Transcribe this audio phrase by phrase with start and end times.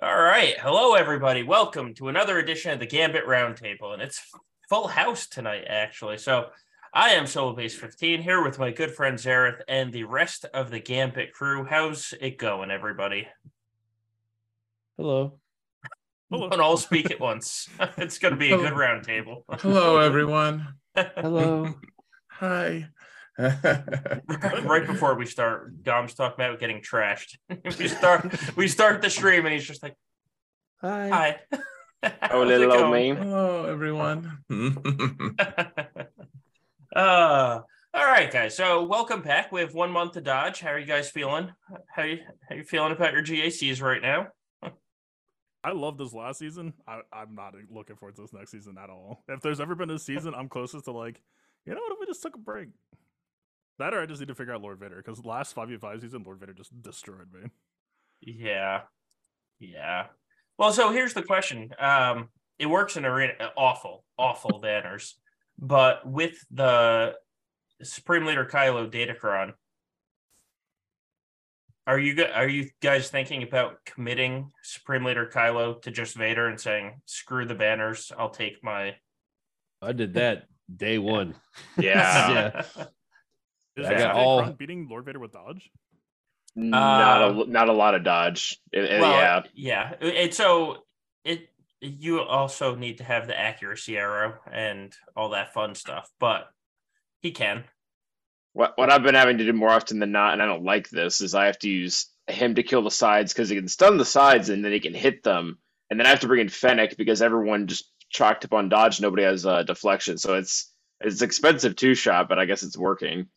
[0.00, 0.56] All right.
[0.60, 1.42] Hello, everybody.
[1.42, 3.92] Welcome to another edition of the Gambit Roundtable.
[3.92, 4.22] And it's
[4.68, 6.18] full house tonight, actually.
[6.18, 6.50] So
[6.94, 11.32] I am Solobass15 here with my good friend Xaereth and the rest of the Gambit
[11.32, 11.64] crew.
[11.64, 13.26] How's it going, everybody?
[14.96, 15.40] Hello.
[16.30, 16.48] Hello.
[16.48, 17.68] Don't all speak at once.
[17.96, 19.42] it's going to be a good roundtable.
[19.50, 20.74] Hello, everyone.
[20.94, 21.74] Hello.
[22.30, 22.86] Hi.
[23.38, 27.36] right before we start, Dom's talking about getting trashed.
[27.78, 29.94] we start we start the stream and he's just like,
[30.80, 31.08] Hi.
[31.08, 32.10] Hi.
[32.32, 33.14] Oh, little old going?
[33.14, 33.20] me.
[33.20, 34.38] Hello, everyone.
[36.96, 37.60] uh
[37.94, 38.56] all right, guys.
[38.56, 39.52] So welcome back.
[39.52, 40.58] We have one month to dodge.
[40.58, 41.52] How are you guys feeling?
[41.94, 44.28] How you how you feeling about your GACs right now?
[45.62, 46.72] I love this last season.
[46.88, 49.22] I, I'm not looking forward to this next season at all.
[49.28, 51.20] If there's ever been a season, I'm closest to like,
[51.66, 51.92] you know what?
[51.92, 52.68] If we just took a break,
[53.78, 56.00] that or I just need to figure out Lord Vader because last five v five
[56.00, 57.50] season, Lord Vader just destroyed me.
[58.20, 58.82] Yeah.
[59.58, 60.06] Yeah.
[60.58, 61.70] Well, so here's the question.
[61.78, 65.14] Um, it works in arena awful, awful banners.
[65.58, 67.14] But with the
[67.82, 69.52] Supreme Leader Kylo Datacron,
[71.86, 76.48] are you gu- are you guys thinking about committing Supreme Leader Kylo to just Vader
[76.48, 78.96] and saying, screw the banners, I'll take my
[79.80, 80.44] I did that
[80.74, 81.34] day one.
[81.78, 82.62] Yeah.
[82.76, 82.84] Yeah.
[83.78, 83.98] Is I yeah.
[83.98, 85.70] got all- beating Lord Vader with dodge?
[86.56, 88.58] not Uh, a not a lot of dodge.
[88.72, 89.42] It- it- well, yeah.
[90.00, 90.08] yeah.
[90.08, 90.84] And so
[91.24, 91.48] it
[91.80, 96.48] you also need to have the accuracy arrow and all that fun stuff, but
[97.22, 97.64] he can.
[98.54, 100.88] What what I've been having to do more often than not, and I don't like
[100.88, 103.96] this, is I have to use him to kill the sides because he can stun
[103.96, 105.58] the sides and then he can hit them,
[105.90, 109.00] and then I have to bring in Fennec because everyone just chalked up on dodge.
[109.00, 113.28] Nobody has uh, deflection, so it's it's expensive two shot, but I guess it's working.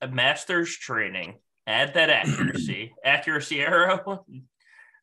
[0.00, 1.38] A master's training.
[1.66, 2.94] Add that accuracy.
[3.04, 4.24] accuracy arrow.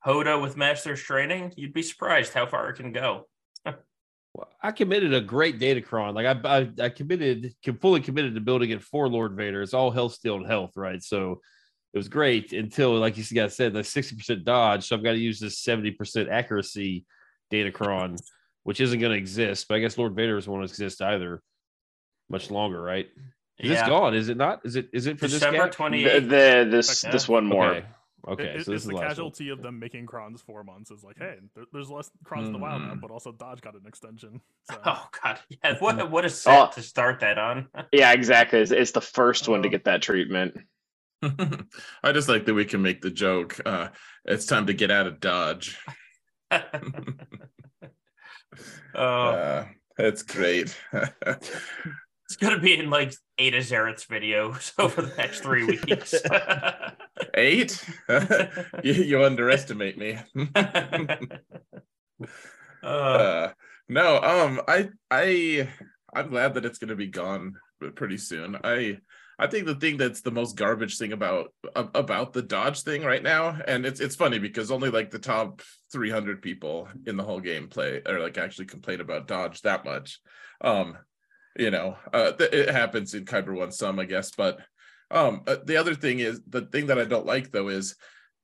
[0.05, 1.53] Hoda with master's training.
[1.57, 3.27] You'd be surprised how far it can go.
[3.66, 6.13] Well, I committed a great Datacron.
[6.13, 9.61] Like I, I, I committed, fully committed to building it for Lord Vader.
[9.61, 11.01] It's all health, steal, and health, right?
[11.01, 11.39] So
[11.94, 14.85] it was great until, like you guys said, like sixty percent dodge.
[14.85, 17.06] So I've got to use this seventy percent accuracy
[17.50, 18.19] Datacron,
[18.63, 19.67] which isn't going to exist.
[19.69, 21.41] But I guess Lord Vader doesn't want to exist either
[22.29, 23.07] much longer, right?
[23.61, 24.61] 'Cause It's gone, is it not?
[24.66, 24.89] Is it?
[24.91, 25.71] Is it for December this GAC?
[25.77, 27.11] twenty The, the this Okay.
[27.11, 27.67] this one more.
[27.71, 27.85] Okay.
[28.27, 28.43] Okay.
[28.43, 29.07] It- so it's this is the last one.
[29.09, 30.91] casualty of them making crons four months.
[30.91, 33.01] Is like, hey, there, there's less crons in the wild now, Mm.
[33.01, 34.41] but also dodge got an extension.
[34.69, 34.77] So.
[34.85, 35.39] Oh god.
[35.49, 35.77] Yeah.
[35.79, 36.71] What what a set Oh.
[36.73, 37.69] to start that on.
[37.94, 38.59] Yeah, exactly.
[38.59, 40.57] It's, it's the first one to Uh, get that treatment.
[41.23, 43.57] I just like that we can make the joke.
[43.65, 43.88] Uh,
[44.25, 45.77] it's time to get out of Dodge.
[46.51, 46.59] oh,
[48.95, 49.65] Uh,
[49.97, 50.75] that's great.
[52.25, 56.16] It's gonna be in like Ada Xaereth's videos over the next three weeks.
[57.34, 57.84] Eight?
[58.84, 60.18] you, you underestimate me.
[60.56, 61.16] uh,
[62.84, 63.50] uh,
[63.90, 65.69] no, um, I, I,
[66.13, 67.56] I'm glad that it's going to be gone
[67.96, 68.57] pretty soon.
[68.63, 69.00] I,
[69.38, 73.22] I think the thing that's the most garbage thing about about the Dodge thing right
[73.22, 75.62] now, and it's it's funny because only like the top
[75.92, 80.22] 300 people in the whole game play or like actually complain about Dodge that much.
[80.62, 80.97] Um,
[81.57, 84.59] you know, uh, th- it happens in Kyber One some, I guess, but
[85.11, 87.95] um, uh, the other thing is the thing that I don't like though is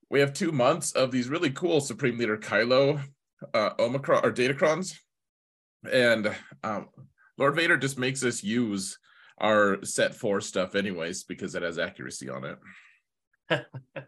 [0.09, 3.01] we have two months of these really cool Supreme Leader Kylo
[3.53, 4.95] uh, Omicron or Datacrons,
[5.91, 6.89] and um,
[7.37, 8.97] Lord Vader just makes us use
[9.39, 12.57] our set four stuff anyways because it has accuracy on
[13.49, 13.65] it.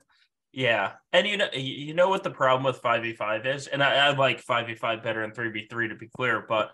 [0.55, 3.81] Yeah, and you know, you know what the problem with five v five is, and
[3.81, 6.69] I, I like five v five better than three v three to be clear, but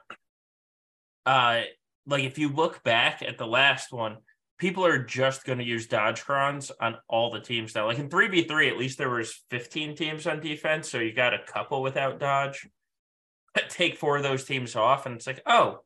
[1.25, 1.62] uh,
[2.09, 4.18] like if you look back at the last one,
[4.58, 7.86] people are just going to use dodge crons on all the teams now.
[7.86, 11.14] Like in three v three, at least there was fifteen teams on defense, so you
[11.14, 12.68] got a couple without dodge.
[13.69, 15.80] Take four of those teams off, and it's like, oh,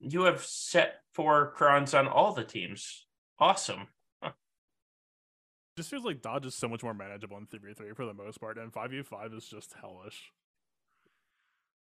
[0.00, 3.06] you have set four crons on all the teams.
[3.38, 3.88] Awesome.
[5.76, 8.58] just feels like dodge is so much more manageable in 3v3 for the most part,
[8.58, 10.30] and 5v5 is just hellish.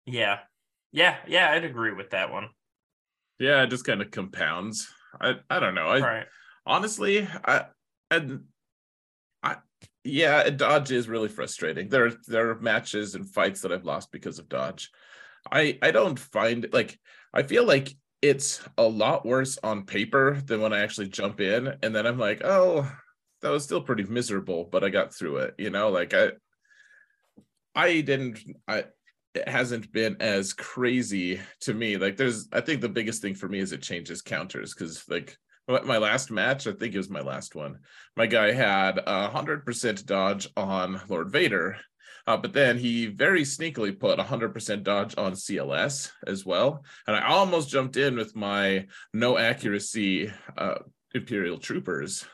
[0.07, 0.39] Yeah,
[0.93, 1.51] yeah, yeah.
[1.51, 2.49] I'd agree with that one.
[3.39, 4.89] Yeah, it just kind of compounds.
[5.21, 5.89] I I don't know.
[5.89, 6.27] I right.
[6.67, 7.67] honestly I
[8.11, 8.45] and
[9.43, 9.57] I
[10.05, 11.89] yeah, Dodge is really frustrating.
[11.89, 14.91] There there are matches and fights that I've lost because of Dodge.
[15.51, 16.99] I I don't find like
[17.35, 21.75] I feel like it's a lot worse on paper than when I actually jump in
[21.83, 22.91] and then I'm like, "Oh,
[23.43, 26.33] that was still pretty miserable, but I got through it." You know, like I
[27.75, 28.85] I didn't I
[29.47, 31.97] hasn't been as crazy to me.
[31.97, 35.37] Like there's I think the biggest thing for me is it changes counters cuz like
[35.69, 37.81] my last match, I think it was my last one.
[38.17, 41.77] My guy had a hundred percent dodge on Lord Vader,
[42.27, 46.85] uh, but then he very sneakily put a hundred percent dodge on CLS as well,
[47.07, 50.79] and I almost jumped in with my no accuracy uh,
[51.15, 52.27] Imperial troopers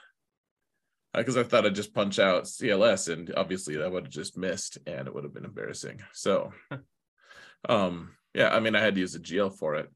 [1.14, 4.78] because I thought I'd just punch out CLS, and obviously that would have just missed,
[4.86, 6.00] and it would have been embarrassing.
[6.12, 6.52] So,
[7.68, 9.90] um, yeah, I mean, I had to use a GL for it.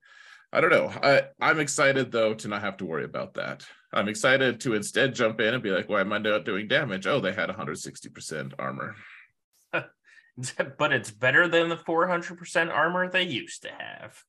[0.52, 0.88] I don't know.
[1.02, 3.66] I I'm excited though to not have to worry about that.
[3.92, 7.06] I'm excited to instead jump in and be like, why am I not doing damage?
[7.06, 8.94] Oh, they had 160% armor.
[9.72, 14.22] but it's better than the 400% armor they used to have.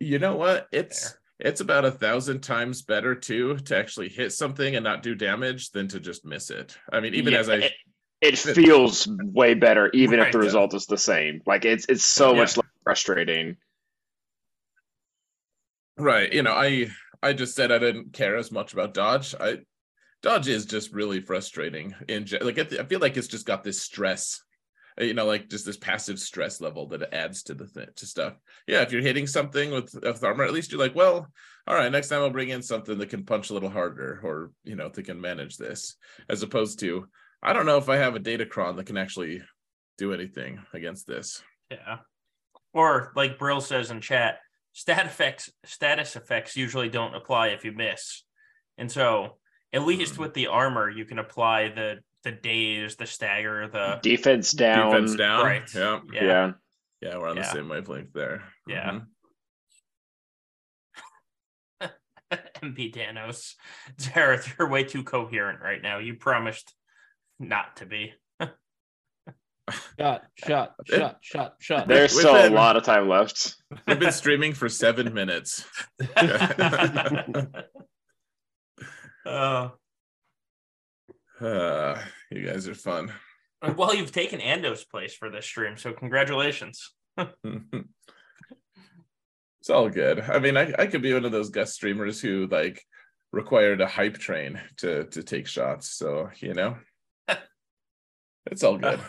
[0.00, 0.68] You know what?
[0.70, 5.14] It's it's about a thousand times better too to actually hit something and not do
[5.14, 6.76] damage than to just miss it.
[6.92, 7.72] I mean, even Yeah, as I it,
[8.24, 10.44] it feels way better, even if the yeah.
[10.44, 11.42] result is the same.
[11.46, 12.40] Like it's it's so Yeah.
[12.40, 13.56] much less frustrating.
[15.96, 16.32] Right.
[16.32, 16.88] You know, I
[17.22, 19.34] I just said I didn't care as much about dodge.
[19.38, 19.58] I
[20.22, 24.42] dodge is just really frustrating in like I feel like it's just got this stress.
[24.98, 28.06] You know, like just this passive stress level that it adds to the th- to
[28.06, 28.34] stuff.
[28.68, 31.26] Yeah, if you're hitting something with, with armor, at least you're like, well,
[31.66, 34.52] all right, next time I'll bring in something that can punch a little harder, or
[34.62, 35.96] you know, that can manage this,
[36.28, 37.08] as opposed to
[37.44, 39.42] I don't know if I have a datacron that can actually
[39.98, 41.42] do anything against this.
[41.70, 41.98] Yeah.
[42.72, 44.38] Or like Brill says in chat,
[44.72, 48.24] stat effects status effects usually don't apply if you miss.
[48.78, 49.38] And so
[49.72, 50.22] at least Hmm.
[50.22, 54.90] with the armor, you can apply the the daze, the stagger, the Defense down.
[54.90, 55.44] Defense down.
[55.44, 55.74] right.
[55.74, 56.00] Yeah.
[56.10, 56.24] Yeah.
[56.24, 56.52] Yeah.
[57.02, 58.42] Yeah, we're on the same wavelength there.
[58.66, 59.00] Yeah.
[61.82, 61.90] Mhm.
[62.62, 63.54] MP Danos.
[63.98, 65.98] Xaereth, you're way too coherent right now.
[65.98, 66.74] You promised
[67.38, 68.12] not to be.
[69.98, 71.88] shut, shut, shut, shut, shut.
[71.88, 73.56] There's With still a lot of time left.
[73.86, 75.64] We've been streaming for seven minutes.
[79.26, 79.68] uh,
[81.40, 82.00] Uh,
[82.30, 83.12] you guys are fun.
[83.76, 86.92] well, you've taken Ando's place for this stream, so congratulations.
[87.18, 87.28] it's
[89.68, 90.20] all good.
[90.20, 92.80] I mean, I, I could be one of those guest streamers who like
[93.32, 95.90] required a hype train to to take shots.
[95.90, 96.76] So you know,
[98.46, 99.00] it's all good.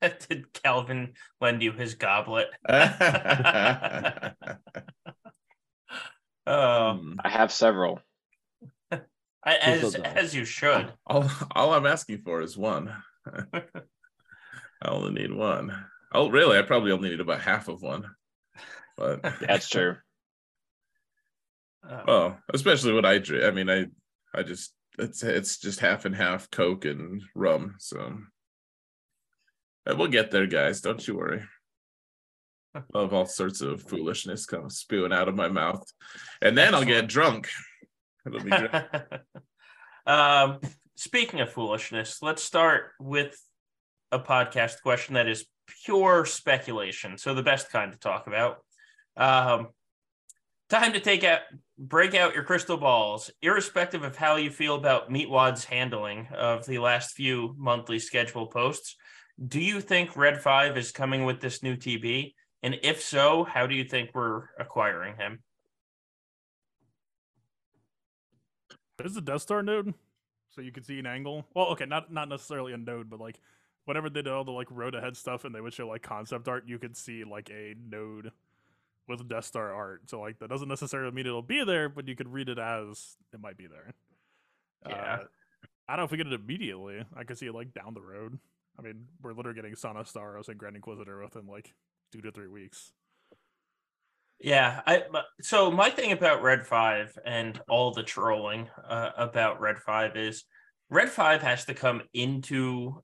[0.28, 2.48] Did Calvin lend you his goblet?
[6.46, 7.12] Uh, Hmm.
[7.22, 8.00] I have several.
[9.44, 10.92] As as you should.
[11.06, 12.90] all all I'm asking for is one.
[13.52, 13.62] I
[14.86, 15.84] only need one.
[16.12, 16.58] Oh, really?
[16.58, 18.04] I probably only need about half of one.
[18.96, 19.96] But That's true.
[21.88, 23.44] Uh, well, especially what I drink.
[23.44, 23.86] I mean, I
[24.34, 27.76] I just it's it's just half and half Coke and rum.
[27.78, 28.16] So But
[29.96, 30.80] we'll get there, guys.
[30.80, 31.42] Don't you worry.
[32.94, 35.82] I'll all sorts of foolishness come spewing out of my mouth,
[36.42, 37.48] and then I'll get drunk.
[38.26, 38.70] It'll be great.
[40.06, 40.60] um,
[40.96, 43.40] speaking of foolishness, let's start with
[44.12, 45.46] a podcast question that is
[45.84, 47.18] pure speculation.
[47.18, 48.58] So the best kind to talk about.
[49.16, 49.68] Um,
[50.68, 51.40] time to take out,
[51.78, 56.78] break out your crystal balls, irrespective of how you feel about Meatwad's handling of the
[56.78, 58.96] last few monthly schedule posts.
[59.46, 62.34] Do you think Red Five is coming with this new TB?
[62.62, 65.40] And if so, how do you think we're acquiring him?
[68.96, 69.94] There's a Death Star node,
[70.50, 71.46] so you can see an angle.
[71.54, 73.38] Well, okay, not not necessarily a node, but like
[73.84, 76.48] whenever they did all the like road ahead stuff and they would show like concept
[76.48, 78.32] art, you could see like a node
[79.06, 80.10] with Death Star art.
[80.10, 83.16] So like that doesn't necessarily mean it'll be there, but you could read it as
[83.32, 83.94] it might be there.
[84.86, 84.94] Yeah.
[84.94, 85.18] Uh,
[85.88, 87.04] I don't know if we get it immediately.
[87.16, 88.38] I could see it like down the road.
[88.78, 91.74] I mean, we're literally getting Sana Starros and Grand Inquisitor within like
[92.12, 92.92] two to three weeks.
[94.40, 95.02] Yeah, I
[95.40, 100.44] so my thing about Red Five and all the trolling uh, about Red Five is
[100.90, 103.02] Red Five has to come into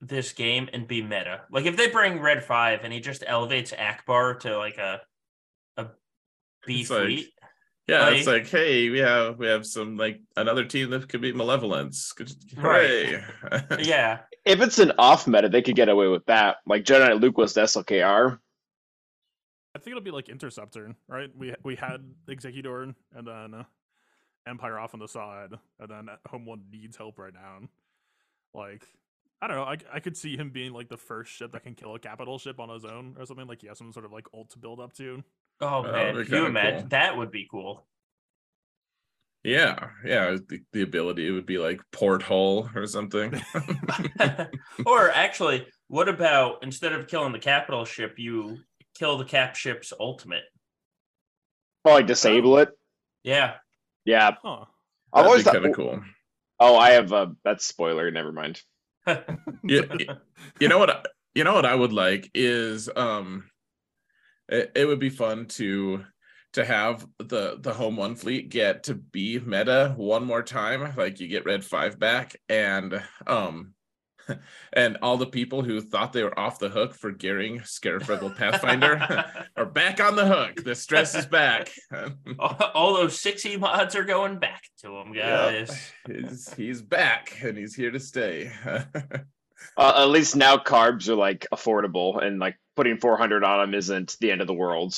[0.00, 1.40] this game and be meta.
[1.50, 5.00] Like if they bring Red Five and he just elevates Ackbar to like a
[5.76, 5.86] a
[6.64, 7.32] B It's like- fleet,
[7.88, 8.16] Yeah, Right?
[8.18, 12.12] it's like, hey, we have we have some like another team that could be malevolence.
[12.12, 13.22] Good- Right.
[13.80, 16.58] Yeah, If it's an off meta, they could get away with that.
[16.66, 18.38] Like Jedi Knight Luke was the SLKR.
[19.74, 21.30] I think it'll be like Interceptor, right?
[21.36, 23.64] We we had Executor and then uh,
[24.46, 27.60] Empire off on the side, and then Home One needs help right now.
[28.54, 28.84] Like,
[29.40, 29.64] I don't know.
[29.64, 32.38] I, I could see him being like the first ship that can kill a capital
[32.38, 33.46] ship on his own or something.
[33.46, 35.22] Like he has some sort of like ult to build up to.
[35.60, 36.88] Oh That man, would can you imagine cool.
[36.90, 37.86] that would be cool.
[39.44, 40.36] yeah, yeah.
[40.48, 43.40] The, the ability it would be like porthole or something.
[44.86, 48.58] or actually, what about instead of killing the capital ship, you
[48.98, 50.44] kill the cap ship's ultimate?
[51.84, 52.70] Or like disable it.
[53.22, 53.54] Yeah,
[54.04, 54.32] Yeah.
[54.42, 54.64] Huh.
[55.12, 56.02] I've always kind of cool.
[56.60, 58.10] Oh, I have a that's spoiler.
[58.10, 58.60] Never mind.
[59.64, 59.82] Yeah,
[60.60, 60.90] you know what?
[60.90, 61.02] I-
[61.34, 63.48] You know what I would like is um,
[64.48, 66.04] it, it would be fun to
[66.54, 70.94] to have the the home one fleet get to be meta one more time.
[70.96, 73.74] Like you get red five back, and um,
[74.72, 78.30] and all the people who thought they were off the hook for gearing Scarif Rebel
[78.30, 79.24] Pathfinder
[79.56, 80.64] are back on the hook.
[80.64, 81.70] The stress is back.
[82.38, 85.92] all, all those 60 mods are going back to him, guys.
[86.06, 88.50] he's he's back and he's here to stay.
[89.76, 94.16] Uh, at least now carbs are like affordable, and like putting 400 on them isn't
[94.20, 94.94] the end of the world.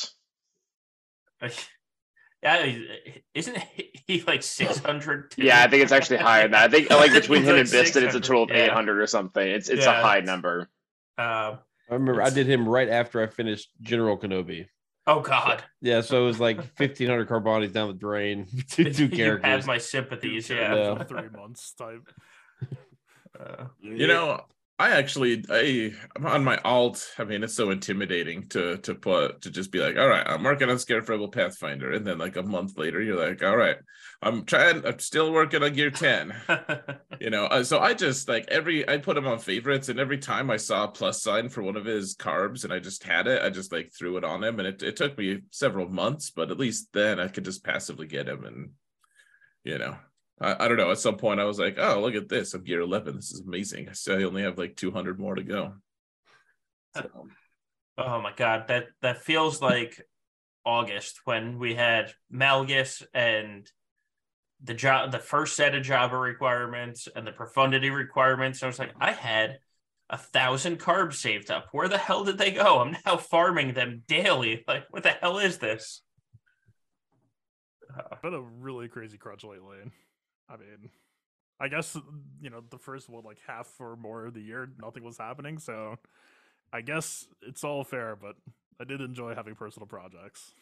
[2.42, 2.74] Yeah,
[3.34, 3.58] isn't
[4.06, 5.34] he like 600?
[5.36, 6.64] Yeah, I think it's actually higher than that.
[6.64, 8.64] I think like between him like and Bistan, it's a total of yeah.
[8.64, 9.46] 800 or something.
[9.46, 10.70] It's it's Yeah, a high it's- number.
[11.18, 11.58] Um,
[11.90, 14.66] I remember I did him right after I finished General Kenobi.
[15.06, 15.62] oh, God.
[15.82, 18.46] Yeah, so it was like fifteen hundred carbonics down the drain.
[18.70, 19.50] two, two you characters.
[19.50, 20.48] have my sympathies.
[20.48, 20.74] Yeah.
[20.74, 20.94] Yeah.
[20.98, 22.08] For three months type.
[23.38, 24.40] Uh, you know
[24.80, 29.40] i actually i i'm on my alt i mean it's so intimidating to to put
[29.42, 32.36] to just be like all right i'm working on Scarif rebel pathfinder and then like
[32.36, 33.76] a month later you're like all right
[34.22, 36.34] i'm trying i'm still working on gear 10
[37.20, 40.18] you know uh, so i just like every i put him on favorites and every
[40.18, 43.26] time i saw a plus sign for one of his carbs and i just had
[43.28, 46.30] it i just like threw it on him and it, it took me several months
[46.30, 48.70] but at least then i could just passively get him and
[49.62, 49.94] you know
[50.40, 52.64] I, I don't know at some point i was like oh look at this i'm
[52.64, 55.74] gear 11 this is amazing so i only have like 200 more to go
[56.96, 57.28] So,
[57.98, 58.68] oh, my God.
[58.68, 60.00] That, that feels like
[60.64, 63.70] August when we had Malgus and
[64.62, 68.62] the job, the first set of Jabba requirements and the profundity requirements.
[68.62, 69.58] I was like, I had
[70.08, 71.68] a thousand carbs saved up.
[71.72, 72.80] Where the hell did they go?
[72.80, 74.64] I'm now farming them daily.
[74.68, 76.02] Like, what the hell is this?
[77.96, 79.78] Uh, Been a really crazy crunch lately.
[80.50, 80.90] I mean,
[81.60, 81.96] I guess
[82.40, 85.58] you know the first what like half or more of the year nothing was happening,
[85.58, 85.96] so
[86.72, 88.16] I guess it's all fair.
[88.20, 88.36] But
[88.80, 90.52] I did enjoy having personal projects.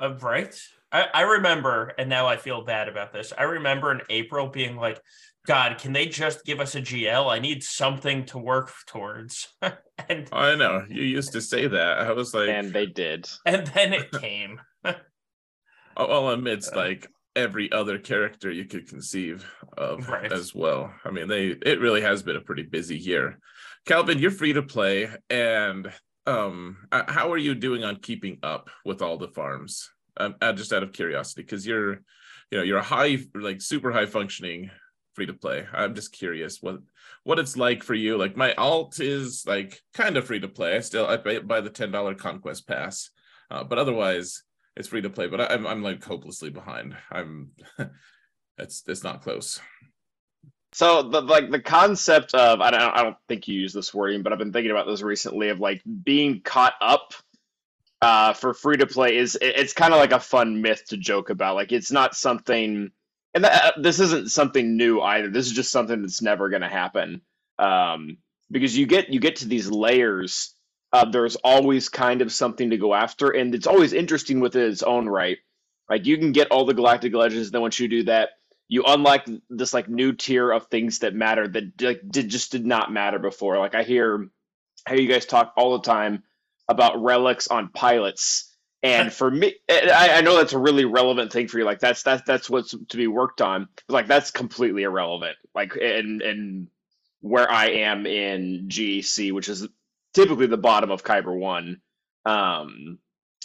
[0.00, 0.54] Uh, right.
[0.92, 3.32] I, I remember, and now I feel bad about this.
[3.36, 5.00] I remember in April being like,
[5.44, 7.28] God, can they just give us a GL?
[7.28, 9.48] I need something to work towards.
[10.08, 13.28] and i know you used to say that i was like And they did.
[13.44, 14.60] and then it came.
[15.96, 20.32] all amidst Uh, like every other character you could conceive of Right.
[20.32, 20.92] as well.
[21.04, 23.38] I mean, they it really has been a pretty busy year.
[23.86, 25.92] Calvin, you're free to play, and
[26.26, 29.90] um, how are you doing on keeping up with all the farms?
[30.16, 31.92] Um, uh, just out of curiosity, because you're,
[32.50, 34.70] you know, you're a high, like super high functioning
[35.14, 35.66] free to play.
[35.72, 36.78] I'm just curious what
[37.24, 38.16] what it's like for you.
[38.18, 40.76] Like my alt is like kind of free to play.
[40.76, 43.10] I still I buy, buy the ten dollar conquest pass,
[43.50, 44.42] uh, but otherwise
[44.78, 46.96] it's free to play, but I'm I'm like hopelessly behind.
[47.12, 47.52] I'm
[48.58, 49.60] it's it's not close.
[50.72, 54.22] So the like the concept of I don't I don't think you use this wording,
[54.22, 57.14] but I've been thinking about this recently of like being caught up
[58.00, 60.96] uh, for free to play is it- it's kind of like a fun myth to
[60.96, 61.56] joke about.
[61.56, 62.90] Like it's not something,
[63.34, 65.30] and that, this isn't something new either.
[65.30, 67.22] This is just something that's never going to happen
[67.58, 68.18] um,
[68.50, 70.54] because you get you get to these layers.
[70.92, 74.82] Uh, there's always kind of something to go after, and it's always interesting within its
[74.82, 75.38] own right.
[75.88, 78.30] Like you can get all the galactic legends, and then once you do that,
[78.68, 82.66] you unlock this like new tier of things that matter that like did just did
[82.66, 83.58] not matter before.
[83.58, 84.28] Like I hear,
[84.86, 86.22] I hear you guys talk all the time
[86.68, 91.48] about relics on pilots, and for me, I, I know that's a really relevant thing
[91.48, 91.64] for you.
[91.64, 93.68] Like that's that's that's what's to be worked on.
[93.88, 95.36] Like that's completely irrelevant.
[95.54, 96.68] Like and and
[97.20, 99.66] where I am in GAC, which is
[100.18, 101.80] typically the bottom of Kyber one.
[102.26, 102.98] Um,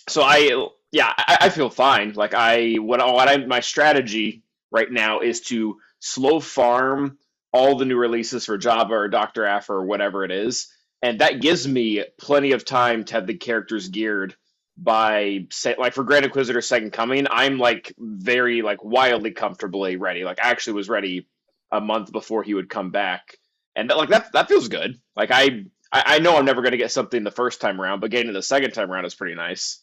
[0.10, 2.14] so I yeah I, I feel fine.
[2.14, 7.18] Like I what what I my strategy right now is to slow farm
[7.54, 9.46] all the new releases for Jabba or Dr.
[9.46, 10.68] Aff or whatever it is.
[11.04, 14.36] And that gives me plenty of time to have the characters geared
[14.76, 20.24] by say like for Grand Inquisitor Second Coming, I'm like very like wildly comfortably ready.
[20.24, 21.28] Like I actually was ready
[21.72, 23.38] a month before he would come back.
[23.76, 25.00] And that, like that that feels good.
[25.16, 28.12] Like I I, I know I'm never gonna get something the first time around, but
[28.12, 29.82] getting it the second time around is pretty nice.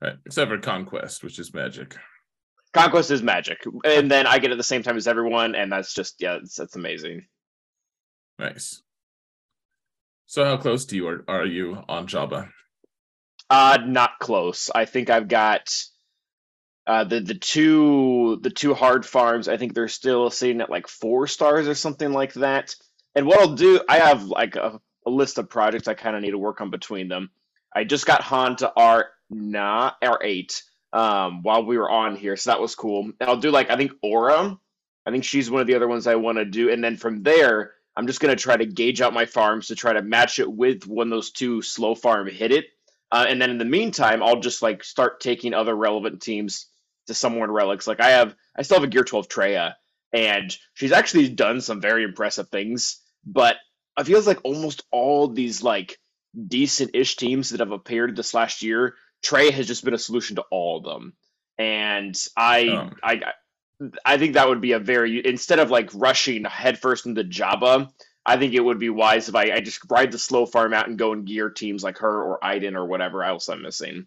[0.00, 0.16] Right.
[0.24, 1.94] Except for Conquest, which is magic.
[2.72, 5.92] Conquest is magic, and then I get it the same time as everyone, and that's
[5.92, 7.26] just yeah, that's, that's amazing.
[8.38, 8.82] Nice.
[10.26, 12.48] So how close to you are, are you on Jabba?
[13.50, 14.70] Uh not close.
[14.72, 15.74] I think I've got
[16.86, 19.48] uh the the two the two hard farms.
[19.48, 22.74] I think they're still sitting at like four stars or something like that.
[23.14, 26.22] And what I'll do, I have like a, a list of projects I kind of
[26.22, 27.30] need to work on between them.
[27.74, 30.62] I just got Han to R not R eight.
[30.92, 33.04] um, while we were on here, so that was cool.
[33.20, 34.58] And I'll do like I think Aura.
[35.06, 37.22] I think she's one of the other ones I want to do, and then from
[37.22, 40.50] there, I'm just gonna try to gauge out my farms to try to match it
[40.52, 42.66] with when those two slow farm hit it,
[43.12, 46.66] uh, and then in the meantime, I'll just like start taking other relevant teams
[47.06, 47.86] to somewhere in relics.
[47.86, 49.74] Like I have, I still have a Gear 12 Traya,
[50.12, 53.56] and she's actually done some very impressive things, but
[53.98, 55.98] it feels like almost all these like
[56.46, 60.44] decent-ish teams that have appeared this last year, Trey has just been a solution to
[60.50, 61.14] all of them.
[61.58, 62.96] And I, Um.
[63.02, 63.20] I,
[64.04, 67.90] I think that would be a very instead of like rushing headfirst into Jabba.
[68.26, 70.88] I think it would be wise if I, I just ride the slow farm out
[70.88, 74.06] and go and gear teams like her or Iden or whatever else I'm missing.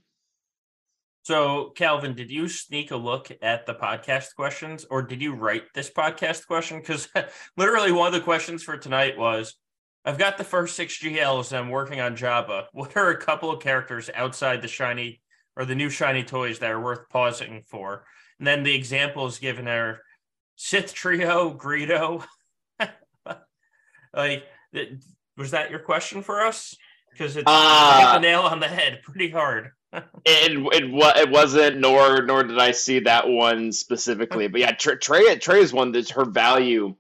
[1.24, 5.64] So, Calvin, did you sneak a look at the podcast questions or did you write
[5.74, 6.80] this podcast question?
[6.80, 7.08] Because
[7.58, 9.56] literally one of the questions for tonight was
[10.04, 12.66] I've got the first six GLs and I'm working on Jabba.
[12.74, 15.22] What are a couple of characters outside the shiny
[15.56, 18.04] or the new shiny toys that are worth pausing for?
[18.38, 20.02] And then the examples given are
[20.58, 22.26] Sith Trio, Greedo.
[24.14, 24.44] like,
[25.38, 26.76] was that your question for us?
[27.12, 29.72] Because it's Uh, the nail on the head pretty hard.
[30.26, 30.84] It it
[31.18, 34.48] it wasn't nor nor did I see that one specifically.
[34.48, 36.96] But yeah, Trey Trey, Trey is one that's her value.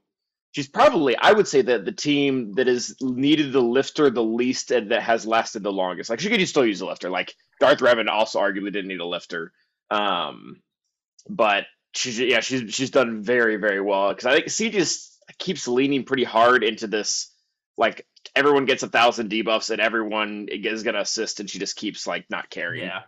[0.51, 4.71] She's probably I would say that the team that has needed the lifter the least
[4.71, 6.09] and that has lasted the longest.
[6.09, 7.09] Like she could still use a lifter.
[7.09, 9.51] Like Darth Revan also arguably didn't need a lifter.
[9.89, 10.61] Um,
[11.29, 15.67] but she's yeah she's she's done very very well because I think C just keeps
[15.67, 17.31] leaning pretty hard into this
[17.77, 22.07] like everyone gets a thousand debuffs and everyone is gonna assist and she just keeps
[22.07, 22.87] like not carrying.
[22.87, 23.01] Yeah.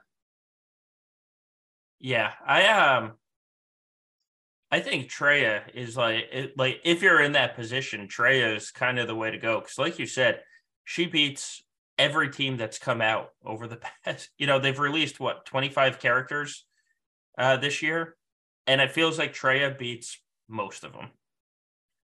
[2.00, 3.14] Yeah, I um
[4.72, 9.00] I think Traya is like it, like if you're in that position, Traya is kind
[9.00, 10.44] of the way to go cuz like you said,
[10.84, 11.64] she beats
[11.98, 16.66] every team that's come out over the past, you know, they've released what, 25 characters
[17.38, 18.16] uh this year
[18.68, 21.12] and it feels like Traya beats most of them.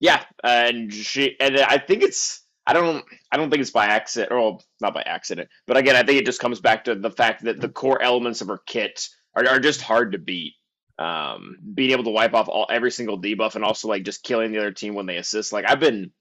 [0.01, 4.33] Yeah, and she and I think it's I don't I don't think it's by accident
[4.33, 7.11] or well, not by accident, but again I think it just comes back to the
[7.11, 10.55] fact that the core elements of her kit are, are just hard to beat.
[10.97, 14.53] Um, being able to wipe off all every single debuff and also like just killing
[14.53, 15.53] the other team when they assist.
[15.53, 16.13] Like I've been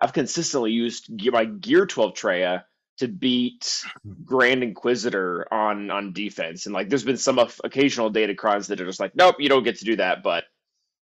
[0.00, 2.64] I've consistently used my Gear 12 Traya
[2.98, 3.84] to beat
[4.24, 9.00] Grand Inquisitor on on defense, and like there's been some occasional Datacrons that are just
[9.00, 10.44] like, nope, you don't get to do that, but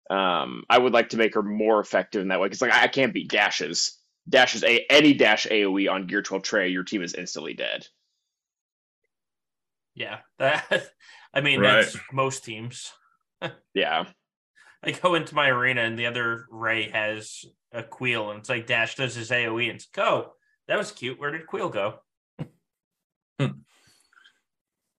[0.10, 2.88] um, I would like to make her more effective in that way because like I
[2.88, 3.98] can't beat dashes.
[4.30, 7.88] Dashes a any dash AOE on Gear 12 Trey, your team is instantly dead.
[9.96, 10.20] Yeah.
[10.40, 10.90] That
[11.34, 11.82] I mean, Right.
[11.84, 12.92] that's most teams.
[13.74, 14.06] Yeah,
[14.84, 18.68] I go into my arena and the other Ray has a Kuiil and it's like
[18.68, 20.34] Dash does his AoE and it's like, oh,
[20.68, 21.20] that was cute.
[21.20, 21.96] Where did Kuiil go?
[23.40, 23.62] Hmm.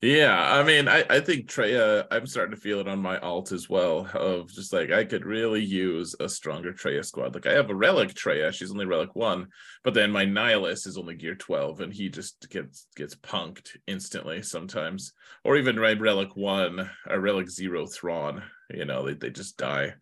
[0.04, 3.52] Yeah, I mean, I, I think Traya, I'm starting to feel it on my alt
[3.52, 4.10] as well.
[4.12, 7.34] Of just like I could really use a stronger Traya squad.
[7.34, 9.46] Like I have a relic Traya, she's only relic one,
[9.84, 14.42] but then my Nihilus is only gear 12, and he just gets gets punked instantly
[14.42, 15.12] sometimes.
[15.44, 18.42] Or even right relic one, or relic zero Thrawn,
[18.74, 19.94] you know, they, they just die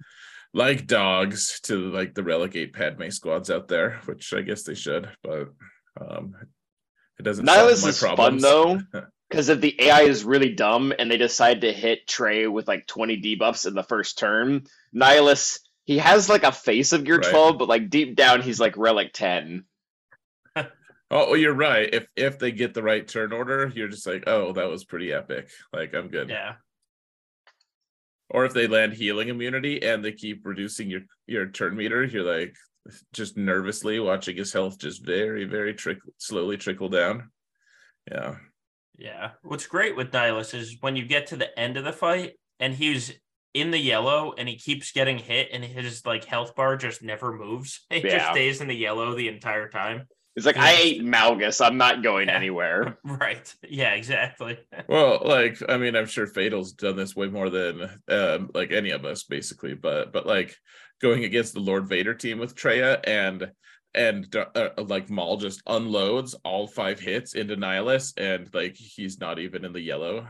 [0.54, 4.74] like dogs to like the relic eight Padme squads out there, which I guess they
[4.74, 5.48] should, but
[6.00, 6.34] um
[7.18, 8.42] it doesn't solve Nihilus my is problems.
[8.42, 12.49] fun though because if the AI is really dumb and they decide to hit Trey
[12.49, 14.64] with like 20 debuffs in the first turn,
[14.95, 17.31] Nihilus he has like a face of Gear Right.
[17.31, 19.64] 12, but like deep down he's like relic 10.
[21.12, 21.93] Oh, well, you're right.
[21.93, 25.12] If if they get the right turn order, you're just like, oh, that was pretty
[25.12, 25.51] epic.
[25.73, 26.29] Like I'm good.
[26.29, 26.55] Yeah.
[28.31, 32.23] Or if they land healing immunity and they keep reducing your your turn meter, you're
[32.23, 32.55] like
[33.12, 37.33] just nervously watching his health just very very trick slowly trickle down.
[38.09, 38.37] Yeah.
[39.00, 39.30] Yeah.
[39.42, 42.74] What's great with Nihilus is when you get to the end of the fight and
[42.74, 43.12] he's
[43.54, 47.32] in the yellow and he keeps getting hit and his like health bar just never
[47.32, 47.86] moves.
[47.90, 50.06] It just stays in the yellow the entire time.
[50.36, 50.80] It's like I Yes.
[50.84, 52.36] ate Malgus, I'm not going Yeah.
[52.36, 52.98] anywhere.
[53.04, 53.52] Right.
[53.68, 54.58] Yeah, exactly.
[54.88, 58.90] Well, like I mean, I'm sure Fatal's done this way more than um, like any
[58.90, 59.74] of us, basically.
[59.74, 60.54] But but like
[61.00, 63.50] going against the Lord Vader team with Traya and
[63.94, 69.38] and uh, like Maul just unloads all five hits into Nihilus, and like he's not
[69.38, 70.26] even in the yellow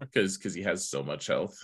[0.00, 1.56] because because he has so much health.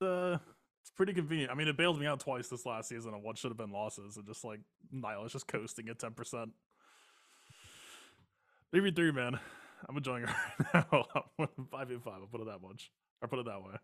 [0.00, 0.38] uh,
[0.80, 1.50] it's pretty convenient.
[1.50, 3.72] I mean, it bailed me out twice this last season on what should have been
[3.72, 4.60] losses, and just like
[4.94, 6.50] Nihilus just coasting at ten percent.
[8.70, 9.38] Three v three, man.
[9.88, 10.30] I'm enjoying it
[10.74, 11.06] right now.
[11.70, 12.14] Five v five.
[12.20, 12.90] I'll put it that much.
[13.22, 13.74] Or put it that way.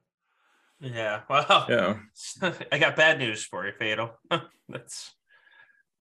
[0.80, 1.22] Yeah.
[1.28, 1.98] Well, Yeah,
[2.72, 4.10] I got bad news for you, Fatal.
[4.68, 5.12] That's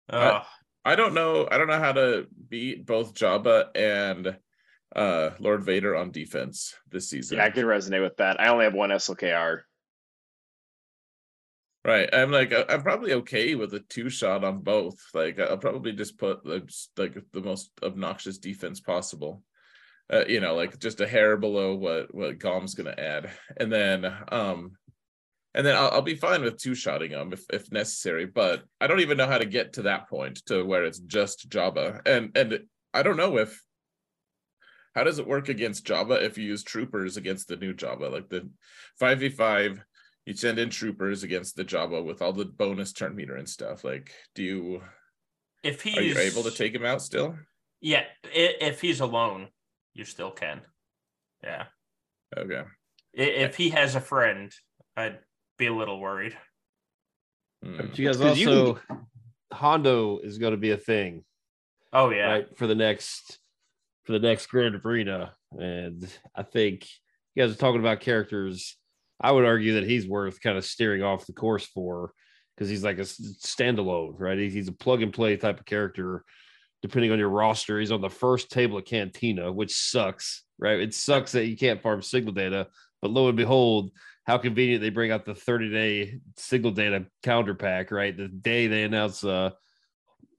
[0.10, 0.46] I-
[0.86, 1.48] I don't know.
[1.50, 4.38] I don't know how to beat both Jabba and
[4.96, 7.38] uh Lord Vader on defense this season.
[7.38, 8.40] Yeah, I can resonate with that.
[8.40, 9.62] I only have one SLKR.
[11.86, 12.10] Right.
[12.14, 14.98] I'm like I'm probably okay with a two shot on both.
[15.14, 19.42] Like I'll probably just put like, like the most obnoxious defense possible.
[20.12, 24.06] Uh, you know, like just a hair below what what Gom's gonna add, and then
[24.32, 24.74] um,
[25.56, 28.26] and then I'll, I'll be fine with two shotting them if if necessary.
[28.26, 31.50] But I don't even know how to get to that point to where it's just
[31.50, 32.60] Jabba, and and
[32.94, 33.62] I don't know if
[34.96, 38.30] how does it work against Jabba if you use troopers against the new Jabba like
[38.30, 38.50] the
[39.00, 39.84] five v five
[40.26, 43.84] you send in troopers against the Jabba with all the bonus turn meter and stuff.
[43.84, 44.82] Like, do you
[45.64, 47.36] If he's are you able to take him out still?
[47.82, 49.50] yeah, if he's alone,
[49.94, 50.62] you still can.
[51.44, 51.66] Yeah.
[52.38, 52.64] Okay.
[53.14, 54.52] If he has a friend,
[54.96, 55.20] I'd
[55.58, 56.36] be a little worried.
[57.64, 57.78] Hmm.
[57.78, 58.80] But you guys 'Cause you also
[59.52, 61.24] Hondo is going to be a thing,
[61.92, 62.26] Oh yeah.
[62.32, 62.58] right?
[62.58, 63.40] For the next
[64.06, 66.88] for the next Grand Arena, and I think
[67.36, 68.78] you guys are talking about characters.
[69.22, 72.12] I would argue that he's worth kind of steering off the course for
[72.56, 74.38] because he's like a standalone, right?
[74.38, 76.24] He's, he's a plug and play type of character.
[76.82, 80.82] Depending on your roster, he's on the first table of Cantina, which sucks, right?
[80.82, 82.68] It sucks that you can't farm signal data,
[83.02, 83.92] but lo and behold,
[84.26, 88.16] how convenient they bring out the 30 day signal data counter pack, right?
[88.16, 89.52] The day they announce uh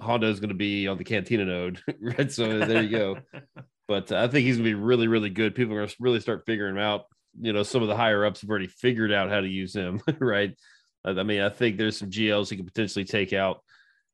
[0.01, 2.31] Hondo is going to be on the Cantina node, right?
[2.31, 3.17] So there you go.
[3.87, 5.55] But uh, I think he's going to be really, really good.
[5.55, 7.05] People are going to really start figuring him out.
[7.39, 10.01] You know, some of the higher ups have already figured out how to use him,
[10.21, 10.57] right?
[11.05, 13.61] I mean, I think there's some GLs he could potentially take out,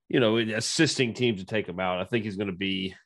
[0.09, 2.01] you know, assisting teams to take him out.
[2.01, 2.97] I think he's going to be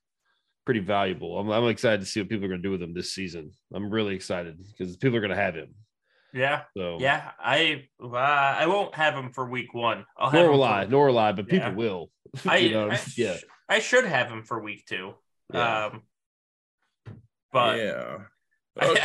[0.64, 1.38] pretty valuable.
[1.38, 3.50] I'm, I'm excited to see what people are going to do with him this season.
[3.74, 5.74] I'm really excited because people are going to have him.
[6.34, 6.62] Yeah.
[6.76, 7.30] So Yeah.
[7.38, 10.04] I uh, I won't have him for week one.
[10.18, 11.74] I'll nor him will I, nor will I, but people Yeah.
[11.74, 12.10] will.
[12.46, 13.36] I, you know, I yeah,
[13.68, 15.14] I should have him for week two.
[15.52, 15.86] Yeah.
[15.86, 16.02] Um
[17.52, 18.16] but yeah.
[18.82, 18.96] Oh,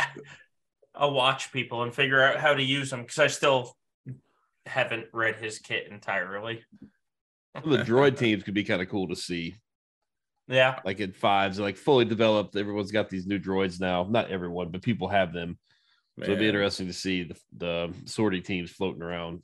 [0.96, 3.76] I'll watch people and figure out how to use them because I still
[4.66, 6.64] haven't read his kit entirely.
[7.54, 9.54] The droid teams could be kind of cool to see.
[10.48, 10.80] Yeah.
[10.84, 12.56] like in fives, like fully developed.
[12.56, 14.04] Everyone's got these new droids now.
[14.10, 15.56] Not everyone, but people have them.
[16.18, 19.42] So it'd be interesting to see the, the sortie teams floating around.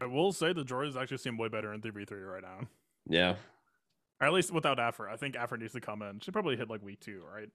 [0.00, 2.68] I will say the droids actually seem way better in 3v3 right now.
[3.08, 3.34] Yeah.
[4.20, 5.12] Or at least without Aphra.
[5.12, 6.20] I think Aphra needs to come in.
[6.20, 7.48] She probably hit like week two, right?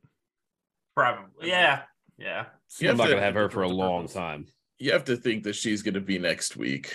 [0.95, 1.47] Probably.
[1.49, 1.81] Yeah.
[2.17, 2.45] Yeah.
[2.79, 4.13] You I'm not to- gonna have her for a long purpose.
[4.15, 4.45] time.
[4.77, 6.93] You have to think that she's going to be next week.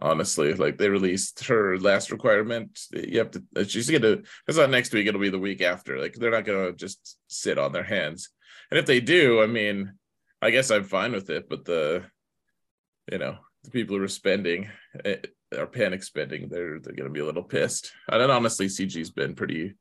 [0.00, 2.78] Honestly, like they released her last requirement.
[2.92, 3.42] You have to.
[3.56, 4.22] uh, She's going to.
[4.48, 5.06] It's not next week.
[5.06, 5.98] It'll be the week after.
[5.98, 8.30] Like they're not going to just sit on their hands.
[8.70, 9.92] And if they do, I mean,
[10.42, 11.48] I guess I'm fine with it.
[11.48, 12.04] But the,
[13.10, 14.68] you know, the people who are spending
[15.04, 15.16] eh,
[15.56, 16.48] are panic spending.
[16.48, 17.92] They're they're going to be a little pissed.
[18.10, 19.74] And then honestly, CG's been pretty.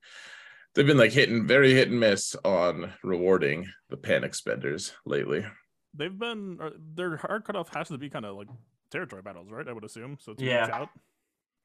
[0.74, 5.46] They've been like hitting very hit and miss on rewarding the panic spenders lately.
[5.94, 8.48] They've been uh, their hard cutoff has to be kind of like
[8.92, 9.68] territory battles, right?
[9.68, 10.18] I would assume.
[10.20, 10.70] So two Yeah.
[10.72, 10.90] out.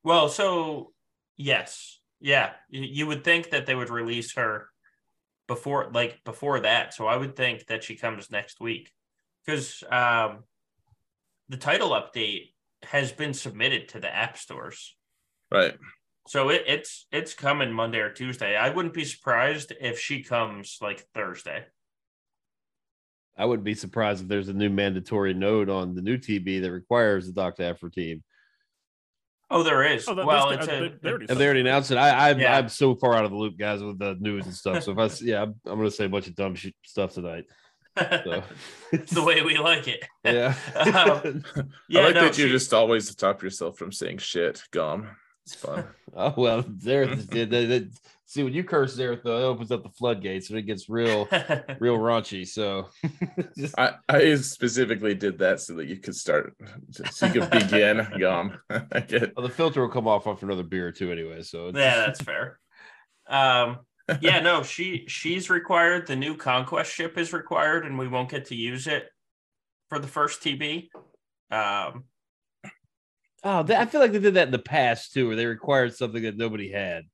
[0.03, 0.93] Well, so
[1.37, 2.01] yes.
[2.21, 2.53] Yeah.
[2.71, 4.69] You, you would think that they would release her
[5.47, 6.95] before like before that.
[6.95, 8.91] So I would think that she comes next week.
[9.45, 10.45] Because um
[11.49, 14.97] the title update has been submitted to the app stores.
[15.51, 15.75] Right.
[16.29, 18.57] So it, it's it's coming Monday or Tuesday.
[18.57, 21.65] I wouldn't be surprised if she comes like Thursday.
[23.39, 26.73] I wouldn't be surprised if there's a new mandatory node on the new TB that
[26.73, 27.65] requires the Dr.
[27.65, 28.25] Aphra team.
[29.51, 30.09] Oh, there is.
[30.09, 31.99] Oh, that- well, it's a, they- they already Have they already announced it?
[31.99, 32.57] I, I'm, Yeah.
[32.57, 34.83] I'm so far out of the loop, guys, with the news and stuff.
[34.83, 37.15] So if I, yeah, I'm, I'm going to say a bunch of dumb shit stuff
[37.15, 37.45] tonight.
[37.99, 38.43] So.
[38.93, 40.05] it's the way we like it.
[40.25, 40.55] yeah.
[40.75, 41.45] Um,
[41.89, 45.09] Yeah, I like no, that you she- just always stop yourself from saying shit, Gum.
[45.45, 45.85] It's fun.
[46.13, 47.07] Oh well, there.
[48.27, 51.27] See, when you curse there, though, it opens up the floodgates, and it gets real,
[51.81, 52.47] real raunchy.
[52.47, 52.89] So,
[53.57, 56.55] just, I, I specifically did that so that you could start,
[56.91, 58.59] so you could begin, Gum.
[58.69, 61.43] I get well, the filter will come off after another beer or two, anyway.
[61.43, 62.59] So, it's- yeah, that's fair.
[63.29, 63.79] Um,
[64.21, 66.07] yeah, no, she she's required.
[66.07, 69.09] The new conquest ship is required, and we won't get to use it
[69.89, 70.89] for the first TB.
[71.51, 72.05] Um,
[73.43, 76.23] oh, I feel like they did that in the past too, where they required something
[76.23, 77.05] that nobody had.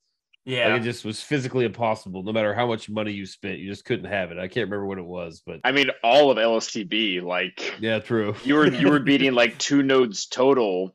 [0.45, 2.23] Yeah, Like it just was physically impossible.
[2.23, 4.39] No matter how much money you spent, you just couldn't have it.
[4.39, 8.35] I can't remember what it was, but I mean, all of LSTB, like yeah, true.
[8.45, 10.95] you were you were beating like two nodes total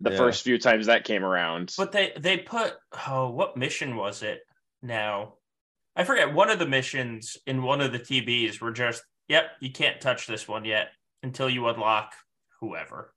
[0.00, 0.16] the Yeah.
[0.16, 1.74] first few times that came around.
[1.76, 2.74] but they they put
[3.08, 4.40] oh, what mission was it?
[4.82, 5.34] Now,
[5.96, 6.32] I forget.
[6.32, 10.26] One of the missions in one of the TBs were just, yep, you can't touch
[10.28, 10.88] this one yet
[11.24, 12.12] until you unlock
[12.60, 13.12] whoever.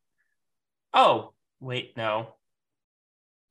[0.94, 2.34] Oh, wait, no.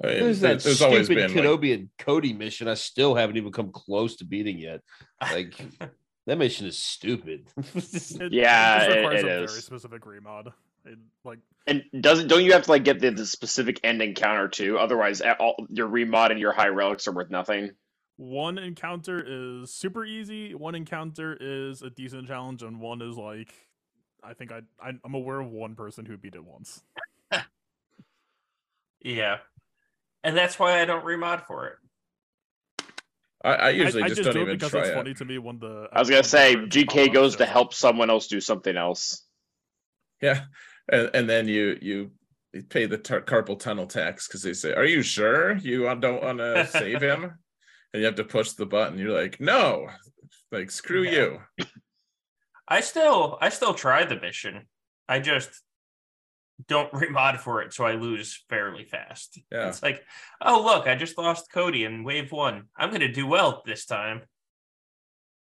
[0.03, 2.69] I mean, There's that there's stupid been like, Kenobi and Cody mission.
[2.69, 4.81] I still haven't even come close to beating yet.
[5.21, 5.55] Like,
[6.27, 7.49] That mission is stupid.
[7.75, 9.51] It, Yeah, just it- requires it a is.
[9.53, 10.53] very specific remod.
[10.87, 14.49] It, like And doesn't don't you have to like get the, the specific end encounter
[14.49, 14.79] too?
[14.79, 17.71] Otherwise, a- all your remod and your high relics are worth nothing.
[18.17, 23.53] one encounter is super easy, one encounter is a decent challenge, and one is like
[24.23, 26.83] I think I, I I'm aware of one person who beat it once.
[29.03, 29.39] Yeah.
[30.23, 31.77] And that's why I don't remod for it.
[33.43, 34.95] I, I usually I, I just, just don't do it even because try it's it.
[34.95, 38.27] funny to me when the I was gonna say GK goes to help someone else
[38.27, 39.25] do something else.
[40.21, 40.43] Yeah,
[40.93, 42.11] and, and then you you
[42.53, 46.23] you pay the tar- carpal tunnel tax because they say, "Are you sure you don't
[46.23, 47.39] want to save him?"
[47.95, 48.99] And you have to push the button.
[48.99, 49.89] You're like, "No,
[50.53, 51.39] like screw Yeah.
[51.59, 51.67] you."
[52.69, 54.67] I still I still try the mission.
[55.09, 55.49] I just
[56.69, 59.41] don't remod for it, so I lose fairly fast.
[59.51, 59.69] Yeah.
[59.69, 60.03] It's like,
[60.41, 62.65] oh look, I just lost Cody in wave one.
[62.77, 64.23] I'm gonna do well this time.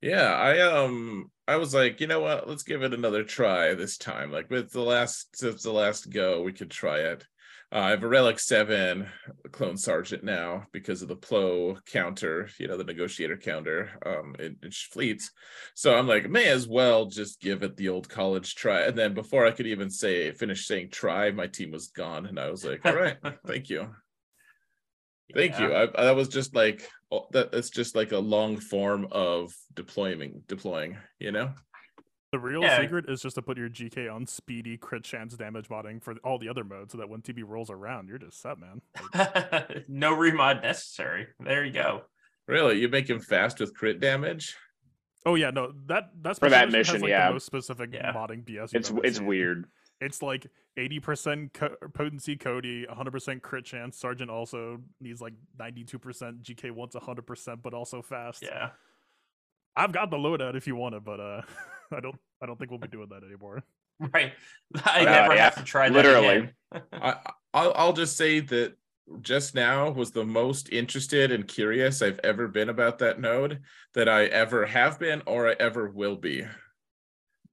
[0.01, 2.49] Yeah, I um I was like, you know what?
[2.49, 4.33] Let's give it another try this time.
[4.33, 7.27] Like with the last since the last go, we could try it.
[7.73, 9.09] Uh, I have a relic seven
[9.51, 14.57] clone sergeant now because of the plo counter, you know, the negotiator counter um in,
[14.63, 15.31] in fleets.
[15.75, 18.83] So I'm like, may as well just give it the old college try.
[18.83, 22.39] And then before I could even say finish saying try, my team was gone, and
[22.39, 23.89] I was like, all right, thank you.
[25.35, 25.71] Thank you.
[25.71, 25.87] Yeah.
[25.97, 27.55] I, that was just like oh, that.
[27.55, 30.99] It's just like a long form of deploying, deploying.
[31.19, 31.55] You know.
[32.33, 32.81] The real Yeah.
[32.81, 36.39] secret is just to put your GK on speedy crit chance damage modding for all
[36.39, 38.81] the other modes, so that when TB rolls around, you're just set, man.
[39.15, 41.27] Like, no remod necessary.
[41.39, 42.05] There you go.
[42.49, 44.57] Really, you make him fast with crit damage.
[45.27, 47.27] oh yeah, no, that that's For that mission, has, like, yeah.
[47.29, 48.13] the most specific Yeah.
[48.15, 48.75] modding BS.
[48.75, 49.27] It's it's seen.
[49.27, 49.67] weird.
[50.01, 50.47] It's like
[50.79, 53.97] 80% co- potency Cody, 100% crit chance.
[53.99, 56.43] Sergeant also needs like 92%.
[56.43, 58.43] GK wants 100%, but also fast.
[58.43, 58.71] Yeah.
[59.77, 61.43] I've got the loadout if you want it, but uh,
[61.93, 62.17] I don't.
[62.43, 63.63] I don't think we'll be doing that anymore.
[64.13, 64.33] Right.
[64.85, 66.37] I Yeah, never yeah, have to try that literally.
[66.39, 66.53] again.
[66.93, 67.17] I,
[67.55, 68.75] I'll, I'll just say that
[69.21, 73.61] just now was the most interested and curious I've ever been about that node
[73.95, 76.41] that I ever have been or I ever will be.
[76.41, 76.51] and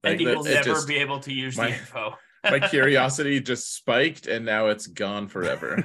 [0.02, 2.14] Like, you that- will it never just- be able to use my- the info.
[2.42, 5.84] my curiosity just spiked and now it's gone forever.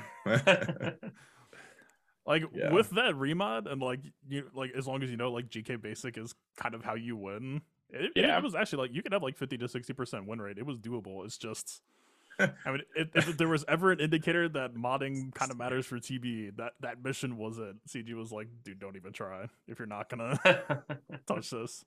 [2.26, 2.72] Like Yeah.
[2.74, 6.18] with that remod and like you like as long as you know like GK basic
[6.18, 7.62] is kind of how you win.
[7.90, 8.38] It, it- Yeah.
[8.38, 10.58] it was actually like you could have like 50 to 60 percent win rate.
[10.58, 11.24] It was doable.
[11.26, 11.82] It's just.
[12.40, 15.98] I mean, it, if there was ever an indicator that modding kind of matters for
[16.00, 17.76] TB, that that mission was it.
[17.88, 20.38] CG was like, dude, don't even try if you're not gonna
[21.28, 21.86] touch this.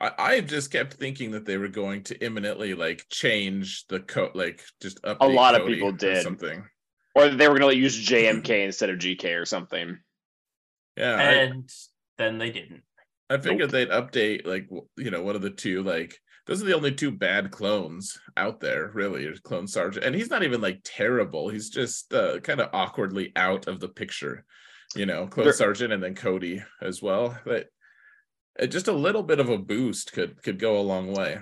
[0.00, 4.36] I, I just kept thinking that they were going to imminently like change the code,
[4.36, 6.22] like just update lot of Cody people or did.
[6.22, 6.64] something.
[7.16, 9.98] Or they were gonna use JMK instead of GK or something.
[10.96, 11.68] Yeah, I, and
[12.16, 12.82] then they didn't.
[13.30, 16.74] I figured they'd update like you know one of the two like those are the
[16.76, 20.80] only two bad clones out there really is clone sergeant and he's not even like
[20.84, 24.44] terrible he's just uh, kind of awkwardly out of the picture
[24.96, 27.66] you know clone There- sergeant and then Cody as well but
[28.60, 31.38] uh, just a little bit of a boost could could go a long way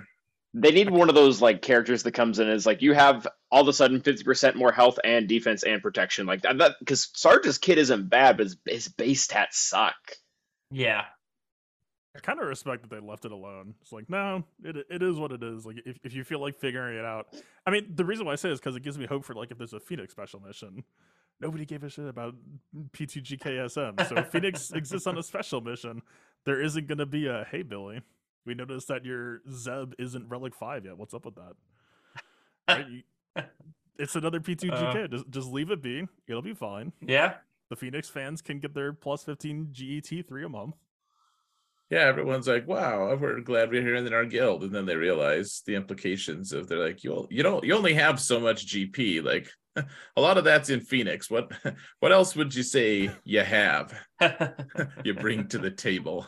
[0.53, 3.61] They need one of those like characters that comes in as like you have all
[3.61, 6.57] of a sudden fifty percent more health and defense and protection like that.
[6.57, 9.95] That because Sarge's kid isn't bad, but his, his base stats suck.
[10.71, 11.03] Yeah.
[12.17, 13.75] I kind of respect that they left it alone.
[13.81, 15.65] It's like, no, it it is what it is.
[15.65, 17.27] Like, if, if you feel like figuring it out,
[17.65, 19.51] I mean, the reason why I say is because it gives me hope for like
[19.51, 20.83] if there's a Phoenix special mission.
[21.39, 22.33] Nobody gave a shit about
[22.93, 26.01] P2GKSM, so if Phoenix exists on a special mission,
[26.45, 28.01] there isn't gonna be a hey Billy.
[28.45, 30.97] We noticed that your Zeb isn't Relic Five yet.
[30.97, 31.53] What's up with that?
[32.67, 32.87] Right?
[32.87, 33.43] You-
[33.99, 35.03] it's another P2GK.
[35.03, 35.07] Uh.
[35.07, 36.07] just just leave it be.
[36.27, 36.91] It'll be fine.
[37.01, 37.35] Yeah.
[37.69, 40.75] The Phoenix fans can get their plus 15 GET three a month.
[41.89, 44.63] Yeah everyone's like wow we're glad we're here in our guild.
[44.63, 48.19] And then they realize the implications of they're like you you don't you only have
[48.19, 49.49] so much gp like
[50.17, 51.29] a lot of that's in phoenix.
[51.29, 51.51] What
[51.99, 53.93] what else would you say you have
[55.03, 56.25] you bring to the table.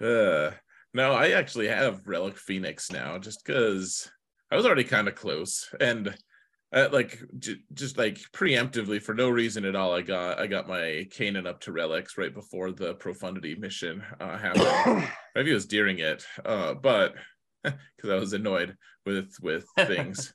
[0.00, 0.50] uh,
[0.92, 4.10] no, I actually have Relic Phoenix now, just because
[4.50, 6.14] I was already kind of close, and
[6.72, 10.68] uh, like j- just like preemptively for no reason at all, I got I got
[10.68, 15.08] my Kanan up to relics right before the profundity mission uh, happened.
[15.34, 17.14] Maybe it was during it, uh, but
[17.64, 20.32] because I was annoyed with with things.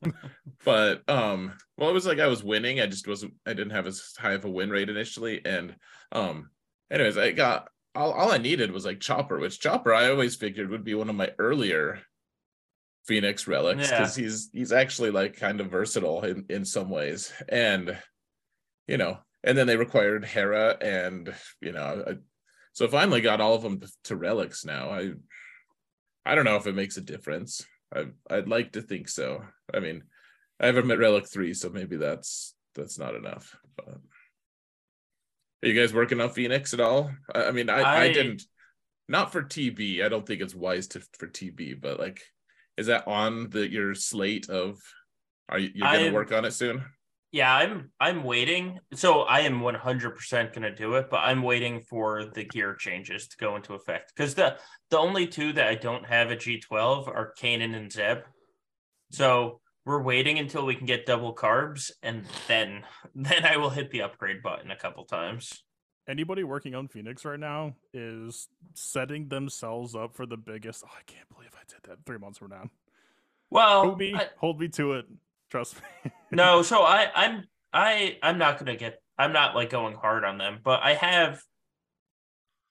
[0.66, 2.82] but um, well, it was like I was winning.
[2.82, 3.34] I just wasn't.
[3.46, 5.76] I didn't have as high of a win rate initially, and
[6.12, 6.50] um,
[6.92, 10.70] anyways, I got all, all I needed was like Chopper, which Chopper I always figured
[10.70, 12.02] would be one of my earlier
[13.08, 14.00] Phoenix relics Yeah.
[14.00, 17.98] because he's he's actually like kind of versatile in in some ways, and
[18.88, 22.14] you know, and then they required Hera, and you know, I,
[22.74, 24.90] So finally got all of them to relics now.
[24.90, 25.12] I
[26.26, 27.66] I don't know if it makes a difference.
[27.96, 29.44] I I'd like to think so.
[29.74, 30.04] I mean,
[30.60, 33.56] I haven't met relic three, so maybe that's that's not enough.
[33.78, 33.88] But
[35.64, 37.12] are you guys working on Phoenix at all?
[37.34, 38.44] I, I mean, I, I I- didn't
[39.08, 40.04] not for TB.
[40.04, 42.22] I don't think it's wise to for TB, but like
[42.78, 44.80] is that on the your slate of
[45.50, 46.84] are you you're gonna I'm- work on it soon?
[47.32, 48.80] Yeah, I'm I'm waiting.
[48.94, 53.28] So I am 100% going to do it, but I'm waiting for the gear changes
[53.28, 54.58] to go into effect cuz the
[54.90, 58.20] the only two that I don't have at G12 are Kanan and Zeb.
[59.12, 62.86] So we're waiting until we can get double carbs and then
[63.16, 65.65] then I will hit the upgrade button a couple times.
[66.08, 70.84] Anybody working on Phoenix right now is setting themselves up for the biggest.
[70.86, 72.70] Oh, I can't believe I did that three months from now.
[73.50, 75.06] Well, hold me, I- hold me to it.
[75.50, 76.12] Trust me.
[76.32, 80.24] no, so I I'm I I'm not going to get I'm not like going hard
[80.24, 81.42] on them, but I have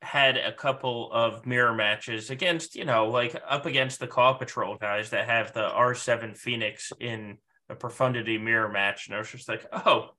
[0.02, 4.76] had a couple of mirror matches against, you know, like up against the Claw Patrol
[4.76, 7.38] guys that have the R7 Phoenix in
[7.70, 9.06] a Profundity mirror match.
[9.06, 10.10] And I was just like, oh,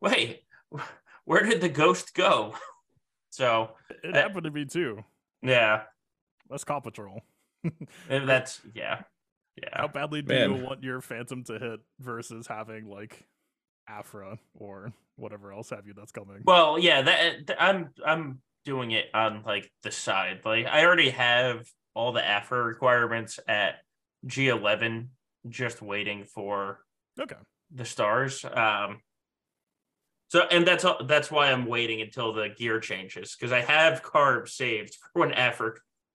[0.00, 0.42] wait,
[1.28, 2.54] where did the ghost go?
[3.30, 3.70] So,
[4.02, 5.04] it Uh, happened to me too.
[5.42, 5.82] yeah,
[6.48, 7.20] That's Call Patrol.
[8.08, 9.02] and that's, yeah,
[9.62, 9.68] Yeah.
[9.74, 13.22] How badly do you want your Phantom to hit versus having like
[13.86, 16.40] Aphra or whatever else have you that's coming?
[16.44, 20.40] Well, yeah, that I'm I'm doing it on like the side.
[20.44, 23.74] Like I already have all the Aphra requirements at
[24.26, 25.08] G11,
[25.48, 26.80] just waiting for
[27.20, 27.36] Okay.
[27.72, 28.42] the stars.
[28.44, 29.00] Um,
[30.28, 34.02] so and that's all- that's why I'm waiting until the gear changes because I have
[34.02, 35.72] carbs saved for when Aphra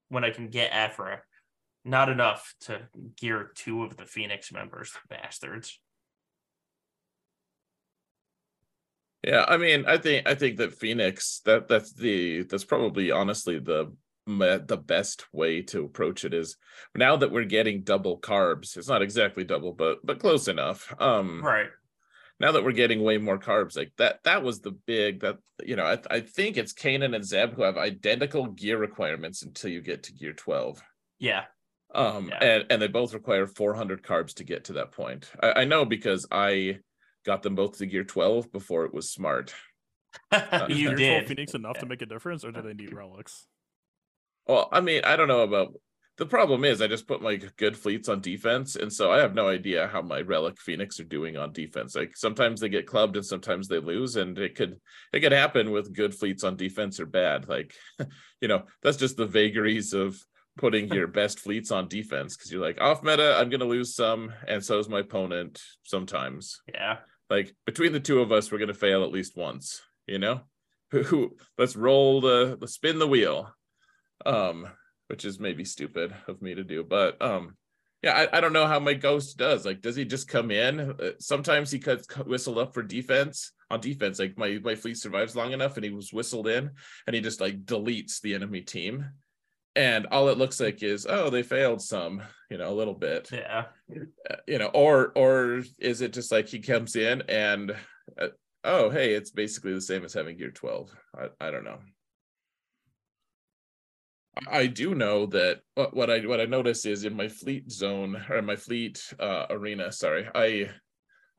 [0.10, 1.22] when I can get Aphra.
[1.86, 2.80] Not enough to
[3.18, 5.80] gear two of the Phoenix members, bastards.
[9.24, 13.60] Yeah, I mean, I think I think that Phoenix that that's the that's probably honestly
[13.60, 13.94] the
[14.26, 16.56] the best way to approach it is
[16.96, 18.78] now that we're getting double carbs.
[18.78, 20.94] It's not exactly double, but but close enough.
[21.00, 21.68] Um, Right.
[22.44, 25.78] Now that we're getting way more carbs, like that that was the big that you
[25.78, 29.80] know I I think it's Kanan and Zeb who have identical gear requirements until you
[29.82, 30.84] get to gear twelve.
[31.20, 31.46] Yeah.
[31.96, 32.44] Um, Yeah.
[32.44, 35.32] and and they both require 400 carbs to get to that point.
[35.42, 36.80] I, I know because I
[37.26, 39.54] got them both to gear 12 before it was smart.
[40.34, 40.42] Is
[40.78, 41.28] you Gear 12 did.
[41.30, 43.48] Phoenix enough to make a difference, or do they need relics?
[44.48, 45.76] Well, I mean, I don't know about
[46.18, 49.34] the problem is I just put my good fleets on defense, and so I have
[49.34, 51.96] no idea how my relic Phoenix are doing on defense.
[51.96, 54.80] Like sometimes they get clubbed and sometimes they lose, and it could
[55.12, 57.48] it could happen with good fleets on defense or bad.
[57.50, 57.74] Like,
[58.42, 60.16] you know, that's just the vagaries of
[60.58, 64.32] putting your best fleets on defense because you're like off meta, I'm gonna lose some,
[64.48, 66.62] and so is my opponent sometimes.
[66.72, 66.98] Yeah.
[67.30, 70.42] like between the two of us we're going to fail at least once you know
[70.92, 73.50] who let's roll the, the spin the wheel
[74.26, 74.68] um
[75.14, 77.56] which is maybe stupid of me to do but um
[78.02, 79.64] yeah I, I don't know how my ghost does.
[79.64, 80.80] Like does he just come in?
[80.80, 85.36] Uh, sometimes he cuts whistle up for defense on defense like my my fleet survives
[85.36, 86.72] long enough and he was whistled in
[87.06, 89.06] and he just like deletes the enemy team.
[89.76, 93.30] And all it looks like is oh they failed some you know a little bit.
[93.32, 93.66] Yeah.
[94.32, 97.76] uh, you know or or is it just like he comes in and
[98.20, 98.30] uh,
[98.64, 101.80] oh hey it's basically the same as having gear 12 i, I don't know
[104.50, 108.22] I- do know that what, what i what i notice is in my fleet zone
[108.30, 110.70] or my fleet uh arena sorry i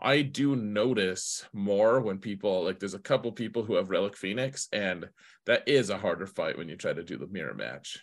[0.00, 4.68] i do notice more when people like there's a couple people who have relic phoenix
[4.72, 5.08] and
[5.46, 7.98] that is a harder fight when you try to do the mirror match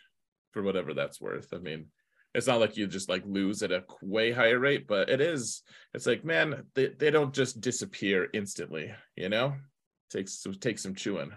[0.52, 1.54] for whatever that's worth.
[1.54, 1.88] I mean
[2.34, 5.64] it's not like you just like lose at a way higher rate but it is
[5.94, 9.56] it's like man they, they don't just disappear instantly you know?
[10.10, 11.32] Takes takes some chewing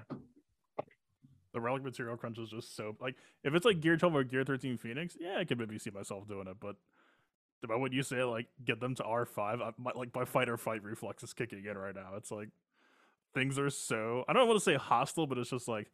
[1.54, 4.44] The relic material crunch is just so like if it's like Gear 12 or Gear
[4.44, 6.56] 13 Phoenix, yeah, I could maybe see myself doing it.
[6.60, 6.76] But
[7.62, 10.56] the moment you say like get them to R5, I, my, like my fight or
[10.58, 12.10] fight reflex is kicking in right now.
[12.16, 12.48] It's like
[13.32, 15.90] things are so I don't want to say hostile, but it's just like,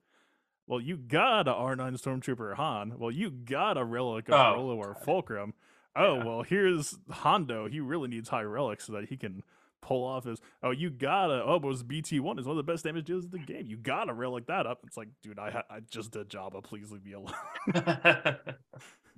[0.67, 2.95] well, you got a R9 Stormtrooper Han.
[2.99, 5.55] Well, you got a relic of Oh, Rolo or Fulcrum.
[5.97, 6.25] Oh Yeah.
[6.25, 7.69] well, here's Hondo.
[7.69, 9.43] He really needs high relics so that he can
[9.83, 10.41] pull off his.
[10.63, 11.43] Oh, you gotta.
[11.45, 13.39] Oh, but it was BT one is one of the best damage dealers in the
[13.39, 13.67] game.
[13.67, 14.81] You gotta relic that up.
[14.87, 16.63] It's like, dude, I ha- I just did Jabba.
[16.63, 17.33] Please leave me alone.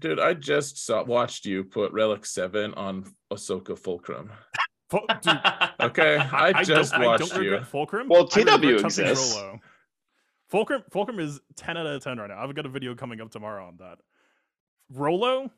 [0.01, 4.33] dude i just saw watched you put relic 7 on ahsoka fulcrum
[4.91, 5.39] Fu- dude,
[5.81, 8.09] okay i, just don't, watched I don't you regret Fulcrum.
[8.09, 9.37] Well, I regret TW touching exists.
[9.37, 9.61] Rolo.
[10.51, 12.39] Fulcrum, Fulcrum is ten out of ten right now.
[12.45, 14.01] I've got a video coming up tomorrow on that.
[14.93, 15.51] Rolo,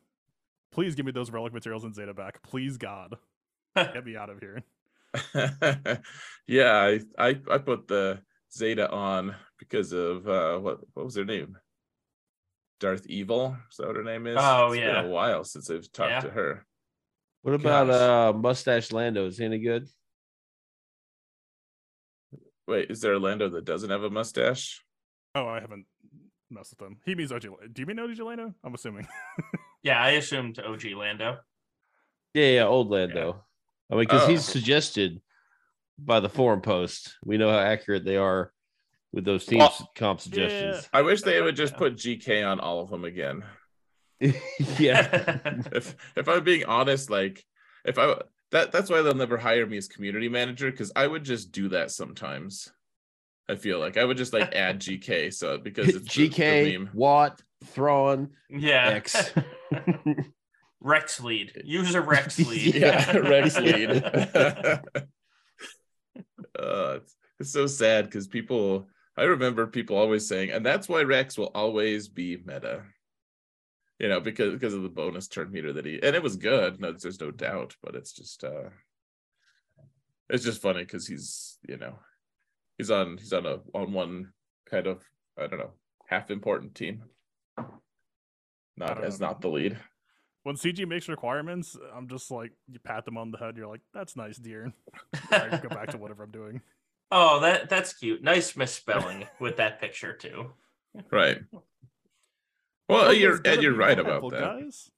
[0.71, 2.41] please give me those relic materials in Zeta back.
[2.43, 3.17] Please, God,
[3.75, 4.63] get me out of here.
[6.47, 8.21] yeah I, I i put the
[8.53, 11.57] Zeta on because of uh what what was her name?
[12.79, 13.55] Darth Evil.
[13.71, 14.37] Is that what her name is?
[14.39, 15.01] Oh, It's yeah.
[15.01, 16.19] been a while since I've talked Yeah.
[16.21, 16.65] to her.
[17.41, 18.01] What about Gosh.
[18.01, 19.25] uh Mustache Lando?
[19.27, 19.87] Is he any good?
[22.67, 24.83] Wait, is there a Lando that doesn't have a mustache?
[25.35, 25.85] Oh, I haven't
[26.49, 26.97] messed with him.
[27.05, 27.41] He means OG.
[27.73, 28.53] Do you mean OG Lando?
[28.63, 29.07] I'm assuming.
[29.83, 31.37] Yeah, I assumed OG Lando.
[32.33, 33.43] Yeah, yeah, old Lando.
[33.91, 34.51] I mean, because he's Oh.
[34.53, 35.21] suggested
[35.97, 37.13] by the forum post.
[37.23, 38.51] We know how accurate they are
[39.13, 40.89] with those team Well, comp suggestions.
[40.91, 43.43] I wish they would just put GK on all of them again.
[44.79, 45.39] Yeah.
[45.73, 47.45] if if I'm being honest, like
[47.85, 48.15] if I
[48.51, 51.69] that that's why they'll never hire me as community manager because I would just do
[51.69, 52.71] that sometimes.
[53.49, 56.73] I feel like I would just like add GK so because it's the- the GK,
[56.79, 56.89] meme.
[56.93, 58.87] Watt, Thrawn, yeah.
[58.87, 59.31] X.
[60.85, 61.63] Rex lead.
[61.65, 62.75] Use a Rex lead.
[62.75, 63.89] yeah, Rex lead.
[66.59, 68.87] uh, it's, it's so sad because people.
[69.17, 72.83] I remember people always saying, and that's why Rex will always be meta.
[73.97, 76.79] You know, because because of the bonus turn meter that he and it was good.
[76.79, 78.69] No, there's no doubt, but it's just uh
[80.29, 81.97] it's just funny because he's you know
[82.77, 84.33] he's on he's on a on one
[84.69, 85.01] kind of
[85.39, 85.71] I don't know
[86.07, 87.03] half important team.
[88.77, 89.27] Not don't as know.
[89.27, 89.79] not the lead.
[90.45, 93.57] When CG makes requirements, I'm just like, you pat them on the head.
[93.57, 94.71] You're like, that's nice, dear.
[95.31, 96.61] I go back to whatever I'm doing.
[97.11, 98.21] oh, that that's cute.
[98.23, 100.51] Nice misspelling with that picture too.
[101.11, 101.39] Right.
[102.87, 104.59] Well, Purple's you're and you're right viable, about that.
[104.59, 104.91] guys.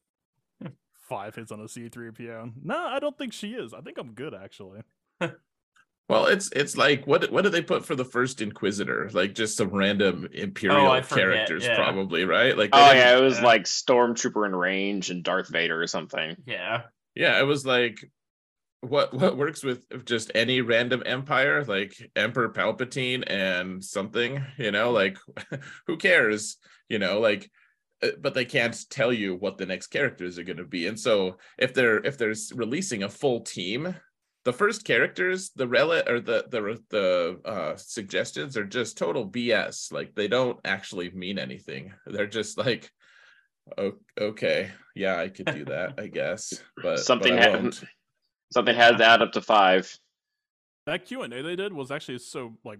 [1.07, 2.51] Five hits on a C3PO.
[2.63, 3.73] No, I don't think she is.
[3.73, 4.81] I think I'm good actually.
[6.09, 9.09] Well, it's it's like what what did they put for the first Inquisitor?
[9.13, 11.75] Like just some random Imperial Oh, characters, yeah.
[11.75, 12.57] probably, right?
[12.57, 13.45] Like they Oh yeah, it was yeah.
[13.45, 16.37] like Stormtrooper in range and Darth Vader or something.
[16.45, 16.83] Yeah.
[17.15, 17.39] yeah.
[17.39, 17.99] It was like
[18.81, 24.91] what what works with just any random empire, like Emperor Palpatine and something, you know,
[24.91, 25.17] like
[25.87, 26.57] who cares,
[26.89, 27.49] you know, like.
[28.03, 30.99] uh, But they can't tell you what the next characters are going to be, and
[30.99, 33.95] so if they're if they're releasing a full team,
[34.47, 39.91] the first characters, the rel or the the the uh, suggestions are just total BS.
[39.91, 41.91] Like they don't actually mean anything.
[42.05, 42.89] They're just like,
[43.77, 46.53] oh, okay, yeah, I could do that, I guess.
[46.81, 47.63] But Something but I happened.
[47.63, 47.83] won't.
[48.53, 49.93] Something had to add up to five.
[50.85, 52.79] That Q and A they did was actually so like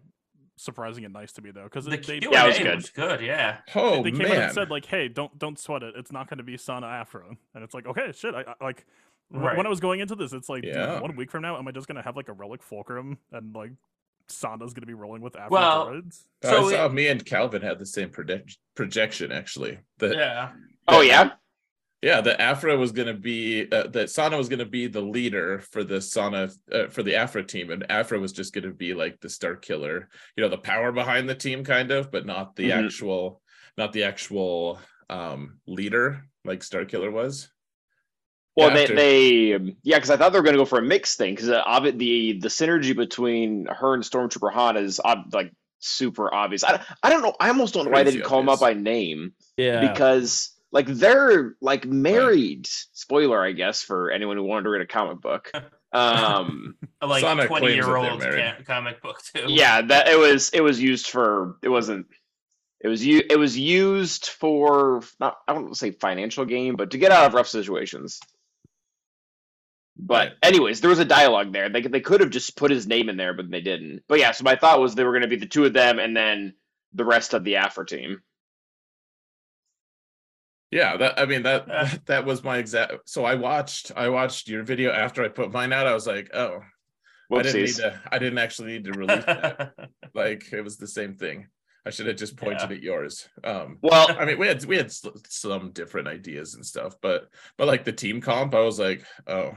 [0.56, 2.76] surprising and nice to me though, because The they Q they, Yeah, it was good.
[2.76, 3.20] was good.
[3.22, 3.58] Yeah.
[3.76, 5.96] Oh they came out man, and said like, "Hey, don't don't sweat it.
[5.98, 8.34] It's not going to be Sana Aphra." And it's like, okay, shit.
[8.34, 9.58] I, I like wh- Right.
[9.58, 11.72] when I was going into this, it's like, dude, one week from now, am I
[11.72, 13.72] just going to have like a relic fulcrum and like
[14.28, 16.22] Sana's going to be rolling with Aphra Well, droids?
[16.44, 19.80] So I saw it- me and Calvin had the same predict- projection actually.
[20.00, 20.52] That Yeah.
[20.88, 21.32] Oh yeah,
[22.02, 25.02] Yeah, that Aphra was going to be uh, that Sana was going to be the
[25.02, 28.74] leader for the Sana uh, for the Aphra team, and Aphra was just going to
[28.74, 30.06] be like the Starkiller,
[30.38, 32.86] you know, the power behind the team, kind of, but not the Mhm.
[32.86, 33.42] actual,
[33.78, 37.50] not the actual um leader like Starkiller was.
[38.58, 40.84] Well, they, they um, yeah, because I thought they were going to go for a
[40.84, 45.00] mixed thing because uh, the the synergy between her and Stormtrooper Han is
[45.32, 46.64] like super obvious.
[46.64, 47.36] I, I don't know.
[47.40, 48.76] I almost don't know why they Crazy didn't call them out obvious.
[48.76, 49.82] by name Yeah.
[49.92, 52.66] because like they're like married.
[52.94, 55.52] Spoiler, I guess, for anyone who wanted to read a comic book.
[55.94, 58.22] Um, A, like Sana 20 year old
[58.66, 59.46] comic book too.
[59.48, 62.08] yeah, that it was it was used for it wasn't.
[62.82, 66.76] It was u- it was used for not I don't want to say financial gain,
[66.76, 68.20] but to get out of rough situations.
[70.00, 70.38] But Right.
[70.44, 71.70] anyways, there was a dialogue there.
[71.70, 74.04] They could- they could have just put his name in there, but they didn't.
[74.08, 75.98] But yeah, so my thought was they were going to be the two of them
[76.00, 76.56] and then
[76.94, 78.22] the rest of the Aphra team.
[80.72, 81.84] Yeah, that I mean that Uh.
[81.86, 83.10] that, that was my exact.
[83.10, 85.88] So I watched I watched your video after I put mine out.
[85.88, 86.62] I was like, oh,
[87.32, 88.02] I didn't need to.
[88.12, 89.74] I didn't actually need to release that.
[90.14, 91.48] like it was the same thing.
[91.86, 92.76] I should have just pointed Yeah.
[92.76, 93.30] at yours.
[93.46, 97.68] Um, Well, I mean, we had we had some different ideas and stuff, but but
[97.68, 99.54] like the team comp, I was like, oh,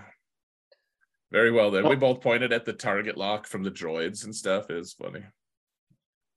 [1.33, 1.89] very well then.
[1.89, 4.71] We both pointed at the target lock from the droids and stuff.
[4.71, 5.23] It was funny.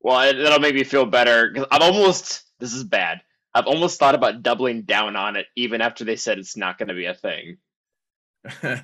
[0.02, 2.44] well, it, that'll make me feel better because I've almost.
[2.60, 3.22] This is bad.
[3.54, 6.88] I've almost thought about doubling down on it, even after they said it's not going
[6.90, 7.58] to be a thing.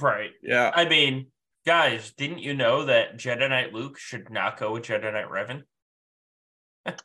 [0.00, 0.30] right.
[0.42, 1.26] yeah, I mean,
[1.66, 5.62] guys, didn't you know that Jedi Knight Luke should not go with Jedi Knight Revan?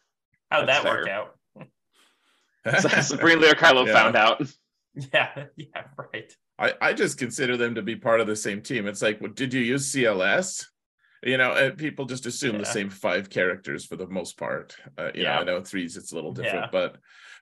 [0.52, 1.14] How'd That's that work fair.
[2.74, 3.04] out?
[3.04, 3.94] Supreme Leader Kylo Yeah.
[3.94, 4.42] found out.
[5.14, 6.34] Yeah, yeah, right.
[6.60, 8.88] I, I just consider them to be part of the same team.
[8.88, 10.66] It's like, well, did you use CLS?
[11.24, 14.76] You know, people just assume the same five characters for the most part.
[14.98, 15.36] Uh, you Yeah.
[15.36, 16.70] know, I know threes it's a little different, Yeah.
[16.72, 16.98] but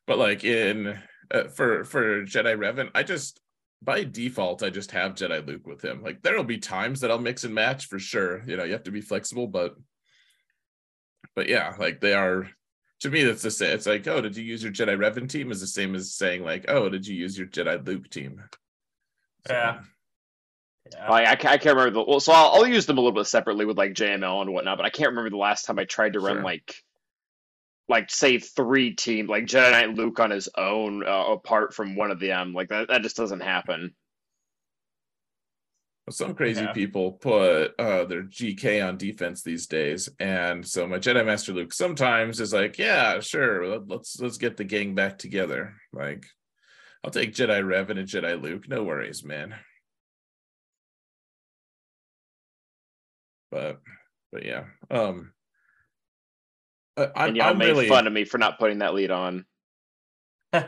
[0.08, 0.98] but like in
[1.32, 3.42] uh, for for Jedi Revan, I just
[3.82, 6.02] by default I just have Jedi Luke with him.
[6.02, 8.44] Like there'll be times that I'll mix and match for sure.
[8.48, 9.76] You know, you have to be flexible, but
[11.36, 12.48] but yeah, like they are.
[13.02, 13.74] To me, that's the same.
[13.74, 15.52] It's like, oh, did you use your Jedi Revan team?
[15.52, 18.42] Is the same as saying like, oh, did you use your Jedi Luke team?
[19.48, 19.80] So, Yeah.
[20.94, 21.10] Yeah.
[21.10, 23.26] Like, I, I can't remember the well, so I'll, I'll use them a little bit
[23.26, 26.14] separately with like JML and whatnot, but I can't remember the last time I tried
[26.14, 26.44] to run Sure.
[26.44, 26.76] like,
[27.90, 32.12] like say three team like Jedi Knight Luke on his own uh, apart from one
[32.12, 32.54] of them.
[32.54, 33.96] Like that, that just doesn't happen.
[36.12, 36.72] Some crazy Yeah.
[36.72, 41.74] people put uh, their GK on defense these days, and so my Jedi Master Luke
[41.74, 46.28] sometimes is like, "Yeah, sure, let's let's get the gang back together." Like,
[47.06, 49.54] I'll take Jedi Revan and Jedi Luke, no worries, man.
[53.52, 53.80] But,
[54.32, 55.32] but yeah, um,
[56.98, 59.46] I, and y'all I'm made really, fun of me for not putting that lead on.
[60.54, 60.66] I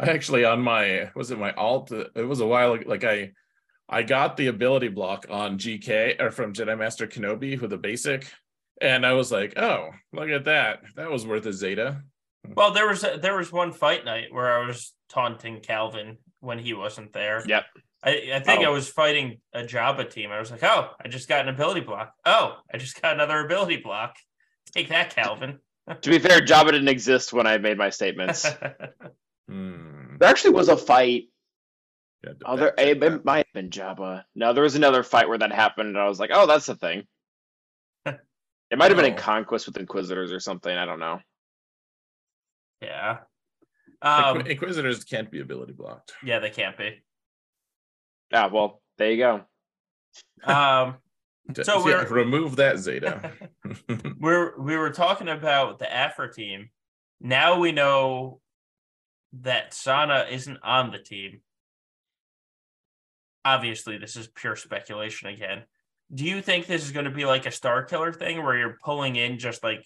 [0.00, 1.92] actually on my was it my alt?
[1.92, 2.84] It was a while ago.
[2.86, 3.32] Like I,
[3.88, 8.30] I got the ability block on GK or from Jedi Master Kenobi with a basic,
[8.82, 10.82] and I was like, oh, look at that.
[10.96, 12.02] That was worth a Zeta.
[12.46, 16.74] Well, there was there was one fight night where I was taunting Calvin when he
[16.74, 17.42] wasn't there.
[17.46, 17.64] Yep.
[18.02, 18.72] I, I think I Oh.
[18.72, 20.30] was fighting a Jabba team.
[20.30, 22.12] I was like, oh, I just got an ability block.
[22.24, 24.16] Oh, I just got another ability block.
[24.72, 25.58] Take that, Calvin.
[26.00, 28.46] To be fair, Jabba didn't exist when I made my statements.
[29.48, 30.16] Hmm.
[30.20, 31.24] there actually was a fight.
[32.24, 34.22] Yeah, Oh, there that- it, it might have been Jabba.
[34.36, 36.76] No, there was another fight where that happened, and I was like, oh, that's the
[36.76, 37.02] thing.
[38.06, 39.16] It might have been in Oh.
[39.16, 40.72] Conquest with Inquisitors or something.
[40.74, 41.18] I don't know.
[42.80, 43.18] Yeah.
[44.02, 46.12] Um, Inquisitors can't be ability blocked.
[46.24, 47.02] yeah, they can't be.
[48.32, 49.44] Ah, well, there you go.
[50.52, 50.96] Um,
[51.62, 53.32] So Yeah, we're- remove that Zeta.
[54.20, 56.70] we're we were talking about the Aphra team.
[57.20, 58.40] Now we know
[59.32, 61.40] that Sana isn't on the team.
[63.44, 65.62] Obviously, this is pure speculation again.
[66.14, 69.16] Do you think this is going to be like a Starkiller thing where you're pulling
[69.16, 69.84] in just like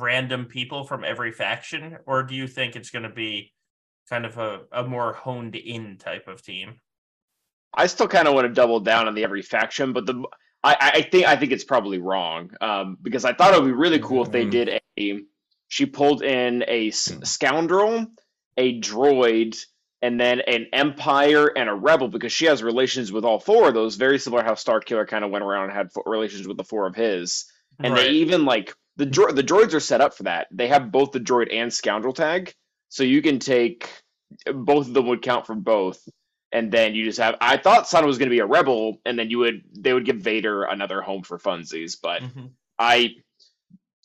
[0.00, 3.52] random people from every faction, or do you think it's going to be
[4.08, 6.80] kind of a, a more honed in type of team?
[7.74, 10.22] I still kind of want to double down on the every faction, but the
[10.64, 13.72] I, I think I think it's probably wrong um, because I thought it would be
[13.72, 14.50] really cool if they Mhm.
[14.50, 15.20] did a.
[15.68, 17.22] She pulled in a s- Hmm.
[17.22, 18.06] scoundrel,
[18.58, 19.56] a droid,
[20.02, 23.74] and then an empire and a rebel because she has relations with all four of
[23.74, 23.96] those.
[23.96, 26.86] Very similar how Starkiller kind of went around and had fo- relations with the four
[26.86, 27.46] of his,
[27.80, 28.74] and they even like
[29.04, 30.46] the dro- the droids are set up for that.
[30.52, 32.54] They have both the droid and scoundrel tag,
[32.88, 33.90] so you can take
[34.46, 36.00] both of them would count for both.
[36.52, 39.18] And then you just have i thought Son was going to be a rebel and
[39.18, 41.96] then you would they would give vader another home for funsies.
[42.00, 42.50] But Mhm.
[42.78, 43.10] i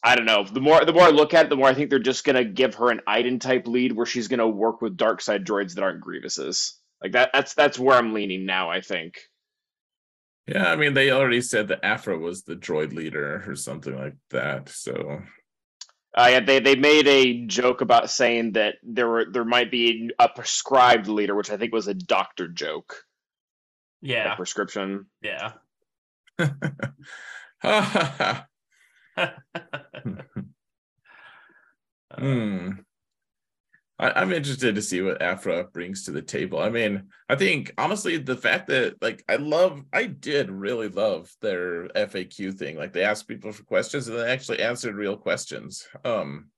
[0.03, 0.43] i don't know.
[0.43, 2.35] The more the more i look at it the more i think they're just going
[2.37, 5.45] to give her an iden type lead where she's going to work with dark side
[5.45, 6.73] droids that aren't grievouses
[7.03, 9.19] like that that's that's where i'm leaning now i think
[10.47, 14.15] yeah, I mean, they already said that Aphra was the droid leader or something like
[14.31, 14.69] that.
[14.69, 15.21] So
[16.17, 20.11] uh, yeah, they they made a joke about saying that there were there might be
[20.19, 23.03] a prescribed leader, which I think was a doctor joke.
[24.23, 25.07] a Yeah, prescription.
[25.21, 25.53] yeah.
[32.17, 32.71] Hmm.
[33.99, 36.59] I, I'm interested to see what Aphra brings to the table.
[36.59, 41.33] I mean, I think honestly, the fact that like I love, I did really love
[41.41, 42.77] their FAQ thing.
[42.77, 45.87] Like they asked people for questions and they actually answered real questions.
[46.05, 46.49] Um,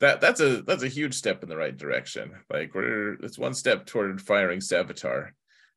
[0.00, 2.32] that that's a that's a huge step in the right direction.
[2.50, 5.28] Like we're it's one step toward firing Savitar,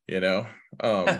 [0.08, 0.48] you know,
[0.80, 1.06] um,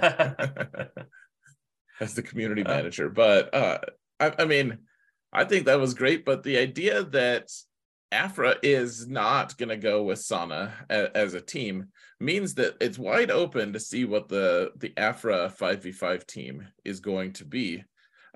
[2.00, 2.68] as the community Uh.
[2.68, 3.08] manager.
[3.08, 3.78] But uh,
[4.18, 4.78] I, I mean,
[5.32, 6.24] I think that was great.
[6.24, 7.48] But the idea that
[8.12, 11.88] Aphra is not going to go with Sana a, as a team
[12.20, 17.32] means that it's wide open to see what the the Aphra 5v5 team is going
[17.34, 17.84] to be.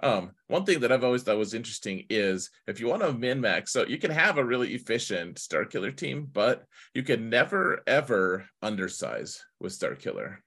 [0.03, 3.41] Um, one thing that I've always thought was interesting is if you want to min
[3.41, 6.64] max, so you can have a really efficient Starkiller team, but
[6.95, 10.39] you can never ever undersize with Starkiller.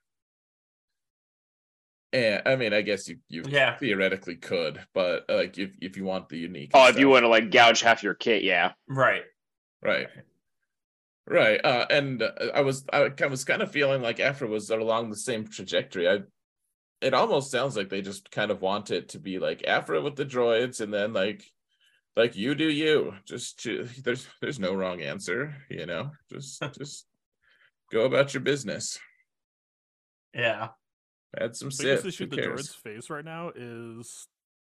[2.14, 3.76] And I mean, I guess you you Yeah.
[3.76, 6.72] theoretically could, but uh, like if if you want the unique.
[6.74, 8.74] Oh, and if you want to like gouge half your kit, yeah.
[8.88, 9.24] right.
[9.82, 10.07] Right.
[11.28, 11.59] Right.
[11.64, 15.09] Uh, and uh, I was I kind- was kind of feeling like Aphra was along
[15.09, 16.07] the same trajectory.
[16.07, 16.20] I
[17.01, 20.16] it almost sounds like they just kind of want it to be like Aphra with
[20.16, 21.43] the droids and then like
[22.16, 23.14] like you do you.
[23.26, 26.11] Just to, there's there's no wrong answer, you know.
[26.32, 27.07] Just just
[27.91, 28.99] go about your business.
[30.34, 30.70] Yeah.
[31.40, 32.06] Add some biggest sip.
[32.06, 32.70] issue Who the cares?
[32.70, 34.28] droids face right now is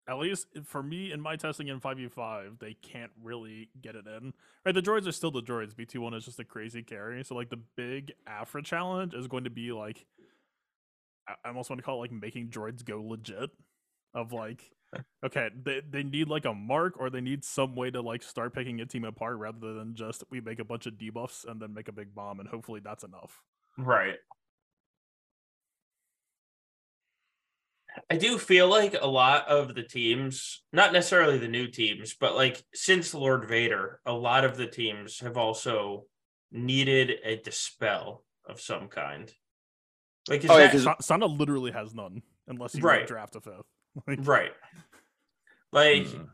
[0.08, 4.32] at least for me in my testing in 5v5 they can't really get it in
[4.64, 7.48] right the droids are still the droids bt1 is just a crazy carry so like
[7.48, 10.04] the big aphra challenge is going to be like
[11.26, 13.50] i I almost want to call it like making droids go legit
[14.14, 14.70] of like
[15.26, 18.54] okay, they they need like a mark or they need some way to like start
[18.54, 21.74] picking a team apart rather than just we make a bunch of debuffs and then
[21.74, 23.42] make a big bomb and hopefully that's enough.
[23.76, 24.16] Right.
[28.10, 32.34] I do feel like a lot of the teams, not necessarily the new teams, but
[32.34, 36.06] like since Lord Vader, a lot of the teams have also
[36.50, 39.32] needed a dispel of some kind.
[40.28, 43.06] Like, is Oh, yeah, that- 'cause- Sana literally has none unless you Right.
[43.06, 43.66] draft a fifth.
[44.08, 44.52] Like, right.
[45.72, 46.30] Like, Mm.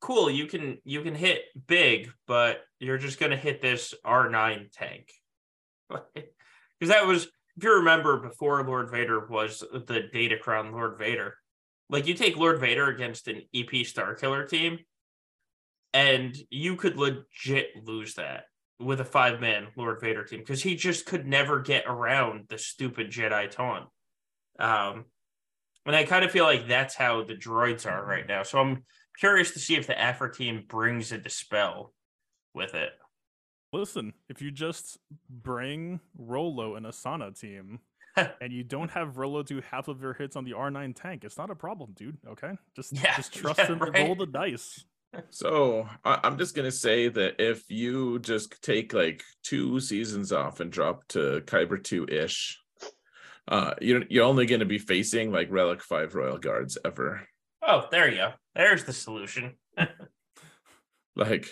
[0.00, 5.12] cool, you can you can hit big, but you're just gonna hit this R9 tank.
[6.80, 7.28] Because that was
[7.58, 11.34] if you remember before Lord Vader was the Datacron Lord Vader.
[11.90, 14.78] Like you take Lord Vader against an EP Starkiller team,
[15.92, 18.44] and you could legit lose that
[18.78, 22.58] with a five man Lord Vader team because he just could never get around the
[22.58, 23.86] stupid Jedi taunt.
[24.60, 25.06] Um,
[25.84, 28.44] and I kind of feel like that's how the droids are right now.
[28.44, 28.84] So I'm
[29.18, 31.92] curious to see if the Aphra team brings a dispel
[32.54, 32.90] with it.
[33.72, 34.98] Listen, if you just
[35.28, 37.80] bring Rolo and Asana team
[38.16, 41.36] and you don't have Rolo do half of your hits on the R9 tank, it's
[41.36, 42.16] not a problem, dude.
[42.26, 42.52] Okay?
[42.74, 43.94] Just Yeah, just trust yeah, him right.
[43.94, 44.84] to roll the dice.
[45.30, 50.60] So I, I'm just gonna say that if you just take like two seasons off
[50.60, 52.60] and drop to Kyber two ish,
[53.48, 57.26] uh, you're you're only gonna be facing like Relic Five Royal Guards ever.
[57.62, 58.32] Oh, there you go.
[58.54, 59.54] There's the solution.
[61.16, 61.50] Like it,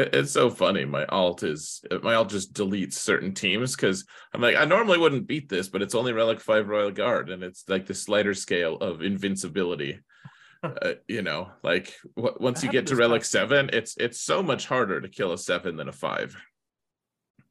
[0.00, 0.84] it's so funny.
[0.84, 5.26] My alt is my alt just deletes certain teams because I'm like I normally wouldn't
[5.26, 8.76] beat this, but it's only Relic Five Royal Guard, and it's like the slider scale
[8.76, 10.00] of invincibility.
[10.62, 13.48] uh, you know, like w- once That you get to Relic season.
[13.48, 16.36] Seven, it's it's so much harder to kill a seven than a five.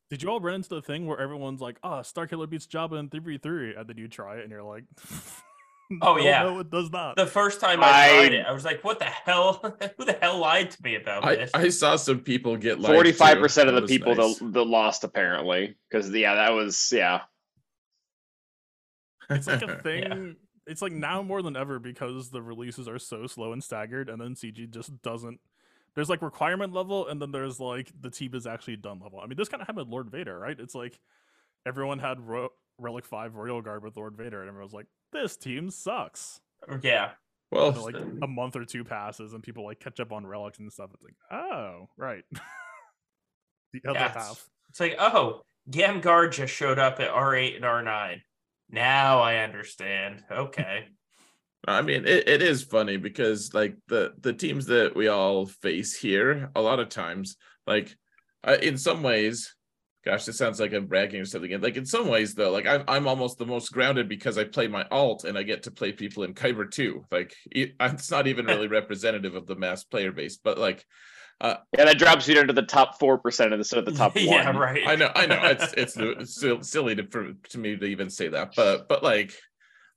[0.09, 3.09] Did you all run into the thing where everyone's like, oh, Starkiller beats Jabba in
[3.09, 4.85] 3v3, and then you try it and you're like,
[6.01, 6.43] Oh, "No, yeah.
[6.43, 7.15] No, it does not.
[7.15, 9.53] The first time I, tried I- it, I was like, "What the hell?
[9.97, 12.89] Who the hell lied to me about I, this?" I saw some people get lied
[12.91, 12.95] to.
[12.95, 14.37] Forty-five percent of That the people nice.
[14.39, 17.21] that, that lost apparently, because yeah, that was yeah.
[19.29, 19.81] it's like a Yeah.
[19.81, 20.35] thing.
[20.65, 24.19] It's like now more than ever because the releases are so slow and staggered, and
[24.19, 25.39] then CG just doesn't.
[25.95, 29.19] There's like requirement level, and then there's like the team is actually done level.
[29.21, 30.59] I mean, this kind of happened with Lord Vader, right?
[30.59, 30.99] It's like
[31.65, 35.69] everyone had Ro- Relic Five Royal Guard with Lord Vader, and everyone's like, "This team
[35.69, 36.39] sucks."
[36.81, 37.11] yeah,
[37.51, 40.25] Well, And then, like a month or two passes, and people like catch up on
[40.25, 40.89] relics and stuff.
[40.93, 42.23] It's like, oh, right.
[43.73, 48.21] the other Yeah, it's- it's like, oh, Gamgar just showed up at R8 and R9.
[48.69, 50.23] Now I understand.
[50.29, 50.87] Okay.
[51.67, 55.97] I mean, it, it is funny because like the the teams that we all face
[55.97, 57.35] here, a lot of times,
[57.65, 57.95] like
[58.43, 59.55] uh, in some ways,
[60.07, 61.59] gosh, this sounds like I'm bragging or something.
[61.59, 64.67] Like in some ways, though, like I'm I'm almost the most grounded because I play
[64.67, 67.05] my alt and I get to play people in Kyber too.
[67.11, 70.85] Like it, it's not even really representative of the mass player base, but like
[71.41, 74.23] Yeah, that drops you down to the top four percent instead of the top one.
[74.25, 74.57] yeah, one.
[74.57, 74.87] right.
[74.87, 75.39] I know, I know.
[75.43, 79.33] It's it's, it's silly to for, to me to even say that, but but like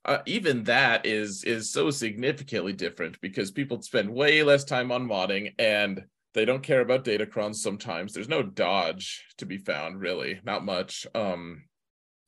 [0.03, 5.07] uh, even that is is so significantly different because people spend way less time on
[5.07, 6.03] modding and
[6.33, 8.13] they don't care about datacrons sometimes.
[8.13, 11.05] There's no dodge to be found really, not much.
[11.13, 11.63] Um,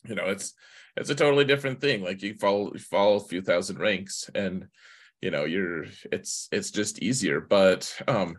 [0.08, 0.54] you know, it's
[0.96, 2.04] it's a totally different thing.
[2.04, 4.68] Like you follow you follow a few thousand ranks and
[5.22, 7.40] you know you're it's it's just easier.
[7.40, 8.38] But um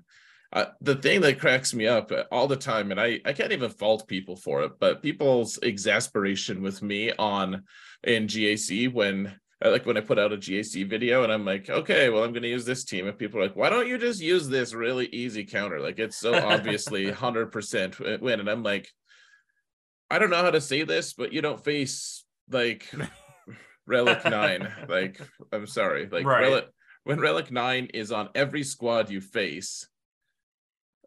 [0.55, 3.51] uh, the thing that cracks me up uh, all the time, and I, I can't
[3.51, 7.65] even fault people for it, but people's exasperation with me on
[8.05, 11.69] in GAC when uh, like when I put out a GAC video and I'm like,
[11.69, 13.07] okay, well, I'm going to use this team.
[13.07, 15.81] And people are like, why don't you just use this really easy counter?
[15.81, 18.41] Like it's so obviously 100% win.
[18.41, 18.89] And I'm like,
[20.11, 22.91] I don't know how to say this, but you don't face like
[23.87, 24.73] Relic 9.
[24.89, 25.21] Like,
[25.53, 26.09] I'm sorry.
[26.11, 26.41] Like, Right.
[26.43, 26.67] Relic,
[27.05, 29.87] when Relic 9 is on every squad you face,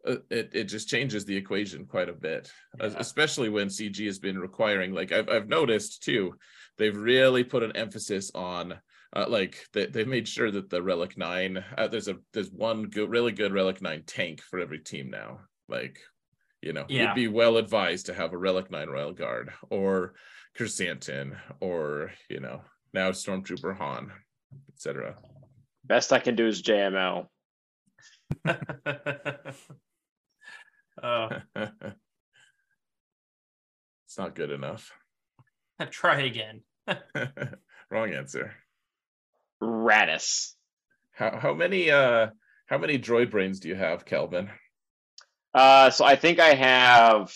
[0.08, 2.94] uh, it, it just changes the equation quite a bit, Yeah.
[2.98, 6.36] especially when CG has been requiring, like, I've, I've noticed too,
[6.78, 8.80] they've really put an emphasis on.
[9.16, 12.84] Uh, like they, they've made sure that the relic 9 uh, there's a there's one
[12.84, 15.98] good really good relic 9 tank for every team now like
[16.62, 17.04] you know Yeah.
[17.04, 20.16] you'd be well advised to have a relic 9 royal guard or
[20.58, 22.62] Krrsantan or you know
[22.94, 24.12] now stormtrooper han
[24.74, 25.16] etc
[25.86, 27.28] Best I can do is JML.
[28.46, 28.58] uh,
[34.06, 34.92] it's not good enough
[35.92, 36.62] try again.
[37.92, 38.54] wrong answer
[39.62, 40.54] Radis.
[41.12, 42.28] how how many uh
[42.68, 44.50] how many droid brains do you have Calvin
[45.54, 47.34] Uh, so I think I have,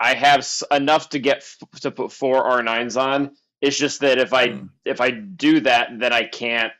[0.00, 3.36] I have s- enough to get f- to put four R nines on.
[3.60, 4.66] It's just that if I Hmm.
[4.84, 6.72] if I do that, then I can't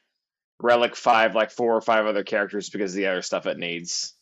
[0.60, 4.14] Relic five like four or five other characters because of the other stuff it needs.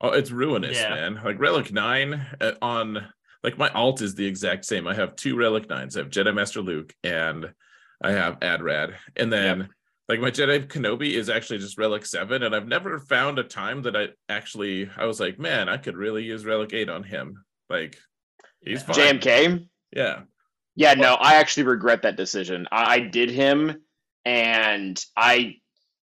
[0.00, 0.90] Oh, it's ruinous, Yeah.
[0.90, 1.20] man.
[1.24, 3.06] Like Relic Nine uh, on
[3.42, 4.86] like my alt is the exact same.
[4.86, 5.96] I have two Relic Nines.
[5.96, 7.52] I have Jedi Master Luke and
[8.02, 8.94] I have Adrad.
[9.16, 9.68] And then
[10.08, 13.82] like my Jedi Kenobi is actually just Relic Seven, and I've never found a time
[13.82, 17.44] that I actually I was like, man, I could really use Relic Eight on him.
[17.68, 17.96] Like
[18.60, 18.86] he's Yeah.
[18.86, 19.20] fine.
[19.20, 19.66] JMK.
[19.94, 20.20] Yeah.
[20.76, 22.66] Yeah, no, I actually regret that decision.
[22.72, 23.82] I, I did him,
[24.24, 25.56] and I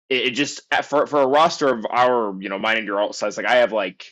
[0.10, 3.16] it, it just for for a roster of our you know mine and your alt
[3.16, 4.06] size, like I have like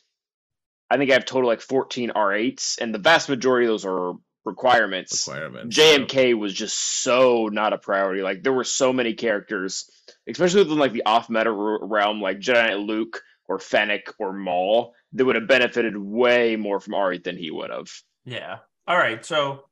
[0.90, 4.14] I think I have total like fourteen R8s, and the vast majority of those are
[4.46, 5.28] requirements.
[5.28, 5.76] Requirements.
[5.76, 8.22] JMK was just so not a priority.
[8.22, 9.90] Like there were so many characters,
[10.30, 14.94] especially within like the off meta r- realm, like Jedi Luke or Fennec or Maul,
[15.14, 17.88] that would have benefited way more from R8 than he would have.
[18.26, 18.60] Yeah.
[18.88, 19.26] All right.
[19.26, 19.66] So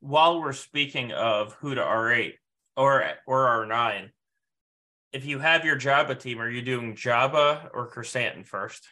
[0.00, 2.34] while we're speaking of who to R8
[2.76, 4.10] or or R9,
[5.12, 8.88] if you have your Jabba team, are you doing Jabba or Chrysanthemum first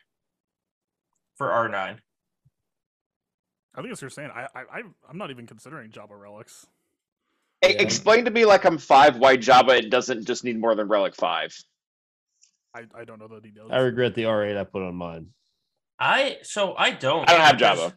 [1.37, 1.99] for R9?
[3.75, 6.67] I think as you're saying, I, I I- I'm not even considering Jabba relics.
[7.63, 7.71] Yeah.
[7.71, 9.79] Explain to me like I'm five white Jabba.
[9.79, 11.57] It doesn't just need more than Relic five.
[12.75, 13.71] I, I don't know the details.
[13.73, 15.29] I regret the R8 I put on mine.
[15.99, 17.29] I so I don't.
[17.29, 17.97] I don't have because Jabba.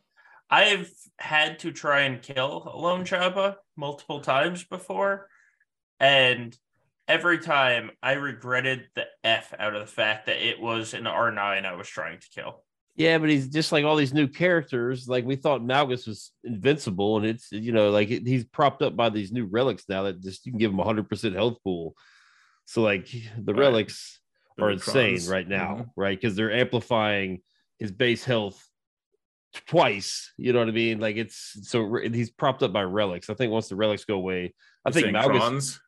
[0.49, 5.27] I've had to try and kill a lone Jabba multiple times before,
[5.99, 6.55] and
[7.07, 11.31] every time I regretted the f out of the fact that it was an R
[11.31, 12.63] nine I was trying to kill.
[12.97, 15.07] Yeah, but he's just like all these new characters.
[15.07, 19.09] Like we thought Malgus was invincible, and it's you know like he's propped up by
[19.09, 21.93] these new relics now that just you can give him a hundred percent health pool.
[22.65, 23.59] So like the Right.
[23.59, 24.19] relics
[24.57, 25.89] The are insane right now, Mhm.
[25.97, 26.17] right?
[26.19, 27.41] Because they're amplifying
[27.79, 28.65] his base health
[29.67, 30.31] twice.
[30.37, 30.99] You know what I mean?
[30.99, 33.29] Like it's so he's propped up by relics.
[33.29, 34.53] I think once the relics go away,
[34.85, 35.79] I You're think Malgus Crons?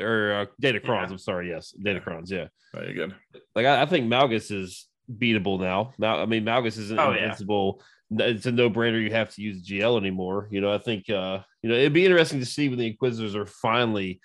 [0.00, 0.84] or uh, Datacrons.
[1.06, 1.10] Yeah.
[1.10, 2.30] I'm sorry, yes, Datacrons.
[2.30, 3.14] Yeah, Very good.
[3.54, 5.92] like I, I think Malgus is beatable now.
[5.98, 7.82] Mal, I mean Malgus isn't Oh, invincible.
[8.12, 9.02] N- It's a no brainer.
[9.02, 10.48] You have to use GL anymore.
[10.50, 13.34] You know, I think uh, you know it'd be interesting to see when the Inquisitors
[13.36, 14.20] are finally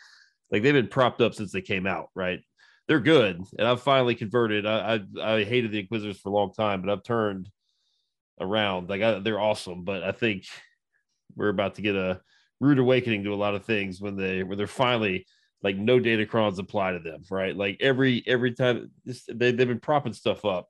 [0.52, 2.40] like they've been propped up since they came out, right?
[2.88, 4.66] They're good, and I've finally converted.
[4.66, 7.50] I I, I hated the Inquisitors for a long time, but I've turned
[8.40, 8.90] around.
[8.90, 10.46] Like I, they're awesome, but I think
[11.36, 12.22] we're about to get a
[12.60, 15.26] rude awakening to a lot of things when they when they're finally
[15.62, 17.56] like no datacrons apply to them, right?
[17.56, 20.70] Like every every time this, they they've been propping stuff up,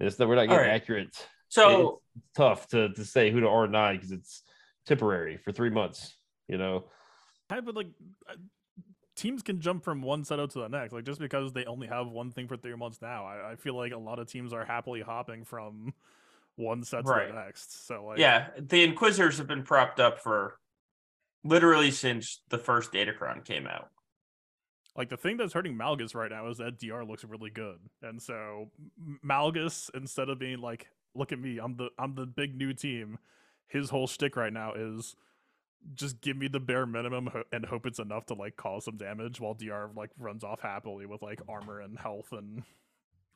[0.00, 0.70] and it's that we're not getting All right.
[0.70, 1.08] accurate.
[1.48, 4.42] So It's tough to to say who to R nine because it's
[4.86, 6.16] temporary for three months.
[6.48, 6.84] You know,
[7.50, 7.88] Yeah, but like
[8.28, 8.34] uh,
[9.16, 10.92] teams can jump from one setup to the next.
[10.92, 13.74] Like just because they only have one thing for three months now, I, I feel
[13.76, 15.94] like a lot of teams are happily hopping from
[16.56, 17.28] one set to Right.
[17.28, 17.86] the next.
[17.86, 20.58] So like yeah, the Inquisitors have been propped up for
[21.44, 23.90] literally since the first Datacron came out.
[24.96, 28.20] Like the thing that's hurting Malgus right now is that DR looks really good, and
[28.20, 28.70] so
[29.24, 33.18] Malgus instead of being like, "Look at me, I'm the I'm the big new team,"
[33.68, 35.16] his whole shtick right now is
[35.94, 38.96] just give me the bare minimum ho- and hope it's enough to like cause some
[38.96, 42.62] damage, while DR like runs off happily with like armor and health and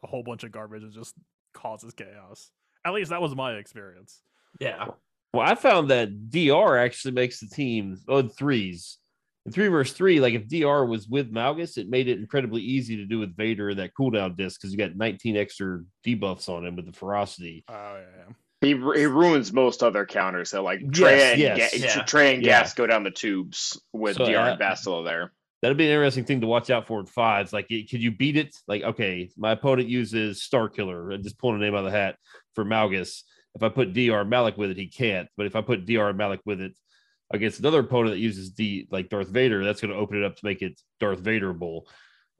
[0.02, 1.14] a whole bunch of garbage and just
[1.52, 2.50] causes chaos.
[2.84, 4.22] At least that was my experience.
[4.61, 4.86] Yeah.
[5.34, 8.98] well, I found that DR actually makes the team on threes.
[9.49, 12.96] In three versus three, like if DR was with Malgus, it made it incredibly easy
[12.99, 16.66] to do with Vader and that cooldown disc because you got 19 extra debuffs on
[16.66, 17.64] him with the ferocity.
[17.66, 18.32] Oh yeah, yeah.
[18.61, 18.68] He,
[19.01, 20.51] he ruins most other counters.
[20.51, 21.94] So like Traya Yes, and, yes.
[21.94, 22.05] Ga- Yeah.
[22.05, 22.61] Traya and Yeah.
[22.62, 25.32] GAS go down the tubes with So, DR uh, and Bastila there.
[25.62, 27.51] That'd be an interesting thing to watch out for in fives.
[27.51, 28.55] Like, it- could you beat it?
[28.66, 31.14] Like, okay, my opponent uses Starkiller.
[31.14, 32.16] I'm just pulling a name out of the hat
[32.55, 33.22] for Malgus.
[33.55, 35.26] If I put DR Malak with it, he can't.
[35.38, 36.72] But if I put DR Malak with it
[37.33, 40.37] against another opponent that uses the like Darth Vader, that's going to open it up
[40.37, 41.89] to make it Darth Vader Vaderable.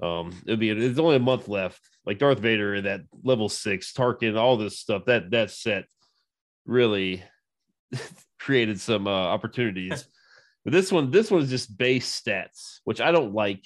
[0.03, 1.81] Um, it'd be it's only a month left.
[2.07, 5.05] Like Darth Vader and that level six Tarkin, all this stuff.
[5.07, 5.85] That that set
[6.65, 7.23] really
[8.39, 10.05] created some uh, opportunities.
[10.65, 13.65] But this one, this one is just base stats, which I don't like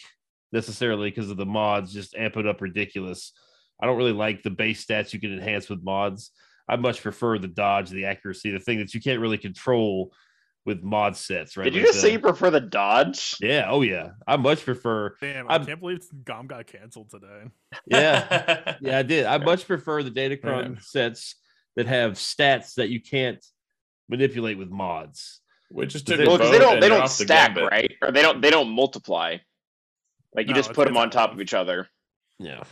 [0.53, 3.33] necessarily because of the mods just amp it up ridiculous.
[3.81, 6.31] I don't really like the base stats you can enhance with mods.
[6.68, 10.12] I much prefer the dodge, the accuracy, the thing that you can't really control
[10.65, 11.65] with mod sets, right?
[11.65, 13.37] Did you Like just the- say you prefer the dodge?
[13.41, 14.11] yeah, oh yeah.
[14.27, 17.45] I much prefer Damn, I I'm- can't believe Gom got canceled today.
[17.87, 18.77] yeah.
[18.81, 19.27] Yeah, I did.
[19.27, 20.81] I much prefer the Datacron Yeah.
[20.81, 21.37] sets
[21.77, 23.45] that have stats that you can't
[24.09, 25.41] manipulate with mods.
[25.71, 27.93] Which just Well, Well, because they don't they don't off the stack, right?
[28.03, 29.39] Or they don't they don't multiply.
[30.35, 31.89] Like you No, just put them on top of each other.
[32.39, 32.63] Yeah.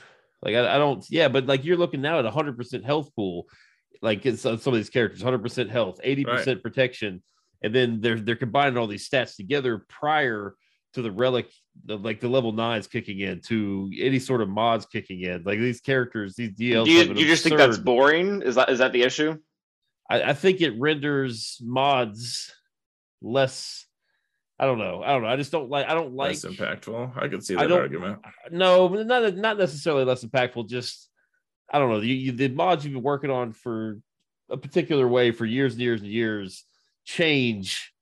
[0.43, 3.47] Like I, I don't yeah, but like you're looking now at hundred percent health pool.
[4.03, 7.23] Like it's uh, some of these characters, hundred percent health, eighty percent protection,
[7.63, 10.55] and then they're they're combining all these stats together prior
[10.95, 11.49] to the relic,
[11.85, 15.43] the, like the level nines kicking in, to any sort of mods kicking in.
[15.45, 16.85] Like these characters, these DLs.
[16.87, 18.43] Do you, do you just think that's boring?
[18.43, 19.37] Is that is that the issue?
[20.09, 22.53] I, I think it renders mods
[23.23, 23.87] less.
[24.59, 25.03] I don't know.
[25.03, 25.29] I don't know.
[25.29, 25.87] I just don't like.
[25.87, 26.31] I don't like.
[26.31, 27.17] Less impactful.
[27.17, 28.19] I could see I that don't- argument.
[28.51, 30.69] No, not not necessarily less impactful.
[30.69, 31.09] Just
[31.73, 32.01] I don't know.
[32.01, 33.99] You, you, the mods you've been working on for
[34.51, 36.65] a particular way for years and years and years
[37.05, 37.93] change.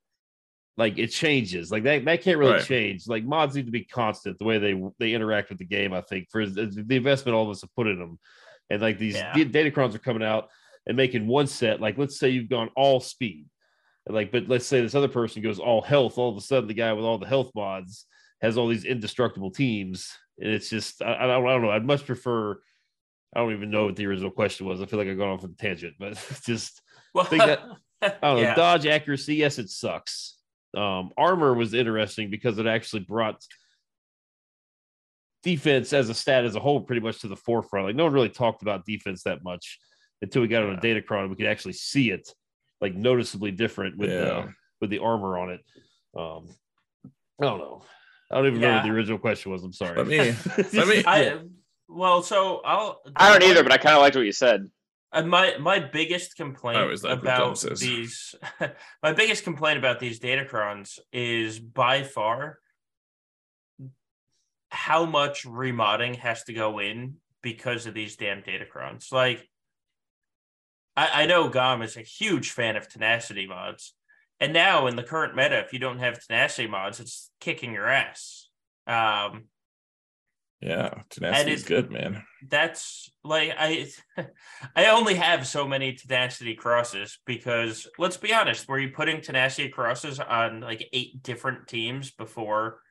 [0.77, 1.71] Like it changes.
[1.71, 2.63] Like that that can't really Right.
[2.65, 3.07] change.
[3.07, 5.93] Like mods need to be constant the way they they interact with the game.
[5.93, 8.17] I think for the investment all of us have put in them,
[8.69, 9.33] and like these Yeah.
[9.33, 10.49] da- Datacrons are coming out
[10.87, 11.81] and making one set.
[11.81, 13.45] Like let's say you've gone all speed,
[14.05, 16.17] and like but let's say this other person goes all health.
[16.17, 18.05] All of a sudden, the guy with all the health mods
[18.41, 21.71] has all these indestructible teams, and it's just I, I don't I don't know.
[21.71, 22.57] I'd much prefer.
[23.35, 24.81] I don't even know what the original question was.
[24.81, 26.13] I feel like I've gone off on a tangent, but
[26.45, 26.81] just
[27.13, 27.61] Well, think that-
[28.01, 28.41] I don't know.
[28.41, 28.55] yeah.
[28.55, 30.35] Dodge accuracy, yes, it sucks.
[30.77, 33.43] Um, armor was interesting because it actually brought
[35.43, 37.87] defense as a stat as a whole pretty much to the forefront.
[37.87, 39.79] Like no one really talked about defense that much
[40.21, 41.29] until we got on a data Datacron.
[41.29, 42.29] We could actually see it
[42.81, 44.19] like noticeably different with Yeah.
[44.19, 45.61] the with the armor on it.
[46.17, 46.47] Um,
[47.41, 47.83] I don't know.
[48.31, 49.63] I don't even know what the original question was.
[49.63, 49.97] I'm sorry.
[49.97, 50.35] Let me-
[50.73, 51.39] let me- I
[51.87, 53.01] well, so I'll.
[53.15, 54.69] I don't either, but I kind of liked what you said.
[55.11, 58.35] Uh, my my biggest complaint I always like what Gom about these
[59.03, 62.59] my biggest complaint about these datacrons is by far
[64.69, 69.11] how much remodding has to go in because of these damn datacrons.
[69.11, 69.47] Like
[70.95, 73.93] I, I know Gom is a huge fan of tenacity mods.
[74.39, 77.87] And now in the current meta, if you don't have tenacity mods, it's kicking your
[77.87, 78.47] ass.
[78.85, 79.45] Um
[80.61, 82.23] Yeah, tenacity is good, man.
[82.49, 83.87] that's like I
[84.75, 89.69] I only have so many tenacity crosses because let's be honest, were you putting tenacity
[89.69, 92.81] crosses on like eight different teams before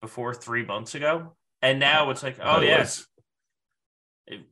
[0.00, 1.36] before three months ago?
[1.62, 3.06] And now it's like, oh I yeah, was.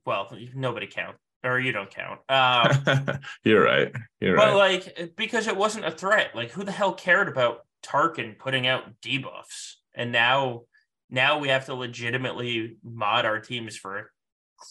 [0.06, 2.20] well, nobody count or you don't count.
[2.28, 3.92] Um You're right.
[4.20, 4.84] You're but right.
[4.86, 6.36] like because it wasn't a threat.
[6.36, 9.74] Like who the hell cared about Tarkin putting out debuffs?
[9.92, 10.62] And now
[11.10, 14.04] now we have to legitimately mod our teams for a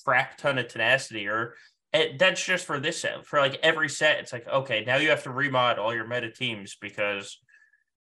[0.04, 1.56] crap ton of tenacity or
[1.94, 3.26] it, that's just for this set.
[3.26, 6.32] For like every set, it's like, okay, now you have to remod all your meta
[6.32, 7.40] teams because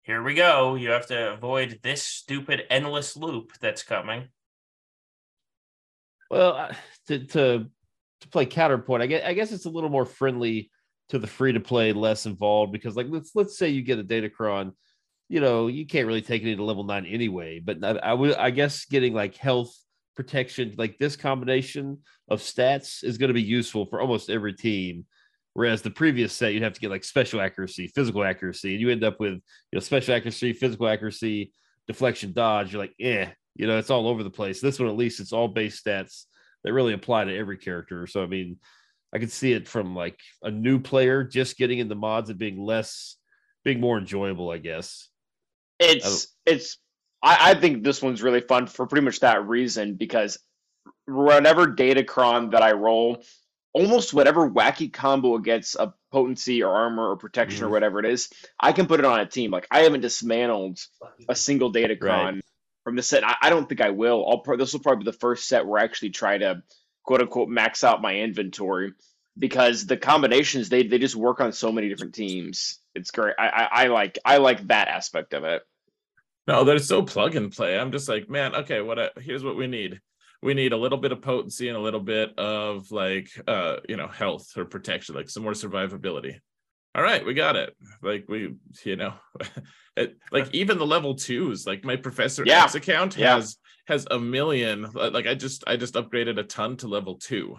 [0.02, 0.74] here we go.
[0.74, 4.28] You have to avoid this stupid endless loop that's coming.
[6.30, 6.74] Well, uh,
[7.08, 7.66] to to
[8.20, 10.70] to play counterpoint, I guess I guess it's a little more friendly
[11.10, 14.04] to the free to play, less involved because like let's let's say you get a
[14.04, 14.72] Datacron,
[15.28, 17.60] you know, you can't really take it into level nine anyway.
[17.60, 19.74] But I, I would I guess getting like health
[20.14, 21.98] protection, like this combination
[22.28, 25.06] of stats is going to be useful for almost every team.
[25.54, 28.90] Whereas the previous set, you'd have to get like special accuracy, physical accuracy, and you
[28.90, 31.52] end up with you know special accuracy, physical accuracy,
[31.86, 32.72] deflection, dodge.
[32.72, 34.60] You're like, eh, you know, it's all over the place.
[34.60, 36.24] This one, at least, it's all base stats
[36.64, 38.06] that really apply to every character.
[38.06, 38.58] So I mean,
[39.14, 42.38] I could see it from like a new player just getting in the mods and
[42.38, 43.16] being less,
[43.64, 45.08] being more enjoyable, I guess.
[45.78, 46.78] It's it's
[47.22, 50.38] I, I think this one's really fun for pretty much that reason because
[51.06, 53.22] whenever Datacron that I roll,
[53.72, 57.72] almost whatever wacky combo against a potency or armor or protection or Mhm.
[57.72, 59.50] whatever it is, I can put it on a team.
[59.50, 60.80] Like I haven't dismantled
[61.28, 62.00] a single Datacron
[62.34, 62.44] Right.
[62.84, 63.24] from the set.
[63.24, 64.24] I, I don't think I will.
[64.28, 66.62] I'll pro- this will probably be the first set where I actually try to
[67.02, 68.92] quote unquote max out my inventory
[69.38, 72.78] because the combinations they they just work on so many different teams.
[72.94, 73.34] It's great.
[73.38, 75.62] I, I, I like I like that aspect of it.
[76.46, 77.78] No, they're so plug and play.
[77.78, 80.00] I'm just like, man, okay, what I, here's what we need.
[80.42, 83.96] We need a little bit of potency and a little bit of like uh, you
[83.96, 86.38] know, health or protection, like some more survivability.
[86.94, 87.74] All right, we got it.
[88.02, 89.14] Like we, you know,
[89.96, 92.64] it, like even the level twos, like my Professor Yeah.
[92.64, 93.34] X account Yeah.
[93.36, 94.88] has has a million.
[94.92, 97.56] Like I just I just upgraded a ton to level two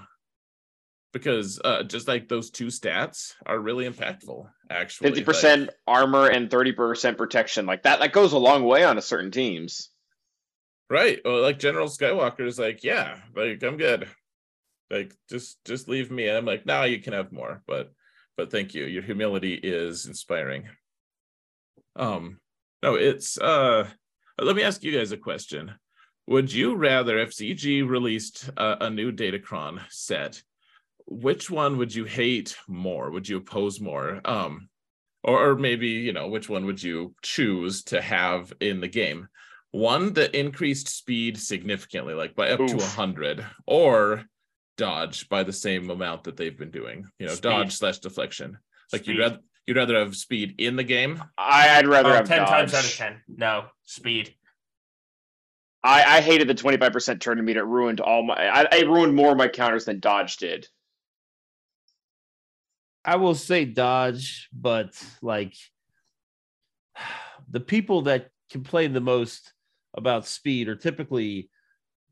[1.15, 4.49] because uh just like those two stats are really impactful.
[4.69, 7.65] Actually, Fifty Like- percent armor and thirty percent protection.
[7.65, 9.91] Like that that goes a long way on a certain teams.
[10.89, 11.19] Right.
[11.23, 14.09] Well, like General Skywalker is like, yeah, like I'm good.
[14.91, 16.27] Like just just leave me.
[16.27, 17.93] And I'm like, no, you can have more, but
[18.35, 18.83] but thank you.
[18.83, 20.67] Your humility is inspiring.
[21.95, 22.39] Um,
[22.83, 23.87] no, it's uh
[24.37, 25.71] let me ask you guys a question.
[26.27, 30.43] Would you rather if CG released a, a new Datacron set,
[31.07, 33.11] which one would you hate more?
[33.11, 34.21] Would you oppose more?
[34.25, 34.69] Um,
[35.23, 39.27] or, or maybe you know which one would you choose to have in the game?
[39.71, 42.81] One that increased speed significantly, like by up to Oof.
[42.81, 44.23] a hundred, or
[44.77, 47.05] dodge by the same amount that they've been doing.
[47.19, 47.49] You know, Speed.
[47.49, 48.57] dodge slash deflection.
[48.93, 51.23] Like you'd rather You'd rather have speed in the game.
[51.39, 52.49] I, I'd rather Oh, have 10 dodge.
[52.49, 53.21] times out of 10.
[53.27, 54.35] No, speed.
[55.83, 57.61] I, I hated the 25% turn meter.
[57.61, 58.35] It ruined all my.
[58.35, 60.67] I, I ruined more of my counters than dodge did.
[63.05, 64.91] I will say dodge, but
[65.21, 65.55] like
[67.49, 69.53] the people that complain the most
[69.93, 71.49] about speed are typically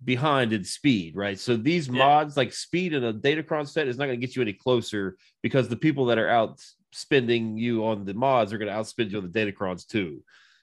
[0.03, 1.39] behind in speed, right?
[1.39, 1.97] So these Yeah.
[1.97, 5.17] mods, like speed in a Datacron set, is not going to get you any closer
[5.41, 9.11] because the people that are out spending you on the mods are going to outspend
[9.11, 10.21] you on the Datacrons too,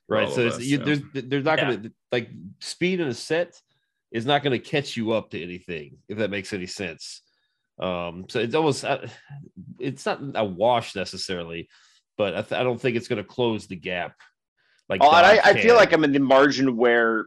[0.09, 0.29] right?
[0.29, 0.85] All So us, you, yeah.
[0.85, 1.71] there's there's not Yeah.
[1.71, 3.61] going to like speed in a set
[4.13, 7.23] is not going to catch you up to anything if that makes any sense.
[7.81, 9.07] Um, so it's almost uh,
[9.79, 11.69] it's not a wash necessarily,
[12.19, 14.15] but I, th- I don't think it's going to close the gap.
[14.89, 17.27] Like Oh, I, I feel like I'm in the margin where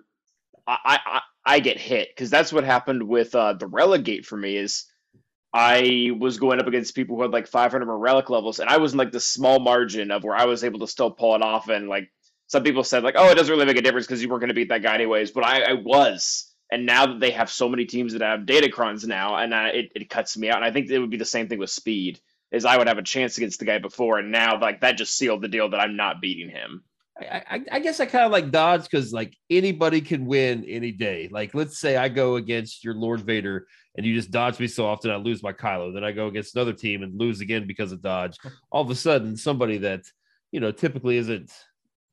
[0.68, 4.58] I I, I- get hit because that's what happened with uh, the relegate for me.
[4.58, 4.86] Is
[5.54, 8.78] I was going up against people who had like 500 more relic levels, and I
[8.78, 11.42] was in like the small margin of where I was able to still pull it
[11.42, 11.70] off.
[11.70, 12.12] And like
[12.48, 14.50] some people said, like, oh, it doesn't really make a difference because you weren't going
[14.50, 15.32] to beat that guy anyways.
[15.32, 16.53] But I, I was.
[16.74, 19.92] And now that they have so many teams that have datacrons now, and uh, it,
[19.94, 20.56] it cuts me out.
[20.56, 22.20] And I think it would be the same thing with speed.
[22.52, 25.16] Is I would have a chance against the guy before, and now like that just
[25.16, 26.84] sealed the deal that I'm not beating him.
[27.20, 30.92] I, I, I guess I kind of like Dodge because like anybody can win any
[30.92, 31.30] day.
[31.32, 34.88] Like let's say I go against your Lord Vader and you just dodge me so
[34.88, 35.94] often I lose my Kylo.
[35.94, 38.38] Then I go against another team and lose again because of dodge.
[38.72, 40.02] All of a sudden, somebody that
[40.52, 41.52] you know typically isn't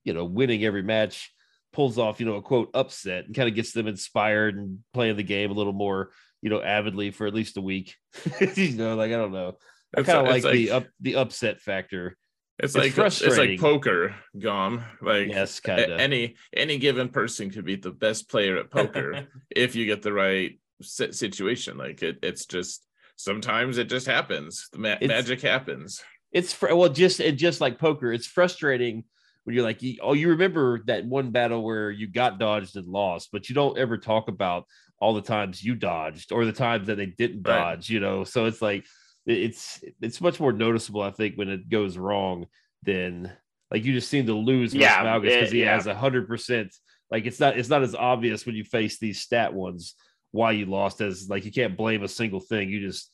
[0.04, 1.32] you know winning every match
[1.72, 5.16] pulls off you know a quote upset and kind of gets them inspired and playing
[5.16, 6.10] the game a little more
[6.42, 7.96] you know avidly for at least a week.
[8.56, 9.56] you know, like I don't know.
[9.96, 12.16] I It's kind of a- like, the up the upset factor.
[12.62, 14.84] It's, it's like it's like poker, Gom.
[15.00, 15.98] Like Yes, kind of.
[15.98, 20.12] any any given person could be the best player at poker if you get the
[20.12, 21.78] right situation.
[21.78, 22.84] Like it, it's just
[23.16, 24.68] sometimes it just happens.
[24.72, 26.02] The ma- magic happens.
[26.32, 29.04] it's fr- well just it just like poker it's frustrating
[29.44, 33.28] when you're like oh you remember that one battle where you got dodged and lost
[33.32, 34.64] but you don't ever talk about
[35.00, 37.58] all the times you dodged or the times that they didn't Right.
[37.74, 38.84] dodge you know so it's like
[39.26, 42.46] it's it's much more noticeable i think when it goes wrong
[42.82, 43.30] than
[43.70, 45.74] like you just seem to lose Yeah, Malgus because it- he yeah.
[45.74, 46.74] has a hundred percent
[47.10, 49.94] like it's not it's not as obvious when you face these stat ones
[50.32, 53.10] why you lost as like you can't blame a single thing you just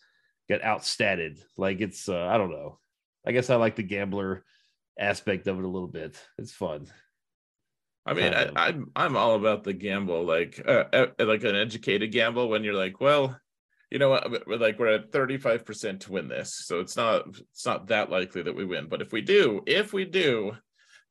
[0.49, 2.79] get outstatted like it's uh, i don't know
[3.29, 4.45] I guess I like the gambler
[4.99, 6.21] aspect of it a little bit.
[6.39, 6.87] It's fun.
[8.07, 8.57] I mean, I, Kind of.
[8.57, 12.49] I'm I'm all about the gamble, like uh, uh, like an educated gamble.
[12.49, 13.39] When you're like, well,
[13.91, 17.27] you know what, we're like we're at 35 percent to win this, so it's not
[17.29, 18.89] it's not that likely that we win.
[18.89, 20.53] But if we do, if we do,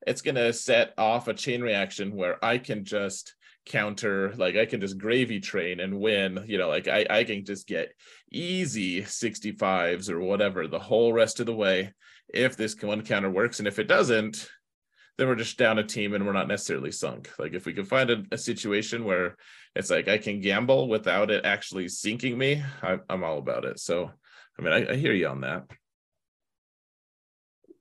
[0.07, 4.79] it's gonna set off a chain reaction where I can just counter, like I can
[4.79, 6.45] just gravy train and win.
[6.47, 7.93] You know, like I I can just get
[8.31, 11.93] easy 65s or whatever the whole rest of the way
[12.33, 14.49] if this one counter works, and if it doesn't
[15.17, 17.29] then we're just down a team and we're not necessarily sunk.
[17.39, 19.37] Like if we can find a, a situation where
[19.75, 23.79] it's like I can gamble without it actually sinking me, I, I'm all about it.
[23.79, 24.11] So,
[24.59, 25.63] I mean, I, I hear you on that.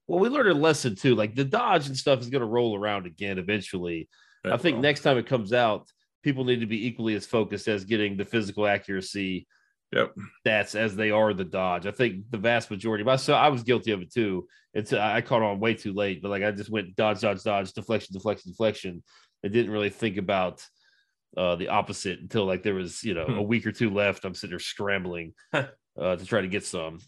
[0.06, 1.14] Well, we learned a lesson too.
[1.14, 4.08] Like the dodge and stuff is going to roll around again eventually.
[4.44, 5.90] I think Well, next time it comes out,
[6.22, 9.46] people need to be equally as focused as getting the physical accuracy
[9.94, 10.14] Yep.
[10.44, 11.86] stats as they are the dodge.
[11.86, 14.46] I think the vast majority, but so I was guilty of it too.
[14.74, 17.72] It's I caught on way too late, but like I just went dodge, dodge, dodge,
[17.72, 19.02] deflection, deflection, deflection.
[19.44, 20.66] I didn't really think about
[21.36, 23.38] uh, the opposite until like there was you know Hmm.
[23.38, 24.24] a week or two left.
[24.24, 25.66] I'm sitting there scrambling uh,
[25.96, 26.98] to try to get some.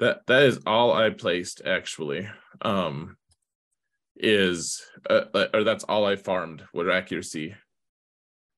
[0.00, 2.28] That that is all I placed actually.
[2.62, 3.16] Um,
[4.16, 7.54] is uh, uh, or that's all I farmed were accuracy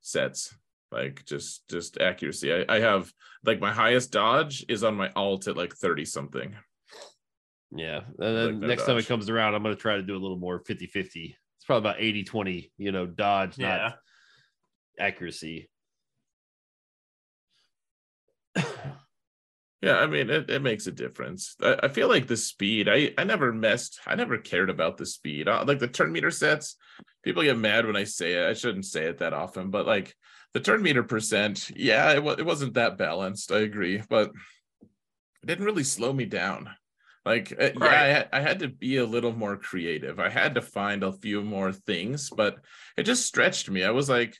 [0.02, 0.54] sets.
[0.96, 2.52] Like just just accuracy.
[2.54, 3.12] I, I have
[3.44, 6.56] like my highest dodge is on my alt at like 30 something.
[7.70, 8.00] Yeah.
[8.18, 10.16] And then Like that next time it comes around, I'm going to try to do
[10.16, 11.36] a little more 50 50.
[11.56, 13.76] It's probably about 80 20, you know, dodge, Yeah.
[13.76, 13.98] not
[14.98, 15.68] accuracy.
[19.82, 21.54] Yeah, I mean it, it makes a difference.
[21.62, 25.04] I, I feel like the speed, I, I never messed, I never cared about the
[25.04, 25.48] speed.
[25.48, 26.76] Uh, like the turn meter sets,
[27.22, 28.48] people get mad when I say it.
[28.48, 30.16] I shouldn't say it that often, but like
[30.56, 33.52] the turn meter percent, yeah, it, wa- it wasn't that balanced.
[33.52, 34.30] I agree, but
[35.42, 36.70] it didn't really slow me down.
[37.26, 40.18] Like, uh, yeah, I, had- I had to be a little more creative.
[40.18, 42.56] I had to find a few more things, but
[42.96, 43.84] it just stretched me.
[43.84, 44.34] I was like,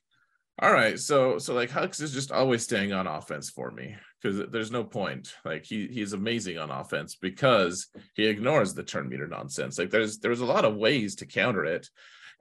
[0.58, 4.40] all right, so so like Hux is just always staying on offense for me because
[4.50, 5.34] there's no point.
[5.44, 9.78] Like he he's amazing on offense because he ignores the turn meter nonsense.
[9.78, 11.90] Like there's there's a lot of ways to counter it,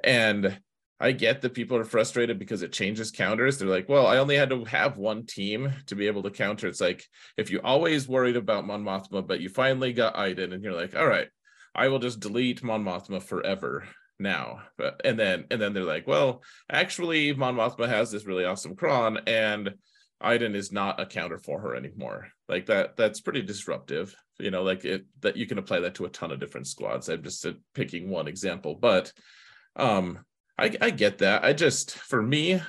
[0.02, 0.58] and
[1.00, 3.58] I get that people are frustrated because it changes counters.
[3.58, 6.68] They're like, well, I only had to have one team to be able to counter.
[6.68, 7.04] It's like
[7.36, 10.96] if you always worried about Mon Mothma, but you finally got Iden, and you're like,
[10.96, 11.28] all right,
[11.74, 13.88] I will just delete Mon Mothma forever
[14.20, 14.62] now.
[14.78, 16.42] But and then and then they're like, well,
[16.72, 19.76] actually, Mon Mothma has this really awesome cron, and
[20.22, 22.30] Iden is not a counter for her anymore.
[22.48, 24.16] Like that, that's pretty disruptive.
[24.40, 27.10] You know, like it that you can apply that to a ton of different squads.
[27.10, 29.12] I'm just uh, picking one example, but
[29.76, 30.20] um,
[30.58, 31.44] I I get that.
[31.44, 32.62] I just for me,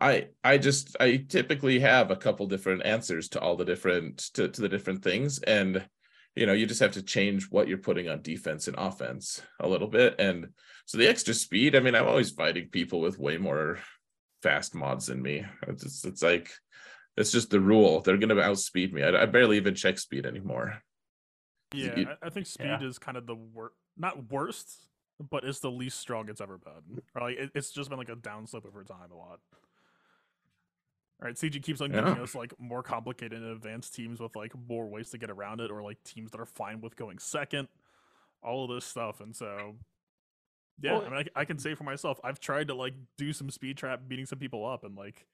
[0.00, 4.48] I I just I typically have a couple different answers to all the different to,
[4.48, 5.38] to the different things.
[5.40, 5.86] And
[6.34, 9.68] you know you just have to change what you're putting on defense and offense a
[9.68, 10.16] little bit.
[10.18, 10.48] And
[10.84, 13.78] so the extra speed I mean I'm always fighting people with way more
[14.42, 15.44] fast mods than me.
[15.66, 16.50] It's it's, it's like
[17.16, 18.00] it's just the rule.
[18.00, 19.02] They're going to outspeed me.
[19.02, 20.82] I, I, barely even check speed anymore.
[21.72, 22.86] Yeah you, I, I think speed yeah.
[22.86, 24.85] is kind of the worst not worst
[25.30, 27.02] but it's the least strong it's ever been.
[27.14, 27.38] Right?
[27.38, 29.40] It, it's just been like a downslope over time a lot.
[31.20, 32.22] All right, CG keeps on giving yeah.
[32.22, 35.70] us like more complicated and advanced teams with like more ways to get around it,
[35.70, 37.68] or like teams that are fine with going second,
[38.42, 39.22] all of this stuff.
[39.22, 39.76] And so,
[40.78, 43.32] yeah, well, I mean, I, I, can say for myself, I've tried to like do
[43.32, 45.26] some speed trap, beating some people up, and like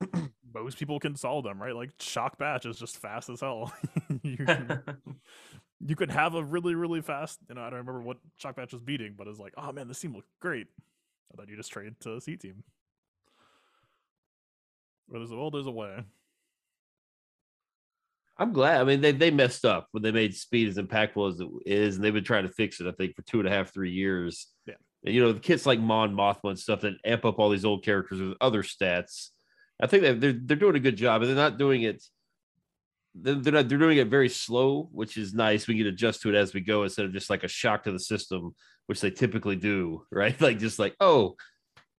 [0.54, 1.74] most people can solve them, right?
[1.74, 3.72] Like shock batch is just fast as hell.
[4.22, 4.46] you,
[5.84, 8.72] you could have a really, really fast, you know, I don't remember what shock batch
[8.72, 10.66] was beating, but it's like, oh man, this team looks great.
[11.30, 12.62] And then you just trade to C team.
[15.08, 16.04] But there's a well, there's a way.
[18.36, 18.80] I'm glad.
[18.80, 21.96] I mean, they they messed up when they made speed as impactful as it is,
[21.96, 22.86] and they've been trying to fix it.
[22.86, 24.48] I think for two and a half, three years.
[24.66, 24.74] Yeah.
[25.04, 27.64] And, you know, the kits like Mon Mothma and stuff that amp up all these
[27.64, 29.28] old characters with other stats.
[29.82, 32.02] I think that they're they're doing a good job, and they're not doing it.
[33.14, 33.68] They're not.
[33.68, 35.66] They're doing it very slow, which is nice.
[35.66, 37.92] We can adjust to it as we go instead of just like a shock to
[37.92, 38.54] the system,
[38.86, 40.40] which they typically do, right?
[40.40, 41.36] Like just like, oh,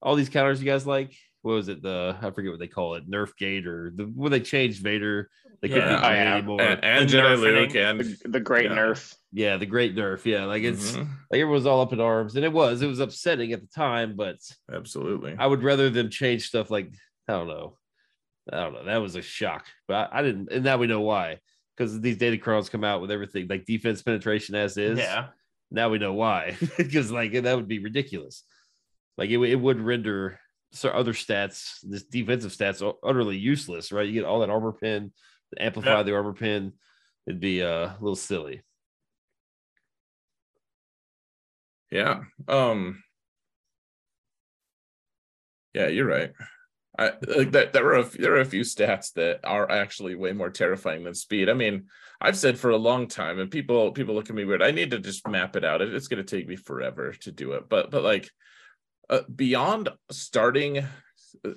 [0.02, 1.82] all these counters you guys like what was it?
[1.82, 5.30] The I forget what they call it, Nerf Gate or the when they changed Vader,
[5.62, 6.62] they couldn't yeah, I anymore.
[6.62, 8.78] And, and Jedi Luke and the, the Great yeah.
[8.78, 9.16] Nerf.
[9.32, 10.24] Yeah, the Great Nerf.
[10.26, 11.12] Yeah, like it's mm-hmm.
[11.32, 14.16] like everyone's all up in arms, and it was it was upsetting at the time,
[14.16, 14.38] but
[14.72, 16.92] absolutely, I would rather them change stuff like
[17.28, 17.78] I don't know,
[18.52, 18.84] I don't know.
[18.86, 21.40] That was a shock, but I, I didn't, and now we know why
[21.76, 25.00] because these Datacrons come out with everything like defense penetration as is.
[25.00, 25.28] Yeah.
[25.72, 28.44] Now we know why because like that would be ridiculous.
[29.18, 30.40] Like it, it would render
[30.74, 34.08] so other stats, this defensive stats utterly useless, right?
[34.08, 35.12] You get all that armor pin,
[35.60, 36.04] amplify yeah.
[36.04, 36.74] the armor pin.
[37.28, 38.62] It'd be uh, a little silly.
[41.92, 42.22] Yeah.
[42.48, 43.04] Um
[45.74, 46.32] Yeah, you're right.
[46.98, 50.50] Like that there are a, there are a few stats that are actually way more
[50.50, 51.50] terrifying than speed.
[51.50, 51.86] I mean,
[52.20, 54.62] I've said for a long time, and people people look at me weird.
[54.62, 55.82] I need to just map it out.
[55.82, 58.30] It's going to take me forever to do it, but but like
[59.10, 60.86] uh, beyond starting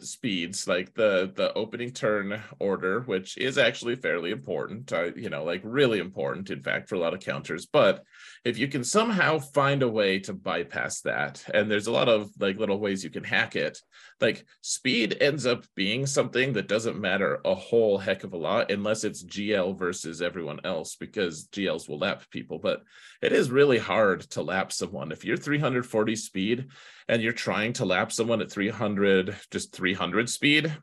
[0.00, 5.44] speeds like the the opening turn order which is actually fairly important uh, you know
[5.44, 7.66] like really important in fact for a lot of counters.
[7.66, 8.04] But
[8.44, 12.30] if you can somehow find a way to bypass that and there's a lot of
[12.38, 13.78] like little ways you can hack it
[14.20, 18.70] like speed ends up being something that doesn't matter a whole heck of a lot
[18.70, 22.58] unless it's gl versus everyone else because gls will lap people.
[22.58, 22.82] But
[23.22, 25.12] it is really hard to lap someone.
[25.12, 26.66] If you're 340 speed
[27.08, 30.76] and you're trying to lap someone at 300 just 300 speed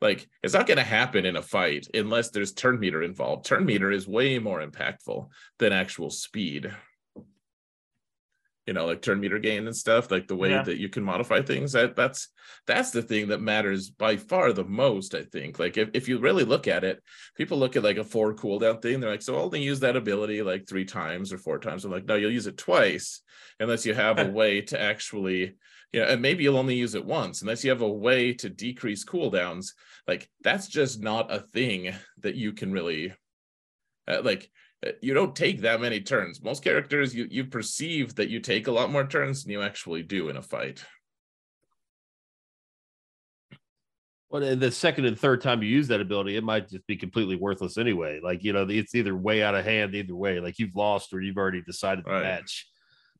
[0.00, 3.46] like it's not going to happen in a fight unless there's turn meter involved.
[3.46, 6.70] Turn meter is way more impactful than actual speed
[8.66, 10.62] you know like turn meter gain and stuff like the way yeah.
[10.62, 12.28] that you can modify things that that's
[12.66, 15.58] that's the thing that matters by far the most i think.
[15.58, 17.02] Like if, if you really look at it
[17.36, 19.96] people look at like a four cooldown thing they're like so I'll only use that
[19.96, 21.84] ability like three times or four times.
[21.84, 23.20] I'm like no you'll use it twice
[23.60, 25.56] unless you have a way to actually
[25.92, 28.48] you know and maybe you'll only use it once unless you have a way to
[28.48, 29.72] decrease cooldowns.
[30.08, 33.12] Like that's just not a thing that you can really
[34.06, 34.50] uh, like
[34.84, 36.42] Uh, you don't take that many turns.
[36.42, 40.02] Most characters, you you perceive that you take a lot more turns than you actually
[40.02, 40.84] do in a fight.
[44.30, 46.96] Well, and the second and third time you use that ability, it might just be
[46.96, 48.20] completely worthless anyway.
[48.22, 50.40] Like you know, it's either way out of hand either way.
[50.40, 52.22] Like you've lost or you've already decided the right.
[52.22, 52.68] match.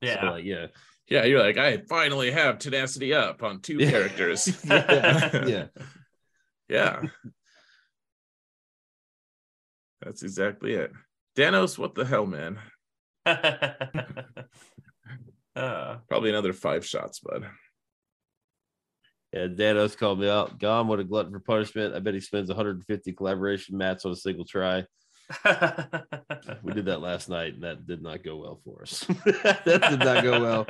[0.00, 0.66] Yeah, so, like, yeah,
[1.08, 1.24] yeah.
[1.24, 4.60] You're like, I finally have tenacity up on two characters.
[4.64, 5.66] yeah, yeah,
[6.68, 7.02] yeah.
[10.02, 10.90] That's exactly it.
[11.36, 12.58] Danos, what the hell, man?
[13.26, 13.72] uh,
[16.08, 17.48] Probably another five shots, bud.
[19.32, 20.60] Yeah, Danos called me out.
[20.60, 21.94] Gone what a glutton for punishment.
[21.94, 24.84] I bet he spends 150 collaboration mats on a single try.
[26.62, 29.00] we did that last night, and that did not go well for us.
[29.44, 30.66] that did not go well.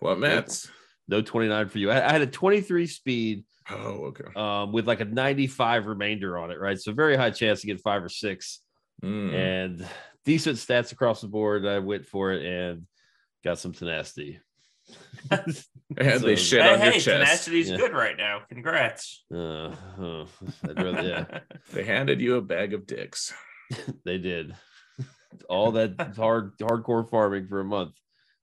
[0.00, 0.68] What mats?
[1.06, 1.92] No 29 for you.
[1.92, 3.44] I, I had a 23 speed.
[3.70, 4.24] Oh, okay.
[4.34, 6.78] Um, with like a 95 remainder on it, right?
[6.78, 8.62] So very high chance to get five or six
[9.02, 9.32] Mm.
[9.32, 9.88] and
[10.24, 11.66] decent stats across the board.
[11.66, 12.86] I went for it and
[13.44, 14.40] got some tenacity.
[15.30, 17.06] and So- they shit hey, on your hey, chest.
[17.06, 17.76] tenacity's Yeah.
[17.76, 18.42] good right now.
[18.48, 19.24] Congrats.
[19.32, 20.26] Uh, oh,
[20.64, 21.40] I'd rather, yeah,
[21.72, 23.32] They handed you a bag of dicks.
[24.04, 24.54] they did
[25.48, 27.94] all that hard hardcore farming for a month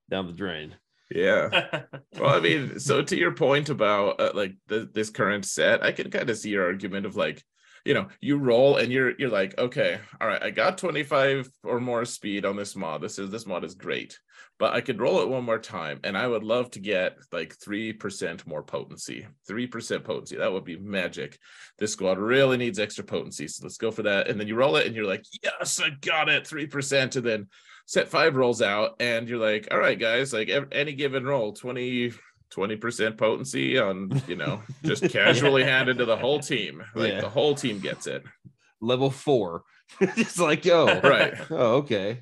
[0.09, 0.75] down the drain.
[1.11, 1.83] Yeah.
[2.19, 5.91] Well, I mean, so to your point about uh, like the, this current set, I
[5.91, 7.43] can kind of see your argument of like,
[7.85, 11.79] you know, you roll and you're you're like, okay, all right, I got 25 or
[11.79, 13.01] more speed on this mod.
[13.01, 14.19] This is this mod is great,
[14.57, 17.55] but I could roll it one more time, and I would love to get like
[17.63, 19.27] three percent more potency.
[19.47, 21.37] Three percent potency, that would be magic.
[21.77, 24.27] This squad really needs extra potency, so let's go for that.
[24.27, 27.25] And then you roll it, and you're like, yes, I got it, three percent, and
[27.25, 27.47] then
[27.87, 32.11] set five rolls out and you're like all right guys like any given roll 20
[32.55, 37.21] 20% potency on you know just casually handed to the whole team like Yeah.
[37.21, 38.23] the whole team gets it
[38.81, 39.63] Level four,
[40.15, 42.19] just like oh right oh okay.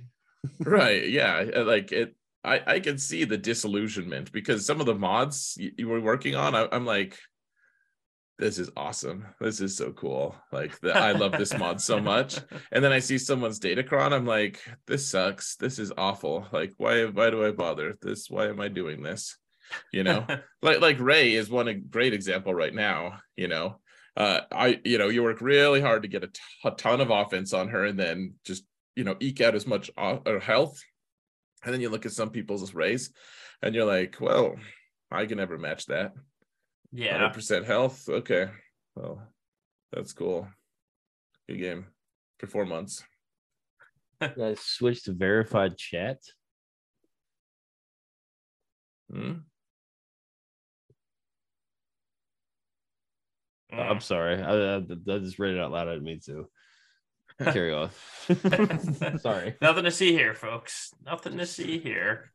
[0.60, 4.96] right yeah uh, like it i i can see the disillusionment because some of the
[4.96, 7.18] mods you, you were working on I, i'm like
[8.40, 12.40] this is awesome this is so cool like the, i love this mod so much
[12.72, 15.56] and then I see someone's Datacron, I'm like, this sucks.
[15.56, 16.48] This is awful.
[16.52, 17.96] Like, why why do I bother?
[18.02, 19.38] This why am I doing this?
[19.92, 20.26] You know,
[20.62, 23.20] like like Rey is one a great example right now.
[23.36, 23.80] You know,
[24.18, 27.10] uh, I you know you work really hard to get a, t- a ton of
[27.10, 28.64] offense on her, and then just
[28.96, 30.80] you know eke out as much o- or health,
[31.64, 33.12] and then you look at some people's Reys,
[33.62, 34.56] and you're like, well,
[35.12, 36.14] I can never match that.
[36.92, 37.18] yeah.
[37.32, 38.08] 100% health.
[38.10, 38.50] Okay,
[38.96, 39.22] well,
[39.92, 40.48] that's cool.
[41.50, 41.86] Good game
[42.40, 43.04] for four months.
[44.38, 46.20] Guys, switch to verified chat.
[49.12, 49.34] Hmm?
[53.76, 54.02] Oh, I'm Mm.
[54.04, 55.88] sorry, I, I, I just read it out loud.
[55.88, 56.50] I didn't mean to.
[57.52, 57.90] Carry on.
[59.20, 59.56] sorry.
[59.60, 60.92] Nothing to see here, folks.
[61.06, 62.32] Nothing to see here.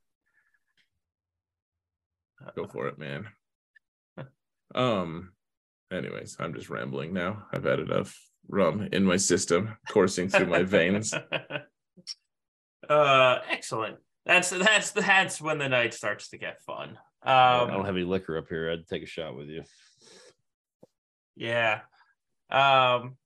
[2.57, 3.27] go for it man
[4.75, 5.33] um
[5.93, 8.17] anyways i'm just rambling now i've had enough
[8.49, 11.13] rum in my system coursing through my veins
[12.89, 13.97] uh, excellent.
[14.25, 16.91] That's that's that's when the night starts to get fun.
[16.91, 18.71] Um, I don't have any liquor up here.
[18.71, 19.63] I'd take a shot with you.
[21.39, 21.81] Yeah.
[22.51, 23.17] Um,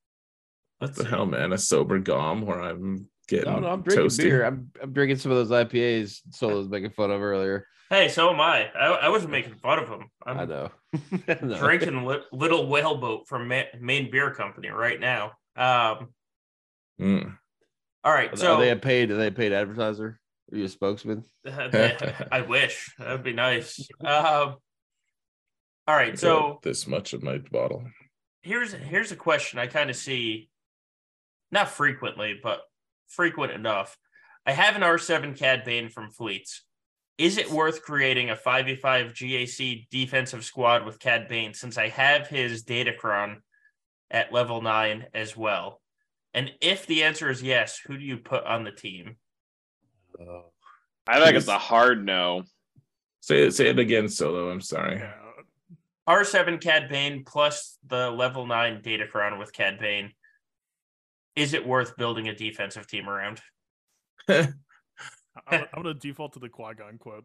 [0.79, 1.09] what the see.
[1.09, 4.23] hell man a sober gom where i'm getting No, no, I'm drinking toasty.
[4.25, 4.45] beer.
[4.45, 7.67] I'm, I'm drinking some of those IPAs Solo was making fun of earlier.
[7.89, 8.69] Hey, so am I.
[8.75, 10.09] I, I wasn't making fun of him.
[10.27, 10.71] I'm I know.
[11.29, 11.57] I know.
[11.59, 15.33] drinking li- Little Whaleboat from Ma- Maine Beer Company right now.
[15.57, 16.09] Um,
[17.01, 17.37] Mm.
[18.05, 19.11] all right, Are so they a paid?
[19.13, 20.19] Are they a paid advertiser?
[20.53, 21.25] Are you a spokesman?
[21.47, 23.89] I wish that'd be nice.
[24.01, 24.57] Um,
[25.87, 27.85] all right, so this much of my bottle
[28.43, 30.51] here's here's a question I kind of see,
[31.51, 32.60] not frequently, but
[33.09, 33.97] frequent enough.
[34.44, 36.64] I have an R7 Cad Bane from Fleets.
[37.19, 42.27] Is it worth creating a 5v5 GAC defensive squad with Cad Bane since I have
[42.27, 43.36] his Datacron
[44.10, 45.81] at level 9 as well?
[46.35, 49.16] And if the answer is yes, who do you put on the team?
[50.19, 50.40] Uh,
[51.06, 52.44] I think it's a hard no.
[53.20, 55.14] say it say it again solo i'm sorry Yeah.
[56.09, 60.12] R7 Cad Bane plus the level 9 Datacron with Cad Bane.
[61.37, 63.41] Is it worth building a defensive team around?
[64.29, 64.49] I-
[65.47, 67.24] I'm, I'm gonna default to the Qui Gon quote.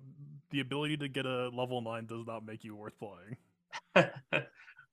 [0.51, 4.13] The ability to get a level nine does not make you worth playing.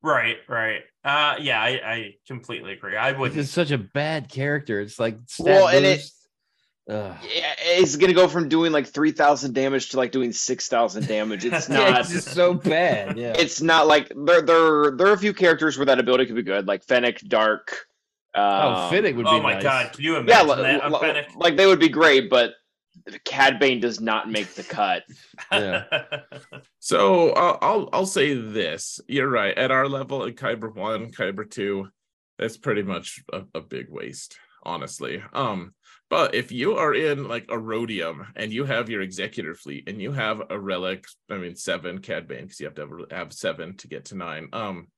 [0.03, 0.81] right, right.
[1.05, 2.97] Uh yeah, I, I completely agree.
[2.97, 3.37] I would.
[3.37, 4.81] It's such a bad character.
[4.81, 6.24] It's like stat Well, and it- boost.
[6.89, 7.17] Ugh.
[7.23, 11.07] Yeah, it's gonna go from doing like three thousand damage to like doing six thousand
[11.09, 11.45] damage.
[11.47, 12.01] It's Yeah, not.
[12.01, 13.17] it's just so bad.
[13.17, 13.33] Yeah.
[13.39, 16.43] it's not like there there there are a few characters where that ability could be
[16.43, 17.87] good, like Fennec, Dark.
[18.35, 19.63] Um, oh, Fennec would be Oh my nice.
[19.63, 21.29] god, can you Yeah, imagine li- that on li- Fennec?
[21.37, 22.53] like they would be great, but
[23.25, 25.05] Cad Bane does not make the cut.
[25.53, 25.85] Yeah.
[26.81, 29.01] So I'll, I'll I'll say this.
[29.09, 29.57] You're right.
[29.57, 31.89] At our level, at Kyber one, Kyber two,
[32.39, 35.23] that's pretty much a, a big waste, honestly.
[35.33, 35.75] Um,
[36.11, 40.13] but if you are in like Aurodium and you have your executor fleet and you
[40.13, 43.77] have a relic, I mean seven Cad Bane because you have to have, have seven
[43.79, 44.49] to get to nine.
[44.53, 44.89] Um,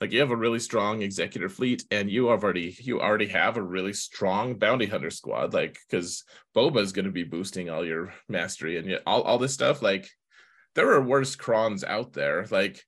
[0.00, 3.56] like you have a really strong executor fleet and you have already you already have
[3.56, 6.24] a really strong bounty hunter squad like because
[6.54, 10.08] boba is going to be boosting all your mastery and all, all this stuff like
[10.74, 12.82] there are worse crons out there like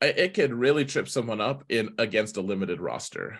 [0.00, 3.38] it could really trip someone up in against a limited roster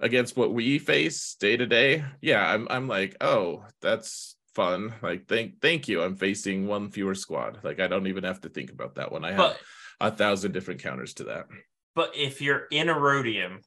[0.00, 4.92] against what we face day to day yeah i'm i'm like oh that's fun.
[5.02, 6.02] Like thank thank you.
[6.02, 7.60] I'm facing one fewer squad.
[7.62, 9.24] Like i don't even have to think about that one.
[9.24, 9.60] I have but
[10.00, 11.46] a thousand different counters to that.
[11.94, 13.58] But if you're in Aurodium,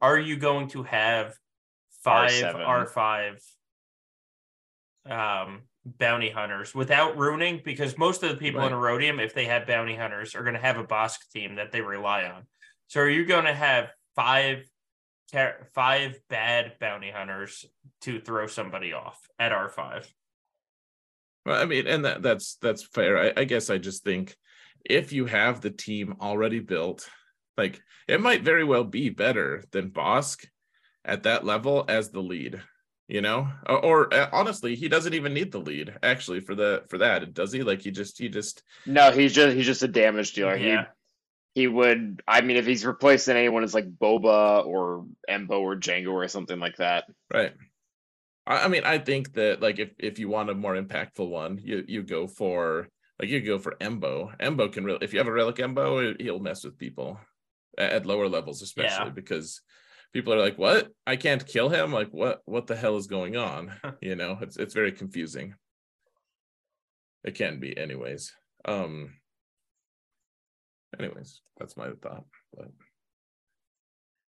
[0.00, 1.34] are you going to have
[2.02, 2.66] five R7.
[2.66, 3.38] R five
[5.08, 7.62] um bounty hunters without ruining?
[7.64, 10.60] Because most of the people in Aurodium, if they have bounty hunters, are going to
[10.60, 12.42] have a Bossk team that they rely on.
[12.88, 14.68] So are you going to have five
[15.32, 17.64] ter- five bad bounty hunters
[18.02, 20.12] to throw somebody off at R five?
[21.46, 23.18] Well, I mean, and that that's that's fair.
[23.18, 24.36] I, I guess I just think
[24.84, 27.08] if you have the team already built,
[27.56, 30.46] like it might very well be better than Bossk
[31.04, 32.62] at that level as the lead.
[33.06, 36.84] You know, or, or uh, honestly, he doesn't even need the lead actually for the
[36.88, 37.62] for that, does he?
[37.62, 40.56] Like he just he just No, he's just he's just a damage dealer.
[40.56, 40.86] Yeah.
[41.54, 42.22] He he would.
[42.26, 46.58] I mean, if he's replacing anyone as like Boba or Embo or Django or something
[46.58, 47.04] like that.
[47.32, 47.52] Right.
[48.46, 51.60] I, I mean, I think that like if if you want a more impactful one,
[51.62, 52.88] you you go for
[53.20, 54.36] like you go for Embo.
[54.38, 57.18] Embo can really if you have a relic Embo, he'll mess with people
[57.78, 59.12] at, at lower levels, especially Yeah.
[59.14, 59.60] because
[60.12, 60.88] people are like, "What?
[61.06, 61.92] I can't kill him?
[61.92, 62.42] Like what?
[62.44, 65.54] What the hell is going on?" you know, it's it's very confusing.
[67.24, 68.32] It can be, anyways.
[68.64, 69.14] Um.
[70.98, 72.24] Anyways, that's my thought.
[72.56, 72.68] But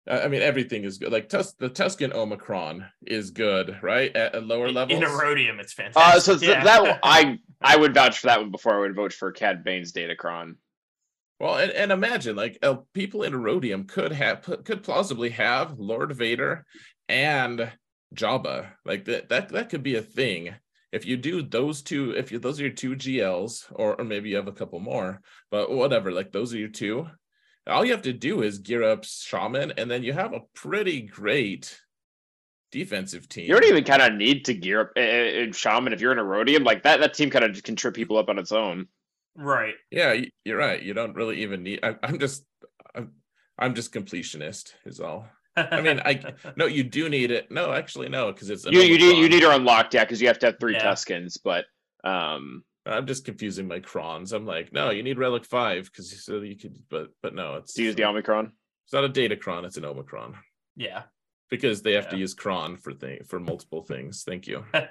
[0.08, 1.12] I I mean, everything is good.
[1.12, 4.16] Like Tus- the Tusken Omicron is good, right?
[4.16, 4.98] At, at lower levels.
[5.00, 6.16] In Aurodium, it's fantastic.
[6.16, 6.64] Uh, so th- Yeah.
[6.64, 9.64] that one- I I would vouch for that one before I would vote for Cad
[9.64, 10.56] Bane's Datacron.
[11.40, 16.12] Well, and, and imagine like uh, people in Aurodium could have could plausibly have Lord
[16.16, 16.66] Vader
[17.10, 17.72] and
[18.16, 18.70] Jabba.
[18.86, 20.54] Like that that that could be a thing.
[20.92, 24.30] If you do those two, if you those are your two GLs, or, or maybe
[24.30, 25.22] you have a couple more,
[25.52, 27.08] but whatever, like those are your two.
[27.68, 31.02] All you have to do is gear up Shaman, and then you have a pretty
[31.02, 31.80] great
[32.72, 33.48] defensive team.
[33.48, 36.20] You don't even kind of need to gear up uh, uh, Shaman if you're in
[36.20, 37.00] Aurodium like that.
[37.00, 38.88] That team kind of can trip people up on its own.
[39.36, 39.76] right.
[39.92, 40.82] Yeah, you're right.
[40.82, 41.80] You don't really even need.
[41.84, 42.46] I, I'm just,
[42.94, 43.14] I'm,
[43.58, 44.74] I'm just completionist.
[44.86, 45.28] Is all.
[45.58, 46.22] I mean, I
[46.56, 47.50] no, you do need it.
[47.52, 49.30] No, actually, no, because it's You you need you Omicron.
[49.32, 50.84] need her unlocked, yeah, because you have to have three Yeah.
[50.86, 51.38] Tuskens.
[51.44, 51.66] But
[52.04, 54.32] um, I'm just confusing my crons.
[54.34, 57.74] I'm like, no, you need relic five because so you could, but but no, it's
[57.74, 58.52] to use the Omicron.
[58.86, 59.66] it's not a data cron.
[59.66, 60.36] It's an omicron
[60.76, 61.04] yeah.
[61.50, 64.24] because they have to use cron for thing for multiple things.
[64.24, 64.86] Thank you, Uh,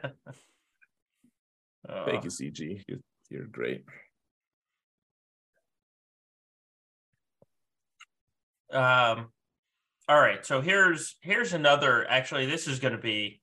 [2.06, 2.82] thank you, CG.
[2.88, 2.98] You're,
[3.30, 3.84] you're great.
[8.72, 9.28] Um,
[10.08, 10.44] all right.
[10.44, 12.06] So here's here's another.
[12.08, 13.40] Actually, this is going to be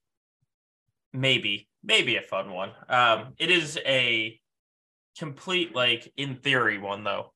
[1.14, 2.72] maybe maybe a fun one.
[2.88, 4.40] Um, it is a
[5.18, 7.34] complete like in theory one though,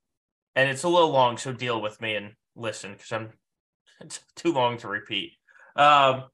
[0.55, 1.37] and it's a little long.
[1.37, 3.29] So deal with me and listen because I'm
[4.01, 5.33] it's too long to repeat.
[5.75, 6.25] Um,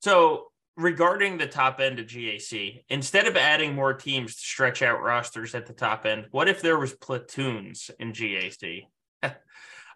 [0.00, 0.46] so
[0.76, 5.54] regarding the top end of GAC, instead of adding more teams to stretch out rosters
[5.54, 8.84] at the top end, what if there was platoons in GAC?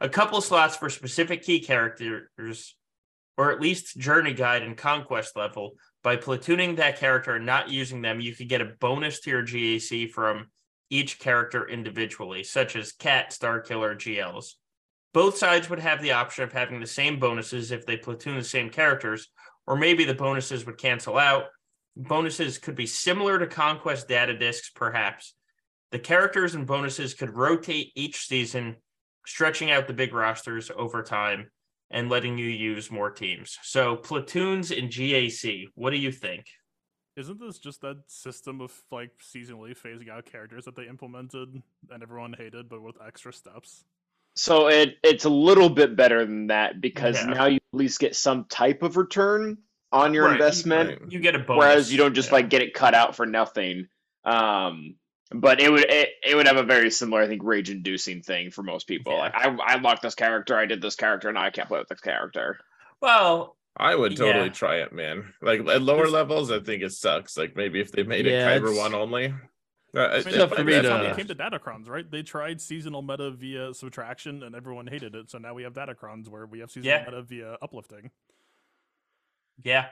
[0.01, 2.77] A couple slots for specific key characters,
[3.37, 5.73] or at least journey guide and conquest level.
[6.03, 9.43] By platooning that character and not using them, you could get a bonus to your
[9.43, 10.49] GAC from
[10.91, 14.55] each character individually, such as Cat, Starkiller, GLs.
[15.12, 18.45] Both sides would have the option of having the same bonuses if they platoon the
[18.45, 19.29] same characters,
[19.66, 21.45] or maybe the bonuses would cancel out.
[21.97, 25.35] Bonuses could be similar to Conquest data discs, perhaps.
[25.93, 28.77] The characters and bonuses could rotate each season
[29.27, 31.51] stretching out the big rosters over time
[31.91, 33.59] and letting you use more teams.
[33.63, 36.47] So platoons in GAC, what do you think?
[37.17, 42.03] Isn't this just that system of like seasonally phasing out characters that they implemented and
[42.03, 43.85] everyone hated, but with extra steps?
[44.35, 47.33] So it it's a little bit better than that because Yeah.
[47.35, 49.59] now you at least get some type of return
[49.93, 51.01] on your Right, investment.
[51.03, 51.13] Right.
[51.13, 51.59] You get a bonus.
[51.59, 52.35] whereas you don't just Yeah.
[52.35, 53.87] like get it cut out for nothing
[54.25, 54.97] um
[55.35, 58.51] but it would it, it would have a very similar i think rage inducing thing
[58.51, 59.19] for most people Yeah.
[59.19, 61.89] like i i locked this character i did this character and i can't play with
[61.89, 62.59] this character
[63.01, 64.52] Well, I would totally Yeah.
[64.52, 65.35] try it, man.
[65.43, 67.36] Like at lower There's- levels, I think it sucks.
[67.36, 69.35] Like maybe if they made Yeah, it Kyber it's- one only.
[69.94, 71.35] Uh, I it- mean, tough for me that's to- That's how not- it came to
[71.35, 72.09] Datacrons, right?
[72.09, 75.28] They tried seasonal meta via subtraction, and everyone hated it.
[75.28, 77.05] So now we have Datacrons where we have seasonal Yeah.
[77.05, 78.12] meta via uplifting.
[79.62, 79.86] yeah.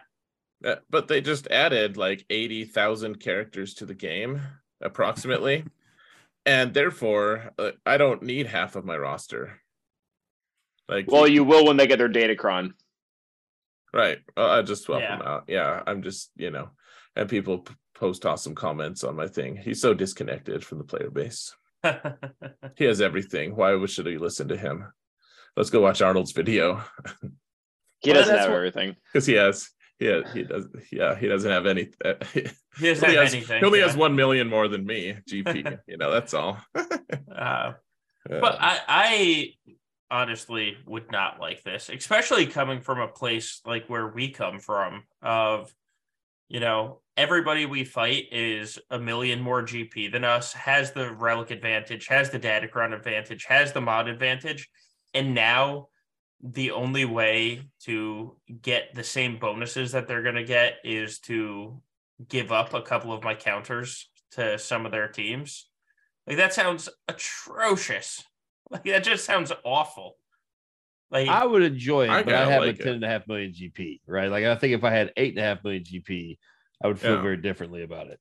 [0.64, 4.40] Uh, but they just added like 80,000 characters to the game,
[4.82, 5.64] approximately.
[6.44, 9.60] and therefore, uh, I don't need half of my roster.
[10.88, 12.72] Like, well you will when they get their datacron
[13.94, 14.18] right.
[14.36, 15.16] Uh, I just swap Yeah.
[15.18, 15.44] them out.
[15.48, 15.82] Yeah.
[15.86, 16.70] I'm just, you know,
[17.14, 19.56] and people p- post awesome comments on my thing.
[19.56, 21.54] He's so disconnected from the player base.
[22.76, 23.54] He has everything.
[23.54, 24.90] Why would- should we listen to him?
[25.56, 26.82] Let's go watch Arnold's video
[28.00, 29.70] he Well, doesn't have what- everything because he has.
[30.00, 30.66] Yeah, he does.
[30.90, 31.90] Yeah, he doesn't have any.
[32.04, 32.46] Uh, he
[32.78, 33.60] he doesn't only have has, anything.
[33.60, 33.86] he only yeah.
[33.86, 35.16] has one million more than me.
[35.28, 36.58] GP, you know that's all.
[37.34, 37.72] Uh,
[38.30, 39.54] Uh, but I, I
[40.10, 45.04] honestly would not like this, especially coming from a place like where we come from
[45.22, 45.74] of
[46.52, 51.50] you know, everybody we fight is a million more GP than us, has the relic
[51.50, 54.68] advantage, has the Datacron advantage, has the mod advantage.
[55.14, 55.88] And now
[56.42, 61.80] the only way to get the same bonuses that they're going to get is to
[62.28, 65.68] give up a couple of my counters to some of their teams.
[66.26, 68.24] Like that sounds atrocious.
[68.70, 70.16] Like that just sounds awful.
[71.10, 73.28] Like I would enjoy it, I but I have like a ten and a half
[73.28, 74.30] million GP, right?
[74.30, 76.38] Like I think if I had eight and a half million GP,
[76.82, 77.20] I would feel yeah.
[77.20, 78.18] very differently about it.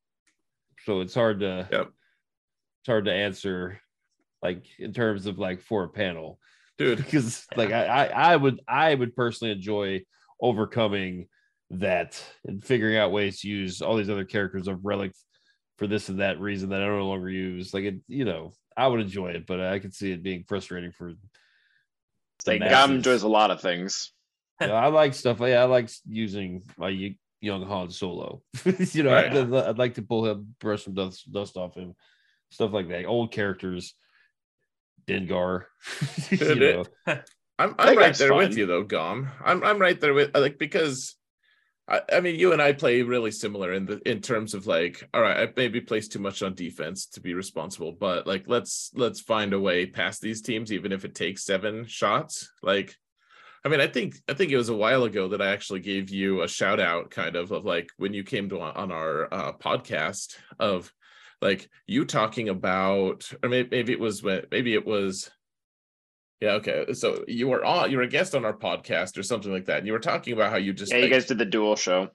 [0.85, 1.88] So it's hard to yep.
[1.88, 3.80] it's hard to answer
[4.41, 6.38] like in terms of like for a panel.
[6.82, 6.98] Dude.
[7.06, 10.02] because like I, I I would I would personally enjoy
[10.41, 11.28] overcoming
[11.72, 15.14] that and figuring out ways to use all these other characters of relic
[15.78, 17.74] for this and that reason that I no longer use.
[17.74, 20.91] Like it, you know, I would enjoy it, but I could see it being frustrating
[20.91, 21.14] for
[22.45, 24.12] like Gom enjoys a lot of things.
[24.60, 25.40] Yeah, I like stuff.
[25.40, 28.41] Yeah, I like using my young Han Solo.
[28.66, 29.36] you know, right.
[29.36, 31.95] I'd, I'd, like to pull him, brush some dust, dust off him,
[32.49, 33.06] stuff like that.
[33.06, 33.95] Old characters,
[35.07, 35.65] Dengar.
[36.32, 36.86] you know.
[37.60, 38.38] I'm, I'm right there fun.
[38.38, 39.30] with you though, Gom.
[39.44, 41.15] I'm I'm right there with like because
[41.88, 45.07] I, I, mean you and I play really similar in the in terms of like,
[45.14, 48.91] all right, I maybe place too much on defense to be responsible, but like let's
[48.95, 52.49] let's find a way past these teams, even if it takes seven shots.
[52.64, 52.95] Like
[53.64, 56.10] I mean, I think I think it was a while ago that I actually gave
[56.10, 59.53] you a shout out, kind of, of like when you came to on our uh,
[59.53, 60.91] podcast of
[61.42, 65.32] like you talking about, or maybe, maybe it was maybe it was,
[66.40, 66.94] yeah, okay.
[66.94, 69.80] So you were on, you were a guest on our podcast or something like that,
[69.80, 71.76] and you were talking about how you just yeah, like, you guys did the dual
[71.76, 72.10] show.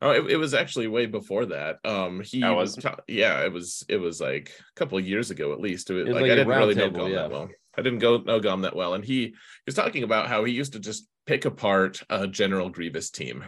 [0.00, 1.78] Oh, it, it was actually way before that.
[1.84, 5.06] Um, he that was, was ta- yeah, it was it was like a couple of
[5.06, 5.90] years ago at least.
[5.90, 7.18] It, it like, like, I didn't really table, know Gom yeah.
[7.22, 7.48] that well.
[7.76, 9.34] I didn't go know Gom that well, and he
[9.66, 13.44] was talking about how he used to just pick apart a General Grievous team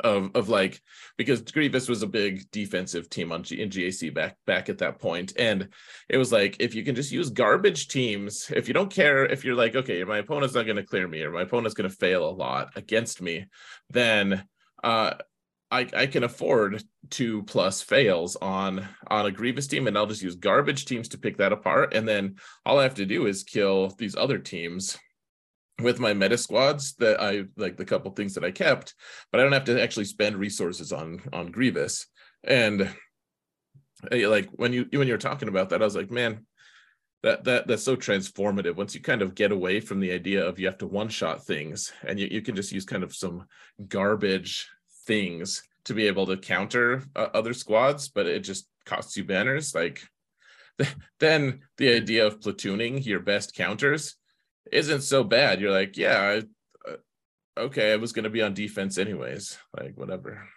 [0.00, 0.80] of of like
[1.16, 4.98] because Grievous was a big defensive team on G, in GAC back back at that
[4.98, 5.68] point, and
[6.08, 9.44] it was like if you can just use garbage teams, if you don't care, if
[9.44, 11.96] you're like okay, my opponent's not going to clear me or my opponent's going to
[11.96, 13.46] fail a lot against me,
[13.90, 14.44] then
[14.82, 15.14] uh
[15.68, 20.22] I, I can afford two plus fails on on a grievous team and i'll just
[20.22, 21.92] use garbage teams to pick that apart.
[21.94, 24.96] And then all i have to do is kill these other teams
[25.80, 28.94] with my meta squads that i like the couple things that i kept
[29.30, 32.06] but i don't have to actually spend resources on on grievous
[32.44, 32.82] and
[34.10, 36.46] eh, like when you when you're talking about that i was like man
[37.22, 40.58] that that that's so transformative once you kind of get away from the idea of
[40.58, 43.44] you have to one shot things and you, you can just use kind of some
[43.88, 44.68] garbage
[45.06, 49.74] things to be able to counter uh, other squads, but it just costs you banners.
[49.74, 50.02] Like
[51.20, 54.16] then the idea of platooning your best counters
[54.72, 55.60] isn't so bad.
[55.60, 56.40] You're like, yeah,
[56.86, 56.96] I, uh,
[57.58, 59.58] okay, I was going to be on defense anyways.
[59.78, 60.48] Like whatever.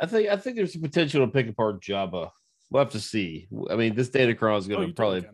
[0.00, 2.30] I think I think there's a potential to pick apart Jabba.
[2.70, 3.48] We'll have to see.
[3.70, 5.24] I mean, this Datacron is going to oh, probably,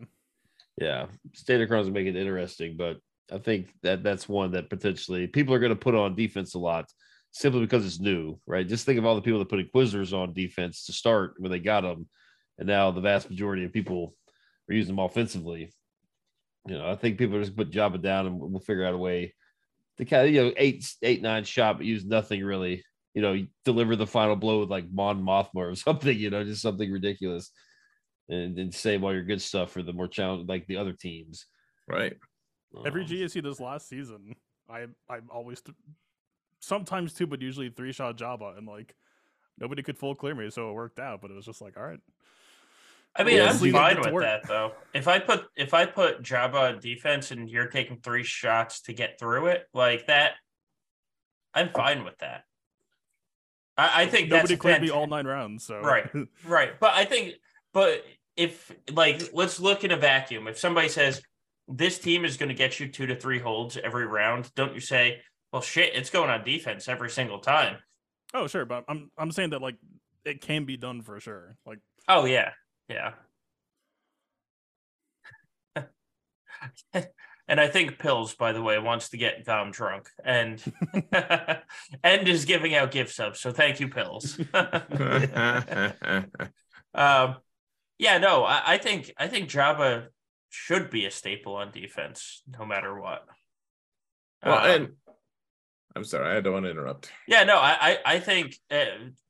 [0.79, 1.07] yeah,
[1.47, 2.97] Datacron is make it interesting, but
[3.31, 6.59] I think that that's one that potentially people are going to put on defense a
[6.59, 6.85] lot
[7.31, 8.67] simply because it's new, right?
[8.67, 11.59] Just think of all the people that put Inquisitors on defense to start when they
[11.59, 12.07] got them,
[12.59, 14.13] and now the vast majority of people
[14.69, 15.73] are using them offensively.
[16.67, 18.97] You know, I think people are just put Jabba down, and we'll figure out a
[18.97, 19.33] way
[19.97, 22.83] to kind of you know eight eight nine shot, but use nothing really.
[23.13, 26.17] You know, deliver the final blow with like Mon Mothma or something.
[26.17, 27.51] You know, just something ridiculous,
[28.29, 31.45] and, and save all your good stuff for the more challenge like the other teams.
[31.87, 32.15] Right.
[32.85, 34.35] Every um, GSC this last season,
[34.69, 35.75] I I'm always th-
[36.59, 38.95] sometimes two, but usually three shot Jabba, and like
[39.59, 41.21] nobody could full clear me, so it worked out.
[41.21, 41.99] But it was just like, all right.
[43.15, 44.23] I mean, I'm fine with work.
[44.23, 44.71] that though.
[44.93, 48.93] If I put if I put Jabba on defense and you're taking three shots to
[48.93, 50.33] get through it, like that,
[51.53, 52.43] I'm fine with that.
[53.77, 55.65] I, I think nobody cleared me all nine rounds.
[55.65, 56.09] So right,
[56.45, 56.79] right.
[56.79, 57.35] But I think,
[57.73, 58.05] but
[58.37, 60.47] if like, let's look in a vacuum.
[60.47, 61.21] If somebody says
[61.67, 64.79] this team is going to get you two to three holds every round, don't you
[64.79, 65.21] say,
[65.51, 67.77] well, shit, it's going on defense every single time.
[68.33, 69.75] Oh, sure, but I'm I'm saying that like
[70.23, 71.57] it can be done for sure.
[71.65, 72.51] Like, oh yeah,
[72.91, 73.11] yeah.
[77.47, 80.61] and I think Pills, by the way, wants to get Dom drunk and
[82.03, 83.39] and is giving out gift subs.
[83.39, 84.39] So thank you, Pills.
[86.93, 87.37] um,
[87.97, 90.07] yeah, no, I, I think I think Jabba
[90.49, 93.23] should be a staple on defense, no matter what.
[94.45, 94.89] Well, um, and
[95.95, 97.11] I'm sorry, I don't want to interrupt.
[97.27, 98.85] Yeah, no, I I, I think uh,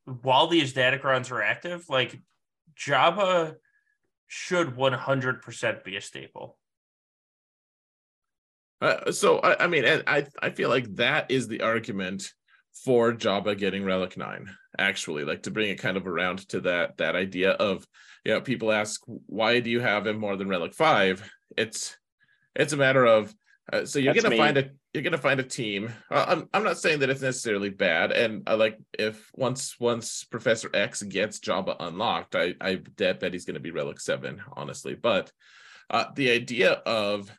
[0.06, 2.20] while these datacrons are active, like
[2.86, 3.56] Jabba
[4.28, 6.58] should 100% be a staple.
[8.82, 12.32] Uh, so I, I mean, I I feel like that is the argument
[12.84, 14.50] for Jabba getting Relic Nine.
[14.80, 17.86] Actually, like to bring it kind of around to that that idea of
[18.26, 21.30] you know people ask why do you have him more than Relic Five?
[21.56, 21.96] It's
[22.56, 23.34] it's a matter of
[23.72, 24.38] uh, so you're That's gonna me.
[24.38, 25.92] find a you're gonna find a team.
[26.10, 30.24] Uh, I'm I'm not saying that it's necessarily bad, and I like if once once
[30.24, 34.96] Professor X gets Jabba unlocked, I I bet bet he's gonna be Relic Seven, honestly.
[34.96, 35.32] But
[35.90, 37.32] uh, the idea of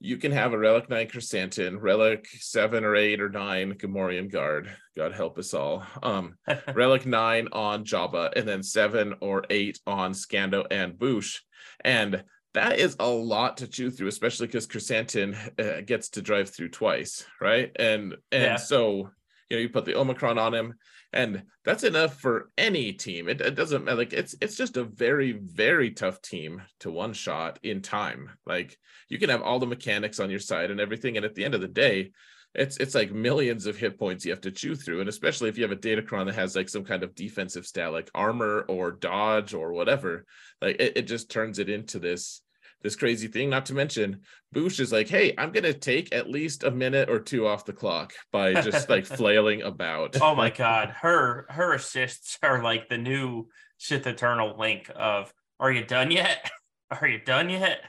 [0.00, 4.70] you can have a Relic Nine Krrsantan, Relic Seven or Eight or Nine Gamorrean Guard,
[4.96, 5.84] God help us all.
[6.02, 6.36] Um,
[6.74, 11.38] Relic Nine on Jabba, and then Seven or Eight on Scando and Boushh,
[11.82, 12.24] and
[12.54, 16.70] that is a lot to chew through, especially because Krrsantan uh, gets to drive through
[16.70, 17.70] twice, right?
[17.76, 18.56] And and Yeah.
[18.56, 19.10] so
[19.50, 20.74] you know you put the Omicron on him,
[21.12, 23.28] and that's enough for any team.
[23.28, 23.96] It, it doesn't matter.
[23.98, 28.30] Like it's it's just a very very tough team to one shot in time.
[28.46, 28.78] Like
[29.08, 31.54] you can have all the mechanics on your side and everything, and at the end
[31.54, 32.12] of the day.
[32.56, 35.56] It's it's like millions of hit points you have to chew through, and especially if
[35.58, 38.92] you have a Datacron that has like some kind of defensive stat like armor or
[38.92, 40.24] dodge or whatever,
[40.62, 42.42] like it, it just turns it into this
[42.84, 43.50] this crazy thing.
[43.50, 44.20] Not to mention,
[44.52, 47.72] Bush is like, hey, I'm gonna take at least a minute or two off the
[47.72, 50.20] clock by just like flailing about.
[50.20, 53.48] oh my god, her her assists are like the new
[53.78, 56.48] Sith Eternal link of "Are you done yet?
[56.90, 57.80] Are you done yet?"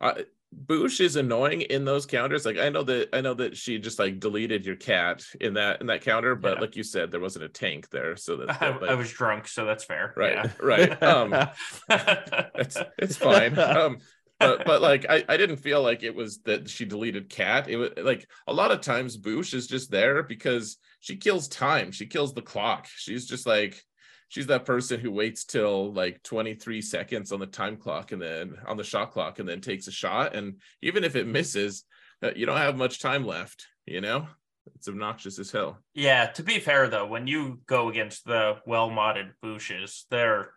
[0.00, 0.22] Uh,
[0.54, 2.46] Boushh is annoying in those counters.
[2.46, 5.80] Like I know that I know that she just like deleted your cat in that
[5.82, 6.60] in that counter, but Yeah.
[6.60, 9.66] like you said, there wasn't a tank there, so that, I, I was drunk, so
[9.66, 10.14] that's fair.
[10.16, 11.02] right, right.
[11.02, 11.34] Um,
[11.90, 13.58] it's it's fine.
[13.58, 13.98] Um,
[14.40, 17.68] but but like I, I didn't feel like it was that she deleted cat.
[17.68, 21.92] It was like a lot of times Boushh is just there because she kills time.
[21.92, 22.86] She kills the clock.
[22.88, 23.84] She's just like
[24.28, 28.56] she's that person who waits till like 23 seconds on the time clock and then
[28.66, 30.34] on the shot clock and then takes a shot.
[30.34, 31.84] And even if it misses,
[32.22, 34.26] uh, you don't have much time left, you know?
[34.74, 35.78] It's obnoxious as hell.
[35.94, 40.52] Yeah, to be fair though, when you go against the well modded bushes, they're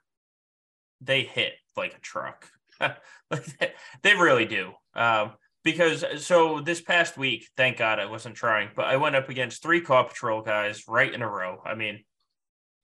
[0.99, 2.49] they hit like a truck.
[2.81, 4.71] like they, really do.
[4.93, 5.31] Um,
[5.63, 9.63] because so this past week, thank God I wasn't trying, but I went up against
[9.63, 11.61] three Paw Patrol guys right in a row.
[11.65, 12.03] I mean,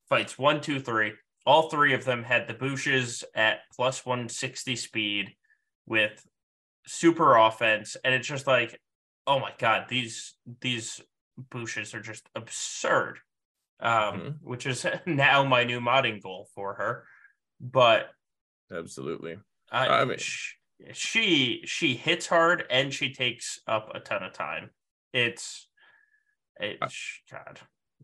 [0.09, 1.13] fights one, two, three.
[1.45, 5.35] All three of them had the bushes at plus 160 speed
[5.85, 6.25] with
[6.85, 7.95] super offense.
[8.03, 8.79] And it's just like,
[9.25, 11.01] oh my God, these these
[11.51, 13.19] bushes are just absurd.
[13.79, 14.35] Um, Mhm.
[14.41, 17.05] which is now my new modding goal for her.
[17.61, 18.09] But
[18.71, 19.37] Absolutely.
[19.71, 20.17] I, I mean-
[20.93, 24.69] she she hits hard and she takes up a ton of time.
[25.13, 25.67] It's
[26.59, 27.59] it's God.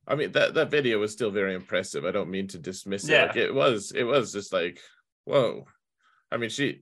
[0.08, 2.06] I mean that that video was still very impressive.
[2.06, 3.12] I don't mean to dismiss it.
[3.12, 3.26] Yeah.
[3.26, 4.80] Like it was it was just like,
[5.26, 5.66] whoa.
[6.32, 6.82] I mean, she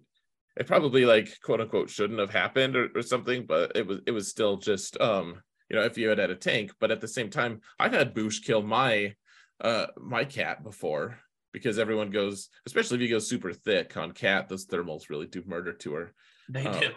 [0.58, 4.12] it probably like quote unquote shouldn't have happened or, or something, but it was it
[4.12, 7.08] was still just um, you know, if you had had a tank, but at the
[7.08, 9.16] same time, I've had Boushh kill my
[9.62, 11.20] uh my cat before
[11.54, 15.44] because everyone goes, especially if you go super thick on cat, those thermals really do
[15.46, 16.14] murder to her
[16.50, 16.80] They Oh.
[16.80, 16.90] do.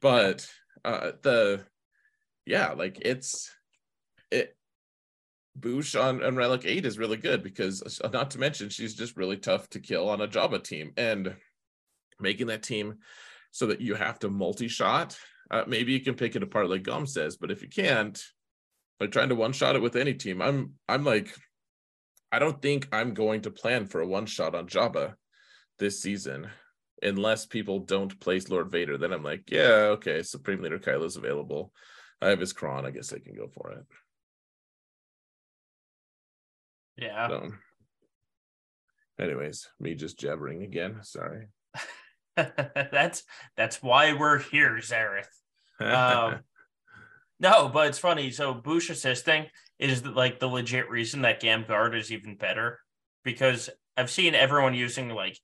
[0.00, 0.48] but
[0.84, 1.64] uh the
[2.44, 3.50] yeah like it's
[4.30, 4.55] it
[5.58, 9.36] Boushh on, on Relic 8 is really good because not to mention she's just really
[9.36, 11.34] tough to kill on a Jabba team and
[12.20, 12.96] making that team
[13.50, 15.18] so that you have to multi-shot.
[15.50, 18.20] Uh, maybe you can pick it apart like Gom says, but if you can't,
[19.00, 21.34] like trying to one-shot it with any team, I'm I'm like,
[22.32, 25.14] I don't think I'm going to plan for a one-shot on Jabba
[25.78, 26.48] this season
[27.02, 31.72] unless people don't place Lord Vader, then I'm like, yeah, okay, Supreme Leader Kylo's available.
[32.20, 32.86] I have his Kron.
[32.86, 33.84] I guess I can go for it.
[36.96, 37.28] Yeah.
[37.28, 37.52] So,
[39.20, 40.98] anyways, me just jabbering again.
[41.02, 41.48] Sorry.
[42.36, 43.22] that's
[43.56, 45.28] that's why we're here, Xaereth.
[45.80, 46.40] Um,
[47.38, 48.30] No, but it's funny.
[48.30, 49.46] So Bush assisting
[49.78, 52.80] is like the legit reason that Gamguard is even better
[53.24, 55.38] because I've seen everyone using like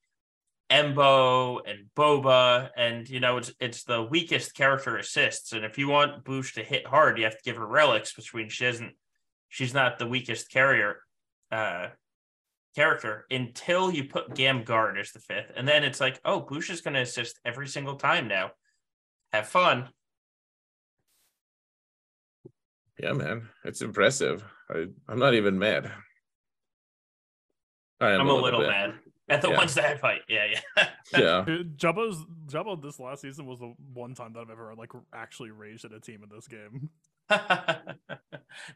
[0.70, 5.52] Embo and Boba, and you know it's it's the weakest character assists.
[5.52, 8.32] And if you want Bush to hit hard, you have to give her relics, which
[8.32, 8.94] means she isn't
[9.50, 11.00] she's not the weakest carrier
[11.52, 11.88] uh
[12.74, 15.52] character until you put Gamguard as the fifth.
[15.54, 18.52] And then it's like, oh, Bush is gonna assist every single time now.
[19.32, 19.88] Have fun.
[22.98, 24.44] yeah, man, it's impressive.
[24.70, 25.90] I I'm not even mad.
[28.00, 28.68] I am I'm a little bit.
[28.70, 28.94] mad
[29.28, 29.56] at the Yeah.
[29.56, 30.22] ones that I fight.
[30.28, 30.46] Yeah,
[30.76, 30.88] yeah.
[31.16, 34.92] Yeah, Dude, Jabba's Jabba this last season was the one time that I've ever like
[35.14, 36.88] actually raged at a team in this game.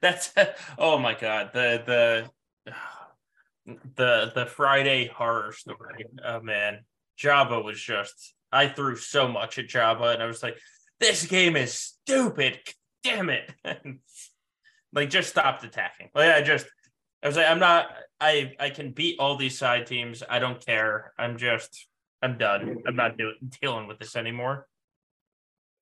[0.00, 0.32] That's
[0.78, 1.50] oh my god.
[1.54, 2.30] The the
[3.96, 6.04] the the Friday horror story.
[6.24, 6.80] Oh man.
[7.18, 10.58] Jabba was just I threw so much at Jabba, and I was like,
[11.00, 12.58] this game is stupid.
[13.02, 13.52] Damn it.
[14.92, 16.10] like just stopped attacking.
[16.14, 16.66] Like I just
[17.22, 17.88] I was like, I'm not
[18.20, 20.22] I I can beat all these side teams.
[20.28, 21.12] I don't care.
[21.18, 21.86] I'm just
[22.22, 22.78] I'm done.
[22.86, 24.66] I'm not doing dealing with this anymore.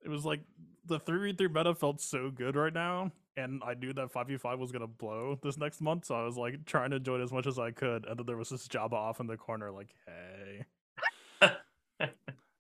[0.05, 0.40] It was like
[0.86, 4.36] the three three meta felt so good right now, and I knew that five v
[4.36, 7.23] five was gonna blow this next month, so I was like trying to enjoy it
[7.23, 9.70] as much as I could, and then there was this Jabba off in the corner,
[9.70, 11.51] like, hey.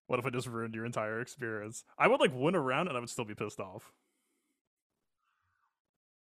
[0.06, 1.84] what if I just ruined your entire experience?
[1.98, 3.92] I would like win around and I would still be pissed off.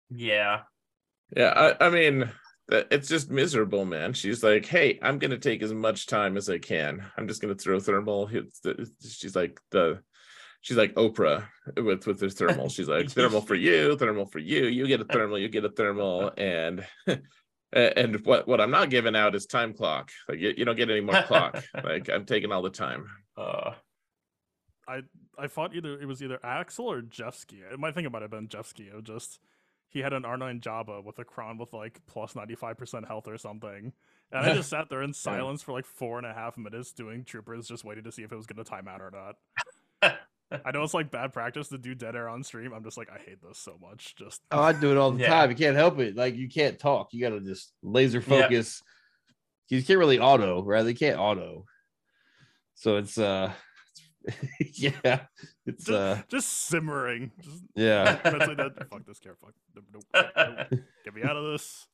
[0.09, 0.61] Yeah.
[1.35, 2.29] Yeah, I, I mean,
[2.69, 4.13] it's just miserable, man.
[4.13, 7.05] She's like, "Hey, I'm gonna take as much time as I can.
[7.17, 8.61] I'm just gonna throw thermal." It's
[9.01, 9.99] She's like the,
[10.61, 12.69] she's like Oprah with with her thermal.
[12.69, 14.65] She's like thermal for you, thermal for you.
[14.65, 16.85] You get a thermal, you get a thermal, and
[17.73, 20.11] and what what I'm not giving out is time clock.
[20.29, 21.63] Like you, you don't get any more clock.
[21.83, 23.05] Like I'm taking all the time.
[23.35, 23.73] Uh,
[24.88, 25.01] I
[25.38, 27.59] I thought either it was either Axel or Jeffsky.
[27.77, 28.95] My thing might have been Jeffsky.
[28.95, 29.39] It just
[29.89, 33.91] he had an R9 Jabba with a Kron with like plus 95% health or something.
[34.31, 37.25] And I just sat there in silence for like four and a half minutes doing
[37.25, 39.35] troopers, just waiting to see if it was going to time out or not.
[40.65, 42.73] I know it's like bad practice to do dead air on stream.
[42.73, 44.15] I'm just like, I hate this so much.
[44.15, 45.29] Just Oh, I do it all the Yeah.
[45.29, 45.49] time.
[45.49, 46.15] You can't help it.
[46.15, 47.13] Like you can't talk.
[47.13, 48.41] You got to just laser Yeah.
[48.41, 48.81] focus.
[49.69, 50.83] You can't really auto, right?
[50.83, 51.65] They can't auto.
[52.75, 53.53] So it's uh,
[54.73, 55.21] yeah,
[55.65, 57.31] it's just, uh, just simmering.
[57.41, 58.19] Just yeah.
[58.25, 58.71] mentally dead.
[58.89, 59.35] Fuck this care.
[59.35, 59.53] Fuck.
[59.75, 60.67] Nope, nope, nope.
[61.05, 61.87] Get me out of this.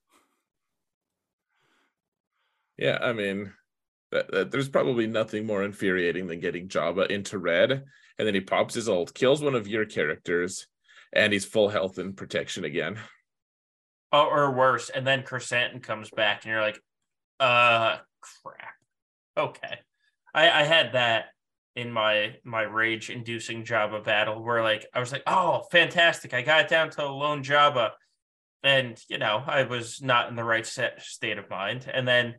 [2.77, 3.53] Yeah, I mean,
[4.11, 7.83] that, that- there's probably nothing more infuriating than getting Jabba into red,
[8.17, 10.67] and then he pops his ult, kills one of your characters,
[11.13, 12.97] and he's full health and protection again.
[14.11, 16.79] or, or worse, and then Krrsantan comes back, and you're like,
[17.39, 18.73] uh, crap.
[19.37, 19.79] Okay,
[20.33, 21.25] I I had that
[21.75, 26.41] in my my rage inducing Jabba battle where like I was like, oh, fantastic, I
[26.41, 27.91] got down to a lone Jabba,
[28.63, 32.35] and you know I was not in the right set, state of mind, and then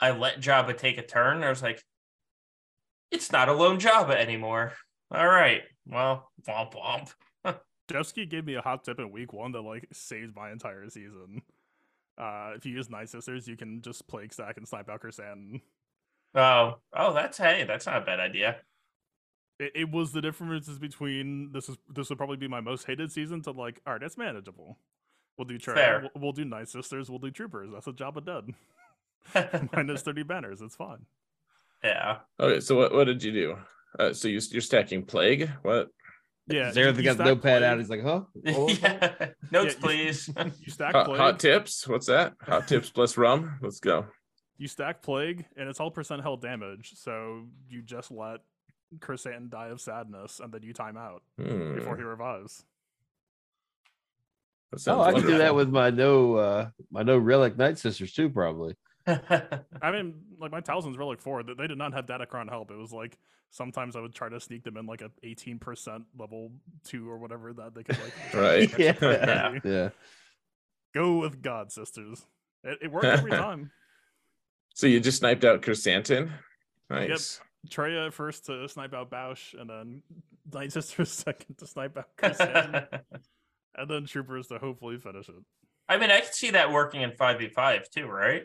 [0.00, 1.42] I let Jabba take a turn.
[1.42, 1.82] I was like,
[3.10, 4.74] it's not a lone Jabba anymore.
[5.14, 7.12] All right, well, womp womp.
[7.90, 11.42] Jeffsky gave me a hot tip in week one that like saved my entire season.
[12.16, 15.60] Uh, if you use Night Sisters, you can just plague stack and snipe out Krrsantan.
[16.34, 18.56] Oh, oh, that's hey, that's not a bad idea.
[19.58, 23.12] It, it was the differences between this is this would probably be my most hated
[23.12, 24.78] season to like, all right, that's manageable.
[25.36, 25.74] We'll do Traya.
[25.74, 26.00] Fair.
[26.00, 27.10] We'll, we'll do Night Sisters.
[27.10, 27.70] We'll do Troopers.
[27.72, 29.68] That's a job of dead.
[29.74, 30.62] Minus thirty banners.
[30.62, 31.04] It's fine.
[31.84, 32.18] yeah.
[32.40, 33.56] Okay, so what, what did you do?
[33.98, 35.50] Uh, so you, you're stacking plague?
[35.62, 35.88] What?
[36.48, 36.68] Yeah.
[36.68, 37.78] you- Xaereth got the stack notepad out.
[37.78, 38.22] He's like, huh?
[38.48, 39.28] Oh, yeah.
[39.50, 40.28] Notes, you- please.
[40.60, 41.18] You stack Hot, plague.
[41.20, 41.86] hot tips?
[41.86, 42.34] What's that?
[42.42, 43.58] Hot tips plus rum?
[43.62, 44.06] Let's go.
[44.58, 46.92] you stack plague, and it's all percent held damage.
[46.96, 48.40] So you just let
[48.98, 52.64] Krrsantan die of sadness, and then you time out Hmm, before he revives.
[54.72, 58.12] that Oh, I can do that with my no uh my no relic night sisters
[58.12, 58.74] too, probably.
[59.06, 62.70] I mean, like my Talzins Relic 4, they they did not have Datacron help.
[62.70, 63.18] It was like
[63.50, 66.52] sometimes I would try to sneak them in like a 18% level
[66.84, 68.34] 2 or whatever that they could like.
[68.34, 68.80] Right.
[68.80, 69.58] extra Yeah.
[69.64, 69.88] Yeah.
[70.94, 72.24] Go with God, sisters.
[72.64, 73.70] It, it worked every time.
[74.74, 76.30] So you just sniped out Krrsantan?
[76.88, 77.40] Nice.
[77.68, 77.72] Yep.
[77.72, 80.02] Traya first to snipe out Boushh, and then
[80.52, 83.00] Night Sisters second to snipe out Krrsantan,
[83.76, 85.34] and then Troopers to hopefully finish it.
[85.88, 88.44] I mean, I could see that working in 5v5 too, right?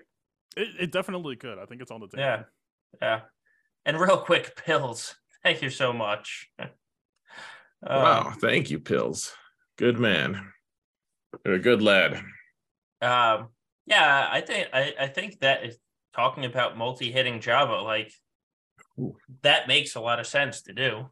[0.56, 1.60] It, it definitely could.
[1.60, 2.24] I think it's on the table.
[2.24, 2.44] Yeah.
[3.02, 3.20] Yeah.
[3.86, 5.16] And real quick, pills.
[5.44, 6.50] Thank you so much.
[7.84, 8.30] Wow.
[8.30, 9.34] Um, Thank you, Pills.
[9.78, 10.52] Good man.
[11.46, 12.14] You're a good lad.
[13.04, 13.50] um,
[13.86, 15.78] yeah, I think I, I think that is
[16.16, 18.12] talking about multi-hitting Jabba, like
[19.00, 19.16] Ooh.
[19.44, 21.06] that makes a lot of sense to do.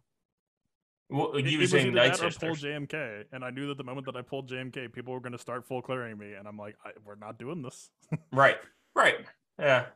[1.11, 3.83] W- It- it was using Night that or pull JMK, and I knew that the
[3.83, 6.57] moment that I pulled JMK, people were going to start full clearing me, and I'm
[6.57, 7.91] like, I, we're not doing this.
[8.31, 8.57] Right.
[8.95, 9.15] Right.
[9.59, 9.87] Yeah.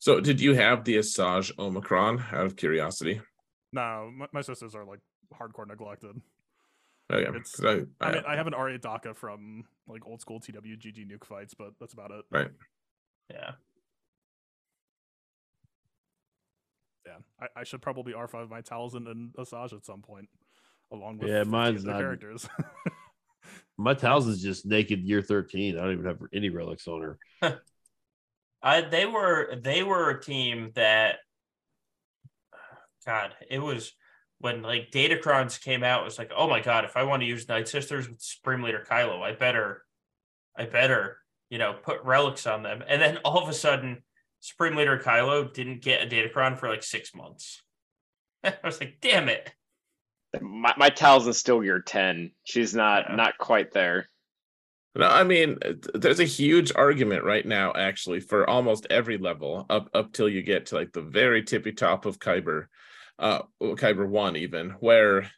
[0.00, 3.20] So did you have the Asajj Omicron out of curiosity?
[3.72, 5.00] no, my, my sisters are like
[5.34, 6.20] hardcore neglected.
[7.12, 7.22] Okay.
[7.36, 11.10] It's- I, I I- mean, I have an R8 Daka from like old school TWGG
[11.10, 12.24] nuke fights, but that's about it.
[12.30, 12.50] right.
[13.30, 13.52] Yeah.
[17.06, 20.28] Yeah, I, I should probably R5 my Talzin and Asajj at some point,
[20.90, 22.48] along with Yeah, mine's other not- characters.
[23.76, 25.76] My Towels is just naked year 13.
[25.76, 27.18] I don't even have any relics on her.
[28.62, 31.16] I they were they were a team that
[33.04, 33.92] God, it was
[34.38, 37.28] when like Datacrons came out, it was like, oh my god, if I want to
[37.28, 39.82] use Night Sisters with Supreme Leader Kylo, I better
[40.56, 41.18] I better,
[41.50, 42.82] you know, put relics on them.
[42.86, 44.02] And then all of a sudden,
[44.40, 47.62] Supreme Leader Kylo didn't get a Datacron for like six months.
[48.44, 49.52] I was like, damn it.
[50.40, 52.30] My my Talzin's still gear ten.
[52.44, 53.16] She's not Yeah.
[53.16, 54.08] not quite there.
[54.96, 55.58] No, I mean,
[55.92, 60.42] there's a huge argument right now, actually, for almost every level up up till you
[60.42, 62.66] get to like the very tippy top of Kyber,
[63.18, 65.28] uh, well, Kyber one, even where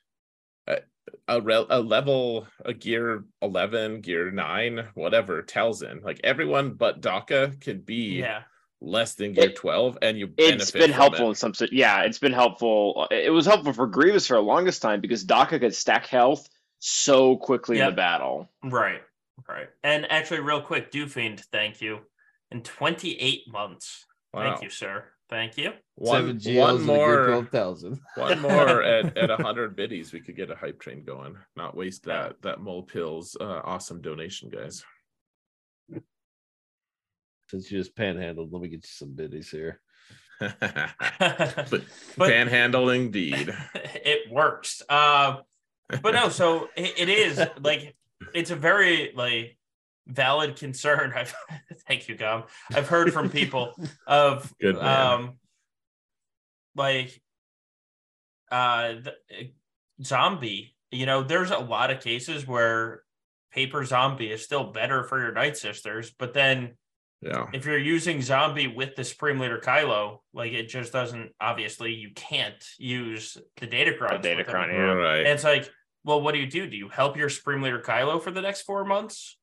[0.66, 0.80] a
[1.28, 7.52] a, rel- a level a gear eleven, gear nine, whatever Talzin, like everyone but Daka
[7.60, 8.42] can be Yeah.
[8.80, 11.30] Less than gear It- twelve, and you it's been from helpful it.
[11.30, 11.54] in some.
[11.54, 13.06] sit- Yeah, it's been helpful.
[13.10, 16.48] It was helpful for Grievous for the longest time because Daka could stack health
[16.78, 18.50] so quickly in the battle.
[18.62, 19.02] Right.
[19.48, 19.68] Right.
[19.82, 22.00] And actually, real quick, Doofiend, thank you.
[22.50, 24.04] In 28 months.
[24.32, 24.42] Wow.
[24.50, 25.04] Thank you, sir.
[25.28, 25.72] Thank you.
[26.04, 27.26] Seven One, one and a gear more.
[27.26, 28.00] 12,000.
[28.14, 31.36] One more at at hundred biddies, we could get a hype train going.
[31.56, 34.84] Not waste that that mole pills uh, awesome donation, guys.
[37.50, 39.80] Since you just panhandled, let me get you some biddies here.
[40.40, 41.82] but but
[42.18, 43.54] panhandle indeed.
[43.74, 44.82] it works.
[44.88, 45.38] Uh,
[46.02, 47.94] but no, so it, it is like
[48.34, 49.56] it's a very like
[50.06, 51.12] valid concern.
[51.14, 51.34] I've
[51.86, 52.44] thank you, Gom.
[52.74, 53.74] I've heard from people
[54.06, 54.84] of Good man.
[54.84, 55.34] um
[56.74, 57.20] like
[58.50, 59.14] uh the,
[60.02, 60.74] zombie.
[60.90, 63.02] You know, there's a lot of cases where
[63.52, 66.74] paper zombie is still better for your night sisters, but then
[67.22, 67.46] Yeah.
[67.54, 72.10] if you're using zombie with the supreme leader kylo like it just doesn't obviously you
[72.14, 74.92] can't use the data The Datacron, yeah.
[74.92, 75.18] Right.
[75.20, 75.70] and it's like
[76.04, 78.62] well what do you do do you help your supreme leader kylo for the next
[78.62, 79.38] four months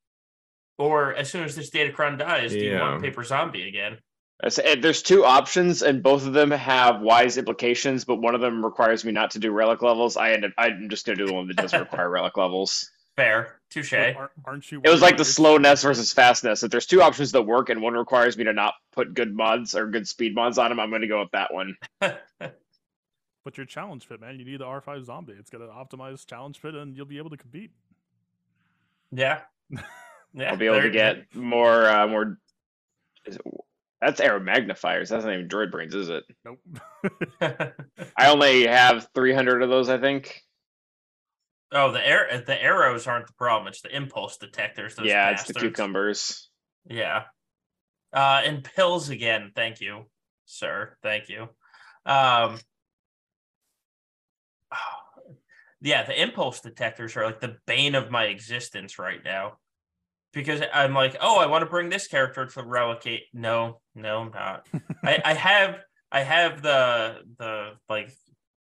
[0.77, 3.09] or as soon as this datacron dies do you want Yeah.
[3.09, 3.97] paper zombie again
[4.43, 8.35] I say- and There's two options, and both of them have wise implications, but one
[8.35, 10.17] of them requires me not to do relic levels.
[10.17, 12.89] I end up, I'm just going to do the one that doesn't require relic levels.
[13.15, 14.81] Fair touche But aren't, aren't you?
[14.84, 16.64] It was like the slowness versus fastness.
[16.64, 19.76] If there's two options that work and one requires me to not put good mods
[19.76, 21.76] or good speed mods on them, I'm going to go with that one.
[23.45, 24.40] But your challenge fit, man.
[24.40, 25.34] You need the R5 zombie.
[25.38, 27.72] It's got an optimized challenge fit, and you'll be able to compete.
[29.11, 29.41] yeah
[30.34, 32.38] yeah I'll be able to there- get more, uh, more.
[33.26, 33.41] Is it,
[33.99, 35.10] that's arrow magnifiers.
[35.10, 36.23] That's not even droid brains, is it?
[36.45, 36.60] Nope.
[38.18, 40.41] I only have 300 of those, I think.
[41.73, 45.43] Oh the air the arrows aren't the problem it's the impulse detectors those yeah, it's
[45.43, 46.49] the cucumbers.
[46.85, 47.23] Yeah.
[48.13, 49.51] Uh and pills again.
[49.55, 50.05] Thank you,
[50.45, 50.97] sir.
[51.01, 51.49] Thank you.
[52.05, 52.59] Um
[55.81, 59.57] Yeah, the impulse detectors are like the bane of my existence right now.
[60.31, 63.23] Because I'm like, oh, I want to bring this character to relicate.
[63.33, 64.65] No, no, I'm not.
[65.03, 65.79] I, I have
[66.09, 68.11] I have the the like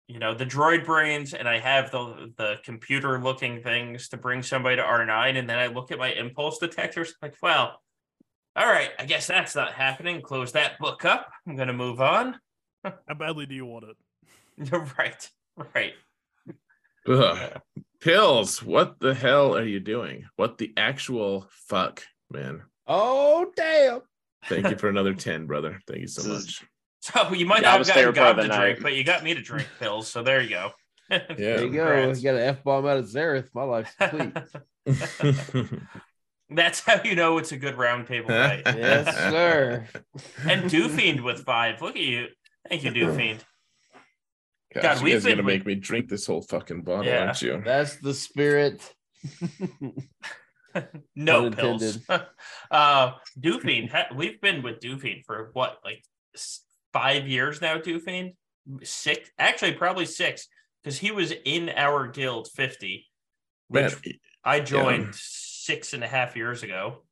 [0.08, 4.42] you know the droid brains and I have the the computer looking things to bring
[4.42, 7.80] somebody to R9 and then I look at my impulse detectors like well
[8.56, 12.36] all right I guess that's not happening close that book up I'm gonna move on
[12.82, 14.72] How badly do you want it?
[14.98, 15.30] right
[15.74, 15.92] right
[17.08, 17.60] Ugh.
[18.00, 18.62] Pills.
[18.62, 20.26] What the hell are you doing?
[20.36, 22.62] What the actual fuck, man?
[22.86, 24.00] Oh, damn.
[24.46, 25.80] Thank you for another 10, brother.
[25.88, 26.68] Thank you so This is- much.
[27.00, 29.22] so you might Yeah, not have gotten favorite part to the drink but you got
[29.24, 30.70] me to drink pills so there you go
[31.10, 31.18] Yeah.
[31.36, 31.86] There you go.
[31.86, 32.18] Congrats.
[32.22, 33.48] You got an F bomb out of Xaereth.
[33.54, 34.36] My life's complete.
[36.50, 39.86] that's how you know it's a good roundtable night yes, sir.
[40.46, 42.26] and Doofiend with five look at you
[42.68, 43.38] thank you Doofiend
[44.74, 47.24] Gosh, God, you we've guys been gonna make me drink this whole fucking bottle, Yeah.
[47.26, 47.62] aren't you?
[47.64, 48.94] That's the spirit.
[51.16, 51.82] no Pun pills.
[51.96, 52.26] intended.
[52.70, 56.04] uh, Doofiend, ha- we've been with Doofiend for what, like
[56.34, 56.60] s-
[57.00, 57.78] five years now?
[57.78, 58.34] Doofiend,
[58.82, 60.48] six, actually, probably six,
[60.82, 63.06] because he was in our guild fifty,
[63.68, 64.14] which Man,
[64.44, 67.02] I joined six and a half years ago.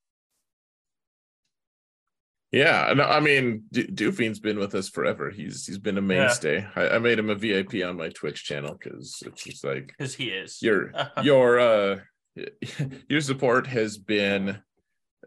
[2.53, 5.31] yeah, no, I mean, D- Doofy's been with us forever.
[5.31, 6.67] He's he's been a mainstay.
[6.75, 10.15] I, I made him a VIP on my Twitch channel because it's just like Because
[10.15, 10.63] he is.
[10.63, 10.93] your
[11.23, 11.99] your uh
[13.09, 14.59] your support has been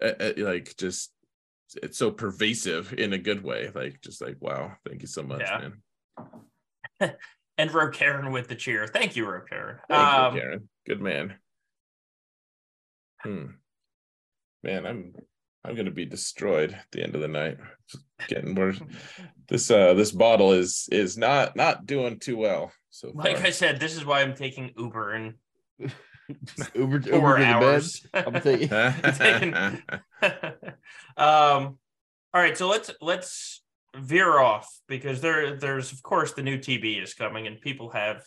[0.01, 1.11] uh, uh, like just
[1.83, 3.69] it's so pervasive in a good way.
[3.73, 5.69] Like just like wow, thank you so much, Yeah.
[6.99, 7.15] man.
[7.57, 8.87] and Ro Karen with the cheer.
[8.87, 9.77] Thank you, Ro Karen.
[9.89, 10.69] Thank Um, you, Karen.
[10.87, 11.35] Good man.
[13.21, 13.45] Hmm.
[14.63, 15.13] Man, I'm
[15.63, 17.57] I'm gonna be destroyed at the end of the night.
[17.89, 18.79] Just getting worse.
[19.49, 23.23] This uh this bottle is is not not doing too well so far.
[23.23, 25.33] like I said, this is why I'm taking Uber in
[26.29, 27.63] Uber, Uber four to the bed.
[27.63, 28.07] hours.
[28.13, 28.69] I'm taking.
[28.69, 29.81] taking-
[31.17, 31.77] um
[32.33, 33.61] all right so let's let's
[33.95, 38.21] veer off because there there's of course the new tb is coming and people have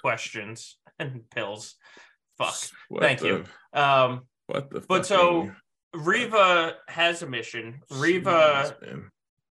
[0.00, 1.74] questions and pills
[2.36, 2.54] fuck
[2.88, 3.44] What Thank the- you.
[3.72, 5.50] um What the But so,
[5.94, 9.02] Reva has a mission Reva Jeez,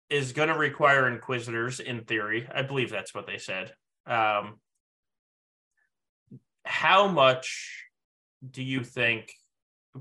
[0.10, 3.74] is going to require inquisitors in theory i believe that's what they said
[4.08, 4.60] um
[6.66, 7.86] how much
[8.50, 9.34] do you think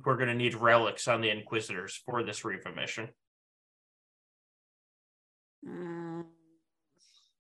[0.04, 3.08] we're going to need relics on the Inquisitors for this Reva mission?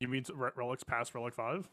[0.00, 1.68] You mean Re- relics past relic five?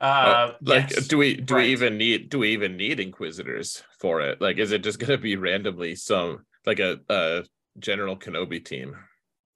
[0.00, 1.06] Uh, Uh, like yes.
[1.08, 1.62] do we do right.
[1.62, 5.10] we even need do we even need inquisitors for it like is it just going
[5.10, 7.44] to be randomly some like a, a
[7.78, 8.96] general kenobi team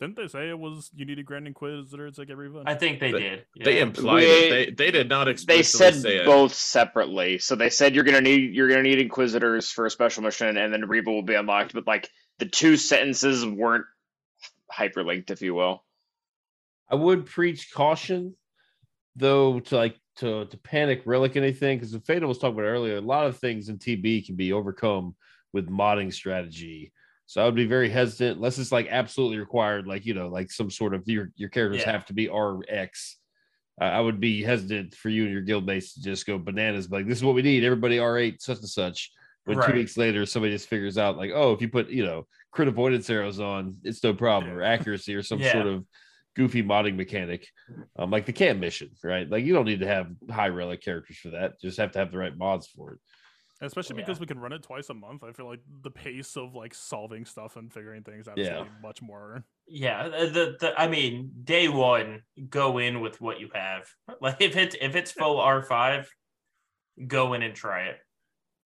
[0.00, 2.62] Didn't they say it was you needed Grand Inquisitor to get Reva?
[2.66, 3.46] I think they They- did.
[3.64, 5.62] they implied They- it they, they did not They explicitly
[5.92, 7.38] said say it both separately.
[7.38, 10.72] So they said you're gonna need you're gonna need Inquisitors for a special mission, and
[10.72, 11.72] then Reva will be unlocked.
[11.74, 12.08] But like
[12.38, 13.86] the two sentences weren't
[14.72, 15.84] hyperlinked, if you will.
[16.88, 18.36] I would preach caution,
[19.16, 22.96] though, to like to to panic relic anything because the Fatal was talking about earlier.
[22.98, 25.16] A lot of things in TB can be overcome
[25.52, 26.92] with modding strategy.
[27.28, 30.50] So I would be very hesitant unless it's like absolutely required, like you know, like
[30.50, 31.92] some sort of your your characters Yeah.
[31.92, 33.18] have to be RX.
[33.78, 36.90] Uh, I would be hesitant for you and your guild mates to just go bananas,
[36.90, 37.64] like this is what we need.
[37.64, 39.12] Everybody R8 such and such.
[39.44, 39.68] When Right.
[39.68, 42.66] two weeks later, somebody just figures out like, oh, if you put you know crit
[42.66, 45.52] avoidance arrows on, it's no problem, or accuracy, or some Yeah.
[45.52, 45.84] sort of
[46.34, 47.46] goofy modding mechanic,
[47.98, 49.28] um, like the camp mission, right?
[49.28, 51.98] Like you don't need to have high relic characters for that; You just have to
[51.98, 53.00] have the right mods for it.
[53.60, 54.05] Especially oh, Yeah.
[54.06, 55.24] because we can run it twice a month.
[55.24, 58.62] I feel like the pace of like solving stuff and figuring things out is Yeah.
[58.64, 59.44] be much more.
[59.66, 63.89] Yeah, the, the, the I mean, day one, go in with what you have.
[64.20, 66.10] Like if it's if it's full R five,
[67.06, 67.97] go in and try it.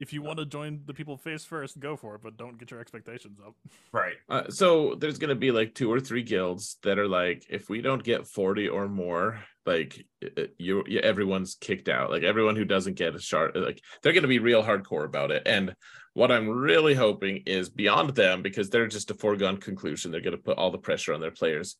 [0.02, 2.72] If you want to join the people face first, go for it, but don't get
[2.72, 3.54] your expectations up.
[3.92, 4.16] Right.
[4.28, 7.70] Uh, so there's going to be like two or three guilds that are like, if
[7.70, 12.10] we don't get 40 or more, like uh, you, you everyone's kicked out.
[12.10, 15.30] Like everyone who doesn't get a shard, like they're going to be real hardcore about
[15.30, 15.44] it.
[15.46, 15.72] And
[16.14, 20.10] what I'm really hoping is beyond them, because they're just a foregone conclusion.
[20.10, 21.76] They're going to put all the pressure on their players.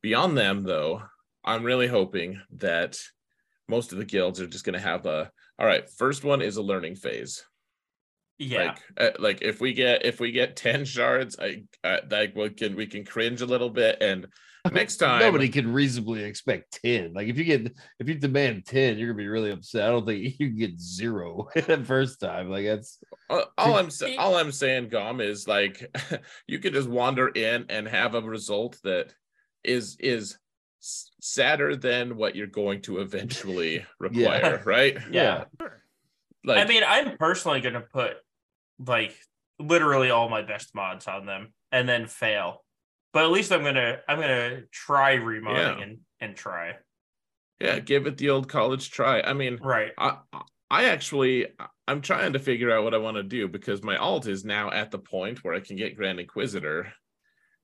[0.00, 1.02] Beyond them, though,
[1.44, 2.98] I'm really hoping that
[3.68, 5.30] most of the guilds are just going to have a.
[5.58, 7.44] All right, first one is a learning phase
[8.38, 8.64] Yeah.
[8.66, 12.50] like uh, like if we get if we get 10 shards i uh, like we
[12.50, 14.26] can we can cringe a little bit and
[14.72, 17.12] next time Nobody can reasonably expect 10.
[17.14, 19.84] Like if you get if you demand 10, you're gonna be really upset.
[19.84, 22.50] I don't think you can get zero the first time.
[22.50, 22.98] Like that's
[23.30, 25.94] all, all i'm sa- all i'm saying gom is like
[26.48, 29.14] you could just wander in and have a result that
[29.64, 30.36] is is
[30.80, 35.44] sadder than what you're going to eventually require right Yeah.
[35.60, 35.82] Sure.
[36.44, 38.16] like I mean, I'm personally gonna put
[38.84, 39.16] like
[39.58, 42.64] literally all my best mods on them and then fail.
[43.12, 45.82] But at least I'm gonna I'm gonna try remodding Yeah.
[45.82, 46.74] and and try.
[47.60, 49.92] yeah give it the old college try i mean Right.
[49.96, 50.18] I
[50.70, 51.46] I actually
[51.88, 54.70] I'm trying to figure out what I want to do because my alt is now
[54.70, 56.92] at the point where I can get Grand Inquisitor.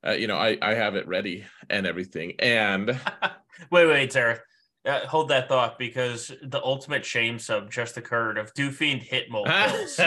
[0.06, 2.89] Uh, you know, I I have it ready and everything, and
[3.72, 4.39] wait, wait, Sarah.
[4.85, 9.45] Uh, hold that thought because the ultimate shame sub just occurred of Dooffiend hit mole
[9.45, 9.97] pills.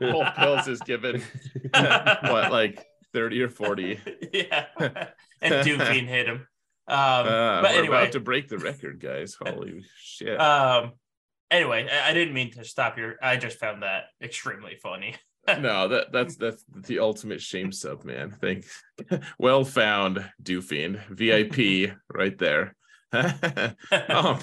[0.00, 1.20] Whole pills is given
[1.72, 3.98] what like thirty or forty.
[4.32, 4.66] yeah,
[5.42, 6.46] and Dooffiend hit him.
[6.86, 9.34] Um, Uh, but we're anyway, about to break the record, guys.
[9.40, 10.38] Holy shit!
[10.40, 10.92] um,
[11.50, 13.16] anyway, I, I didn't mean to stop your.
[13.22, 15.16] I just found that extremely funny.
[15.48, 18.30] no, that that's that's the ultimate shame sub, man.
[18.40, 18.66] Thank,
[19.38, 22.74] well found, Dooffiend VIP right there.
[24.08, 24.40] um,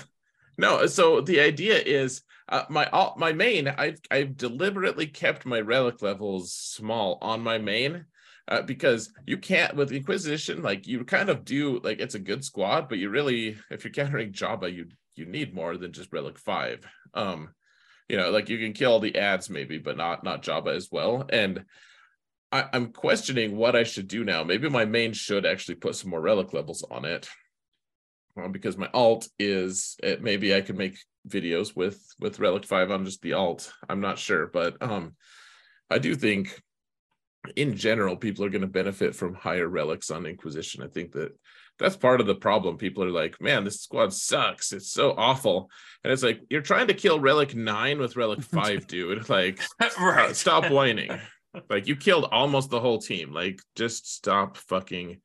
[0.57, 3.68] no, so the idea is uh, my all my main.
[3.68, 8.06] I've I've deliberately kept my relic levels small on my main.
[8.48, 12.43] Uh, because you can't with Inquisition, like you kind of do like it's a good
[12.43, 16.38] squad, but you really, if you're countering Jabba, you you need more than just Relic
[16.38, 16.85] Five.
[17.14, 17.53] Um,
[18.10, 21.26] you know, like you can kill the ads maybe, but not not Jabba as well.
[21.30, 21.64] And
[22.52, 24.43] I, I'm questioning what I should do now.
[24.43, 27.30] Maybe my main should actually put some more relic levels on it,
[28.39, 30.97] uh, because my alt is it, maybe I could make
[31.27, 33.71] videos with with relic five on just the alt.
[33.87, 35.15] I'm not sure, but um,
[35.89, 36.61] I do think
[37.55, 40.83] in general people are going to benefit from higher relics on Inquisition.
[40.83, 41.31] I think that
[41.79, 42.77] that's part of the problem.
[42.77, 44.71] People are like, man, this squad sucks.
[44.71, 45.69] It's so awful.
[46.03, 49.27] And it's like, you're trying to kill relic nine with relic five, dude.
[49.29, 49.59] Like,
[49.99, 50.35] right.
[50.35, 51.19] stop whining.
[51.69, 53.33] Like, you killed almost the whole team.
[53.33, 55.21] Like, just stop fucking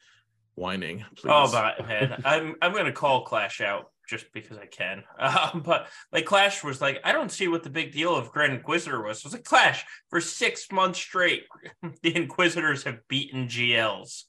[0.57, 1.31] whining, please.
[1.33, 5.05] Oh, but man, I'm I'm gonna call Clash out just because I can.
[5.19, 8.53] Um, but like Clash was like, I don't see what the big deal of Grand
[8.53, 9.25] Inquisitor was.
[9.25, 11.45] I was like, Clash for six months straight,
[12.03, 14.25] the Inquisitors have beaten GLs.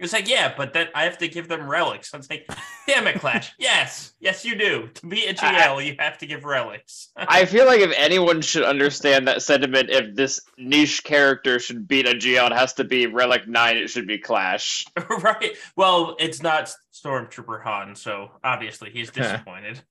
[0.00, 2.14] It's like, yeah, but then I have to give them relics.
[2.14, 2.48] I was like,
[2.86, 3.52] damn it, Clash.
[3.58, 4.88] yes, yes, you do.
[4.94, 7.10] To be a GL, you have to give relics.
[7.16, 12.08] I feel like if anyone should understand that sentiment, if this niche character should beat
[12.08, 14.86] a GL, it has to be Relic 9, it should be Clash.
[15.22, 15.52] right.
[15.76, 19.82] Well, it's not Stormtrooper Han, so obviously he's disappointed.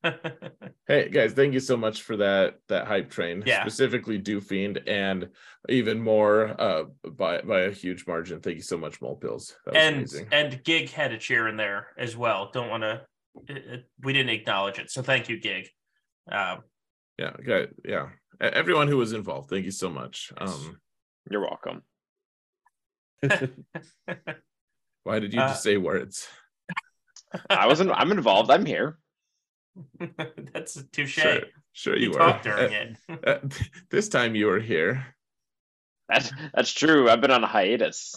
[0.88, 3.44] Hey guys, thank you so much for that that hype train.
[3.46, 3.62] Yeah.
[3.62, 5.30] Specifically Dooffiend and
[5.68, 8.40] even more uh by by a huge margin.
[8.42, 9.56] Thank you so much, Mole Pills.
[9.74, 10.28] And amazing.
[10.32, 12.50] and Gig had a cheer in there as well.
[12.52, 13.02] Don't want to.
[14.02, 15.70] We didn't acknowledge it, so thank you, Gig.
[16.32, 16.60] Um,
[17.18, 18.10] yeah, okay, yeah.
[18.42, 20.32] Everyone who was involved, thank you so much.
[20.40, 20.50] Yes.
[20.54, 20.80] Um
[21.30, 21.82] You're welcome.
[25.04, 26.28] why did you Uh, just say words?
[27.50, 27.92] I wasn't.
[27.92, 28.50] I'm involved.
[28.50, 28.98] I'm here.
[30.54, 31.14] that's a touche.
[31.14, 31.42] Sure,
[31.74, 32.18] sure You you, were.
[32.18, 32.98] talked during it.
[33.10, 33.40] Uh, uh,
[33.92, 35.06] this time you were here.
[36.08, 37.10] That's that's true.
[37.10, 38.16] I've been on a hiatus.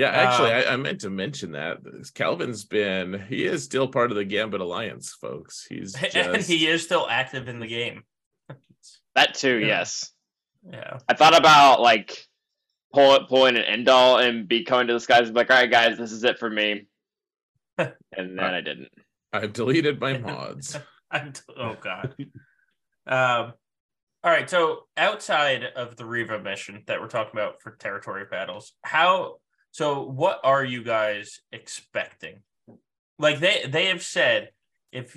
[0.00, 1.80] Yeah, actually, Um, I, I meant to mention that
[2.14, 5.66] Calvin's been he is still part of the Gambit Alliance, folks.
[5.68, 8.04] He's and just he is still active in the game.
[9.14, 9.58] That too.
[9.58, 9.66] Yeah.
[9.66, 10.12] Yes.
[10.72, 10.98] Yeah.
[11.06, 12.24] I thought about like
[12.94, 15.70] pull pulling an Endall and be coming to this guys and be like, all right,
[15.70, 16.86] guys, this is it for me.
[17.78, 18.88] and then I didn't.
[19.32, 20.78] I've deleted my mods.
[21.10, 22.14] I'm t- oh god.
[23.06, 23.52] um.
[24.22, 24.48] All right.
[24.48, 29.40] So outside of the Reva mission that we're talking about for territory battles, how?
[29.72, 32.42] So what are you guys expecting?
[33.18, 34.50] Like they they have said,
[34.92, 35.16] if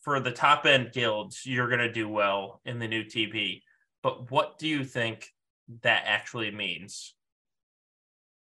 [0.00, 3.62] for the top end guilds you're gonna do well in the new TB,
[4.02, 5.32] but what do you think
[5.82, 7.14] that actually means?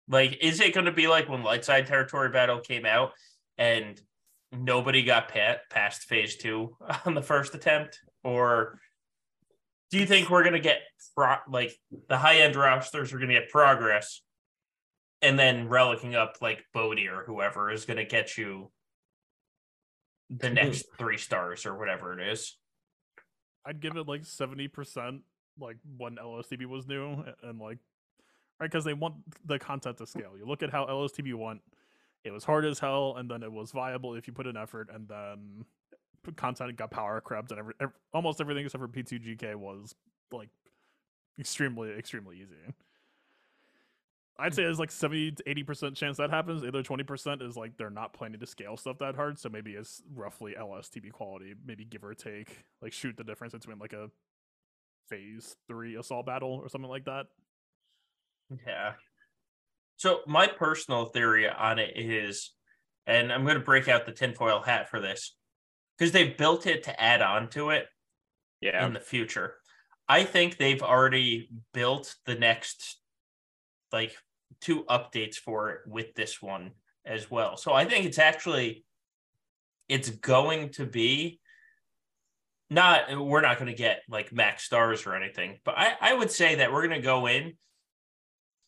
[0.08, 3.12] Like, is it going to be like when Lightside Territory Battle came out
[3.58, 4.00] and
[4.52, 8.00] nobody got pa- past phase two on the first attempt?
[8.24, 8.80] Or
[9.90, 10.80] do you think we're going to get
[11.14, 11.72] pro- like
[12.08, 14.22] the high end rosters are going to get progress
[15.22, 18.70] and then relicking up like Bodhi or whoever is going to get you
[20.30, 22.56] the next three stars or whatever it is?
[23.64, 25.22] I'd give it like seventy percent,
[25.60, 27.78] like when LSTB was new, and like,
[28.60, 30.32] right, because they want the content to scale.
[30.38, 31.60] You look at how LSTB went;
[32.24, 34.88] it was hard as hell, and then it was viable if you put in effort,
[34.92, 35.64] and then
[36.36, 39.94] content got power crept, and every, ev almost everything except for P2GK was
[40.32, 40.50] like
[41.38, 42.74] extremely, extremely easy.
[44.38, 46.62] I'd say there's like 70 to 80% chance that happens.
[46.62, 49.38] The other 20% is like they're not planning to scale stuff that hard.
[49.38, 53.78] So maybe it's roughly LSTB quality, maybe give or take, like shoot the difference between
[53.78, 54.10] like a
[55.08, 57.26] phase three assault battle or something like that.
[58.64, 58.92] Yeah.
[59.96, 62.52] So my personal theory on it is,
[63.06, 65.34] and I'm going to break out the tinfoil hat for this,
[65.98, 67.88] because they built it to add on to it
[68.60, 68.86] Yeah.
[68.86, 69.54] in the future.
[70.08, 73.00] I think they've already built the next
[73.92, 74.16] like
[74.60, 76.72] two updates for it with this one
[77.04, 77.56] as well.
[77.56, 78.84] So I think it's actually
[79.88, 81.40] it's going to be
[82.70, 86.30] not we're not going to get like max stars or anything, but I I would
[86.30, 87.54] say that we're going to go in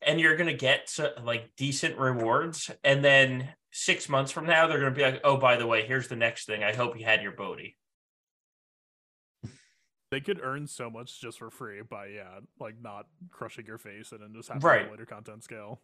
[0.03, 0.91] and you're going to get
[1.23, 5.37] like decent rewards and then 6 months from now they're going to be like, "Oh,
[5.37, 6.65] by the way, here's the next thing.
[6.65, 7.77] I hope you had your Bodhi."
[10.11, 14.11] They could earn so much just for free by yeah, like not crushing your face
[14.13, 14.85] and then just having Right.
[14.87, 15.81] the later content scale.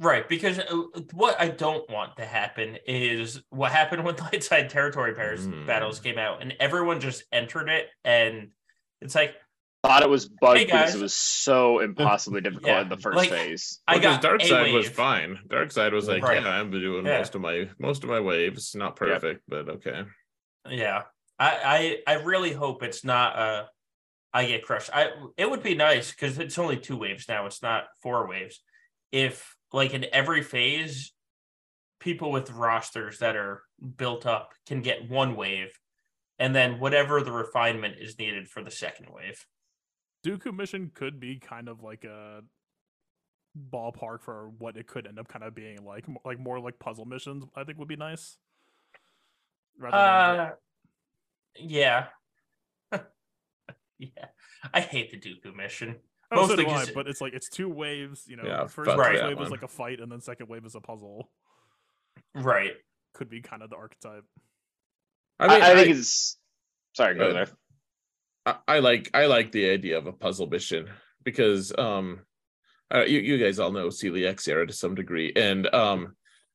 [0.00, 0.82] Right, because uh,
[1.12, 5.66] what I don't want to happen is what happened when Lightside Territory Pairs Mm.
[5.66, 8.50] battles came out, and everyone just entered it, and
[9.00, 9.36] it's like
[9.84, 13.16] Thought it was bugged Hey, because it was so impossibly difficult Yeah, in the first
[13.16, 13.80] like, phase.
[13.86, 15.38] I Well, 'cause got Dark a Side was fine.
[15.48, 16.42] Dark Side was like, Right.
[16.42, 17.18] yeah, I'm doing Yeah.
[17.18, 18.74] most of my most of my waves.
[18.74, 20.04] Not perfect, but okay.
[20.68, 21.02] Yeah,
[21.38, 23.64] I I, I really hope it's not uh
[24.32, 24.90] I get crushed.
[24.92, 27.46] I it would be nice because it's only two waves now.
[27.46, 28.60] It's not four waves.
[29.12, 31.12] If like in every phase,
[32.00, 33.62] people with rosters that are
[33.96, 35.78] built up can get one wave,
[36.38, 39.44] and then whatever the refinement is needed for the second wave.
[40.24, 42.40] Dooku mission could be kind of like a
[43.70, 47.04] ballpark for what it could end up kind of being like, like more like puzzle
[47.04, 47.44] missions.
[47.54, 48.36] I think would be nice.
[49.78, 50.50] Rather than Uh,
[51.58, 52.06] yeah,
[53.98, 54.26] yeah.
[54.72, 55.96] I hate the Dooku mission.
[56.32, 58.24] Oh, so Mostly do I, 'cause- but it's like it's two waves.
[58.26, 59.44] You know, Yeah, first, first that wave one.
[59.46, 61.30] is like a fight, and then second wave is a puzzle.
[62.34, 62.72] Right.
[63.14, 64.24] Could be kind of the archetype.
[65.38, 66.38] I I, mean, I think it's.
[66.94, 67.48] Sorry, go there.
[68.46, 70.88] I, I like I like the idea of a puzzle mission
[71.24, 72.20] because um
[72.94, 76.14] uh, you you guys all know Celiac Sarah to some degree and um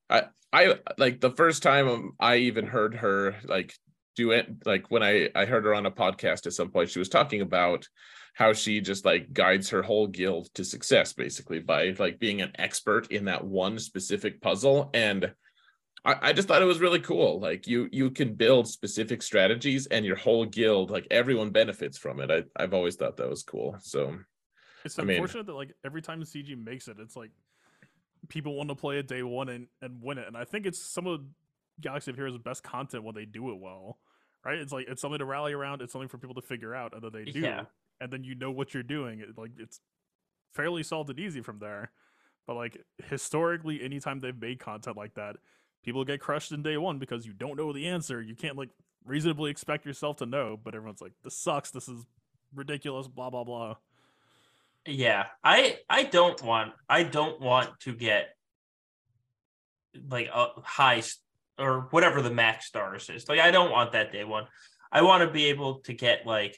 [0.10, 0.24] I
[0.54, 3.74] I like the first time um, I even heard her like
[4.20, 7.00] do it like when I I heard her on a podcast at some point, she
[7.00, 7.88] was talking about
[8.34, 12.52] how she just like guides her whole guild to success basically by like being an
[12.56, 15.34] expert in that one specific puzzle and
[16.06, 19.88] I, I just thought it was really cool like you you can build specific strategies
[19.88, 23.44] and your whole guild like everyone benefits from it I, i've always thought that was
[23.44, 24.18] cool so
[24.86, 27.32] It's I mean- unfortunate that like every time CG makes it, it's like
[28.28, 30.28] people want to play it day one and, and win it.
[30.28, 31.22] And I think it's some of
[31.82, 33.98] Galaxy of Heroes' best content when they do it well.
[34.46, 34.60] Right?
[34.60, 37.02] It's like it's something to rally around, it's something for people to figure out, and
[37.02, 37.40] then they do.
[37.40, 37.64] Yeah.
[38.02, 39.20] And then you know what you're doing.
[39.20, 39.82] It, like it's
[40.54, 41.92] fairly solved and easy from there.
[42.48, 45.36] But like historically, anytime they've made content like that,
[45.84, 48.22] people get crushed in day one because you don't know the answer.
[48.22, 48.70] You can't like
[49.06, 52.06] reasonably expect yourself to know, but everyone's like, This sucks, this is
[52.56, 53.76] ridiculous, blah blah blah.
[54.86, 58.30] Yeah, I I don't want I don't want to get
[60.10, 61.02] like a high
[61.60, 63.28] or whatever the max stars is.
[63.28, 64.46] Like I don't want that day one.
[64.92, 66.58] I want to be able to get like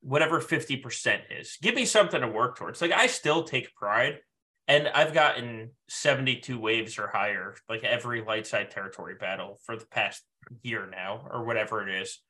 [0.00, 1.58] whatever 50% is.
[1.62, 2.80] Give me something to work towards.
[2.80, 4.18] Like I still take pride
[4.66, 9.86] and I've gotten 72 waves or higher like every light side territory battle for the
[9.86, 10.22] past
[10.62, 12.20] year now or whatever it is.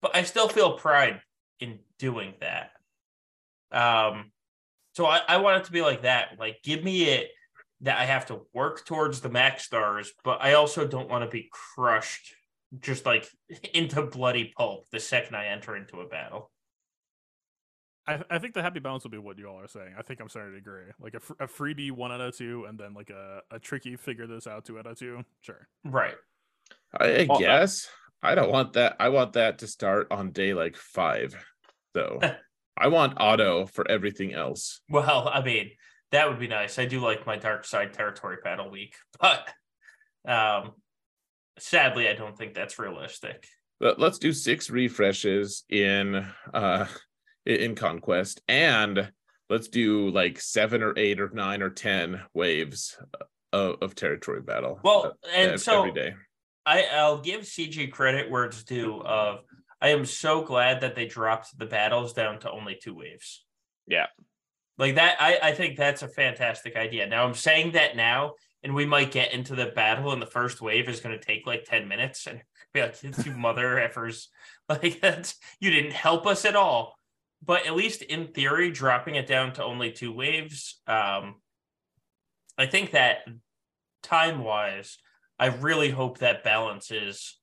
[0.00, 1.20] But I still feel pride
[1.60, 2.70] in doing that.
[3.70, 4.32] Um,
[4.94, 6.38] so I, I want it to be like that.
[6.38, 7.28] Like, give me it
[7.82, 11.30] that I have to work towards the max stars, but I also don't want to
[11.30, 12.34] be crushed
[12.80, 13.28] just like
[13.74, 16.50] into bloody pulp the second I enter into a battle.
[18.06, 19.94] I, I think the happy balance will be what you all are saying.
[19.96, 20.90] I think I'm starting to agree.
[21.00, 23.94] Like a, fr- a freebie one out of two, and then like a, a tricky
[23.96, 25.22] figure this out two out of two.
[25.42, 25.68] Sure.
[25.84, 26.14] Right.
[26.98, 27.88] i, I Well, uh, guess
[28.22, 31.34] i don't want that i want that to start on day like five
[31.92, 32.20] though
[32.76, 35.70] i want auto for everything else Well, I mean,
[36.12, 36.78] that would be nice.
[36.78, 39.48] I do like my dark side territory battle week, but
[40.26, 40.72] um
[41.58, 43.46] sadly I don't think that's realistic.
[43.80, 46.86] But let's do six refreshes in uh
[47.44, 49.10] in conquest and
[49.50, 52.96] let's do like seven or eight or nine or ten waves
[53.52, 56.14] of, of territory battle Well, uh, and ev- so every day
[56.64, 59.00] I, I'll give CG credit where it's due.
[59.02, 59.40] Of
[59.80, 63.44] I am so glad that they dropped the battles down to only two waves.
[63.86, 64.06] Yeah.
[64.78, 65.16] Like that.
[65.20, 67.06] I, I think that's a fantastic idea.
[67.06, 70.60] Now I'm saying that now, and we might get into the battle, and the first
[70.60, 72.42] wave is going to take like ten minutes, and
[72.74, 74.26] be like, "It's you mother effers!"
[74.68, 76.94] Like that's you didn't help us at all.
[77.44, 81.34] But at least in theory, dropping it down to only two waves, um,
[82.56, 83.18] I think that
[84.02, 84.98] time wise,
[85.38, 87.36] I really hope that balances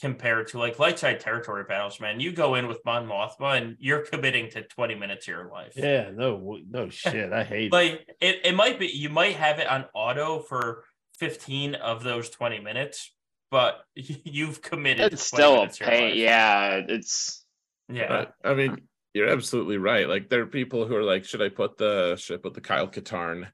[0.00, 2.20] compared to like light side territory battles, man.
[2.20, 5.72] You go in with Mon Mothma and you're committing to 20 minutes of your life.
[5.76, 7.32] Yeah, no, no shit.
[7.32, 7.72] I hate it.
[7.72, 10.84] Like it, it might be you might have it on auto for
[11.18, 13.12] 15 of those 20 minutes,
[13.50, 16.16] but you've committed It's still a minutes of your pain.
[16.16, 17.44] Yeah, it's
[17.88, 18.08] Yeah.
[18.08, 18.82] But, I mean,
[19.14, 20.08] you're absolutely right.
[20.08, 22.60] Like there are people who are like, should I put the should I put the
[22.60, 23.48] Kyle Katarn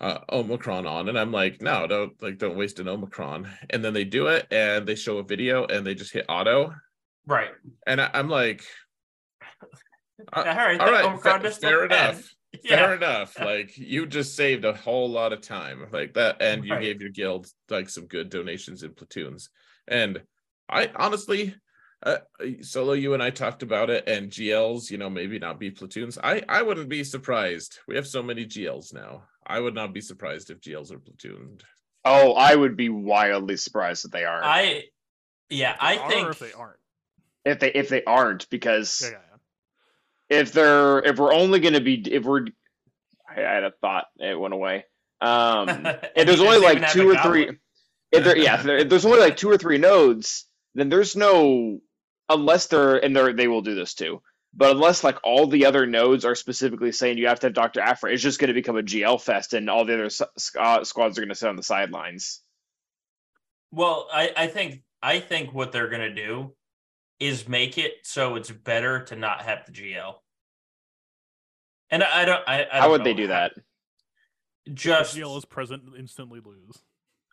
[0.00, 1.08] uh, Omicron on?
[1.08, 3.48] And I'm like, no, don't like don't waste an Omicron.
[3.70, 6.74] And then they do it and they show a video and they just hit auto.
[7.26, 7.50] Right.
[7.86, 8.64] And I, I'm like,
[10.32, 10.80] all right.
[10.80, 12.22] all right, Omicron fa- fair enough.
[12.64, 12.76] Yeah.
[12.78, 13.38] Fair enough.
[13.38, 16.82] Like you just saved a whole lot of time like that, and you Right.
[16.82, 19.50] gave your guild like some good donations in platoons.
[19.86, 20.20] And
[20.68, 21.54] I honestly,
[22.04, 22.16] uh,
[22.62, 26.18] solo, you and I talked about it, and GLs, you know, maybe not be platoons.
[26.18, 27.78] I I wouldn't be surprised.
[27.86, 29.22] We have so many GLs now.
[29.50, 31.62] I would not be surprised if GLs are platooned.
[32.04, 34.44] oh, I would be wildly surprised that they aren't.
[34.44, 34.84] I
[35.48, 36.78] yeah, I Are think or if they aren't.
[37.44, 39.18] if they if they aren't, because Yeah, yeah,
[40.30, 40.38] yeah.
[40.40, 42.46] if they're if we're only going to be if we're
[43.28, 44.84] I, I had a thought it went away.
[45.20, 45.68] Um,
[46.16, 47.60] if there's only like two or three, goblin.
[48.12, 51.16] if there yeah, if, there, if there's only like two or three nodes, then there's
[51.16, 51.80] no
[52.28, 54.22] unless they're and they're they will do this too.
[54.52, 57.80] But unless like all the other nodes are specifically saying you have to have Doctor
[57.80, 60.10] Aphra, it's just going to become a GL fest, and all the other
[60.58, 62.42] uh, squads are going to sit on the sidelines.
[63.72, 66.54] Well, I, I think I think what they're gonna do
[67.18, 70.14] is make it so it's better to not have the GL.
[71.90, 72.48] And I, I don't.
[72.48, 73.52] I, I How don't would they know do that?
[74.72, 76.82] Just GL is present, instantly lose.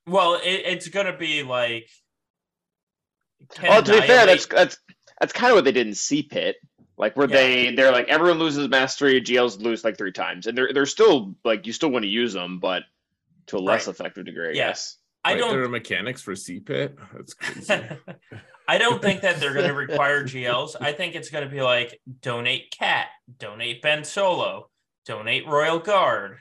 [0.05, 1.89] well, it, it's gonna be like.
[3.55, 4.77] can Oh, to be fair, that's that's
[5.19, 6.53] that's kind of what they did in CPIT,
[6.97, 7.35] like where Yeah.
[7.37, 11.35] they they're like everyone loses mastery, GLs lose like three times, and they're they're still
[11.43, 12.83] like you still want to use them, but
[13.47, 13.93] to a less Right.
[13.95, 14.55] effective degree, Yes.
[14.55, 14.67] I Yeah.
[14.67, 14.97] guess.
[15.23, 15.71] I Like, there are don't.
[15.71, 16.97] mechanics for CPIT.
[17.13, 17.73] That's crazy.
[18.69, 20.75] I don't think that they're going to require GLs.
[20.81, 23.07] I think it's going to be like donate Cat,
[23.37, 24.69] donate Ben Solo,
[25.05, 26.39] donate Royal Guard.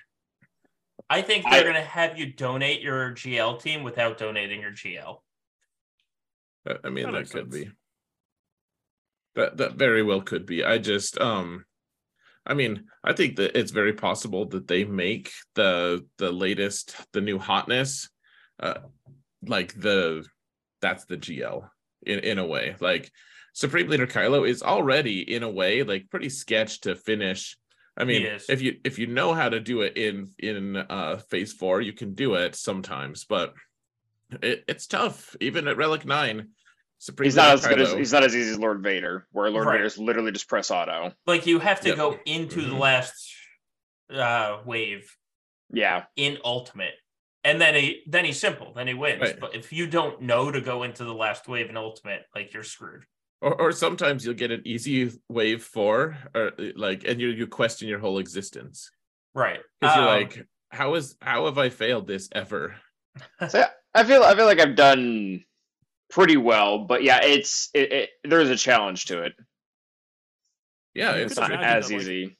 [1.08, 4.72] I think they're I- going to have you donate your GL team without donating your
[4.72, 5.22] GL.
[6.66, 7.64] I- I mean, That that, could sense.
[7.64, 7.70] be.
[9.36, 10.64] That that very well could be.
[10.64, 11.64] I just um,
[12.46, 17.20] I mean, I think that it's very possible that they make the the latest, the
[17.20, 18.08] new hotness,
[18.60, 18.80] uh,
[19.46, 20.24] like the
[20.80, 21.68] that's the GL
[22.06, 22.76] in in a way.
[22.80, 23.10] Like
[23.52, 27.56] Supreme Leader Kylo is already in a way like pretty sketch to finish.
[27.96, 31.52] I mean, if you if you know how to do it in in uh phase
[31.52, 33.54] four, you can do it sometimes, but
[34.42, 35.34] it, it's tough.
[35.40, 36.50] Even at Relic Nine,
[36.98, 39.51] Supreme He's not as Leader good as he's not as easy as Lord Vader, where
[39.51, 39.77] Lord Right.
[39.78, 41.12] Vader's literally just press auto.
[41.27, 41.97] Like you have to Yep.
[41.97, 42.78] go into the Mhm.
[42.81, 43.32] last
[44.10, 45.14] uh wave
[45.73, 46.94] Yeah, in ultimate.
[47.44, 49.20] And then he then he's simple, then he wins.
[49.20, 49.39] Right.
[49.40, 52.62] But if you don't know to go into the last wave in ultimate, like you're
[52.64, 53.05] screwed.
[53.43, 57.86] or, or sometimes you'll get an easy wave four, or like, and you you question
[57.89, 58.90] your whole existence
[59.35, 59.60] Right.
[59.81, 62.74] because you're Um, like, how is how have I failed this ever?
[63.48, 63.64] so
[63.94, 65.44] I feel I feel like I've done
[66.10, 69.32] pretty well, but yeah, it's it, it there's a challenge to it.
[70.94, 72.36] Yeah, You it's It's not as that, like, ezy.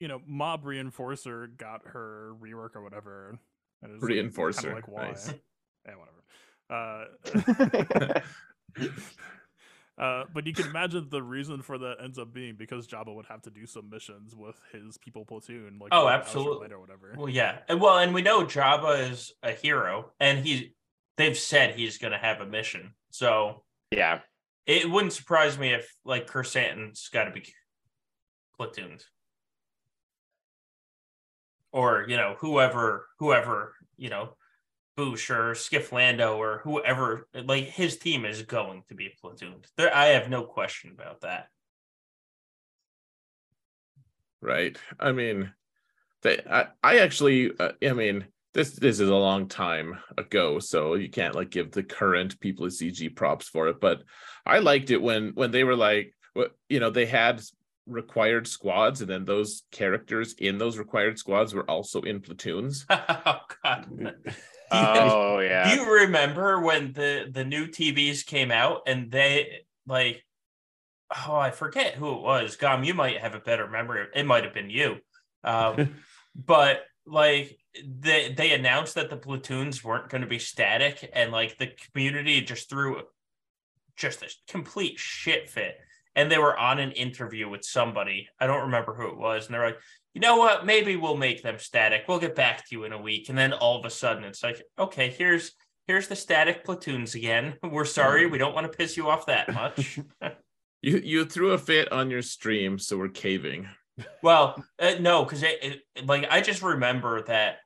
[0.00, 3.38] you know, Mob Enforcer got her rework or whatever.
[3.82, 5.08] And it was Reinforcer, Kind like why?
[5.08, 5.32] nice.
[5.86, 6.22] Yeah, whatever.
[6.70, 8.20] Uh,
[9.98, 13.26] uh, but you can imagine the reason for that ends up being because Jabba would
[13.26, 16.72] have to do some missions with his people platoon, like Oh, absolutely.
[16.72, 17.14] or whatever.
[17.16, 17.58] Well, yeah.
[17.68, 20.74] And well, and we know Jabba is a hero, and he
[21.16, 22.94] they've said he's gonna have a mission.
[23.10, 24.20] So yeah,
[24.66, 27.44] it wouldn't surprise me if like Krrsantan's gotta be
[28.58, 29.04] platooned.
[31.72, 34.36] Or, you know, whoever whoever, you know,
[34.96, 39.66] Boushh or Skiff Lando or whoever like his team is going to be platooned.
[39.76, 41.48] There I have no question about that.
[44.40, 44.78] right.
[45.00, 45.52] I mean,
[46.22, 50.94] they, I I actually, uh, I mean, this this is a long time ago, so
[50.94, 53.80] you can't like give the current people at CG props for it.
[53.80, 54.02] But
[54.46, 56.14] I liked it when when they were like,
[56.68, 57.42] you know, they had
[57.86, 62.86] required squads, and then those characters in those required squads were also in platoons.
[62.90, 64.14] oh god.
[64.70, 70.24] oh yeah Do you remember when the the new TBs came out and they like
[71.26, 72.56] oh I forget who it was.
[72.56, 74.06] Gom, you might have a better memory.
[74.14, 74.96] It might have been you.
[75.42, 75.96] Um,
[76.34, 81.58] but like they they announced that the platoons weren't going to be static and like
[81.58, 83.02] the community just threw
[83.96, 85.78] just a complete shit fit.
[86.16, 88.28] And they were on an interview with somebody.
[88.38, 89.46] I don't remember who it was.
[89.46, 89.78] And they're like,
[90.14, 90.64] you know what?
[90.64, 92.04] Maybe we'll make them static.
[92.06, 93.28] We'll get back to you in a week.
[93.28, 95.52] And then all of a sudden it's like, okay, here's
[95.86, 97.54] here's the static platoons again.
[97.62, 99.98] We're sorry, we don't want to piss you off that much.
[100.82, 103.66] You you threw a fit on your stream, so we're caving.
[104.22, 107.56] well, uh, no, because it, it like I just remember that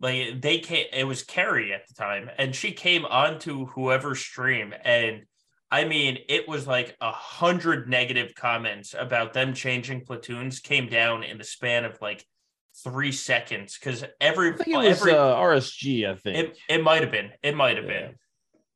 [0.00, 4.74] like they came it was Carrie at the time, and she came onto whoever's stream
[4.84, 5.22] and
[5.70, 11.22] I mean, it was like a hundred negative comments about them changing platoons came down
[11.22, 12.24] in the span of like
[12.82, 16.08] three seconds because every I think it was every uh, RSG.
[16.10, 16.36] I think.
[16.38, 17.32] It it might have been.
[17.42, 18.06] It might have Yeah.
[18.06, 18.14] been.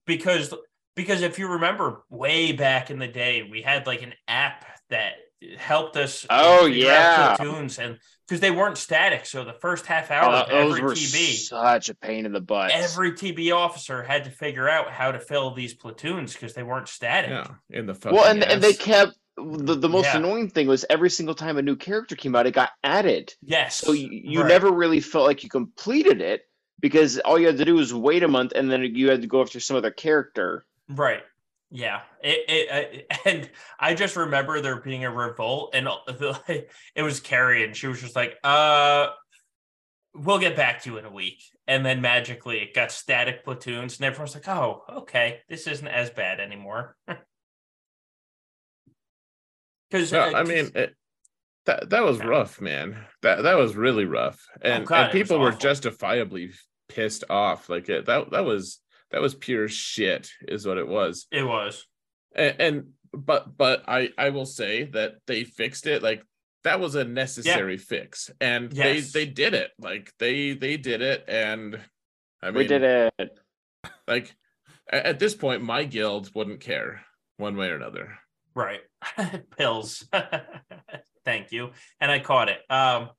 [0.07, 0.53] Because
[0.95, 5.15] because if you remember way back in the day, we had like an app that
[5.59, 7.37] helped us Oh, yeah.
[7.37, 9.27] platoons and because they weren't static.
[9.27, 12.33] So the first half Oh, hour of those every were TB, such a pain in
[12.33, 12.71] the butt.
[12.71, 16.89] every TB officer had to figure out how to fill these platoons because they weren't
[16.89, 17.31] static.
[17.31, 20.19] Yeah, in the fucking well, and and they kept the, the most Yeah.
[20.19, 23.35] annoying thing was every single time a new character came out, it got added.
[23.43, 23.77] Yes.
[23.77, 24.49] So you, you right.
[24.49, 26.43] never really felt like you completed it
[26.81, 29.27] because all you had to do was wait a month and then you had to
[29.29, 30.65] go after some other character.
[30.89, 31.23] Right.
[31.73, 32.03] Yeah.
[32.23, 33.51] It, it, uh, and
[33.81, 35.89] I just remember there being a revolt, and
[36.95, 39.09] it was Carrie, and she was just like, "Uh,
[40.15, 43.97] we'll get back to you in a week." And then magically, it got static platoons,
[43.97, 46.97] and everyone's like, "Oh, okay, this isn't as bad anymore."
[49.91, 50.97] Because No, I mean it,
[51.67, 52.25] that that was Yeah.
[52.25, 52.97] rough, man.
[53.21, 56.53] That that was really rough, and, Oh, God, and people were justifiably
[56.89, 57.69] pissed off.
[57.69, 58.81] Like it, that that was
[59.13, 61.27] that was pure shit, is what it was.
[61.31, 61.87] it was.
[62.35, 66.03] And, and but but I I will say that they fixed it.
[66.03, 66.25] Like
[66.65, 69.13] that was a necessary fix, and Yes.
[69.13, 69.71] they they did it.
[69.79, 71.79] Like they they did it, and
[72.43, 73.39] I mean, we did it.
[74.09, 74.35] like
[74.91, 77.03] at this point, my guild wouldn't care
[77.37, 78.19] one way or another.
[78.55, 78.81] Right.
[79.57, 80.07] Pills.
[81.25, 81.71] Thank you.
[82.01, 82.61] And I caught it.
[82.69, 83.11] Um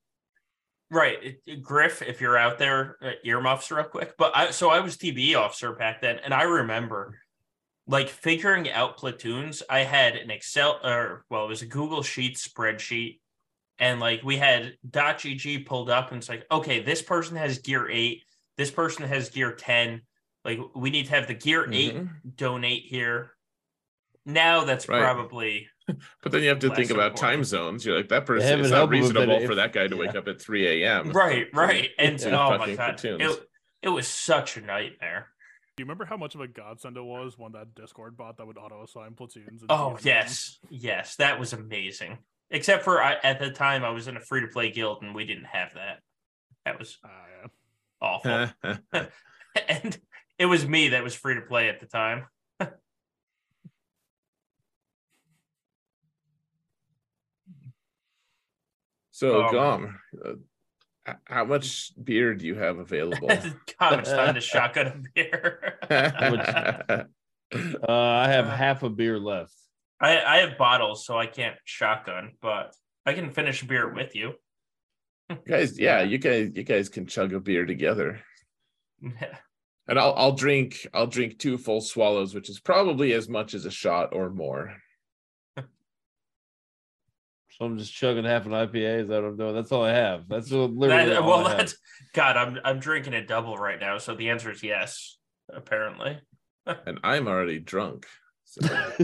[0.89, 1.38] right.
[1.61, 4.15] Griff, if you're out there, uh, earmuffs real quick.
[4.18, 7.19] But I so I was TB officer back then, and I remember
[7.88, 9.61] like figuring out platoons.
[9.69, 13.19] I had an Excel or well, it was a Google Sheet spreadsheet.
[13.80, 17.89] And like we had .gg pulled up and it's like, okay, this person has gear
[17.89, 18.23] eight,
[18.55, 20.01] this person has gear 10.
[20.45, 22.35] Like we need to have the gear eight Mhm.
[22.35, 23.31] donate here
[24.26, 25.01] now that's Right.
[25.01, 25.68] probably
[26.22, 27.18] But then you have to think Less about important.
[27.19, 27.85] time zones.
[27.85, 28.47] You're like that person.
[28.47, 30.41] heaven It's not help him if that- reasonable for that guy to wake up at
[30.41, 31.11] 3 a.m.
[31.11, 31.89] right, right.
[31.99, 32.27] And Yeah.
[32.30, 33.22] oh my Fucking god, platoons.
[33.35, 33.49] it,
[33.84, 35.27] it was such a nightmare.
[35.76, 38.45] Do you remember how much of a godsend it was when that Discord bot that
[38.45, 39.61] would auto assign platoons?
[39.64, 42.19] and Oh TM yes, yes, that was amazing.
[42.51, 45.15] Except for I, at the time, I was in a free to play guild and
[45.15, 45.99] we didn't have that.
[46.65, 47.10] That was ah,
[47.41, 47.47] yeah.
[47.99, 48.49] awful.
[49.68, 49.97] and
[50.38, 52.26] it was me that was free to play at the time.
[59.14, 59.99] So, Um, Gom,
[61.06, 63.27] uh, how much beer do you have available?
[63.80, 67.07] God, it's time to shotgun a beer.
[67.53, 69.53] Uh, I have half a beer left.
[70.02, 72.73] I, I have bottles, so I can't shotgun, but
[73.06, 74.34] I can finish beer with you.
[75.48, 78.22] guys, yeah, you guys, you guys can chug a beer together,
[79.88, 83.65] and I'll I'll drink I'll drink two full swallows, which is probably as much as
[83.65, 84.76] a shot or more.
[87.57, 89.01] So I'm just chugging half an IPA.
[89.03, 89.53] Is that what I'm doing?
[89.55, 90.27] That's all I have.
[90.27, 91.57] That's what- literally That- all well, I have.
[91.59, 91.77] that's
[92.13, 92.35] God.
[92.38, 95.17] I'm I'm drinking a double right now, so the answer is yes.
[95.51, 96.19] Apparently.
[96.65, 98.05] And I'm already drunk.
[98.45, 98.61] So.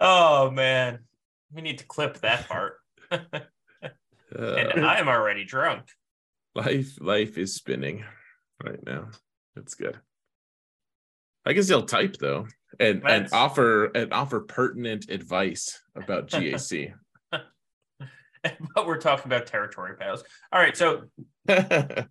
[0.00, 1.00] oh man,
[1.52, 2.74] we need to clip that part.
[3.10, 3.26] and
[4.38, 5.86] Uh, I'm already drunk.
[6.54, 8.04] life life is spinning
[8.62, 9.08] right now.
[9.54, 9.98] That's good.
[11.44, 12.46] I guess they'll type though
[12.80, 16.92] and and offer and offer pertinent advice about GAC.
[18.74, 20.22] but we're talking about territory battles.
[20.52, 21.04] All right, so
[21.48, 22.04] yeah,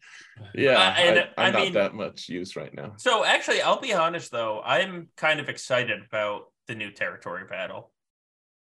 [0.57, 2.93] Uh, and I, I'm I not mean- that much use right now.
[2.97, 7.91] so actually, I'll be honest though, I'm kind of excited about the new territory battle.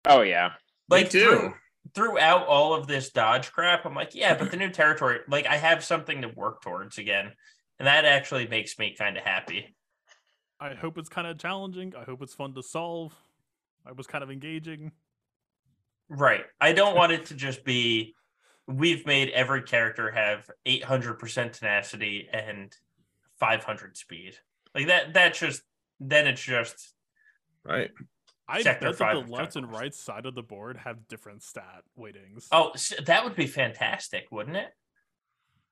[0.06, 0.52] Oh yeah.
[0.88, 1.24] Like Me too.
[1.24, 1.54] through-
[1.94, 5.56] throughout all of this dodge crap, I'm like, yeah, but the new territory, like I
[5.56, 7.32] have something to work towards again,
[7.78, 9.75] and that actually makes me kind of happy.
[10.60, 11.94] I hope it's kind of challenging.
[11.96, 13.14] I hope it's fun to solve.
[13.86, 14.92] I was kind of engaging.
[16.08, 16.44] Right.
[16.60, 18.14] I don't want it to just be
[18.66, 22.74] we've made every character have 800% tenacity and
[23.38, 24.36] 500 speed.
[24.74, 25.62] Like that that's just
[26.00, 26.94] then it's just
[27.64, 27.90] Right.
[28.48, 31.82] I Sector bet that the left and right side of the board have different stat
[31.98, 32.46] weightings.
[32.52, 32.72] oh
[33.04, 34.72] that would be fantastic, wouldn't it?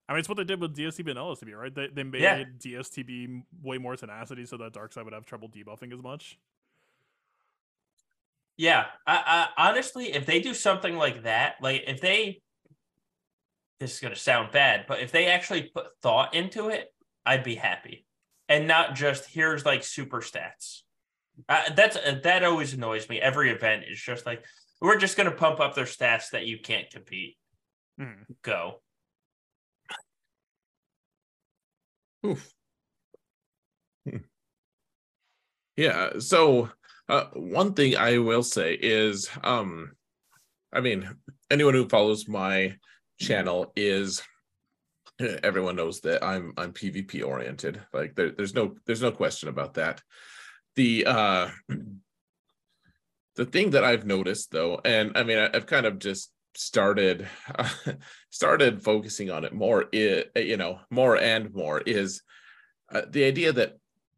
[0.09, 1.75] I mean, it's what they did with DSTB and LSTB, right?
[1.75, 2.45] They, they made Yeah.
[2.59, 6.39] DSTB way more tenacity so that dark side would have trouble debuffing as much.
[8.57, 8.85] Yeah.
[9.07, 12.43] I, I honestly if they do something like that, like if they
[13.81, 16.89] this is going to sound bad, but if they actually put thought into it,
[17.27, 18.07] I'd be happy.
[18.49, 20.83] And not just here's like super stats.
[21.49, 23.21] Uh, that's uh, that always annoys me.
[23.21, 24.45] Every event is just like
[24.81, 27.37] we're just going to pump up their stats that you can't compete.
[27.99, 28.27] Mhm.
[28.43, 28.83] Go.
[32.25, 32.53] Oof.
[34.07, 34.17] Hmm.
[35.77, 36.21] Yeah.
[36.21, 36.71] So
[37.09, 39.91] uh, one thing I will say is, um,
[40.73, 41.17] I mean,
[41.51, 42.77] anyone who follows my
[43.21, 44.23] channel is
[45.43, 47.81] everyone knows that I'm I'm PvP oriented.
[47.93, 50.03] Like there, there's no there's no question about that.
[50.77, 51.51] The uh
[53.37, 57.29] the thing that I've noticed though, and I mean I, I've kind of just started
[58.31, 62.23] started focusing on it more i you know more and more is
[62.93, 63.77] uh, the idea that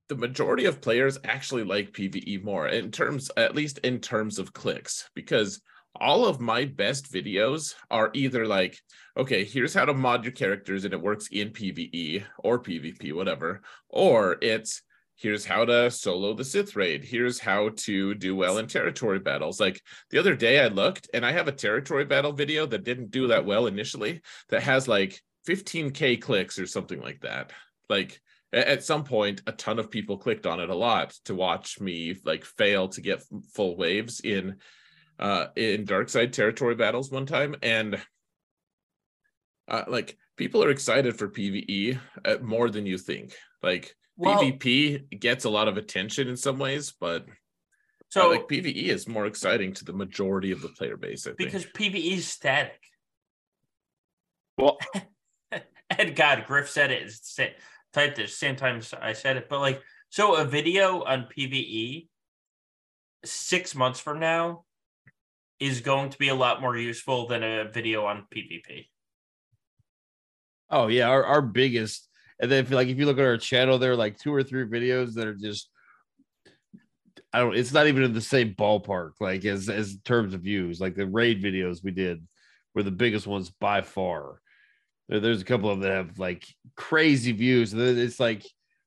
[0.09, 4.53] the majority of players actually like PvE more in terms at least in terms of
[4.53, 5.61] clicks because
[5.99, 8.79] all of my best videos are either like
[9.17, 13.63] okay here's how to mod your characters and it works in PvE or PvP whatever
[13.89, 14.83] or it's
[15.17, 19.59] here's how to solo the Sith raid here's how to do well in territory battles
[19.59, 19.81] like
[20.11, 23.29] the other day I looked and I have a territory battle video that didn't do
[23.29, 24.21] that well initially
[24.51, 27.53] that has like 15k clicks or something like that.
[27.89, 28.21] Like
[28.53, 32.17] at some point a ton of people clicked on it a lot to watch me
[32.25, 33.23] like fail to get
[33.53, 34.57] full waves in
[35.19, 38.01] uh in dark side territory battles one time and
[39.69, 43.35] uh, like people are excited for PvE uh, more than you think.
[43.65, 47.27] Like Well, PvP gets a lot of attention in some ways, but
[48.09, 51.31] so so like PVE is more exciting to the majority of the player base, I
[51.31, 51.39] think.
[51.39, 52.81] because PvE is static.
[54.57, 54.79] Well,
[55.91, 57.03] and God, Griff said it.
[57.03, 57.45] it's sa-
[57.93, 59.81] Typed it same time as I said it, but like
[60.11, 62.09] so a video on PVE
[63.25, 64.65] six months from now
[65.59, 68.89] is going to be a lot more useful than a video on PvP.
[70.69, 72.06] Oh yeah, our, our biggest,
[72.41, 74.43] and then if like if you look at our channel, there are like two or
[74.43, 75.71] three videos that are just,
[77.33, 77.57] I don't.
[77.57, 80.81] It's not even in the same ballpark, like as as terms of views.
[80.81, 82.27] Like the raid videos we did
[82.75, 84.41] were the biggest ones by far.
[85.09, 86.47] There, there's a couple of them that have like
[86.77, 87.73] crazy views.
[87.73, 88.45] It's like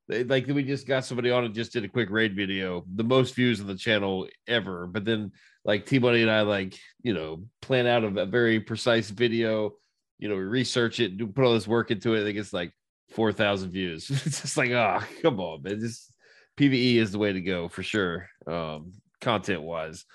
[0.08, 3.36] like we just got somebody on and just did a quick raid video, the most
[3.36, 4.88] views on the channel ever.
[4.88, 5.32] But then
[5.66, 9.74] like T Money and I like you know plan out a, a very precise video.
[10.20, 12.22] You know, we research it, do put all this work into it.
[12.22, 12.74] I think it's like
[13.12, 14.10] four thousand views.
[14.26, 15.80] it's just like, oh, come on, man.
[15.80, 16.12] Just
[16.58, 20.06] PVE is the way to go for sure, um, content wise,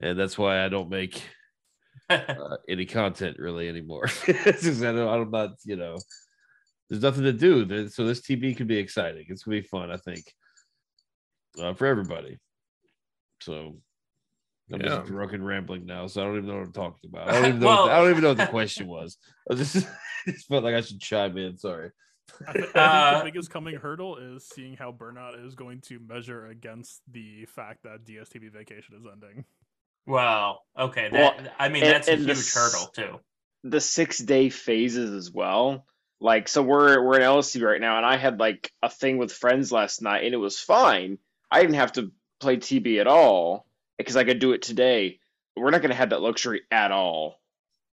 [0.00, 1.22] and that's why I don't make
[2.10, 4.06] uh, any content really anymore.
[4.26, 5.98] just, I don't, I'm not, you know,
[6.88, 7.88] there's nothing to do.
[7.88, 9.26] So this TB could be exciting.
[9.28, 10.24] It's gonna be fun, I think,
[11.60, 12.38] uh, for everybody.
[13.42, 13.76] So
[14.72, 14.88] I'm Yeah.
[14.88, 17.28] just drunk and rambling now, so I don't even know what I'm talking about.
[17.28, 17.66] I don't even know.
[17.66, 19.18] Well- what, I don't even know what the question was.
[19.50, 19.86] I just,
[20.26, 21.58] just felt like I should chime in.
[21.58, 21.90] Sorry.
[22.46, 26.46] I, think Uh, the biggest coming hurdle is seeing how Burnout is going to measure
[26.46, 29.44] against the fact that DSTB vacation is ending.
[30.06, 31.08] well, okay.
[31.12, 33.20] Well, I mean, and- that's a and the huge s- hurdle too.
[33.64, 35.84] the six day phases as well.
[36.20, 39.32] Like, so we're we're in LSC right now, and I had like a thing with
[39.32, 41.18] friends last night, and it was fine.
[41.50, 42.10] I didn't have to
[42.40, 43.66] play TB at all
[43.98, 45.20] because I could do it today.
[45.56, 47.40] We're not going to have that luxury at all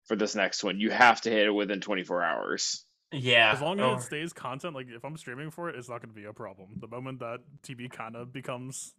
[0.06, 0.78] for this next one.
[0.80, 2.84] You have to hit it within 24 hours.
[3.12, 3.52] Yeah.
[3.52, 6.02] As long as or- it stays content, like if I'm streaming for it, it's not
[6.02, 6.68] going to be a problem.
[6.76, 8.94] The moment that TB kind of becomes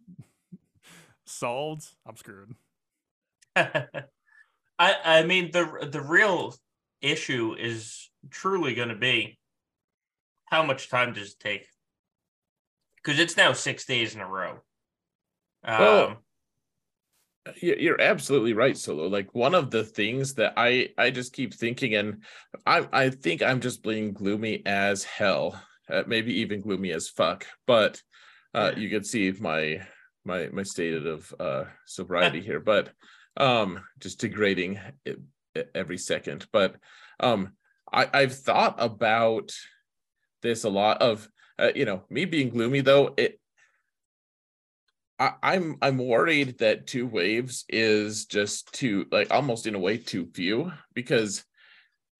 [1.26, 2.54] solved, I'm screwed.
[3.56, 4.04] I
[4.78, 6.54] I mean the the real
[7.00, 9.38] issue is truly going to be
[10.46, 11.66] how much time does it take?
[12.96, 14.60] Because it's now six days in a row.
[15.64, 16.16] Um, Well, You-
[17.62, 19.06] You're absolutely right, Solo.
[19.06, 22.22] Like one of the things that I I just keep thinking, and
[22.66, 27.46] I I think I'm just being gloomy as hell, uh, maybe even gloomy as fuck.
[27.66, 28.02] But
[28.52, 29.80] uh, you can see my
[30.24, 32.90] my my state of uh, sobriety here, but
[33.38, 35.18] um, just degrading it,
[35.74, 36.46] every second.
[36.52, 36.76] But
[37.20, 37.52] um,
[37.90, 39.50] I I've thought about
[40.42, 41.00] this a lot.
[41.00, 41.26] Of
[41.58, 43.39] uh, you know me being gloomy though it
[45.20, 49.98] I, I'm I'm worried that two waves is just too like almost in a way
[49.98, 51.44] too few because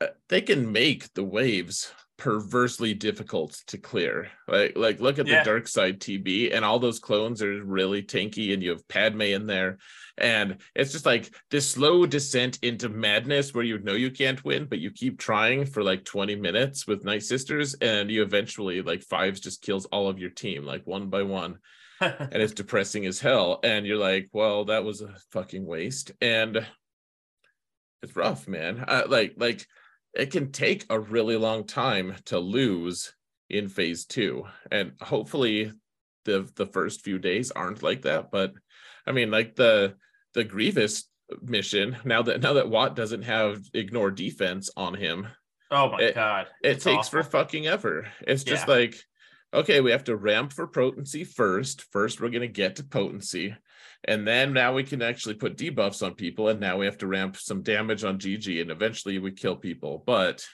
[0.01, 4.29] uh, they can make the waves perversely difficult to clear.
[4.47, 5.39] Like like look at Yeah.
[5.43, 9.23] the dark side TB and all those clones are really tanky and you have Padme
[9.23, 9.79] in there
[10.19, 14.67] and it's just like this slow descent into madness where you know you can't win
[14.67, 19.03] but you keep trying for like 20 minutes with Night Sisters and you eventually like
[19.03, 21.59] fives just kills all of your team like one by one
[22.31, 26.67] and it's depressing as hell and you're like well that was a fucking waste and
[28.03, 29.67] it's rough man uh, like like
[30.15, 33.15] it can take a really long time to lose
[33.49, 35.73] in phase two and hopefully
[36.25, 38.53] the the first few days aren't like that but
[39.07, 39.95] i mean like the
[40.35, 41.09] the grievous
[41.43, 45.29] mission now that now that Wat doesn't have ignore defense on him
[45.71, 46.47] oh my it- god.
[46.63, 48.09] it it's takes for fucking ever.
[48.27, 48.75] It's just Yeah.
[48.75, 48.97] like,
[49.53, 51.83] okay, we have to ramp for potency first.
[51.93, 53.55] First, we're gonna get to potency,
[54.05, 57.07] and then now we can actually put debuffs on people, and now we have to
[57.07, 60.03] ramp some damage on GG, and eventually we kill people.
[60.07, 60.45] But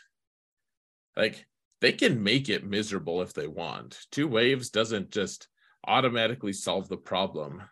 [1.17, 1.47] like,
[1.81, 3.99] they can make it miserable if they want.
[4.11, 5.49] Two waves doesn't just
[5.87, 7.63] automatically solve the problem.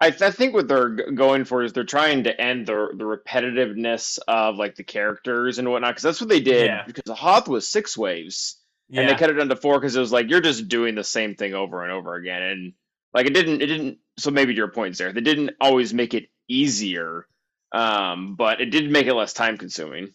[0.00, 2.88] I, th- I think what they're g- going for is they're trying to end the
[2.96, 6.82] the repetitiveness of like the characters and whatnot because that's what they did Yeah.
[6.86, 8.58] because the Hoth was six waves
[8.92, 9.00] Yeah.
[9.00, 11.02] and they cut it down to four because it was like you're just doing the
[11.02, 12.72] same thing over and over again and
[13.14, 16.28] like it didn't it didn't so maybe your points there they didn't always make it
[16.46, 17.26] easier
[17.72, 20.12] um but it did make it less time consuming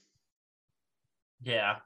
[1.43, 1.77] yeah.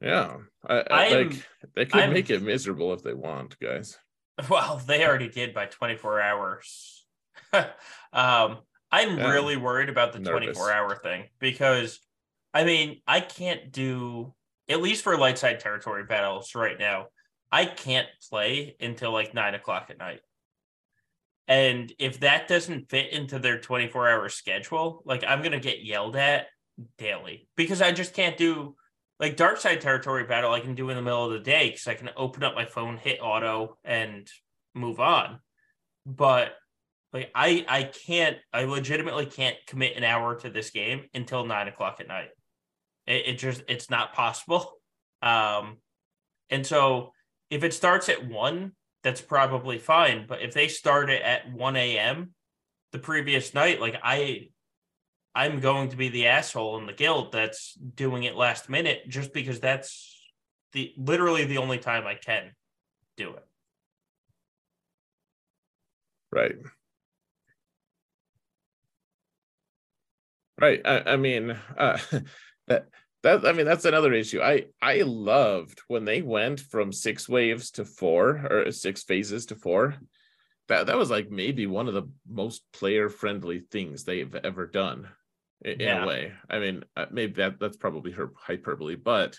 [0.00, 3.58] Yeah, I, I, I am- like they could I'm- make it miserable if they want,
[3.58, 3.98] guys.
[4.50, 7.06] Well, they already did by 24 hours.
[7.52, 8.58] um,
[8.90, 9.30] I'm Yeah.
[9.30, 10.56] really worried about the Nervous.
[10.56, 12.00] 24 hour thing because,
[12.52, 14.34] I mean, I can't do
[14.68, 17.06] at least for light side territory battles right now.
[17.50, 20.20] I can't play until like nine o'clock at night.
[21.46, 26.16] And if that doesn't fit into their 24 hour schedule, like I'm gonna get yelled
[26.16, 26.46] at
[26.98, 28.74] daily because I just can't do
[29.20, 31.86] like dark side territory battle I can do in the middle of the day because
[31.86, 34.28] I can open up my phone, hit auto, and
[34.74, 35.38] move on.
[36.06, 36.54] But
[37.12, 41.68] like I I can't I legitimately can't commit an hour to this game until nine
[41.68, 42.30] o'clock at night.
[43.06, 44.72] It, it just it's not possible.
[45.22, 45.78] Um
[46.50, 47.12] and so
[47.50, 48.72] if it starts at one,
[49.02, 50.26] that's probably fine.
[50.26, 52.34] But if they start it at 1 a.m.
[52.92, 54.48] the previous night, like I
[55.34, 59.32] I'm going to be the asshole in the guild that's doing it last minute just
[59.32, 60.20] because that's
[60.72, 62.52] the literally the only time I can
[63.16, 63.44] do it.
[66.30, 66.56] Right.
[70.60, 70.80] Right.
[70.84, 71.98] I, I mean, uh,
[72.68, 72.88] that
[73.22, 74.40] that I mean that's another issue.
[74.40, 79.56] I I loved when they went from six waves to four or six phases to
[79.56, 79.96] four.
[80.68, 85.08] That that was like maybe one of the most player friendly things they've ever done
[85.62, 86.04] in, Yeah.
[86.04, 86.32] a way.
[86.48, 89.38] I mean, uh, maybe that that's probably her hyperbole, but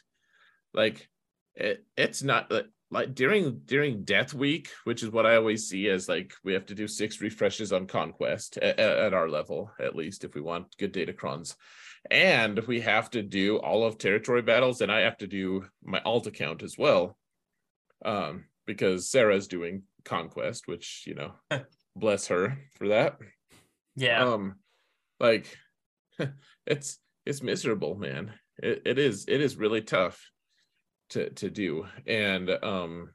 [0.74, 1.08] like
[1.56, 5.90] it it's not like, like during during death week which is what i always see
[5.90, 9.96] as like we have to do six refreshes on conquest at, at our level at
[9.96, 11.56] least if we want good datacrons
[12.12, 16.00] and we have to do all of territory battles and i have to do my
[16.06, 17.18] alt account as well
[18.06, 21.32] um because sarah's doing conquest which you know
[21.96, 23.18] bless her for that.
[23.96, 24.24] Yeah.
[24.26, 24.56] um
[25.20, 25.58] like
[26.68, 28.34] it's it's miserable man.
[28.62, 30.22] It, it is it is really tough
[31.12, 31.86] to to do.
[32.06, 33.10] And um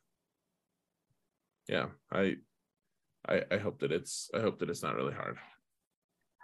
[1.68, 2.36] yeah i
[3.28, 5.36] i i hope that it's i hope that it's not really hard.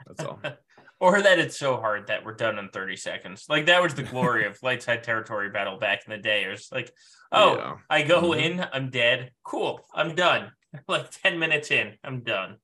[0.06, 0.40] That's all
[1.01, 3.44] or that it's so hard that we're done in 30 seconds.
[3.48, 6.44] Like that was the glory of light side territory battle back in the day.
[6.44, 6.90] It was like,
[7.32, 7.74] oh, Yeah.
[7.90, 8.43] I go Mhm.
[8.43, 9.31] in, I'm dead.
[9.44, 10.52] Cool, I'm done.
[10.89, 12.56] like 10 minutes in, I'm done.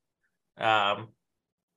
[0.59, 1.09] Um,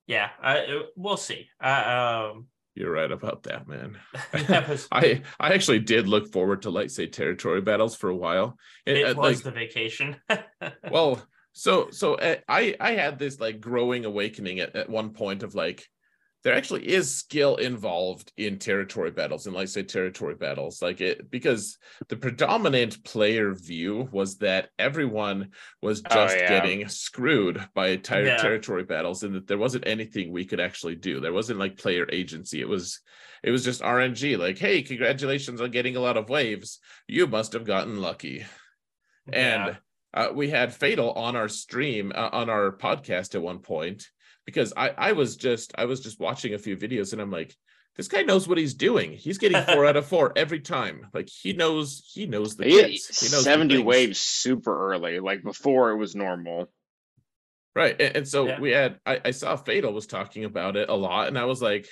[0.08, 1.50] yeah, I, we'll see.
[1.64, 3.98] Uh, um, you're right about that man
[4.50, 8.16] that was i i actually did look forward to light say territory battles for a
[8.16, 10.18] while it uh, was like the vacation.
[10.92, 15.42] well so so uh, i i had this like growing awakening at, at one point
[15.42, 15.88] of like
[16.46, 21.30] there actually is skill involved in territory battles and like say territory battles like it
[21.32, 21.78] because
[22.08, 25.50] the predominant player view was that everyone
[25.82, 26.48] was Oh, just yeah.
[26.48, 28.38] getting screwed by tire- Yeah.
[28.38, 32.08] territory battles and that there wasn't anything we could actually do there wasn't like player
[32.14, 33.02] agency it was
[33.44, 37.54] it was just rng like hey congratulations on getting a lot of waves you must
[37.54, 38.46] have gotten lucky
[39.34, 39.66] Yeah.
[39.68, 39.78] and
[40.14, 44.08] uh, we had fatal on our stream uh, on our podcast at one point
[44.46, 47.56] because I, I was just i was just watching a few videos and i'm like
[47.98, 51.30] this guy knows what he's doing he's getting four out of four every time like
[51.30, 53.22] he knows he knows the He- kits.
[53.22, 53.86] he knows 70 things.
[53.86, 56.70] waves super early, like before it was normal.
[57.76, 58.60] right and, and so Yeah.
[58.60, 61.62] we had I, I saw fatal was talking about it a lot and i was
[61.62, 61.88] like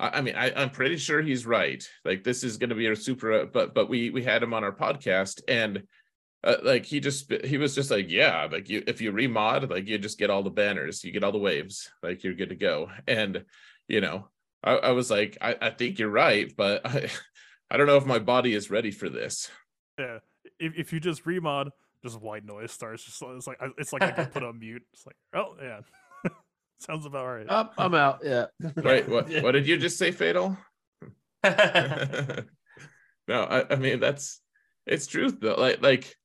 [0.00, 2.86] i, I mean I, i'm pretty sure he's right like this is going to be
[2.88, 5.82] a super but but we we had him on our podcast and
[6.44, 9.86] uh, like he just he was just like yeah like you if you remod like
[9.86, 12.56] you just get all the banners you get all the waves like you're good to
[12.56, 13.44] go and
[13.88, 14.26] you know
[14.64, 17.08] i, I was like I, I think you're right but I,
[17.70, 19.50] I don't know if my body is ready for this
[19.98, 20.18] Yeah.
[20.58, 21.70] If, if you just remod,
[22.04, 23.04] just white noise starts.
[23.04, 24.82] Just it's like it's like I can put on mute.
[24.92, 25.80] It's like oh yeah,
[26.78, 27.46] sounds about right.
[27.48, 28.20] Oh, I'm out.
[28.24, 28.46] Yeah.
[28.76, 30.56] right what what did you just say fatal
[31.44, 32.44] no
[33.28, 34.40] I, I mean that's
[34.86, 36.16] it's truth though like like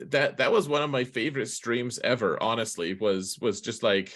[0.00, 4.12] that that was one of my favorite streams ever honestly was was just like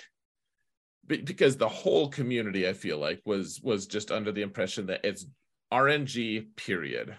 [1.07, 5.27] because the whole community i feel like was was just under the impression that it's
[5.73, 7.15] rng period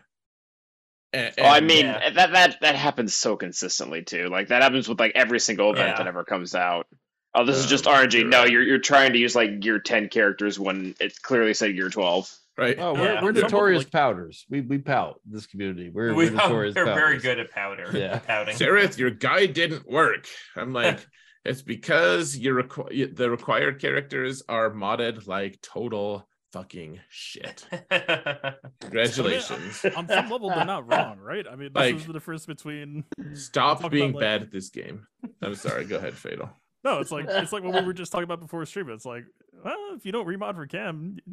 [1.13, 2.09] and, Oh, I mean Yeah.
[2.09, 4.27] that that that happens so consistently too.
[4.27, 5.97] Like that happens with like every single event Yeah.
[5.99, 6.85] that ever comes out.
[7.33, 8.29] Oh, this is Yeah, just you're RNG.
[8.29, 8.51] No, right.
[8.51, 12.29] you're you're trying to use like gear ten characters when it clearly said gear twelve.
[12.57, 13.23] Right Oh, we're, Yeah.
[13.23, 14.43] we're notorious like- pouters.
[14.49, 15.91] We we pout this community.
[15.93, 16.75] We're, we, we're notorious.
[16.75, 17.91] are very good at powder.
[17.93, 18.17] Yeah.
[18.19, 18.55] Pouting.
[18.55, 20.25] Xaereth, your guy didn't work.
[20.55, 21.05] I'm like,
[21.45, 27.63] it's because your requ- the required characters are modded like total fucking shit.
[28.81, 29.85] Congratulations.
[29.95, 31.45] On some level, they're not wrong, right?
[31.47, 33.03] I mean, this Like- is the difference between.
[33.33, 35.05] Stop being about, like- bad at this game.
[35.41, 35.85] I'm sorry.
[35.85, 36.49] Go ahead, Fatal.
[36.83, 38.87] No, it's like it's like what we were just talking about before stream.
[38.89, 39.25] It's like,
[39.65, 41.23] well, if you don't remod for cam, it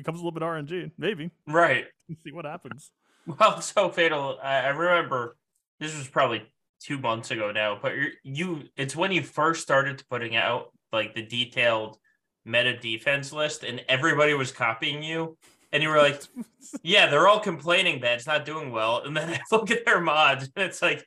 [0.00, 0.90] becomes a little bit RNG.
[0.98, 1.86] Maybe right.
[2.24, 2.90] see what happens.
[3.38, 4.38] Well, so fatal.
[4.42, 5.36] I, I remember
[5.78, 6.42] this was probably
[6.80, 11.14] two months ago now, but you, you, it's when you first started putting out like
[11.14, 11.98] the detailed
[12.46, 15.36] meta defense list, and everybody was copying you,
[15.70, 16.22] and you were like,
[16.82, 20.00] "Yeah, they're all complaining that it's not doing well," and then I look at their
[20.00, 21.06] mods, and it's like,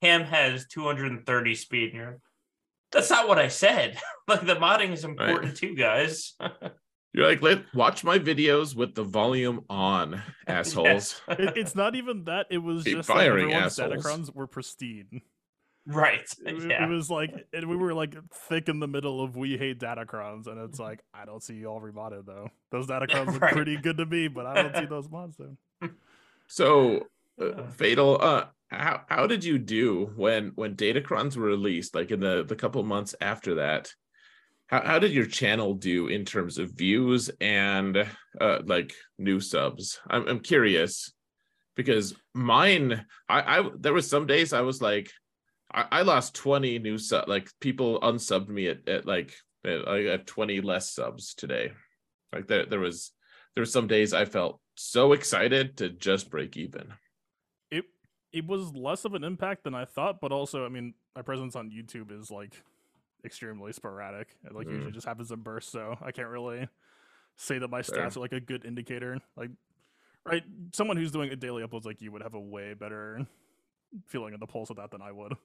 [0.00, 2.20] Cam has 230 speed, and you're like,
[2.92, 3.98] "That's not what I said."
[4.28, 6.34] like the modding is important too, guys.
[7.12, 11.20] You're like, let watch my videos with the volume on, assholes.
[11.28, 12.46] It, it's not even that.
[12.50, 14.04] It was Keep just that firing, everyone's assholes.
[14.04, 15.22] datacrons were pristine.
[15.86, 16.28] right?
[16.44, 16.84] It, Yeah.
[16.84, 18.14] it was like, and we were like
[18.48, 21.66] thick in the middle of we hate datacrons, and it's like I don't see you
[21.66, 22.50] all remodded though.
[22.70, 23.54] Those datacrons look Right.
[23.54, 25.88] pretty good to me, but I don't see those mods though.
[26.46, 27.06] So,
[27.40, 31.94] uh, Fatal, uh, how how did you do when when Datacrons were released?
[31.94, 33.94] Like in the the couple months after that,
[34.68, 38.06] how how did your channel do in terms of views and
[38.40, 39.98] uh like new subs?
[40.08, 41.12] I'm I'm curious
[41.74, 45.10] because mine, I I there was some days I was like,
[45.72, 49.34] I, I lost twenty new sub, like people unsubbed me at at like
[49.64, 51.72] I have twenty less subs today.
[52.32, 53.12] Like there there was
[53.54, 56.92] there were some days I felt so excited to just break even.
[57.70, 57.86] It
[58.32, 61.56] it was less of an impact than I thought, but also, I mean, my presence
[61.56, 62.62] on YouTube is like
[63.24, 64.36] extremely sporadic.
[64.44, 64.94] It like usually Mm.
[64.94, 66.68] just happens in bursts, so I can't really
[67.36, 67.98] say that my Fair.
[68.06, 69.18] stats are like a good indicator.
[69.36, 69.50] Like,
[70.24, 70.42] right,
[70.72, 73.26] someone who's doing a daily uploads like you would have a way better
[74.06, 75.32] feeling of the pulse of that than I would.
[75.32, 75.38] It,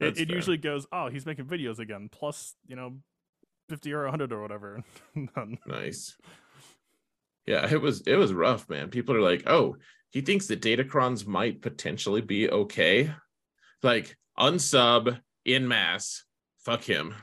[0.00, 0.36] That's it fair.
[0.36, 2.98] usually goes, oh, he's making videos again, plus you know,
[3.68, 4.82] fifty or hundred or whatever.
[5.66, 6.16] Nice.
[7.46, 8.88] Yeah, it was it was rough, man.
[8.90, 9.76] People are like, "Oh,
[10.10, 13.12] he thinks that Datacrons might potentially be okay."
[13.82, 16.24] Like unsub in mass.
[16.64, 17.14] Fuck him.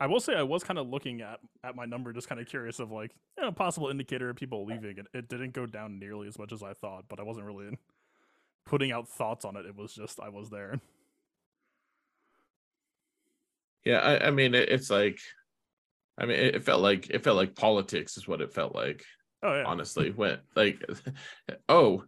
[0.00, 2.46] I will say I was kind of looking at at my number, just kind of
[2.46, 4.96] curious of like, you know, possible indicator of people leaving.
[4.96, 7.76] It it didn't go down nearly as much as I thought, but I wasn't really
[8.64, 9.66] putting out thoughts on it.
[9.66, 10.80] It was just I was there.
[13.84, 15.18] Yeah, I, I mean, it, it's like,
[16.18, 19.04] I mean, it, it felt like it felt like politics is what it felt like.
[19.42, 20.82] Oh yeah, honestly when like
[21.68, 22.04] oh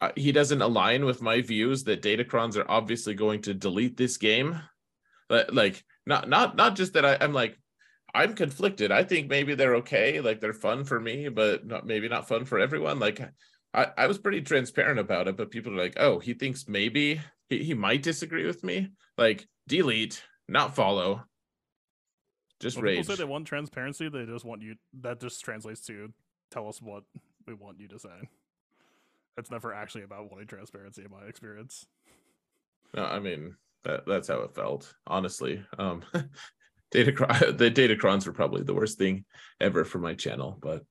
[0.00, 4.16] uh, he doesn't align with my views that datacrons are obviously going to delete this
[4.16, 4.60] game.
[5.28, 7.58] But like not not not just that I, i'm like
[8.14, 8.92] i'm conflicted.
[8.92, 12.44] I think maybe they're okay like they're fun for me but not maybe not fun
[12.44, 12.98] for everyone.
[12.98, 13.20] Like
[13.74, 17.20] i i was pretty transparent about it but people are like oh he thinks maybe
[17.48, 18.90] he, he might disagree with me?
[19.18, 21.24] Like delete not follow.
[22.60, 24.76] Just when rage people say they want transparency, they just want you.
[25.00, 26.12] That just translates to
[26.50, 27.02] tell us what
[27.46, 28.28] we want you to say.
[29.36, 31.86] It's never actually about wanting transparency, in my experience.
[32.94, 35.64] No, I mean that that's how it felt, honestly.
[35.78, 36.02] Um
[36.94, 39.24] Datacron the Datacrons were probably the worst thing
[39.60, 40.82] ever for my channel, but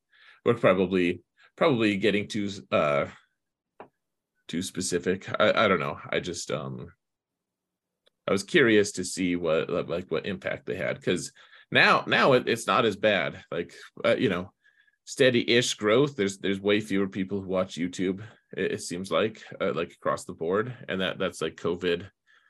[0.43, 1.23] we're probably
[1.55, 3.05] probably getting too uh
[4.47, 5.27] too specific.
[5.39, 5.97] I, I don't know.
[6.09, 6.87] I just um
[8.27, 11.31] I was curious to see what like what impact they had because
[11.71, 13.43] now now it, it's not as bad.
[13.51, 13.73] Like
[14.03, 14.51] uh, you know,
[15.05, 16.15] steady-ish growth.
[16.15, 18.21] There's there's way fewer people who watch YouTube.
[18.55, 22.07] It, it seems like uh, like across the board, and that that's like COVID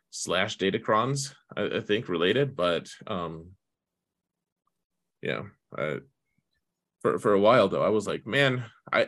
[0.09, 2.55] slash Datacrons, I, I think related.
[2.55, 3.51] But um,
[5.21, 5.43] yeah,
[5.77, 5.97] I,
[7.01, 9.07] for for a while though, I was like, man, I.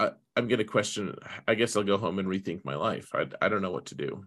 [0.00, 1.16] I, I'm gonna question.
[1.48, 3.08] I guess I'll go home and rethink my life.
[3.12, 4.26] I I don't know what to do.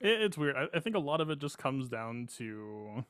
[0.00, 0.54] It, it's weird.
[0.56, 3.04] I, I think a lot of it just comes down to.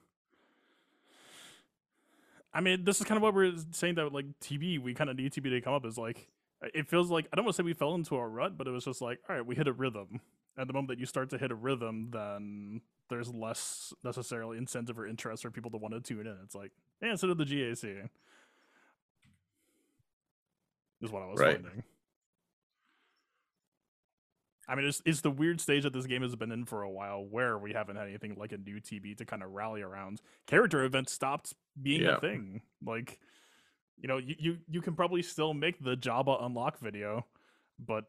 [2.55, 5.17] I mean, this is kind of what we're saying that like TB, we kind of
[5.17, 5.85] need TB to come up.
[5.87, 6.29] Is like
[6.75, 8.71] it feels like I don't want to say we fell into a rut, but it
[8.71, 10.21] was just like, all right, we hit a rhythm.
[10.59, 14.99] At the moment that you start to hit a rhythm, then there's less necessarily incentive
[14.99, 16.37] or interest for people to want to tune in.
[16.45, 16.73] It's like,
[17.03, 18.09] yeah, instead of the GAC,
[21.01, 21.55] is what I was Right.
[21.55, 21.83] finding.
[24.69, 26.91] I mean, it's, it's the weird stage that this game has been in for a
[26.91, 30.21] while where we haven't had anything like a new TB to kind of rally around.
[30.47, 32.17] Character events stopped being Yeah.
[32.17, 32.63] a thing.
[32.85, 33.19] Like,
[33.99, 37.27] you know, you, you, you can probably still make the Jabba unlock video,
[37.79, 38.05] but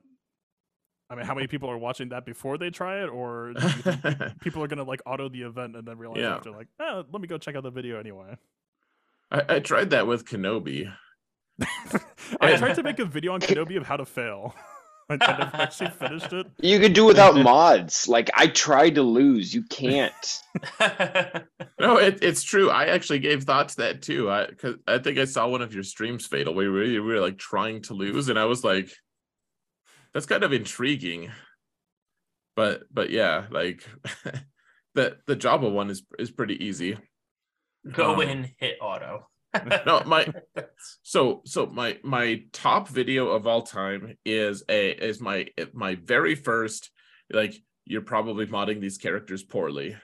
[1.09, 3.07] I mean, how many people are watching that before they try it?
[3.09, 6.19] Or do you think people are going to like auto the event and then realize
[6.21, 6.35] Yeah.
[6.35, 8.37] after, like, eh, let me go check out the video anyway?
[9.31, 10.91] I, I tried that with Kenobi.
[12.41, 14.55] I tried to make a video on Kenobi of how to fail.
[15.09, 16.47] I never actually finished it.
[16.59, 18.07] You could do without mods.
[18.07, 19.53] Like I tried to lose.
[19.53, 20.41] You can't.
[21.79, 22.69] No, it, it's true.
[22.69, 24.29] I actually gave thought to that too.
[24.31, 27.13] I cause I think I saw one of your streams, Fatal, where we were, we
[27.15, 28.89] were like trying to lose, and I was like,
[30.13, 31.31] that's kind of intriguing.
[32.55, 33.83] But but yeah, like
[34.95, 36.97] the the Jabba one is is pretty easy.
[37.91, 39.27] Go Um, in, hit auto.
[39.85, 40.27] No, my
[41.03, 46.35] so so my my top video of all time is a is my my very
[46.35, 46.89] first
[47.31, 49.95] like you're probably modding these characters poorly.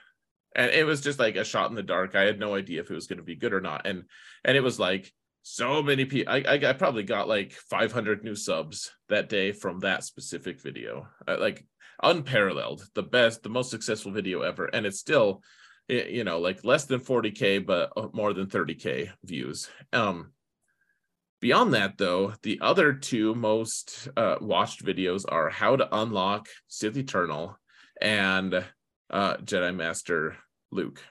[0.54, 2.14] And it was just like a shot in the dark.
[2.14, 3.86] I had no idea if it was going to be good or not.
[3.86, 4.04] And
[4.44, 5.12] and it was like
[5.42, 9.80] so many people I, I i probably got like 500 new subs that day from
[9.80, 11.08] that specific video.
[11.26, 11.64] Uh, like
[12.02, 12.84] unparalleled.
[12.94, 14.66] The best the most successful video ever.
[14.66, 15.42] And it's still
[15.90, 20.32] you know like less than 40k but uh, more than 30k views um
[21.40, 26.96] beyond that though the other two most uh, watched videos are how to unlock sith
[26.96, 27.58] eternal
[28.00, 28.54] and
[29.10, 30.36] uh, jedi master
[30.70, 31.02] luke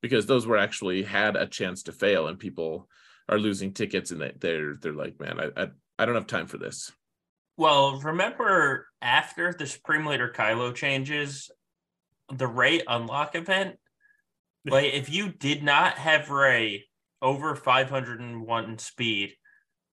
[0.00, 2.88] because those were actually had a chance to fail and people
[3.28, 5.68] are losing tickets and they, they're they're like man I, I
[5.98, 6.92] i don't have time for this
[7.56, 11.50] Well, remember after the Supreme Leader Kylo changes,
[12.28, 13.78] the Rey unlock event?
[14.66, 16.86] Like, if you did not have Rey
[17.20, 19.32] over 501 speed,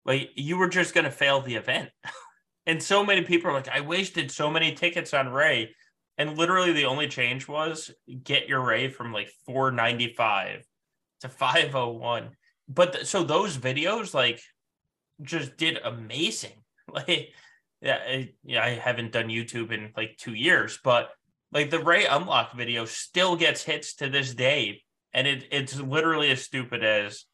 [0.06, 1.90] like, you were just going to fail the event.
[2.66, 5.76] and so many people are like, I wasted so many tickets on Rey.
[6.18, 7.92] And literally, the only change was
[8.24, 10.64] get your Rey from like 495
[11.22, 12.30] to 501.
[12.68, 14.42] but th- so those videos like
[15.22, 16.52] just did amazing.
[16.92, 17.30] Like,
[17.80, 21.12] yeah, I, yeah, I haven't done YouTube in like two years, but
[21.52, 26.32] like the Rey Unlock video still gets hits to this day, and it it's literally
[26.32, 27.26] as stupid as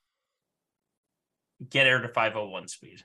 [1.69, 3.01] get air to 501 speed.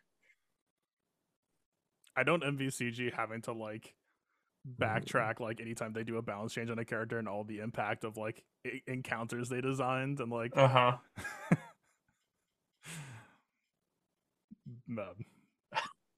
[2.16, 3.94] I don't envy CG having to like
[4.78, 8.04] backtrack like anytime they do a balance change on a character and all the impact
[8.04, 10.96] of like e- encounters they designed and like Uh huh.
[14.86, 15.12] no.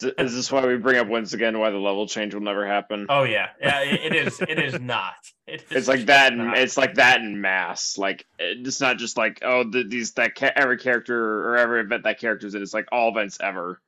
[0.00, 2.66] D- Is this why we bring up once again why the level change will never
[2.66, 3.06] happen?
[3.08, 3.81] Oh yeah, yeah.
[3.82, 4.40] It, it is.
[4.40, 5.14] It is not.
[5.47, 6.32] It is it's like that.
[6.32, 7.98] In, it's like that in mass.
[7.98, 12.05] Like it's not just like oh the, these that ca- every character or every event
[12.05, 12.62] that character's in.
[12.62, 13.78] It's like all events ever.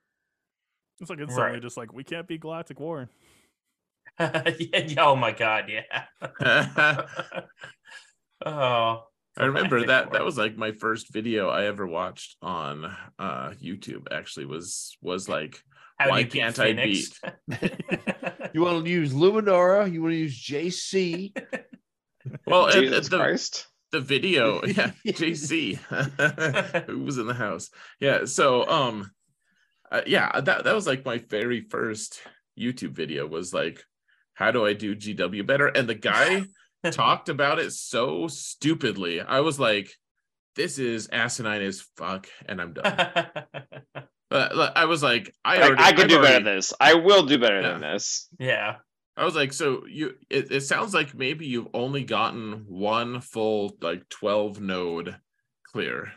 [1.00, 1.36] It's like it's Right.
[1.36, 3.08] suddenly just like we can't be Galactic War.
[4.20, 6.04] yeah, yeah, oh my god, yeah.
[8.44, 9.04] oh,
[9.38, 10.12] I remember Galactic that War.
[10.14, 12.84] that was like my first video I ever watched on
[13.18, 15.62] uh YouTube actually was was like
[15.98, 17.18] How do why you can't I beat?
[18.54, 19.92] You want to use Luminara?
[19.92, 21.36] You want to use JC?
[22.46, 23.66] well and Jesus the, Christ.
[23.92, 25.76] the video yeah JC
[26.86, 29.10] who was in the house yeah so um
[29.90, 32.20] uh, yeah that that was like my very first
[32.58, 33.82] YouTube video was like
[34.34, 36.44] how do I do GW better and the guy
[36.90, 39.90] talked about it so stupidly I was like
[40.56, 43.28] this is asinine as fuck and I'm done
[44.30, 46.72] Uh, I was like, I Like, already, I can I've do better than this.
[46.80, 47.72] I will do better Yeah.
[47.72, 48.28] than this.
[48.38, 48.76] yeah.
[49.18, 53.74] I was like, so you, it, it sounds like maybe you've only gotten one full
[53.80, 55.16] like twelve node
[55.72, 56.12] clear,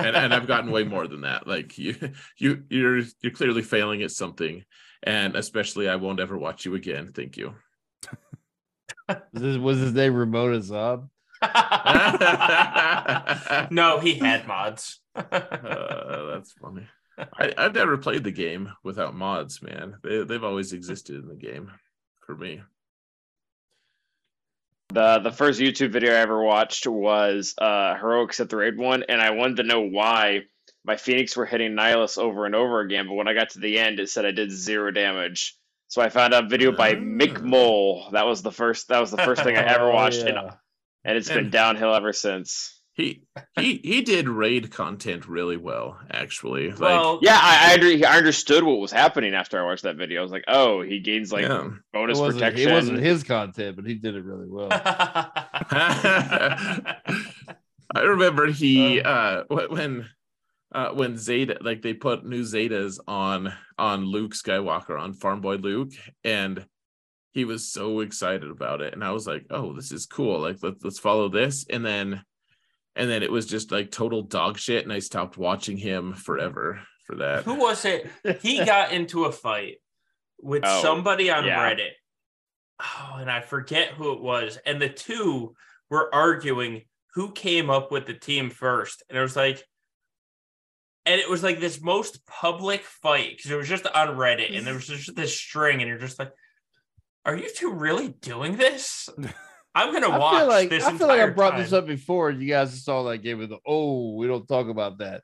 [0.00, 1.46] and and I've gotten way more than that.
[1.46, 1.94] Like you,
[2.38, 4.64] you, you're you're clearly failing at something,
[5.04, 7.12] and especially I won't ever watch you again.
[7.14, 7.54] Thank you.
[9.08, 11.08] Was his, was his name Ramona Zob?
[13.70, 14.98] no, he had mods.
[15.14, 16.86] Uh, that's funny.
[17.38, 19.96] I, I've never played the game without mods, man.
[20.02, 21.70] They they've always existed in the game
[22.26, 22.62] for me.
[24.88, 29.04] The the first YouTube video I ever watched was uh Heroics at the Raid one,
[29.08, 30.42] and I wanted to know why
[30.84, 33.78] my Phoenix were hitting Nihilus over and over again, but when I got to the
[33.78, 35.56] end, it said I did zero damage.
[35.88, 37.42] So I found a video by Mick Ah.
[37.42, 38.08] Mole.
[38.12, 38.88] That was the first.
[38.88, 40.54] That was the first thing I ever Oh, watched, and, yeah.
[41.04, 42.81] and it's been downhill ever since.
[42.94, 43.24] He
[43.58, 46.70] he he did raid content really well, actually.
[46.70, 49.96] Like, well, Yeah, I I, under, I understood what was happening after I watched that
[49.96, 50.20] video.
[50.20, 51.70] I was like, oh, he gains like yeah.
[51.94, 52.68] Bonus wasn't, protection.
[52.68, 54.68] it wasn't his content, but he did it really well.
[57.94, 60.06] I remember he uh wh- when
[60.74, 65.56] uh when Zeta like they put new Zetas on on Luke Skywalker on Farm Boy
[65.56, 65.92] Luke
[66.24, 66.66] and
[67.32, 70.58] he was so excited about it and I was like oh this is cool like
[70.62, 72.22] let's let's follow this and then
[72.96, 76.80] and then it was just like total dog shit and I stopped watching him forever
[77.06, 78.10] for that Who was it?
[78.40, 79.76] He got into a fight
[80.40, 81.70] with Oh, somebody on yeah.
[81.70, 81.90] Reddit.
[82.80, 84.58] Oh, and I forget who it was.
[84.66, 85.54] And the two
[85.88, 86.82] were arguing
[87.14, 89.02] who came up with the team first.
[89.08, 89.64] And it was like,
[91.04, 94.66] and it was like this most public fight because it was just on Reddit and
[94.66, 96.32] there was just this string, and you're just like,
[97.24, 99.08] are you two really doing this?
[99.74, 100.84] I'm gonna I watch feel like this.
[100.84, 103.48] I feel like I entire brought this up before, you guys saw that game with
[103.50, 105.22] the oh, we don't talk about that.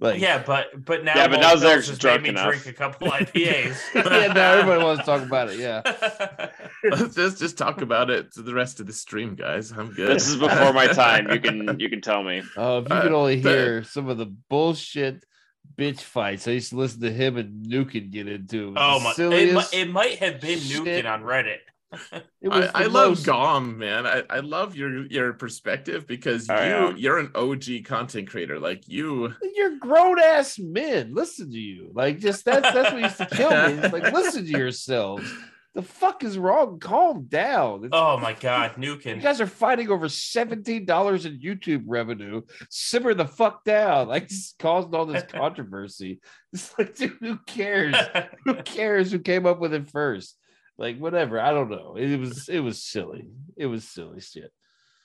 [0.00, 2.50] Like Yeah, but but now Yeah, but now Mills Zerk's has drunk made me enough.
[2.52, 3.78] drink a couple IPAs.
[3.94, 5.58] yeah, now everybody wants to talk about it.
[5.58, 5.82] Yeah.
[6.84, 10.14] let's just just talk about it to the rest of the stream guys I'm good
[10.14, 11.30] This is before my time.
[11.32, 12.42] You can you can tell me.
[12.56, 15.24] Uh, if you Uh, could only the- hear some of the bullshit
[15.76, 18.68] bitch fights I used to listen to him and Nukin get into.
[18.68, 19.14] It Oh my!
[19.18, 20.84] It, it might have been shit.
[20.84, 21.58] Nukin on Reddit.
[22.42, 24.06] it was I, I love Gom, man.
[24.06, 26.92] I, I love your your perspective because Oh, you yeah.
[26.96, 28.58] you're an OG content creator.
[28.58, 31.14] Like you, You're grown ass men.
[31.14, 31.90] Listen to you.
[31.94, 33.56] Like just that's that's what used to kill me.
[33.82, 35.30] It's like listen to yourselves.
[35.74, 36.80] The fuck is wrong?
[36.80, 37.84] Calm down.
[37.84, 42.42] It's- Oh my God, You guys are fighting over seventeen dollars in YouTube revenue.
[42.68, 44.08] Simmer the fuck down.
[44.08, 46.20] Like this caused all this controversy.
[46.52, 47.94] It's like, dude, who cares?
[48.44, 50.36] who cares who came up with it first?
[50.78, 51.40] Like whatever.
[51.40, 51.96] I don't know.
[51.96, 53.28] It was it was silly.
[53.56, 54.52] It was silly shit.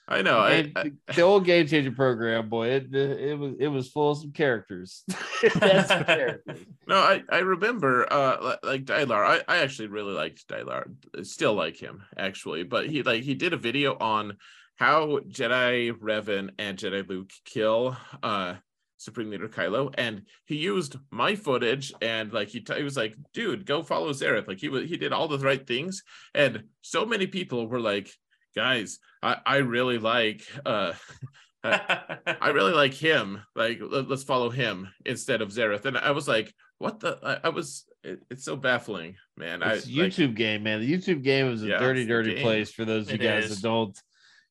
[0.07, 0.39] I know.
[0.39, 3.89] I, And I the, the old game changer program, boy, it, it was it was
[3.89, 5.03] full of some characters.
[5.55, 6.59] That's some characters.
[6.87, 9.25] no, I I remember uh like Dylar.
[9.25, 10.93] I I actually really liked Dylar.
[11.23, 14.37] Still like him actually, but he like he did a video on
[14.75, 18.55] how Jedi Revan and Jedi Luke kill uh
[19.03, 23.15] Supreme Leader Kylo, and he used my footage, and like he, t- he was like,
[23.33, 27.05] "Dude, go follow Xaereth." Like he was, he did all the right things, and so
[27.05, 28.09] many people were like,
[28.55, 30.93] "Guys, I, I really like, uh,
[31.63, 33.41] I I really like him.
[33.55, 35.85] Like, let, us follow him instead of Xaereth.
[35.85, 37.19] And I was like, what the?
[37.23, 37.85] I, I was.
[38.03, 39.63] It, it's so baffling, man.
[39.63, 40.81] It's I YouTube like, game, man.
[40.81, 42.43] The YouTube game is a Yeah, dirty, dirty game.
[42.43, 43.61] place for those of you It guys is.
[43.61, 43.97] that don't.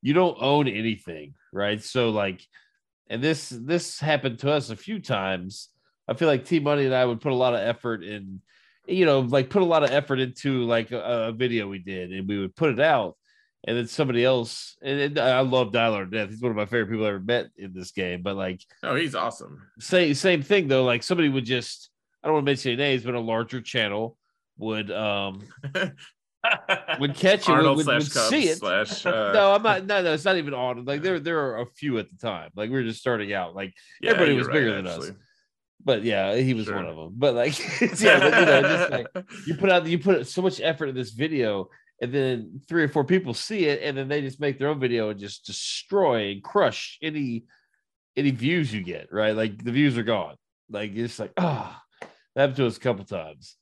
[0.01, 1.81] You don't own anything, right?
[1.83, 2.41] So like,
[3.13, 5.69] and this this happened to us a few times.
[6.09, 8.41] I feel like T Money and I would put a lot of effort in,
[8.87, 12.11] you know, like put a lot of effort into like a, a video we did,
[12.11, 13.19] and we would put it out,
[13.65, 14.79] and then somebody else.
[14.81, 16.31] And, and I love Dialer death.
[16.31, 18.23] He's one of my favorite people I ever met in this game.
[18.23, 19.61] But like, oh, he's awesome.
[19.79, 20.85] same same thing though.
[20.85, 21.91] Like somebody would just
[22.25, 24.17] I don't want to mention any names, but a larger channel
[24.57, 25.43] would um
[27.01, 28.59] would catch it, Arnold would, slash would see it.
[28.59, 29.07] slash.
[29.13, 29.87] Uh, no, I'm not.
[29.87, 30.85] No, no, it's not even on.
[30.85, 32.51] Like there, there are a few at the time.
[32.57, 33.55] Like we were just starting out.
[33.55, 35.11] Like, yeah, everybody was right, bigger than us.
[35.85, 36.77] but yeah, he was Sure.
[36.77, 37.13] one of them.
[37.17, 37.59] But like,
[38.01, 39.07] yeah, but, you know, just like
[39.47, 41.69] you put out, you put so much effort in this video,
[42.01, 44.81] and then three or four people see it, and then they just make their own
[44.81, 47.45] video and just destroy and crush any
[48.17, 49.13] any views you get.
[49.13, 50.37] Right, like the views are gone.
[50.71, 53.57] Like it's like ah, that happened to us a couple times.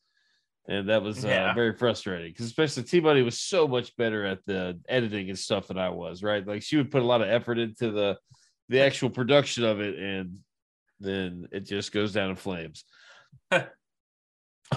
[0.68, 1.54] And that was uh, Yeah.
[1.54, 5.66] very frustrating because, especially T Money was so much better at the editing and stuff
[5.68, 6.22] than I was.
[6.22, 8.18] Right, like she would put a lot of effort into the
[8.68, 10.38] the actual production of it, and
[11.00, 12.84] then it just goes down in flames.
[13.50, 13.64] I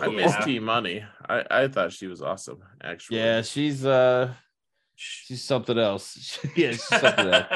[0.09, 0.45] miss Yeah.
[0.45, 1.03] T Money.
[1.29, 2.63] I I thought she was awesome.
[2.83, 4.33] Actually, Yeah, she's uh
[4.95, 6.39] she's something else.
[6.55, 7.47] yeah, she's something else.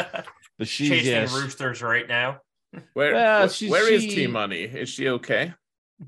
[0.60, 2.42] But she's chasing yeah, she- roosters right now.
[2.94, 4.62] Where Well, wh- she- where is T Money?
[4.64, 5.54] Is she okay?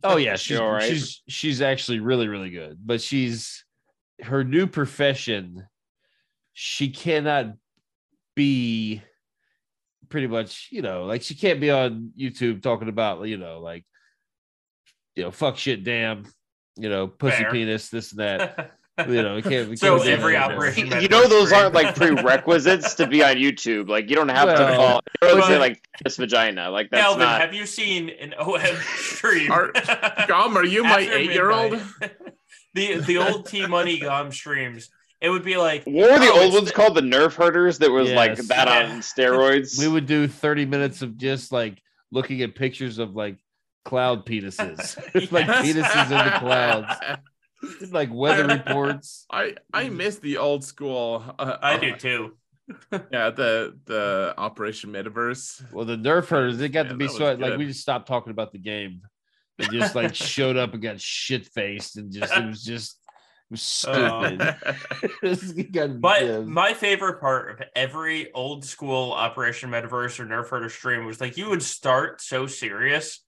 [0.04, 0.90] Oh yeah, She she's all right?
[0.90, 2.78] she's she's actually really, really good.
[2.84, 3.64] But she's
[4.22, 5.68] her new profession,
[6.54, 7.54] she cannot
[8.36, 9.02] be
[10.10, 13.86] pretty much, you know, like she can't be on YouTube talking about, you know, like
[15.16, 16.26] you know, fuck shit, damn,
[16.78, 17.52] you know, pussy Fair.
[17.52, 18.72] penis, this and that.
[19.08, 19.70] You know, we can't.
[19.70, 23.24] We So can't do every operation- You, you know those aren't like prerequisites to be
[23.24, 23.88] on YouTube.
[23.90, 25.02] Like you don't have to call.
[25.22, 26.70] You don't say like this vagina.
[26.70, 27.42] Like that's Calvin, not.
[27.42, 28.60] have you seen an OM
[28.98, 29.52] stream?
[29.52, 29.72] Are-
[30.28, 31.80] Gom, are you my eight year old?
[32.74, 34.90] the the old T Money Gom streams.
[35.22, 36.96] It would be like What were the oh, old ones the- called?
[36.96, 38.48] The Nerf herders that was like Yes.
[38.48, 38.90] that Yeah.
[38.94, 39.78] on steroids.
[39.78, 43.36] we would do 30 minutes of just like looking at pictures of like
[43.86, 44.98] cloud penises
[45.32, 46.94] like penises in the clouds
[47.92, 51.24] like weather reports I I miss the old school.
[51.38, 52.34] Uh, I uh, do too.
[53.12, 55.72] Yeah, the the Operation Metaverse.
[55.74, 58.32] well the nerf herders it got Yeah, to be so like we just stopped talking
[58.32, 59.02] about the game
[59.58, 62.98] and just like showed up and got shit faced and just it was just
[63.50, 64.24] it was Oh.
[64.24, 64.56] stupid
[65.24, 66.40] It But yeah.
[66.42, 71.38] my favorite part of every old school Operation Metaverse or Nerf Herder stream was like
[71.38, 73.22] you would start so serious,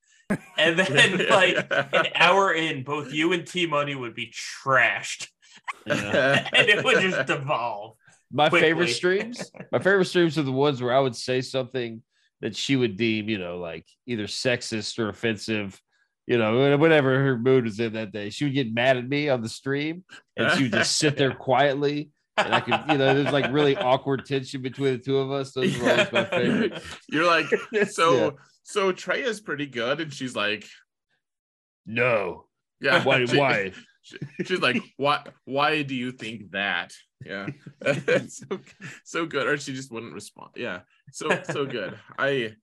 [0.58, 5.28] and then like an hour in, both you and T Money would be trashed,
[5.86, 6.48] Yeah.
[6.54, 7.96] and it would just devolve.
[8.32, 12.02] my favorite streams my favorite streams are the ones where i would say something
[12.40, 15.80] that she would deem you know like either sexist or offensive
[16.28, 19.28] you know whatever her mood was in that day she would get mad at me
[19.28, 20.04] on the stream
[20.38, 23.76] and she would just sit there quietly and i could you know there's like really
[23.76, 27.48] awkward tension between the two of us those were always my favorite You're like,
[27.90, 28.30] so Yeah.
[28.64, 30.66] So Trey is pretty good, and she's like,
[31.86, 32.46] no
[32.80, 36.94] yeah, why she- why she- she's like, why why do you think that?
[37.24, 37.48] Yeah,
[38.28, 38.60] so
[39.04, 40.52] so good, or she just wouldn't respond.
[40.56, 40.80] Yeah,
[41.12, 41.98] so so good.
[42.18, 42.54] I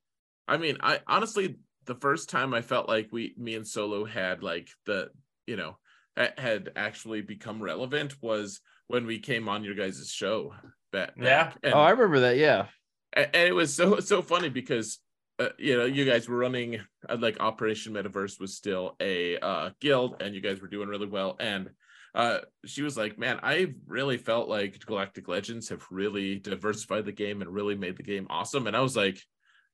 [0.48, 4.42] I mean, I honestly, the first time I felt like we, me and Solo had
[4.42, 5.10] like the,
[5.46, 5.78] you know,
[6.16, 10.54] had actually become relevant was when we came on your guys' show.
[10.90, 11.44] Back, Yeah.
[11.44, 11.58] back.
[11.62, 12.66] And, oh i remember that yeah
[13.12, 14.98] and and it was so so funny because
[15.38, 19.70] uh, you know you guys were running uh, like operation metaverse was still a uh
[19.80, 21.70] guild and you guys were doing really well and
[22.14, 27.12] uh she was like man i really felt like galactic legends have really diversified the
[27.12, 29.20] game and really made the game awesome and i was like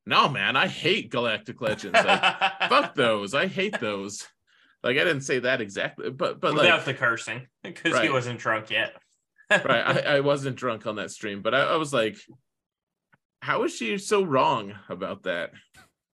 [0.05, 2.21] no man i hate galactic legends like
[2.69, 4.27] fuck those i hate those
[4.83, 8.39] like i didn't say that exactly but but Without like the cursing, because he wasn't
[8.39, 8.95] drunk yet.
[9.51, 12.17] right I, I wasn't drunk on that stream but I, I was like
[13.45, 15.51] how is she so wrong about that?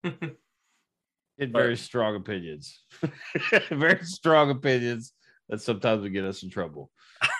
[0.04, 2.86] In But- very strong opinions.
[3.70, 5.14] Very strong opinions
[5.50, 6.90] that sometimes would get us in trouble.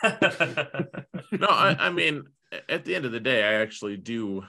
[0.04, 2.26] No I, I mean
[2.68, 4.44] at the end of the day i actually do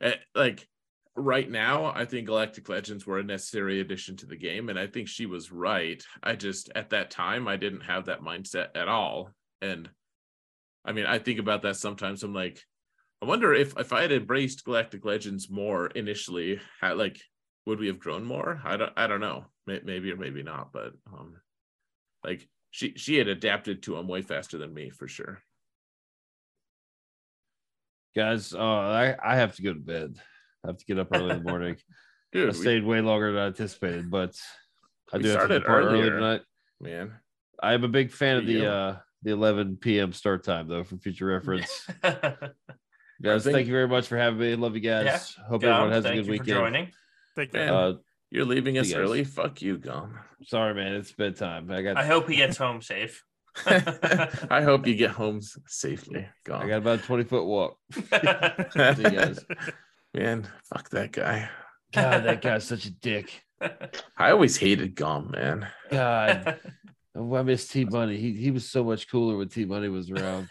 [0.00, 0.68] eh, like
[1.16, 4.86] right now i think galactic legends were a necessary addition to the game and i
[4.86, 6.02] think she was right.
[6.22, 9.30] I just at that time i didn't have that mindset at all.
[9.62, 9.88] And
[10.84, 12.24] i mean i think about that sometimes.
[12.24, 12.60] I'm like
[13.22, 17.20] i wonder if if i had embraced galactic legends more initially how, like
[17.66, 20.92] would we have grown more i don't i don't know maybe or maybe not but
[21.12, 21.36] um
[22.24, 25.42] like she she had adapted to him way faster than me for sure
[28.14, 30.14] guys uh i i have to go to bed
[30.64, 31.74] I have to get up early in the morning.
[32.34, 34.34] I Dude, we, stayed way longer than I anticipated, but
[35.12, 36.40] I We do have to started depart early tonight.
[36.80, 37.12] man.
[37.62, 38.58] I am a big fan of For you.
[38.60, 40.12] the uh the 11 p.m.
[40.14, 41.86] start time though, for future reference.
[43.24, 44.54] Guys, think- thank you very much for having me.
[44.54, 45.34] Love you guys.
[45.48, 46.58] Hope Gom, everyone has a thank good you for weekend.
[46.58, 46.92] joining.
[47.36, 47.60] Thank you.
[47.60, 47.92] Uh,
[48.30, 49.00] You're leaving us See guys.
[49.00, 49.24] early.
[49.24, 50.18] Fuck you, Gom.
[50.46, 50.94] sorry, man.
[50.94, 51.70] It's bedtime.
[51.70, 53.24] I got I hope he gets home safe.
[53.66, 57.78] I hope you get home s- safely, I got about a 20 foot walk.
[57.92, 59.44] See you guys.
[60.12, 61.48] Man, fuck that guy.
[61.92, 63.42] God, that guy's such a dick.
[64.18, 65.68] I always hated Gom, man.
[65.90, 66.58] God,
[67.14, 68.16] oh, I miss T Money.
[68.16, 70.48] He he was so much cooler when T Money was around.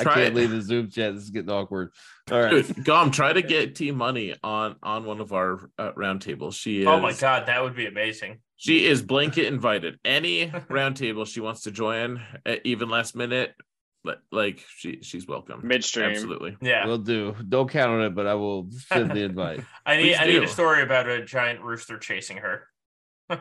[0.00, 0.34] I can't it.
[0.34, 1.14] leave the Zoom chat.
[1.14, 1.92] This is getting awkward.
[2.30, 2.50] All right.
[2.66, 6.54] Dude, Gom, try to get T Money on on one of our uh, roundtables.
[6.54, 6.86] She is.
[6.86, 8.38] oh my god, that would be amazing.
[8.56, 9.98] She is blanket invited.
[10.04, 13.54] Any roundtable she wants to join, at even last minute,
[14.04, 15.66] but like she she's welcome.
[15.66, 16.10] Midstream.
[16.10, 16.56] Absolutely.
[16.60, 16.86] Yeah.
[16.86, 17.34] we'll do.
[17.48, 19.64] Don't count on it, but I will send the invite.
[19.86, 22.64] I need Please I need a story about a giant rooster chasing her.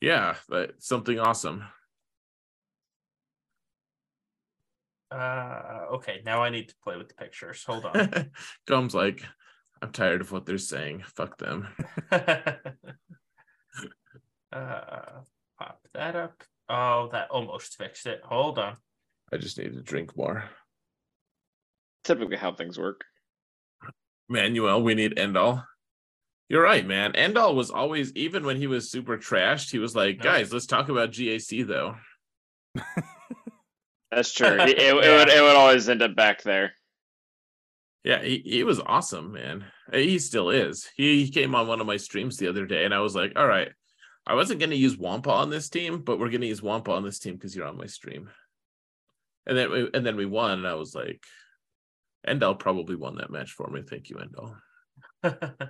[0.00, 1.64] Yeah, that's something awesome.
[5.10, 7.62] Uh okay, now I need to play with the pictures.
[7.64, 8.30] Hold on.
[8.66, 9.22] Gom's like,
[9.80, 11.04] I'm tired of what they're saying.
[11.14, 11.68] Fuck them.
[12.12, 12.60] uh
[15.58, 16.42] pop that up.
[16.68, 18.20] Oh, that almost fixed it.
[18.24, 18.76] Hold on.
[19.32, 20.44] I just need to drink more.
[22.04, 23.04] Typically how things work.
[24.28, 25.64] Manuel, we need Endall.
[26.48, 27.12] You're right, man.
[27.12, 30.24] Endall was always, even when he was super trashed, he was like, No.
[30.24, 31.96] guys, let's talk about GAC though.
[34.10, 34.58] That's true.
[34.60, 36.72] It, it, it would it would always end up back there.
[38.04, 39.64] Yeah, he, he was awesome, man.
[39.92, 40.88] Uh, He still is.
[40.96, 43.32] He, he came on one of my streams the other day, and I was like,
[43.34, 43.68] all right,
[44.24, 46.92] I wasn't going to use Wampa on this team, but we're going to use Wampa
[46.92, 48.30] on this team because you're on my stream.
[49.44, 51.20] And then we, and then we won, and I was like,
[52.28, 53.82] Endall probably won that match for me.
[53.82, 54.56] Thank you, Endall.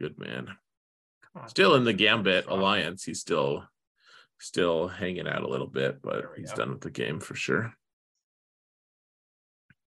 [0.00, 0.46] Good man.
[0.46, 1.48] Come on.
[1.48, 3.04] Still in the Gambit Alliance.
[3.04, 3.64] He's still
[4.38, 6.56] still hanging out a little bit, but he's go.
[6.56, 7.72] done with the game for sure.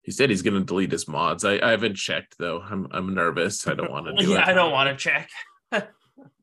[0.02, 1.44] He said he's going to delete his mods.
[1.44, 2.60] I, I haven't checked though.
[2.60, 3.66] I'm I'm nervous.
[3.68, 4.48] I don't want to do yeah, it.
[4.48, 5.30] I don't want to check.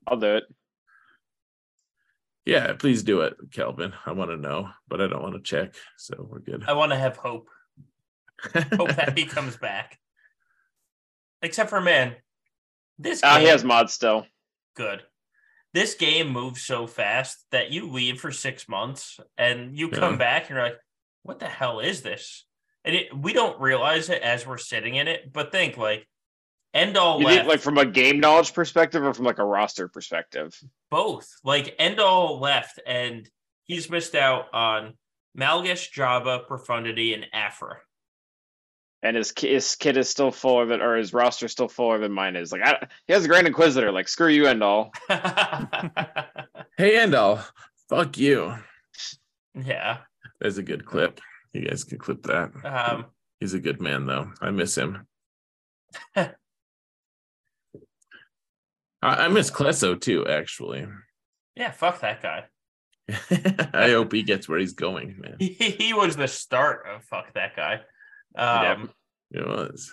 [0.08, 0.44] I'll do it.
[2.46, 3.94] Yeah, please do it, Kelvin.
[4.06, 5.76] I want to know, but I don't want to check.
[5.98, 6.64] So we're good.
[6.68, 7.48] I want to have hope.
[8.74, 10.00] Hope that he comes back.
[11.42, 12.16] Except for man,
[12.98, 14.26] this Ah, game, he has mods still.
[14.76, 15.04] good.
[15.74, 20.00] This game moves so fast that you leave for six months and you Yeah.
[20.00, 20.80] come back and you're like,
[21.24, 22.46] "What the hell is this?"
[22.84, 25.32] And it, we don't realize it as we're sitting in it.
[25.32, 26.08] But think like,
[26.76, 27.38] Endall You left.
[27.38, 30.58] think like from a game knowledge perspective or from like a roster perspective?
[30.92, 31.28] both.
[31.44, 33.30] Like Endall left, and
[33.64, 34.94] he's missed out on
[35.38, 37.78] Malgus, Jabba, Profundity, and Aphra.
[39.02, 42.12] And his his kid is still fuller than, or his roster is still fuller than
[42.12, 42.52] mine is.
[42.52, 43.92] Like I, he has a Grand Inquisitor.
[43.92, 44.92] Like screw you Endall.
[46.78, 47.44] Hey, Endall,
[47.90, 48.56] fuck you.
[49.54, 49.98] yeah.
[50.40, 51.20] There's a good clip.
[51.54, 52.52] You guys can clip that.
[52.64, 53.06] Um,
[53.42, 54.32] He's a good man, though.
[54.42, 55.06] I miss him.
[56.16, 56.30] I,
[59.02, 60.86] I miss Klesso too, actually.
[61.56, 62.46] yeah, fuck that guy.
[63.74, 65.36] I hope he gets where he's going, man.
[65.40, 67.82] He, he was the start of fuck that guy.
[68.36, 68.78] Yep.
[68.78, 68.92] Um,
[69.32, 69.92] It was.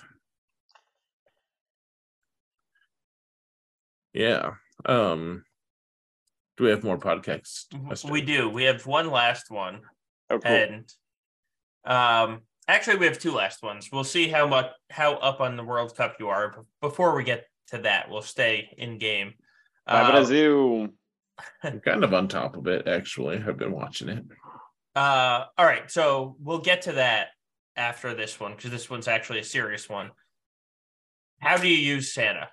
[4.12, 4.52] Yeah.
[4.84, 5.44] Um
[6.56, 7.66] do we have more podcasts?
[8.08, 8.48] we do.
[8.48, 9.82] We have one last one.
[10.31, 10.50] Oh, cool.
[10.52, 10.92] And
[11.84, 13.90] um actually we have two last ones.
[13.92, 16.52] We'll see how much how up on the World Cup you are.
[16.56, 19.34] But before we get to that, we'll stay in game.
[19.86, 20.86] Bye, Uh,
[21.62, 23.36] I'm kind of on top of it, actually.
[23.36, 24.24] I've been watching it.
[24.94, 27.28] Uh, all right, so we'll get to that
[27.77, 30.11] after this one because this one's actually a serious one.
[31.41, 32.49] How do you use Sana?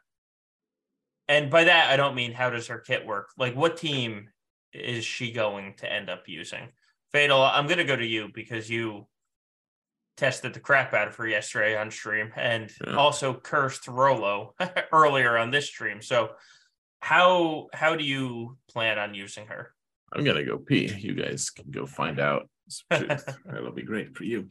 [1.28, 3.30] And by that, I don't mean how does her kit work.
[3.38, 4.28] Like, what team
[4.74, 6.68] is she going to end up using?
[7.12, 9.08] Fatal, I'm going to go to you because you
[10.18, 12.96] tested the crap out of her yesterday on stream and Yeah.
[12.96, 14.54] also cursed Rolo
[14.92, 16.02] earlier on this stream.
[16.02, 16.32] So,
[17.00, 19.74] how how do you plan on using her?
[20.14, 20.94] I'm gonna go pee.
[20.98, 22.50] You guys can go find out.
[22.90, 24.50] That'll be great for you.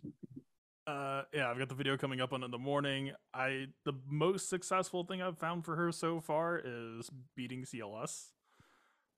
[0.86, 3.12] Uh, yeah, I've got the video coming up on in the morning.
[3.32, 8.30] I the most successful thing I've found for her so far is beating CLS,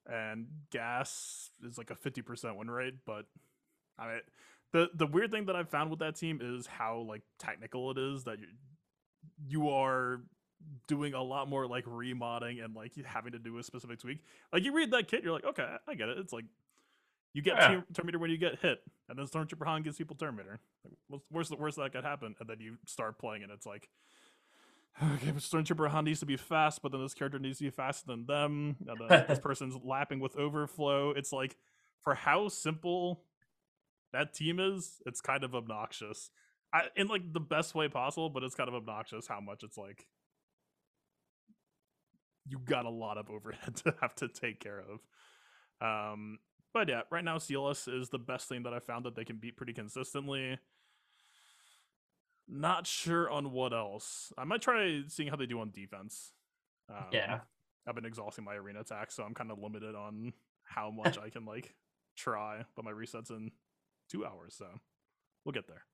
[0.06, 2.94] and GAS is like a fifty percent win rate.
[3.06, 3.24] But
[3.98, 4.20] I mean,
[4.72, 7.98] the the weird thing that I've found with that team is how like technical it
[7.98, 8.46] is that you
[9.48, 10.20] you are
[10.86, 14.18] doing a lot more like remodding and like having to do a specific tweak.
[14.52, 16.18] Like you read that kit, you're like, okay, I get it.
[16.18, 16.44] It's like
[17.34, 17.82] You get Yeah.
[17.92, 20.60] Terminator when you get hit, and then Stormtrooper Han gives people Terminator.
[20.84, 22.34] Like, what's- where's the worst that could happen?
[22.40, 23.90] And then you start playing, and it's like,
[25.02, 27.70] okay, but Stormtrooper Han needs to be fast, but then this character needs to be
[27.70, 28.76] faster than them.
[28.86, 31.10] And then this person's lapping with overflow.
[31.10, 31.56] It's like,
[32.00, 33.24] for how simple
[34.12, 36.30] that team is, it's kind of obnoxious.
[36.72, 39.76] I, in like the best way possible, but it's kind of obnoxious how much it's
[39.76, 40.06] like
[42.48, 45.00] you got a lot of overhead to have to take care of.
[45.80, 46.38] Um,
[46.74, 49.36] but yeah, right now CLS is the best thing that I found that they can
[49.36, 50.58] beat pretty consistently.
[52.46, 54.32] Not sure on what else.
[54.36, 56.32] I might try seeing how they do on defense.
[56.90, 57.40] Um, Yeah.
[57.86, 60.32] I've been exhausting my arena attack, so I'm kind of limited on
[60.64, 61.74] how much I can like
[62.16, 62.64] try.
[62.74, 63.52] But my resets in
[64.10, 64.66] two hours, so
[65.44, 65.84] we'll get there.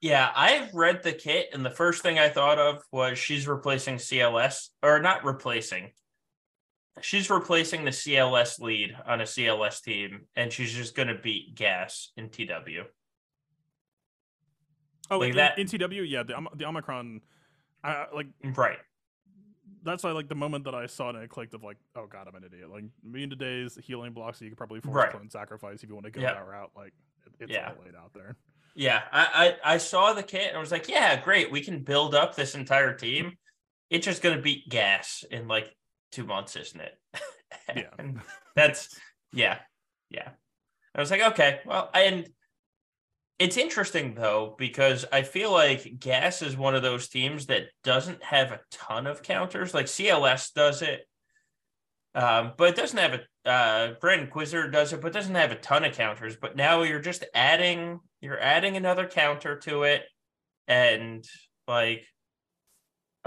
[0.00, 3.96] Yeah, I've read the kit, and the first thing I thought of was she's replacing
[3.96, 5.92] CLS, or not replacing.
[7.00, 11.54] She's replacing the CLS lead on a CLS team, and she's just going to beat
[11.56, 12.84] GAS in TW.
[15.10, 17.20] Oh, Like in, that- in TW, yeah, the, the Omicron,
[17.82, 18.78] I like Right.
[19.82, 22.06] that's why like the moment that I saw it, and I clicked of like, oh
[22.06, 22.70] god, I'm an idiot.
[22.70, 25.10] Like million today's healing blocks, you could probably force Right.
[25.10, 26.32] clone sacrifice if you want to go Yeah.
[26.34, 26.70] that route.
[26.74, 26.94] Like
[27.26, 27.72] it, it's Yeah.
[27.76, 28.36] all laid out there.
[28.74, 31.50] Yeah, I, I I saw the kit and I was like, yeah, great.
[31.52, 33.36] We can build up this entire team.
[33.90, 35.76] It's just going to beat GAS in like
[36.14, 36.98] two months, isn't it?
[37.74, 37.88] Yeah.
[37.98, 38.20] And
[38.54, 38.94] that's
[39.32, 39.58] yeah,
[40.10, 40.30] yeah.
[40.94, 42.28] I was like, okay, well, and
[43.38, 48.22] it's interesting though because I feel like GAS is one of those teams that doesn't
[48.22, 49.74] have a ton of counters.
[49.74, 51.06] Like CLS does it,
[52.14, 53.20] um, but it doesn't have a.
[53.46, 56.36] Uh, Grand Inquisitor does it, but doesn't have a ton of counters.
[56.36, 60.02] But now you're just adding, you're adding another counter to it,
[60.66, 61.24] and
[61.68, 62.06] like,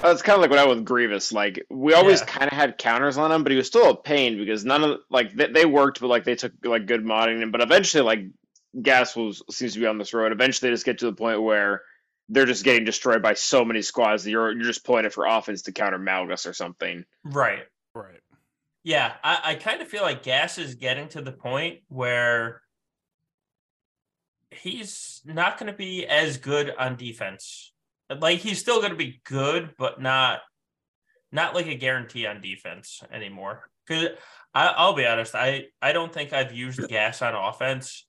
[0.04, 1.32] Uh, It's kind of like what I with Grievous.
[1.32, 2.26] Like we always Yeah.
[2.28, 5.00] kind of had counters on him, but he was still a pain because none of
[5.10, 7.52] like they, they worked, but like they took like good modding.
[7.52, 8.20] But eventually, like
[8.82, 10.32] GAS was seems to be on this road.
[10.32, 11.82] Eventually, they just get to the point where
[12.30, 15.26] they're just getting destroyed by so many squads that you're you're just pulling it for
[15.26, 17.06] offense to counter Malgus or something.
[17.24, 17.64] right,
[17.96, 18.20] Right.
[18.84, 22.62] Yeah, I, I kind of feel like GAS is getting to the point where
[24.52, 27.74] he's not going to be as good on defense.
[28.10, 30.40] Like he's still going to be good, but not
[31.32, 33.70] not like a guarantee on defense anymore.
[33.86, 34.10] Because
[34.54, 38.06] I'll be honest, I I don't think I've used GAS on offense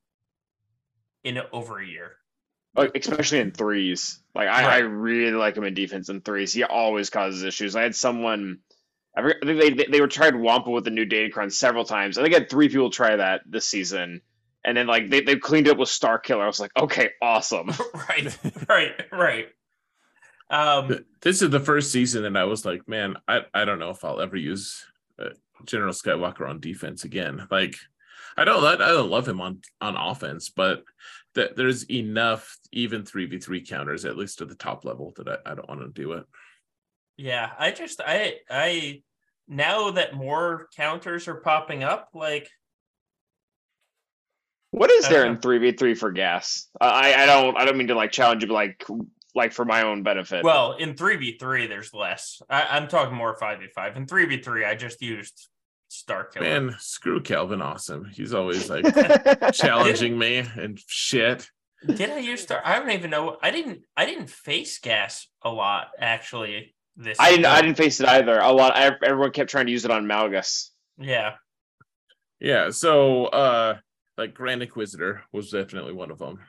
[1.25, 2.17] in over a year.
[2.75, 4.20] Like especially in threes.
[4.35, 6.52] Like I, I really like him in defense in threes.
[6.52, 7.75] He always causes issues.
[7.75, 8.59] I had someone.
[9.17, 12.18] I think they they, they were trying Wampa with the new data Datacron several times.
[12.18, 14.20] I think I had three people try that this season,
[14.65, 16.43] and then like they they cleaned it up with Starkiller.
[16.43, 17.73] I was like, okay, awesome.
[18.09, 19.49] right, right, right.
[20.51, 23.91] Um, This is the first season, and I was like, man, I, I don't know
[23.91, 24.85] if I'll ever use
[25.18, 25.31] uh,
[25.65, 27.47] General Skywalker on defense again.
[27.51, 27.77] Like,
[28.36, 30.85] I don't I don't love him on on offense, but
[31.35, 35.28] that there's enough even three v three counters at least at the top level that
[35.28, 36.25] I, I don't want to do it.
[37.17, 39.02] Yeah, I just I I
[39.49, 42.49] now that more counters are popping up, like
[44.70, 46.68] What is there in three v three for GAS?
[46.81, 48.85] I I don't I don't mean to like challenge you, but like
[49.35, 50.45] like for my own benefit.
[50.45, 52.41] well, in three v three, there's less.
[52.49, 53.97] I, I'm talking more five v five.
[53.97, 55.49] In three v three, I just used
[55.91, 56.41] Starkiller.
[56.41, 58.05] Man, screw Calvin Awesome.
[58.07, 58.85] He's always like
[59.53, 61.51] challenging me and shit.
[61.87, 62.61] Did I use Star?
[62.65, 63.37] I don't even know.
[63.43, 63.83] I didn't.
[63.97, 66.75] I didn't face GAS a lot actually.
[66.97, 68.39] This I didn't I didn't face it either.
[68.39, 68.77] A lot.
[68.77, 70.71] ev- Everyone kept trying to use it on Malgus.
[70.99, 71.35] Yeah,
[72.41, 73.77] Yeah, so uh
[74.17, 76.41] like Grand Inquisitor was definitely one of them.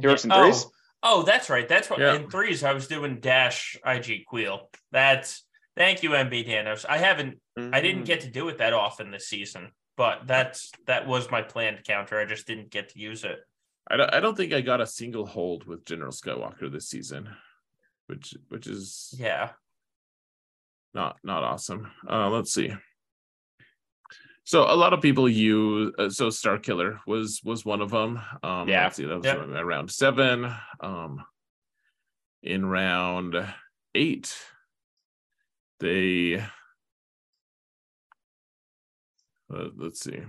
[0.00, 0.66] He works in oh, threes?
[1.06, 1.68] Oh, that's right.
[1.68, 2.14] That's what Yeah.
[2.14, 4.68] in threes I was doing dash IG Kuiil.
[4.90, 6.84] That's thank you, MB Danos.
[6.88, 7.82] I haven't I Mm.
[7.82, 11.84] didn't get to do it that often this season, but that's that was my planned
[11.84, 12.18] counter.
[12.18, 13.38] I just didn't get to use it.
[13.88, 17.36] I don't I don't think I got a single hold with General Skywalker this season,
[18.06, 19.52] which which is Yeah.
[20.94, 21.92] not not awesome.
[22.08, 22.72] Uh, let's see.
[24.46, 28.20] So a lot of people use uh, so Starkiller was was one of them.
[28.42, 28.84] Um, Yeah.
[28.84, 29.38] let's see, that was Yep.
[29.38, 30.54] around round seven.
[30.80, 31.24] Um,
[32.42, 33.36] in round
[33.94, 34.36] eight,
[35.80, 36.36] they
[39.50, 40.20] uh, let's see.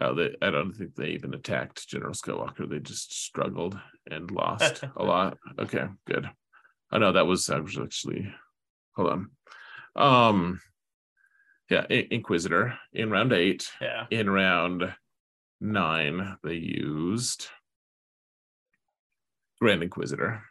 [0.00, 2.68] Oh, they, I don't think they even attacked General Skywalker.
[2.68, 3.78] They just struggled
[4.10, 5.36] and lost a lot.
[5.58, 6.30] Okay, good.
[6.90, 8.32] I know that was I was actually
[8.96, 9.30] hold on.
[9.96, 10.60] Um
[11.70, 13.70] yeah, I- Inquisitor in round eight.
[13.80, 14.06] Yeah.
[14.10, 14.94] In round
[15.60, 17.48] nine, they used
[19.60, 20.42] Grand Inquisitor.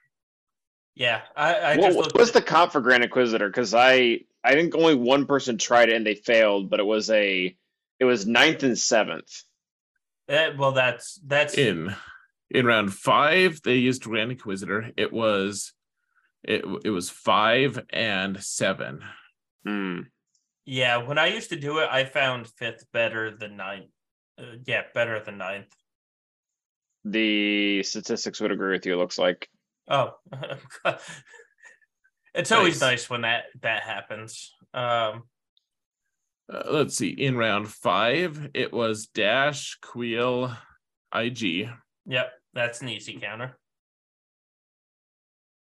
[0.96, 1.22] Yeah.
[1.36, 3.48] I, I what just what was the comp for Grand Inquisitor?
[3.48, 7.10] Because I I think only one person tried it and they failed, but it was
[7.10, 7.56] a
[8.00, 9.44] It was ninth and seventh.
[10.28, 11.96] Eh, well, that's that's in
[12.52, 15.72] in round five they used grand inquisitor it was
[16.44, 19.02] it, it was five and seven
[19.66, 20.02] Hmm.
[20.66, 20.98] Yeah.
[20.98, 23.90] When I used to do it, I found fifth better than ninth.
[24.40, 25.74] Uh, yeah, better than ninth.
[27.06, 28.94] The statistics would agree with you.
[28.94, 29.50] It looks like.
[29.90, 30.12] Oh,
[32.36, 32.92] it's always Nice.
[32.92, 34.54] nice when that that happens.
[34.74, 35.24] Um,
[36.52, 40.56] uh, let's see in round five it was dash Kuiil
[41.16, 41.70] ig
[42.06, 43.58] yep, that's an easy counter.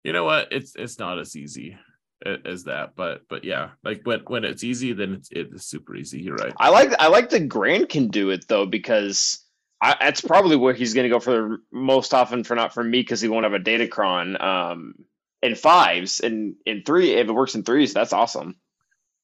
[0.04, 1.80] you know what it's it's not as easy a-
[2.26, 6.22] as that but but yeah like when when it's easy then it's it's super easy
[6.22, 9.44] you're right I like I like that Grant can do it though because
[9.82, 12.84] I, that's probably where he's going to go for the most often for not for
[12.84, 14.96] me because he won't have a Datacron um,
[15.42, 18.56] in fives and in three if it works in threes that's awesome.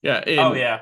[0.01, 0.81] yeah in- oh yeah.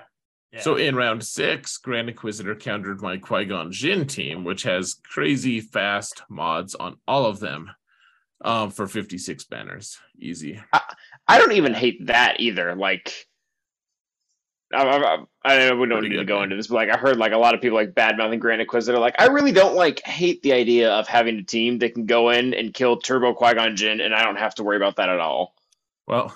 [0.51, 0.61] yeah.
[0.61, 5.61] So in round six, Grand Inquisitor countered my Qui Gon Jinn team, which has crazy
[5.61, 7.69] fast mods on all of them,
[8.43, 9.99] um, for 56 banners.
[10.19, 10.59] Easy.
[10.73, 10.81] I
[11.38, 12.75] don't even hate that either.
[12.75, 13.27] Like,
[14.74, 16.45] I, I, I, we don't need to go man.
[16.45, 18.61] into this, but like I heard like a lot of people like bad mouthing Grand
[18.61, 18.99] Inquisitor.
[18.99, 22.30] Like, I really don't like hate the idea of having a team that can go
[22.30, 25.09] in and kill Turbo Qui Gon Jinn, and I don't have to worry about that
[25.09, 25.56] at all.
[26.08, 26.35] Well,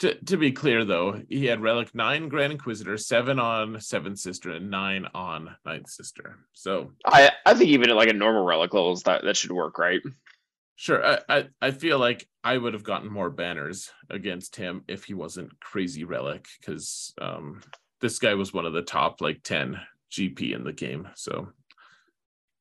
[0.00, 4.50] to, to be clear though, he had Relic nine Grand Inquisitor, seven on Seventh Sister,
[4.50, 6.38] and nine on Ninth Sister.
[6.54, 9.78] So I I think even at like a normal relic levels that that should work,
[9.78, 10.00] right?
[10.76, 15.04] Sure, I, I, I feel like I would have gotten more banners against him if
[15.04, 17.60] he wasn't crazy Relic, because um
[18.00, 21.08] this guy was one of the top like 10 GP in the game.
[21.14, 21.48] So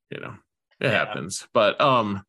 [0.10, 0.36] you know,
[0.80, 0.92] it Yeah.
[0.92, 1.48] happens.
[1.54, 2.24] But um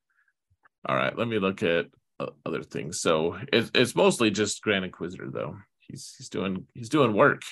[0.88, 1.86] all right, let me look at
[2.18, 3.00] uh, other things.
[3.00, 5.56] So it's it's mostly just Grand Inquisitor though.
[5.78, 7.42] He's he's doing he's doing work.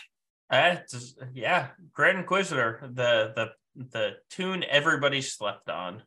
[0.49, 3.51] That's yeah, Grand Inquisitor, the the
[3.93, 6.03] the tune everybody slept on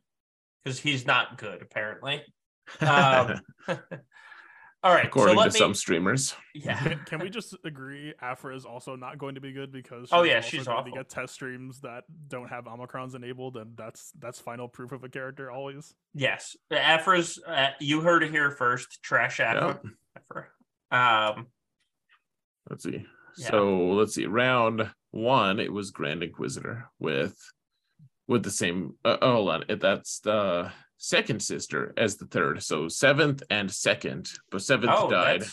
[0.64, 2.22] because he's not good apparently.
[2.80, 3.40] Um,
[4.82, 6.34] All right, according so let to me, some streamers.
[6.54, 10.10] yeah, Can, can we just agree Aphra is also not going to be good because
[10.12, 10.92] Oh, yeah, also she's going awful.
[10.92, 15.02] to get test streams that don't have Omicrons enabled, and that's that's final proof of
[15.04, 15.94] a character always.
[16.12, 17.38] yes, Aphra's.
[17.46, 19.02] Uh, you heard it here first.
[19.02, 19.80] Trash Aphra.
[20.16, 20.46] Aphra.
[21.36, 21.46] Um,
[22.68, 23.06] Let's see.
[23.38, 23.50] Yeah.
[23.50, 24.26] So let's see.
[24.26, 27.36] Round one, it was Grand Inquisitor with
[28.26, 28.94] with the same.
[29.04, 29.64] Uh, oh, hold on.
[29.80, 32.62] That's the second sister as the third.
[32.62, 35.44] So seventh and second, but seventh oh, died.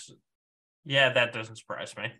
[0.85, 2.11] yeah, that doesn't surprise me.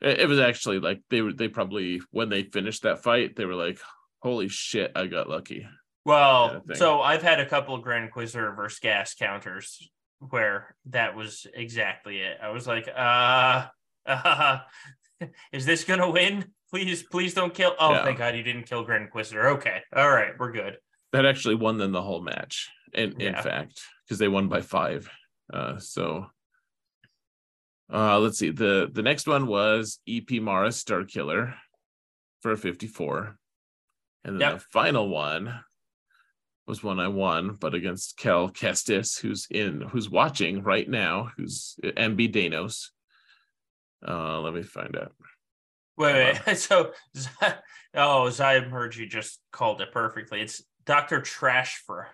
[0.00, 1.32] It, it was actually like they were.
[1.32, 3.80] They probably when they finished that fight, they were like,
[4.20, 5.66] "Holy shit, I got lucky."
[6.04, 11.46] Well, so I've had a couple of Grand Inquisitor versus GAS counters where that was
[11.54, 12.38] exactly it.
[12.42, 13.66] I was like, uh,
[14.06, 14.58] uh
[15.52, 16.46] is this gonna win?
[16.70, 17.74] Please, please don't kill.
[17.78, 18.04] Oh, Yeah.
[18.04, 19.48] thank God you didn't kill Grand Inquisitor.
[19.50, 20.78] Okay, all right, we're good.
[21.12, 22.68] That actually won them the whole match.
[22.92, 25.10] In in fact, because they won by five.
[25.52, 26.26] Uh, so.
[27.90, 28.50] Uh, let's see.
[28.50, 31.54] the The next one was EP Mara Starkiller
[32.42, 33.38] for a 54.
[34.24, 34.58] And then Yep.
[34.58, 35.64] the final one
[36.66, 41.76] was one I won, but against Cal Kestis, who's in who's watching right now, who's
[41.82, 42.90] MB Danos.
[44.06, 45.14] Uh, let me find out.
[45.98, 46.56] Wait, wait.
[46.56, 46.92] So,
[47.94, 50.40] oh, Zion heard you just called it perfectly.
[50.40, 52.06] It's Doctor Trashfra,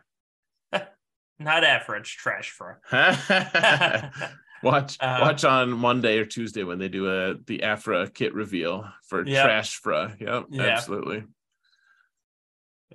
[1.39, 2.77] not average Trashfra.
[4.63, 8.89] watch Uh, watch on Monday or Tuesday when they do a the Aphra kit reveal
[9.07, 9.45] for Yep.
[9.45, 10.17] Trash Fra.
[10.19, 10.63] Yep, Yeah.
[10.63, 11.25] absolutely.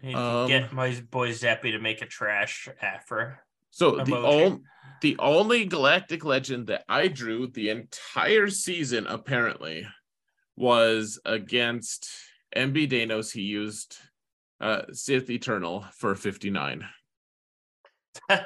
[0.04, 3.40] I Um, get my boy Zappy to make a trash Aphra.
[3.70, 4.24] So the Emoji.
[4.26, 4.60] only
[5.02, 9.88] the only galactic legend that I drew the entire season apparently
[10.60, 12.10] was against
[12.56, 13.32] MB Danos.
[13.32, 13.98] He used
[14.62, 16.86] uh Sith Eternal for 59.
[18.30, 18.40] All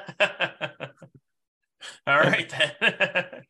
[2.06, 3.42] right then.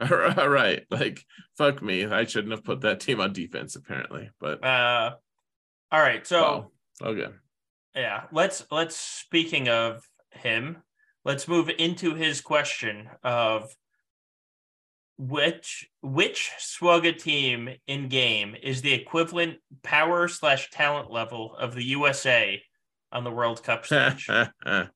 [0.38, 0.84] All right.
[0.90, 1.24] Like
[1.58, 2.06] fuck me.
[2.06, 4.30] I shouldn't have put that team on defense apparently.
[4.40, 5.14] But uh,
[5.90, 6.26] all right.
[6.26, 6.70] So wow.
[7.02, 7.28] Okay.
[7.94, 10.78] yeah, let's let's speaking of him,
[11.24, 13.68] let's move into his question of
[15.28, 21.84] which which Swugga team in game is the equivalent power slash talent level of the
[21.84, 22.60] USA
[23.12, 24.28] on the World Cup stage.
[24.28, 24.88] I,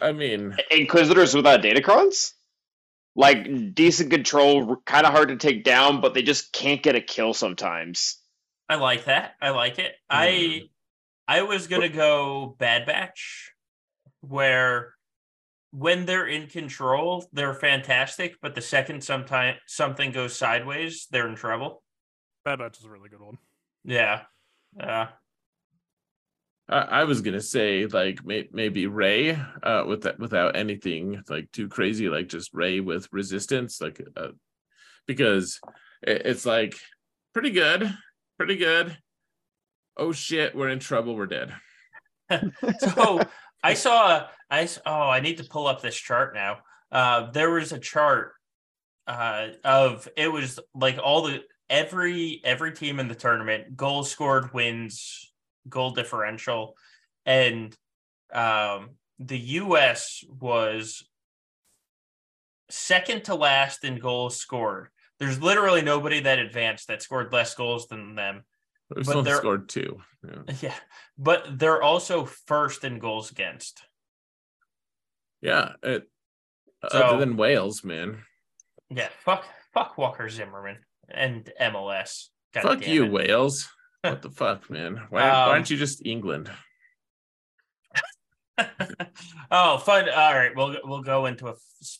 [0.00, 2.32] I mean, Inquisitors without Datacrons?
[3.14, 7.00] Like decent control, kind of hard to take down, but they just can't get a
[7.00, 8.18] kill sometimes.
[8.68, 9.34] I like that.
[9.40, 9.94] I like it.
[10.10, 10.66] I hmm.
[11.28, 13.52] I was gonna go Bad Batch,
[14.20, 14.94] where
[15.72, 18.36] when they're in control, they're fantastic.
[18.40, 21.82] But the second sometime something goes sideways, they're in trouble.
[22.44, 23.38] Bad Batch is a really good one.
[23.84, 24.22] Yeah.
[24.78, 25.08] Yeah.
[26.68, 31.50] I, I was gonna say like may, maybe Rey, uh, with that without anything like
[31.52, 34.28] too crazy, like just Rey with resistance, like, uh,
[35.06, 35.60] because
[36.02, 36.74] it, it's like
[37.32, 37.92] pretty good,
[38.38, 38.96] pretty good.
[39.96, 41.16] Oh shit, we're in trouble.
[41.16, 41.52] We're dead.
[42.78, 43.20] so
[43.62, 46.58] I saw I oh I need to pull up this chart now.
[46.90, 48.32] Uh, there was a chart
[49.06, 54.52] uh, of it was like all the every every team in the tournament goals scored
[54.52, 55.32] wins
[55.68, 56.76] goal differential
[57.24, 57.76] and
[58.32, 61.04] um, the US was
[62.70, 64.88] second to last in goals scored.
[65.18, 68.44] There's literally nobody that advanced that scored less goals than them.
[68.94, 70.00] But they're- scored two.
[70.24, 70.54] Yeah.
[70.62, 70.74] Yeah,
[71.18, 73.82] but they're also first in goals against.
[75.40, 75.72] Yeah.
[75.82, 76.08] It,
[76.90, 78.22] So- other than Wales, man.
[78.90, 82.28] Yeah, fuck, fuck Walker Zimmerman and MLS.
[82.54, 83.12] God fuck you, it.
[83.12, 83.68] Wales.
[84.02, 85.00] What the fuck, man?
[85.10, 86.50] Why, Um, why aren't you just England?
[89.50, 90.08] oh, fun.
[90.08, 91.54] All right, we'll we'll go into a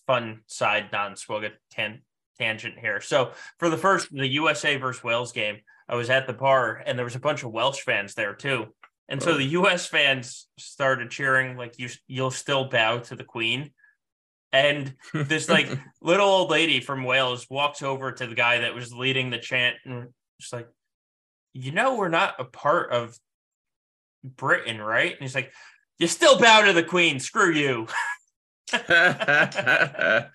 [0.06, 2.02] fun side non-Swoga tan-
[2.38, 3.00] tangent here.
[3.00, 6.98] So for the first the USA versus Wales game, I was at the bar and
[6.98, 8.68] there was a bunch of Welsh fans there too.
[9.08, 9.36] And so Oh.
[9.36, 13.72] the US fans started cheering like you you'll still bow to the queen.
[14.52, 15.68] And this like
[16.02, 19.76] little old lady from Wales walks over to the guy that was leading the chant
[19.84, 20.08] and
[20.40, 20.68] just like,
[21.54, 23.18] you know, we're not a part of
[24.24, 25.12] Britain, right?
[25.12, 25.52] And he's like,
[25.98, 27.18] you still bow to the Queen.
[27.20, 27.86] Screw you.
[28.88, 30.30] that,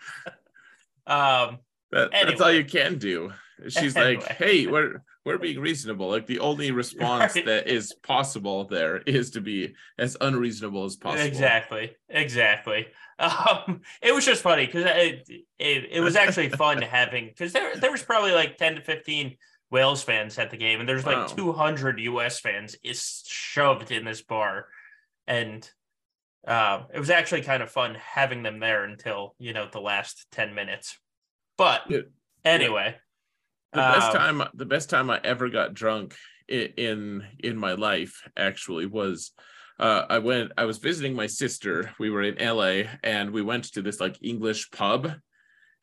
[1.07, 1.59] Um,
[1.91, 3.31] That's all you can do.
[3.69, 6.09] She's like, hey, we're we're being reasonable.
[6.09, 7.45] Like the only response Right.
[7.45, 11.25] that is possible there is to be as unreasonable as possible.
[11.27, 12.87] exactly, exactly.
[13.19, 15.27] Um, it was just funny because it,
[15.59, 19.37] it it was actually fun having because there there was probably like ten to fifteen
[19.69, 21.25] Wales fans at the game, and there's like Wow.
[21.25, 24.67] two hundred US fans is shoved in this bar,
[25.27, 25.69] and
[26.47, 30.27] uh, it was actually kind of fun having them there until you know the last
[30.31, 30.97] ten minutes.
[31.57, 32.01] But Yeah.
[32.45, 32.95] anyway,
[33.73, 36.15] The best Um, time the best time I ever got drunk
[36.47, 39.31] in in my life actually was
[39.79, 41.91] uh I went I was visiting my sister.
[41.99, 45.11] We were in LA and we went to this like English pub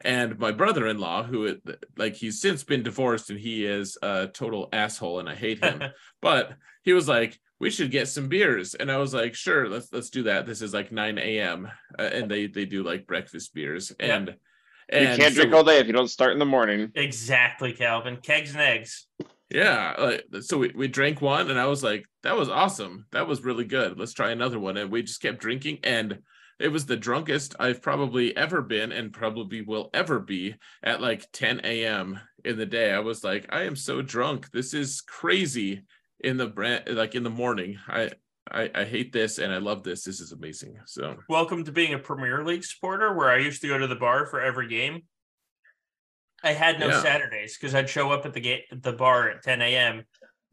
[0.01, 1.57] and my brother-in-law who
[1.97, 5.83] like he's since been divorced and he is a total asshole and I hate him.
[6.21, 9.89] but he was like we should get some beers and i was like sure let's
[9.93, 13.55] let's do that this is like 9 a.m uh, and they they do like breakfast
[13.55, 14.27] beers Yep.
[14.27, 14.37] and
[14.93, 16.93] You can't so- drink all day if you don't start in the morning.
[16.95, 18.19] exactly, Calvin.
[18.19, 19.07] Kegs and eggs.
[19.51, 23.29] yeah like, so we, we drank one and i was like that was awesome that
[23.29, 26.19] was really good let's try another one and we just kept drinking and
[26.59, 31.31] it was the drunkest i've probably ever been and probably will ever be at like
[31.33, 35.83] 10 a.m in the day i was like i am so drunk this is crazy
[36.21, 38.11] in the brand like in the morning i
[38.51, 40.05] I, I hate this and I love this.
[40.05, 40.77] This is amazing.
[40.87, 43.97] So welcome to being a Premier League supporter where I used to go to the
[43.97, 45.03] bar for every game.
[46.43, 47.03] I had no Yeah.
[47.03, 50.05] Saturdays because I'd show up at the gate the bar at 10 a.m.,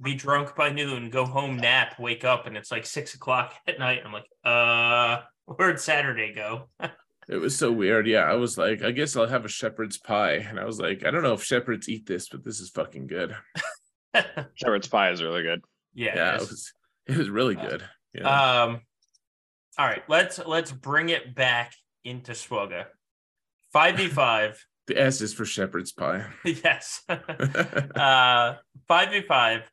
[0.02, 3.78] be drunk by noon, go home, nap, wake up, and it's like six o'clock at
[3.78, 4.02] night.
[4.04, 6.70] I'm like, uh, where'd Saturday go?
[7.30, 8.08] It was so weird.
[8.08, 10.34] Yeah, I was like, I guess I'll have a shepherd's pie.
[10.34, 13.08] And I was like, I don't know if shepherds eat this, but this is fucking
[13.08, 13.38] good.
[14.56, 15.62] Shepherd's pie is really good.
[15.94, 16.16] yeah.
[16.16, 16.40] Yeah,
[17.12, 17.20] it it is.
[17.20, 17.84] was was really good.
[18.14, 18.64] Yeah.
[18.64, 18.82] Um,
[19.78, 21.74] all right, let's let's bring it back
[22.04, 22.86] into Swoga.
[23.72, 24.64] Five v five.
[24.88, 26.26] the S is for shepherd's pie.
[26.46, 27.02] yes.
[27.10, 28.56] uh,
[28.88, 29.72] five v five.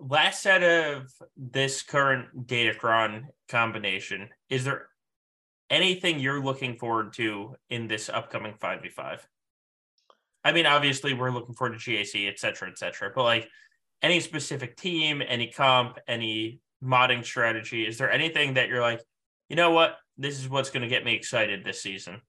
[0.00, 4.28] Last set of this current Datacron combination.
[4.50, 4.88] Is there
[5.70, 9.26] anything you're looking forward to in this upcoming five v five?
[10.44, 13.10] I mean, obviously, we're looking forward to GAC, et cetera, et cetera.
[13.14, 13.48] But like,
[14.04, 17.86] any specific team, any comp, any modding strategy?
[17.86, 19.00] Is there anything that you're like,
[19.48, 22.20] you know what, this is what's going to get me excited this season?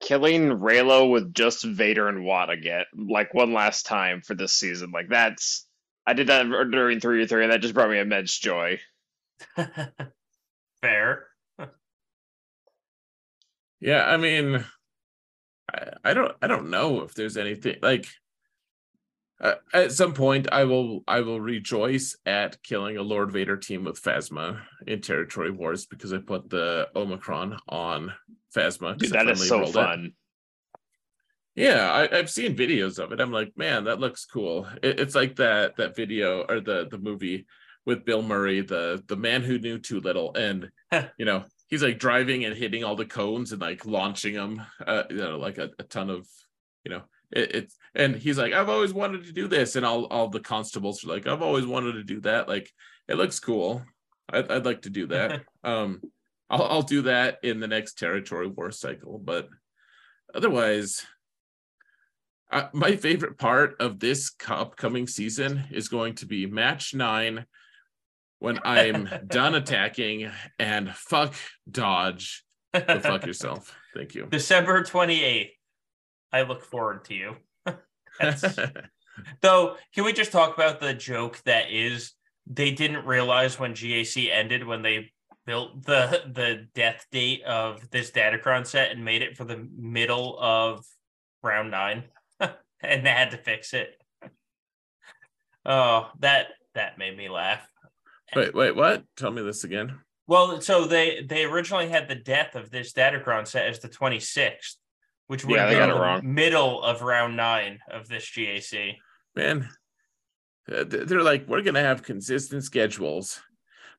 [0.00, 4.90] Killing Raylo with just Vader and Wat again, like one last time for this season.
[4.90, 5.68] Like that's
[6.04, 8.80] I did that during three or three, and that just brought me immense joy.
[10.82, 11.26] Fair.
[13.82, 14.62] Yeah, I mean,
[15.72, 18.06] I, I don't I don't know if there's anything like.
[19.40, 23.84] Uh, at some point, I will I will rejoice at killing a Lord Vader team
[23.84, 28.12] with Phasma in Territory Wars because I put the Omicron on
[28.54, 29.72] phasma Dude, that is so rolled it.
[29.72, 30.12] fun.
[31.54, 33.20] Yeah, I, I've seen videos of it.
[33.20, 34.66] I'm like, man, that looks cool.
[34.82, 37.46] It, it's like that that video or the the movie
[37.86, 40.70] with Bill Murray, the the man who knew too little, and
[41.18, 45.04] you know he's like driving and hitting all the cones and like launching them, uh,
[45.08, 46.26] you know, like a, a ton of,
[46.84, 50.04] you know, it, it's and he's like, I've always wanted to do this, and all
[50.06, 52.48] all the constables are like, I've always wanted to do that.
[52.48, 52.70] Like,
[53.08, 53.82] it looks cool.
[54.28, 55.42] I'd, I'd like to do that.
[55.64, 56.00] um,
[56.48, 59.48] I'll I'll do that in the next territory war cycle, but
[60.34, 61.04] otherwise.
[62.52, 67.46] Uh, my favorite part of this upcoming season is going to be match nine
[68.40, 70.28] when I'm done attacking
[70.58, 71.34] and fuck
[71.70, 72.44] dodge.
[72.72, 73.76] Fuck yourself.
[73.94, 74.26] Thank you.
[74.26, 75.50] December 28th.
[76.32, 77.36] I look forward to you.
[79.40, 82.12] Though, can we just talk about the joke that is
[82.46, 85.12] they didn't realize when GAC ended when they
[85.46, 90.38] built the the death date of this Datacron set and made it for the middle
[90.38, 90.84] of
[91.42, 92.04] round nine,
[92.40, 93.90] and they had to fix it.
[95.64, 97.66] Oh, that that made me laugh.
[98.34, 99.04] wait, wait, what?
[99.16, 99.98] Tell me this again.
[100.26, 104.76] Well, so they they originally had the death of this Datacron set as the 26th,
[105.30, 106.34] which would Yeah, they be got it the wrong.
[106.34, 108.96] middle of round nine of this GAC.
[109.36, 109.68] Man,
[110.70, 113.40] uh, they're like, we're going to have consistent schedules,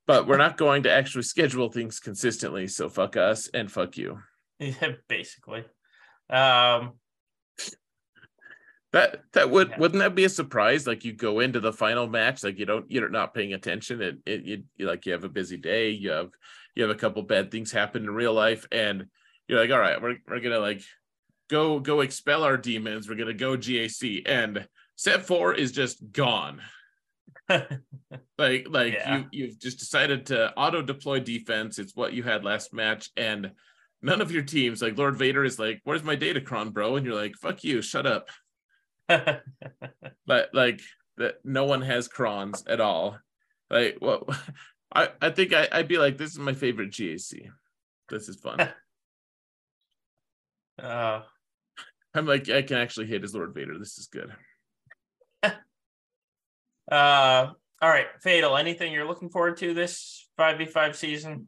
[0.05, 2.67] but we're not going to actually schedule things consistently.
[2.67, 4.19] So fuck us and fuck you.
[4.59, 5.63] Yeah, basically.
[6.29, 6.99] Um,
[8.91, 9.79] That that would Yeah.
[9.79, 10.85] wouldn't that be a surprise?
[10.85, 14.01] Like you go into the final match, like you don't you're not paying attention.
[14.01, 16.31] It it you, you like you have a busy day, you have
[16.75, 19.05] you have a couple bad things happen in real life, and
[19.47, 20.81] you're like, all right, we're we're gonna like
[21.51, 23.07] go go expel our demons.
[23.07, 26.61] We're gonna go GAC, and set four is just gone.
[28.37, 29.17] Like like Yeah.
[29.17, 31.77] you you've just decided to auto deploy defense.
[31.77, 33.51] It's what you had last match, and
[34.01, 37.13] none of your teams like Lord Vader is like, "Where's my Datacron, bro?" And you're
[37.15, 38.29] like, "Fuck you, shut up."
[39.07, 40.81] but like
[41.17, 43.17] that no one has crons at all
[43.69, 44.27] like well
[44.93, 47.51] i i think I, i'd be like this is my favorite gac
[48.09, 48.69] this is fun
[50.81, 51.21] uh,
[52.13, 54.31] i'm like i can actually hit as lord vader this is good
[56.91, 57.47] uh,
[57.81, 58.57] all right, Fatal.
[58.57, 61.47] Anything you're looking forward to this five v five season?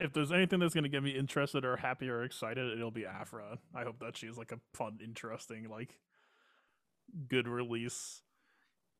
[0.00, 3.58] If there's anything that's gonna get me interested or happy or excited, it'll be Aphra.
[3.74, 5.98] I hope that she's like a fun, interesting, like
[7.28, 8.20] good release.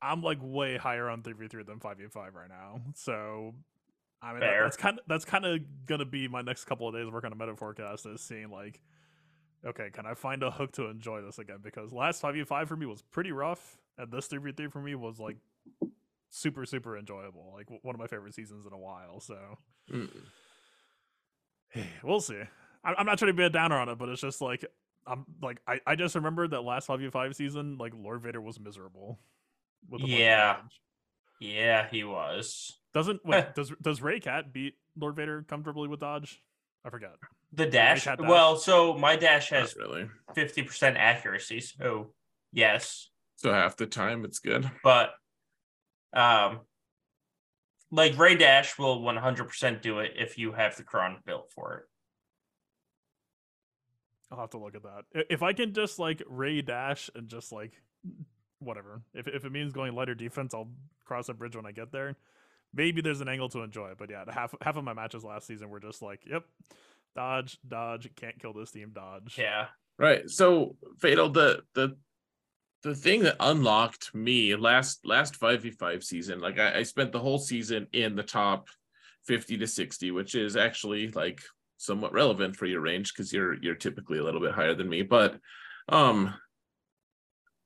[0.01, 2.81] I'm like way higher on 3v3 than 5v5 right now.
[2.95, 3.55] So
[4.23, 4.62] I mean that- Fair.
[4.65, 7.33] that's kind of that's kind of gonna be my next couple of days working on
[7.33, 8.81] a meta forecast is seeing like
[9.67, 11.59] okay, can I find a hook to enjoy this again?
[11.62, 15.37] Because last 5v5 for me was pretty rough, and this 3v3 for me was like
[16.31, 17.53] super, super enjoyable.
[17.55, 19.20] Like one of my favorite seasons in a while.
[19.20, 19.37] So
[19.91, 20.11] Mm.
[22.03, 22.41] we'll see.
[22.85, 24.65] I- I'm not trying to be a downer on it, but it's just like
[25.07, 29.19] I'm like I, I just remembered that last 5v5 season, like Lord Vader was miserable.
[29.89, 30.57] with of Yeah.
[31.41, 32.78] Yeah, he was.
[32.93, 36.43] Doesn't wait, does does Rey Cat beat Lord Vader comfortably with dodge?
[36.89, 37.17] I forgot.
[37.52, 38.05] The dash.
[38.05, 38.17] dash?
[38.18, 41.60] Well, so my dash Not has really fifty percent accuracy.
[41.60, 42.15] So
[42.52, 45.10] yes, so half the time it's good but
[46.12, 46.60] um,
[47.91, 51.52] like Rey Dash will one hundred percent do it if you have the cron built
[51.55, 51.84] for it.
[54.31, 55.26] I'll have to look at that.
[55.31, 57.81] If I can just like Rey dash and just like
[58.58, 59.02] whatever.
[59.15, 60.70] If if it means going lighter defense, I'll
[61.05, 62.17] cross that bridge when I get there.
[62.75, 65.47] Maybe there's an angle to enjoy it, but yeah, half half of my matches last
[65.47, 66.45] season were just like, yep,
[67.17, 69.37] dodge, dodge, can't kill this team, dodge.
[69.39, 69.67] Yeah.
[69.99, 71.97] right so fatal the the
[72.85, 77.39] the thing that unlocked me last last 5v5 season like I, I spent the whole
[77.39, 78.69] season in the top
[79.27, 81.41] 50 to 60 which is actually like
[81.79, 85.03] somewhat relevant for your range because you're you're typically a little bit higher than me
[85.03, 85.41] but
[85.89, 86.33] um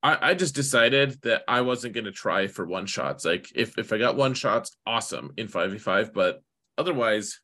[0.02, 3.24] I, I just decided that I wasn't going to try for one shots.
[3.24, 6.42] Like if if I got one shots, awesome in 5v5, but
[6.76, 7.40] otherwise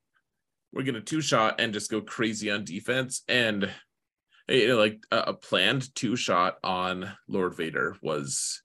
[0.72, 3.70] we're going to two shot and just go crazy on defense and
[4.48, 8.62] you know, like a, a planned two shot on Lord Vader was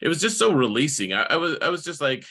[0.00, 1.12] it was just so releasing.
[1.12, 2.24] I, I was I was just like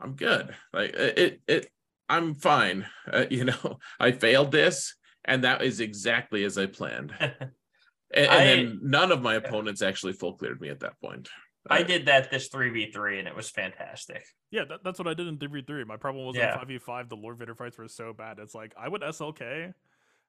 [0.00, 0.54] I'm good.
[0.72, 1.72] Like it it, it
[2.08, 2.86] I'm fine.
[3.12, 4.94] Uh, you know, I failed this
[5.24, 7.14] and that is exactly as I planned.
[8.12, 11.28] And, and I- then none of my opponents actually full cleared me at that point.
[11.70, 14.22] I Uh, did that this 3v3 and it was fantastic.
[14.50, 15.86] Yeah, that, that's what I did in 3v3.
[15.86, 16.52] My problem was Yeah.
[16.52, 18.38] in 5v5, the Lord Vader fights were so bad.
[18.38, 19.72] It's like, I would SLK.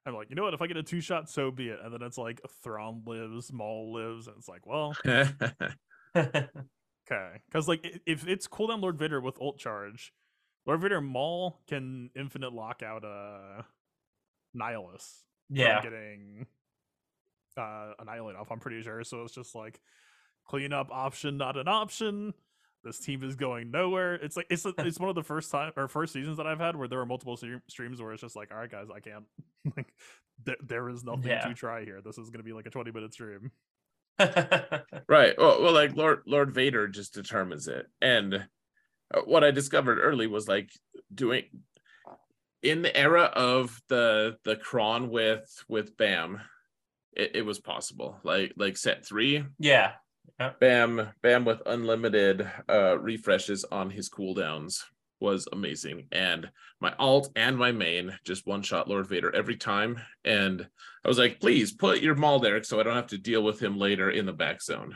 [0.06, 0.54] I'm like, you know what?
[0.54, 1.78] If I get a two shot, so be it.
[1.82, 4.28] And then it's like, Thrawn lives, Maul lives.
[4.28, 4.96] And it's like, well,
[6.16, 6.46] okay.
[7.48, 10.12] Because, like, if it's cooldown Lord Vader with ult charge,
[10.64, 13.62] Lord Vader Maul can infinite lock out uh,
[14.56, 15.22] Nihilus.
[15.50, 15.82] yeah.
[15.82, 16.46] getting
[17.56, 18.50] uh, annihilate off.
[18.50, 19.02] I'm pretty sure.
[19.04, 19.80] So it's just like
[20.48, 22.32] clean up option, not an option.
[22.84, 24.14] this team is going nowhere.
[24.14, 26.76] It's like it's it's one of the first time or first seasons that I've had
[26.76, 29.24] where there were multiple stream- streams where it's just like, all right, guys, I can't.
[29.76, 29.92] like,
[30.44, 31.46] there, there is nothing Yeah.
[31.46, 32.00] to try here.
[32.04, 33.50] This is gonna be like a twenty minute stream.
[35.08, 35.34] Right.
[35.38, 38.34] Well, well, like Lord Lord Vader just determines it, and
[39.14, 40.70] uh, what I discovered early was like
[41.14, 41.44] doing
[42.62, 46.40] in the era of the the cron with with Bam,
[47.16, 48.18] it, it was possible.
[48.22, 49.92] Like like set three, yeah.
[50.60, 54.82] Bam Bam with unlimited uh refreshes on his cooldowns
[55.20, 56.08] was amazing.
[56.12, 59.98] And my alt and my main just one shot Lord Vader every time.
[60.24, 60.66] And
[61.04, 63.60] I was like, please put your Maul there so I don't have to deal with
[63.60, 64.94] him later in the back zone.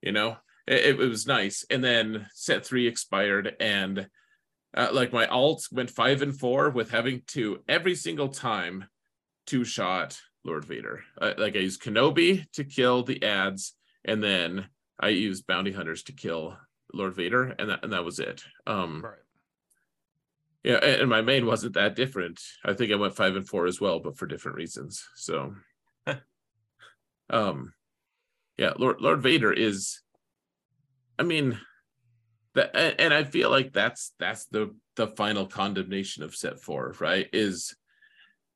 [0.00, 1.64] You know, it, it was nice.
[1.68, 4.08] And then set three expired and
[4.74, 8.86] uh, like my alt went five and four with having to every single time
[9.46, 11.02] two shot Lord Vader.
[11.20, 16.12] Like I used Kenobi to kill the ads and then I used bounty hunters to
[16.12, 16.56] kill
[16.92, 18.44] Lord Vader, and that and that was it.
[18.66, 19.14] Um, Right.
[20.62, 22.40] yeah, and, and my main wasn't that different.
[22.64, 25.06] I think I went five and four as well, but for different reasons.
[25.14, 25.54] So,
[27.30, 27.72] um,
[28.58, 30.00] yeah, Lord Lord Vader is,
[31.18, 31.58] I mean,
[32.54, 36.94] that and, and I feel like that's that's the the final condemnation of set four,
[37.00, 37.28] right?
[37.32, 37.74] Is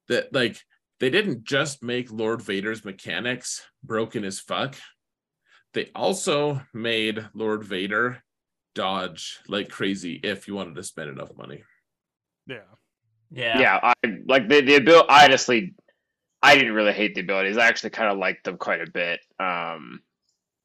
[0.08, 0.62] that like
[1.00, 4.76] they didn't just make Lord Vader's mechanics broken as fuck.
[5.72, 8.22] They also made Lord Vader
[8.74, 11.62] dodge like crazy if you wanted to spend enough money.
[12.46, 12.58] Yeah.
[13.30, 13.58] Yeah.
[13.58, 13.92] Yeah, I
[14.26, 15.08] like the the ability.
[15.08, 15.74] I honestly,
[16.42, 17.56] I didn't really hate the abilities.
[17.56, 19.20] I actually kind of liked them quite a bit.
[19.40, 20.00] Um,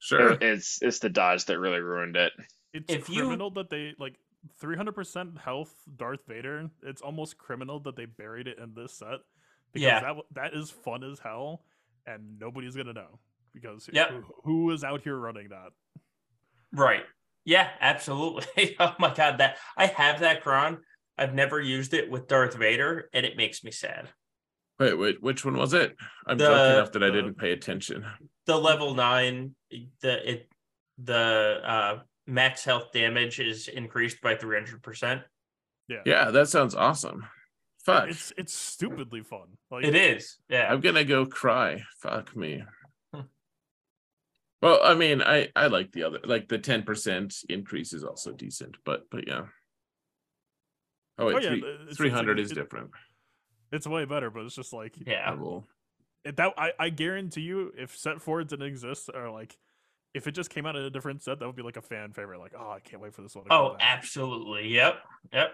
[0.02, 0.32] Sure.
[0.34, 2.32] it- it's it's the dodge that really ruined it.
[2.74, 4.16] It's If you- criminal that they like
[4.62, 6.70] 300% health Darth Vader.
[6.84, 9.20] It's almost criminal that they buried it in this set
[9.74, 10.00] because Yeah.
[10.00, 11.64] that w- that is fun as hell
[12.06, 13.20] and nobody's going to know
[13.54, 14.10] because Yep.
[14.12, 15.70] who, who is out here running that?
[16.72, 17.04] Right.
[17.46, 18.76] Yeah, absolutely.
[18.80, 20.80] oh my god, that I have that cron.
[21.18, 24.08] I've never used it with Darth Vader, and it makes me sad.
[24.80, 25.96] Wait, wait, which one was it?
[26.28, 28.06] I'm The- drunk enough that I didn't pay attention.
[28.46, 29.56] The level nine,
[30.02, 30.50] the it
[30.98, 35.24] the uh max health damage is increased by 300%.
[35.88, 35.98] Yeah.
[36.06, 37.26] Yeah, that sounds awesome.
[37.86, 38.10] Fuck.
[38.10, 39.58] It's it's stupidly fun.
[39.72, 40.38] Like It is.
[40.50, 40.72] Yeah.
[40.72, 41.84] I'm gonna go cry.
[42.02, 42.64] Fuck me.
[44.62, 48.76] Well, I mean, I I like the other like the 10% increase is also decent,
[48.84, 49.44] but but yeah.
[51.18, 52.92] Oh wait, Oh, yeah, three, it's- it's 300 like- is it- different.
[53.72, 55.32] it's way better, but it's just like Yeah.
[55.32, 55.62] I
[56.26, 59.58] it, that I, I guarantee you if set four didn't exist or like
[60.14, 62.12] if it just came out in a different set, that would be like a fan
[62.12, 62.40] favorite.
[62.40, 63.46] Like, oh, I can't wait for this one.
[63.46, 64.68] To come Oh, back." absolutely.
[64.70, 65.02] Yep.
[65.32, 65.54] Yep.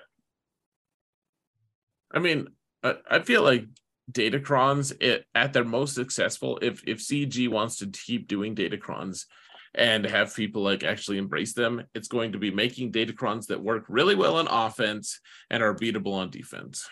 [2.14, 2.48] I mean,
[2.84, 3.66] I, I feel like
[4.12, 9.26] Datacrons it, at their most successful, if if CG wants to keep doing Datacrons
[9.74, 13.86] and have people like actually embrace them, it's going to be making Datacrons that work
[13.90, 15.20] really well on offense
[15.50, 16.88] and are beatable on defense.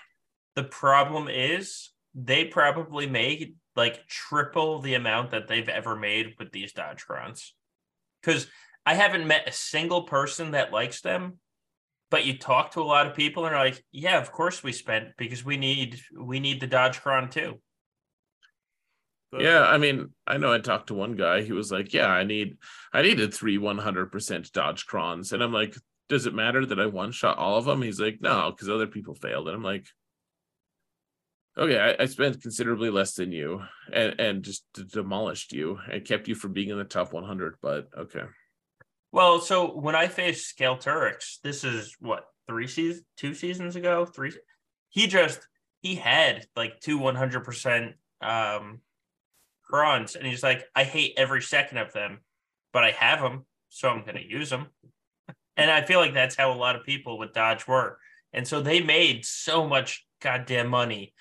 [0.55, 6.51] The problem is they probably made like triple the amount that they've ever made with
[6.51, 7.53] these Dodge Crons.
[8.21, 8.47] Because
[8.85, 11.39] I haven't met a single person that likes them,
[12.13, 14.71] but you talk to a lot of people and are like, yeah, of course we
[14.71, 17.59] spent because we need we need the Dodge Cron too.
[19.31, 21.41] The- Yeah, I mean, I know I talked to one guy.
[21.41, 22.57] He was like, "Yeah, I need,
[22.93, 25.75] I needed three one hundred percent Dodge Crons," and I'm like,
[26.07, 28.85] "Does it matter that I one shot all of them?" He's like, "No, because other
[28.85, 29.87] people failed," and I'm like,
[31.57, 36.27] "Okay, I, I spent considerably less than you, and and just demolished you and kept
[36.27, 38.25] you from being in the top one hundred, but okay."
[39.13, 44.05] Well, so when I faced Scale Skelturix, this is what three seasons, two seasons ago,
[44.05, 44.33] three.
[44.89, 45.47] He just
[45.83, 48.81] he had like two one hundred percent um
[49.69, 52.21] crons, and he's like, I hate every second of them,
[52.73, 54.67] but I have them, so I'm going to use them.
[55.55, 57.99] And I feel like that's how a lot of people with Dodge were,
[58.33, 61.13] and so they made so much goddamn money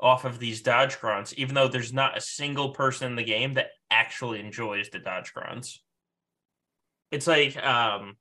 [0.00, 3.54] off of these Dodge crons, even though there's not a single person in the game
[3.54, 5.82] that actually enjoys the Dodge crons
[7.10, 8.16] it's like um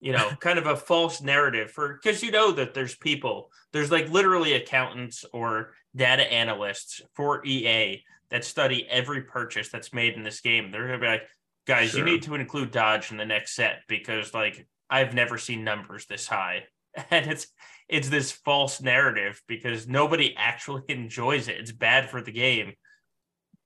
[0.00, 3.90] you know kind of a false narrative for because you know that there's people there's
[3.90, 10.22] like literally accountants or data analysts for ea that study every purchase that's made in
[10.22, 10.70] this game.
[10.70, 11.28] They're gonna be like
[11.66, 15.64] guys you need to include dodge in the next set because like i've never seen
[15.64, 16.64] numbers this high.
[17.10, 17.46] And it's
[17.88, 21.56] it's this false narrative because nobody actually enjoys it.
[21.58, 22.74] It's bad for the game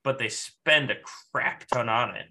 [0.06, 0.94] but they spend a
[1.32, 2.26] crap ton on it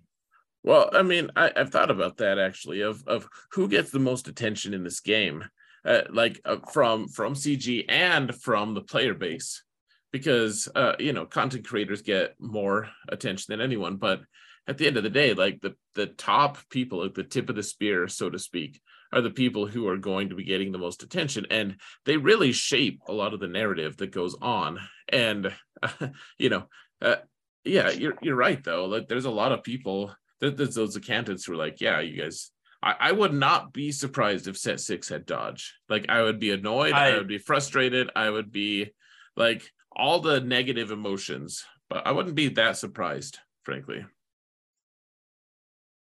[0.66, 4.28] Well, I mean, I, I've thought about that actually of of who gets the most
[4.28, 5.44] attention in this game,
[5.86, 9.64] uh, like uh, from from CG and from the player base,
[10.12, 13.98] because uh, you know content creators get more attention than anyone.
[13.98, 14.22] But
[14.68, 17.56] at the end of the day, like the the top people at the tip of
[17.56, 18.82] the spear, so to speak,
[19.14, 22.52] are the people who are going to be getting the most attention, and they really
[22.52, 24.80] shape a lot of the narrative that goes on.
[25.10, 25.54] And
[26.40, 26.64] you know,
[27.04, 27.18] uh,
[27.64, 28.86] yeah, you're you're right though.
[28.86, 30.12] Like there's a lot of people.
[30.42, 32.52] There's those accountants who are like, yeah, you guys.
[32.84, 35.76] I, I would not be surprised if set six had dodge.
[35.90, 36.94] Like I would be annoyed.
[36.94, 38.10] I, I would be frustrated.
[38.16, 38.92] I would be
[39.36, 39.64] like
[39.96, 44.06] all the negative emotions, but I wouldn't be that surprised, frankly.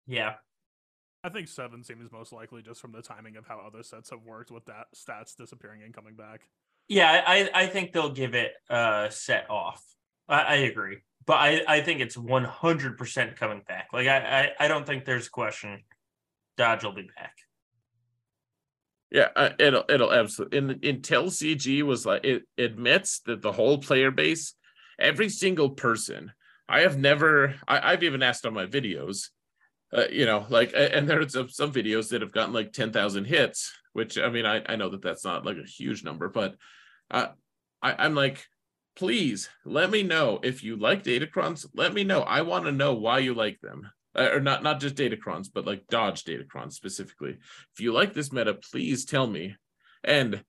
[0.07, 0.35] Yeah.
[1.23, 4.21] I think seven seems most likely just from the timing of how other sets have
[4.27, 6.43] worked with that stats disappearing and coming back.
[6.87, 9.83] Yeah, I, I think they'll give it a set off.
[10.29, 10.99] I, I agree.
[11.27, 13.89] But I, I think it's 100% coming back.
[13.93, 15.83] Like, I, I, I don't think there's a question
[16.57, 17.35] Dodge will be back.
[19.11, 20.59] Yeah, it'll it'll absolutely.
[20.59, 24.55] In, until CG was like it admits that the whole player base,
[24.99, 26.33] every single person.
[26.69, 27.55] I have never.
[27.69, 29.29] I, I've even asked on my videos
[29.95, 34.19] uh, you know, like, and there's some videos that have gotten like 10,000 hits, which
[34.19, 36.57] I mean, I, I know that that's not like a huge number, but
[37.11, 37.29] uh,
[37.81, 38.45] I, I'm like,
[38.97, 41.67] please let me know if you like Datacrons.
[41.75, 42.21] Let me know.
[42.21, 43.91] I want to know why you like them.
[44.17, 47.37] Uh, or not not just Datacrons, but like Dodge Datacrons specifically.
[47.73, 49.57] If you like this meta, please tell me.
[50.05, 50.45] And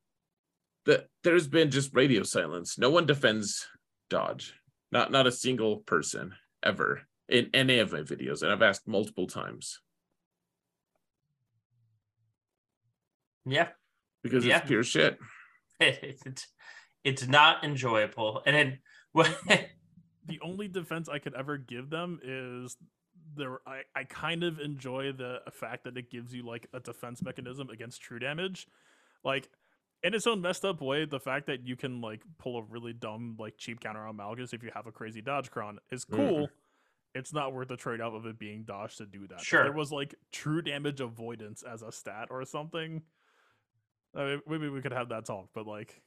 [0.86, 2.78] that there's been just radio silence.
[2.78, 3.66] No one defends
[4.10, 4.54] Dodge.
[4.92, 9.26] Not not a single person ever in any of my videos, and I've asked multiple
[9.26, 9.80] times.
[13.46, 13.70] Yeah.
[14.24, 14.58] Because Yeah.
[14.60, 15.18] it's pure shit.
[17.06, 18.42] It's, not enjoyable.
[18.46, 18.80] And then,
[20.28, 22.76] the only defense I could ever give them is
[23.38, 27.22] there I, I kind of enjoy the fact that it gives you like a defense
[27.24, 28.68] mechanism against true damage.
[29.24, 29.50] Like
[30.04, 32.94] in its own messed up way, the fact that you can like pull a really
[32.94, 36.16] dumb like cheap counter on Malgus if you have a crazy dodge cron is Mm.
[36.16, 36.50] cool.
[37.14, 39.40] It's not worth the trade off of it being dodged to do that.
[39.40, 39.64] If Sure.
[39.64, 43.02] there was like true damage avoidance as a stat or something.
[44.14, 46.02] I mean, maybe we could have that talk, but like.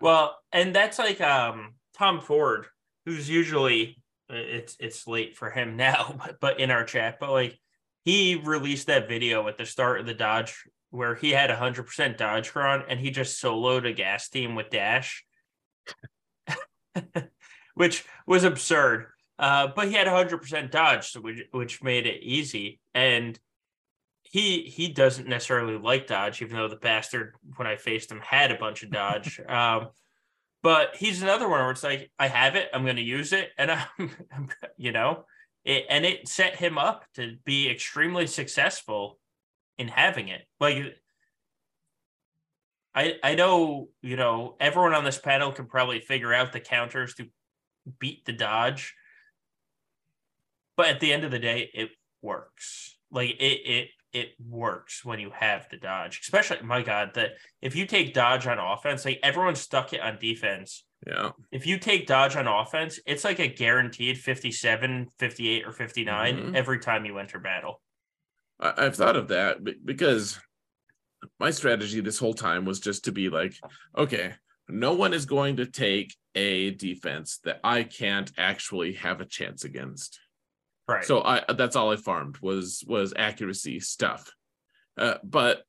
[0.00, 2.66] Well, and that's like um Tom Ford,
[3.06, 7.58] who's usually it's it's late for him now, but, but in our chat, but like
[8.04, 12.50] he released that video at the start of the Dodge where he had 100% Dodge
[12.50, 15.24] Cron and he just soloed a GAS team with Dash,
[17.74, 19.06] which was absurd.
[19.38, 22.80] Uh, but he had 100% Dodge, which, which made it easy.
[22.92, 23.38] And
[24.30, 28.52] he he doesn't necessarily like Dodge, even though the bastard, when I faced him, had
[28.52, 29.40] a bunch of Dodge.
[29.48, 29.88] um,
[30.62, 33.50] but he's another one where it's like, I have it, I'm going to use it,
[33.58, 35.24] and I'm, I'm you know,
[35.64, 39.18] it, and it set him up to be extremely successful
[39.78, 40.42] in having it.
[40.60, 40.96] Like,
[42.94, 47.14] I I know you know everyone on this panel can probably figure out the counters
[47.16, 47.26] to
[47.98, 48.94] beat the dodge,
[50.76, 51.90] but at the end of the day, it
[52.22, 52.96] works.
[53.10, 57.32] Like it it it works when you have the dodge, especially my God, that
[57.62, 60.84] if you take dodge on offense, like everyone stuck it on defense.
[61.06, 61.30] Yeah.
[61.50, 66.54] If you take dodge on offense, it's like a guaranteed 57, 58, or 59 Mhm.
[66.56, 67.80] every time you enter battle.
[68.58, 70.38] I, I've thought of that be- because
[71.38, 73.54] my strategy this whole time was just to be like,
[73.96, 74.34] okay,
[74.68, 79.64] no one is going to take a defense that I can't actually have a chance
[79.64, 80.18] against.
[80.90, 81.04] Right.
[81.04, 84.28] So I that's all I farmed was was accuracy stuff.
[84.98, 85.62] Uh, but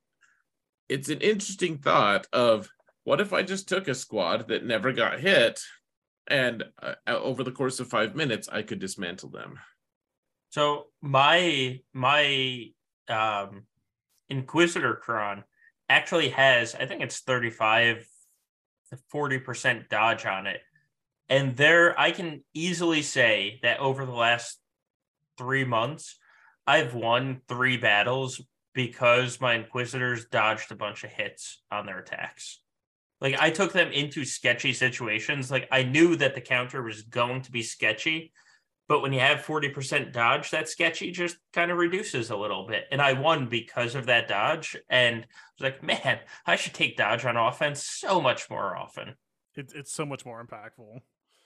[0.90, 2.68] it's an interesting thought of
[3.04, 5.62] what if I just took a squad that never got hit,
[6.28, 9.60] and uh, over the course of five minutes I could dismantle them.
[10.50, 12.66] So my my
[13.08, 13.68] um
[14.30, 15.44] Inquisitor Cron
[15.88, 18.08] actually has, I think it's 35
[18.90, 20.62] to 40% dodge on it.
[21.28, 24.61] And there I can easily say that over the last
[25.42, 26.18] three months,
[26.68, 28.40] I've won three battles
[28.74, 32.62] because my Inquisitors dodged a bunch of hits on their attacks.
[33.20, 35.50] Like I took them into sketchy situations.
[35.50, 38.32] Like I knew that the counter was going to be sketchy,
[38.88, 42.86] but when you have 40% dodge, that sketchy just kind of reduces a little bit.
[42.92, 44.76] And I won because of that dodge.
[44.90, 45.26] And I
[45.58, 49.16] was like, man, I should take dodge on offense so much more often.
[49.56, 51.00] It's it's so much more impactful.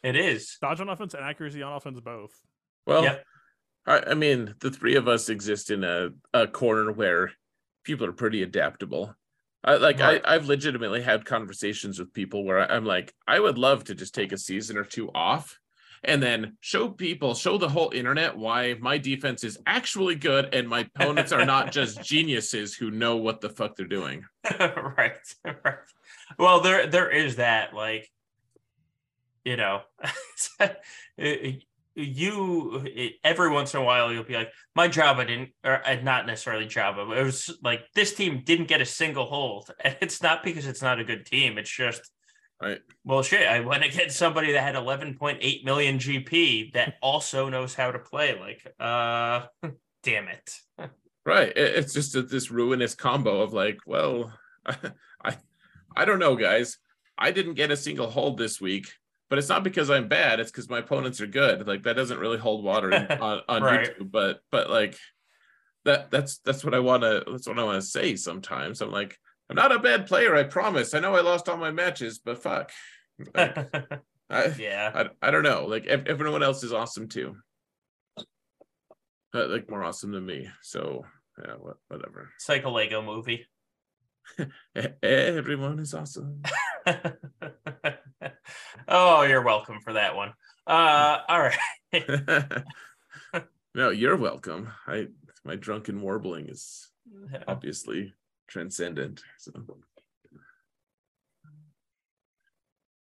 [0.04, 0.58] It is.
[0.62, 2.40] Dodge on offense and accuracy on offense both.
[2.86, 3.26] Well, Yep.
[3.86, 7.32] I, I mean, the three of us exist in a, a corner where
[7.84, 9.16] people are pretty adaptable.
[9.64, 10.22] I, like Right.
[10.26, 14.14] I, I've legitimately had conversations with people where I'm like, I would love to just
[14.14, 15.60] take a season or two off
[16.04, 20.68] and then show people, show the whole internet why my defense is actually good and
[20.68, 24.24] my opponents are not just geniuses who know what the fuck they're doing.
[24.60, 25.18] right.
[25.44, 25.78] Right.
[26.38, 28.10] Well, there there is that, like,
[29.44, 29.82] you know,
[31.96, 36.26] you it, every once in a while you'll be like, my Jabba didn't, or not
[36.28, 40.22] necessarily Jabba, but it was like this team didn't get a single hold, and it's
[40.22, 41.58] not because it's not a good team.
[41.58, 42.12] It's just
[42.62, 42.80] Right.
[43.04, 47.92] Well, shit, I went against somebody that had 11.8 million GP that also knows how
[47.92, 48.40] to play.
[48.40, 49.48] Like, uh,
[50.04, 50.52] damn it.
[51.26, 51.50] Right.
[51.50, 54.34] It- It's just a, this ruinous combo of like, well,
[54.66, 55.36] I,
[55.98, 56.78] I don't know, guys.
[57.18, 58.88] I didn't get a single hold this week,
[59.30, 60.40] but it's not because I'm bad.
[60.40, 61.68] It's because my opponents are good.
[61.68, 63.98] Like that doesn't really hold water on, on Right.
[63.98, 64.12] YouTube.
[64.12, 64.98] But but like
[65.86, 68.16] that that's that's what I want to that's what I want to say.
[68.16, 69.18] Sometimes I'm like,
[69.50, 70.36] I'm not a bad player.
[70.36, 70.94] I promise.
[70.94, 72.72] I know I lost all my matches, but fuck.
[73.34, 73.58] Like,
[74.30, 74.92] I, yeah.
[75.22, 75.66] I, I don't know.
[75.68, 77.36] Like ev- everyone else is awesome too.
[79.34, 80.48] Uh, like more awesome than me.
[80.62, 81.06] So
[81.44, 82.30] yeah, what, whatever.
[82.36, 83.46] It's like a Lego movie.
[85.04, 86.42] Everyone is awesome.
[88.88, 90.34] oh, you're welcome for that one.
[90.68, 92.64] Uh, all right.
[93.76, 94.70] no, you're welcome.
[94.88, 95.08] I
[95.44, 96.90] my drunken warbling is
[97.48, 98.14] obviously
[98.48, 99.24] transcendent.
[99.38, 99.52] So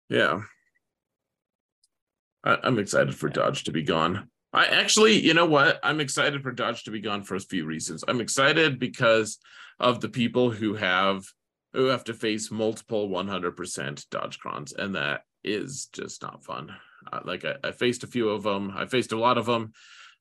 [0.09, 0.41] yeah.
[2.45, 4.29] I, I'm excited for Dodge to be gone.
[4.53, 5.81] I actually, you know what?
[5.83, 8.05] I'm excited for Dodge to be gone for a few reasons.
[8.07, 9.39] I'm excited because
[9.81, 11.25] of the people who have
[11.75, 16.75] who have to face multiple 100% Dodge crons, and that is just not fun.
[17.13, 18.73] Uh, like I, I faced a few of them.
[18.75, 19.73] I faced a lot of them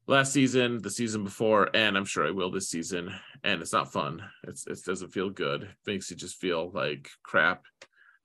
[0.08, 3.14] last season, the season before, and I'm sure I will this season.
[3.44, 4.22] And it's not fun.
[4.44, 5.64] It's it doesn't feel good.
[5.64, 7.64] It makes you just feel like crap.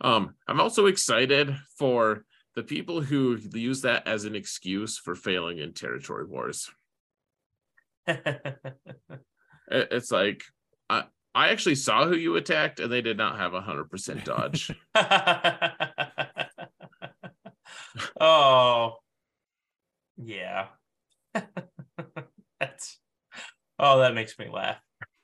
[0.01, 2.25] Um, I'm also excited for
[2.55, 6.69] the people who use that as an excuse for failing in territory wars.
[9.71, 10.43] It- It's like
[10.89, 11.05] I
[11.39, 14.73] I actually saw who you attacked, and they did not have a hundred percent dodge.
[18.21, 18.97] oh,
[20.17, 20.67] yeah.
[22.59, 22.99] That's
[23.79, 24.81] oh, that makes me laugh.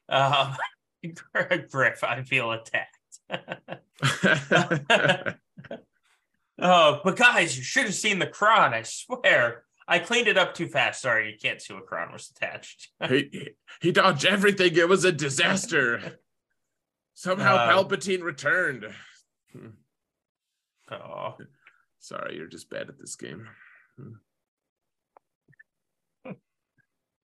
[0.08, 0.54] Um,
[1.68, 2.96] Griff, I feel attacked.
[6.60, 8.72] oh, but guys, you should have seen the cron.
[8.72, 11.02] I swear, I cleaned it up too fast.
[11.02, 12.88] Sorry, you can't see what cron was attached.
[13.08, 13.50] he,
[13.82, 14.74] he dodged everything.
[14.76, 16.18] It was a disaster.
[17.14, 18.86] Somehow Um, Palpatine returned.
[20.90, 21.36] Oh,
[21.98, 23.48] Sorry, you're just bad at this game.
[23.98, 24.12] Hmm.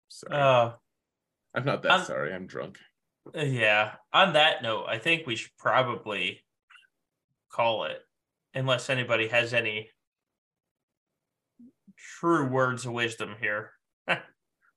[0.09, 0.35] Sorry.
[0.41, 0.73] uh,
[1.55, 2.33] I'm not that I'm- sorry.
[2.33, 2.79] I'm drunk.
[3.35, 3.95] yeah.
[4.13, 6.41] On that note, I think we should probably
[7.51, 8.01] call it,
[8.55, 9.91] unless anybody has any
[12.19, 13.73] true words of wisdom here.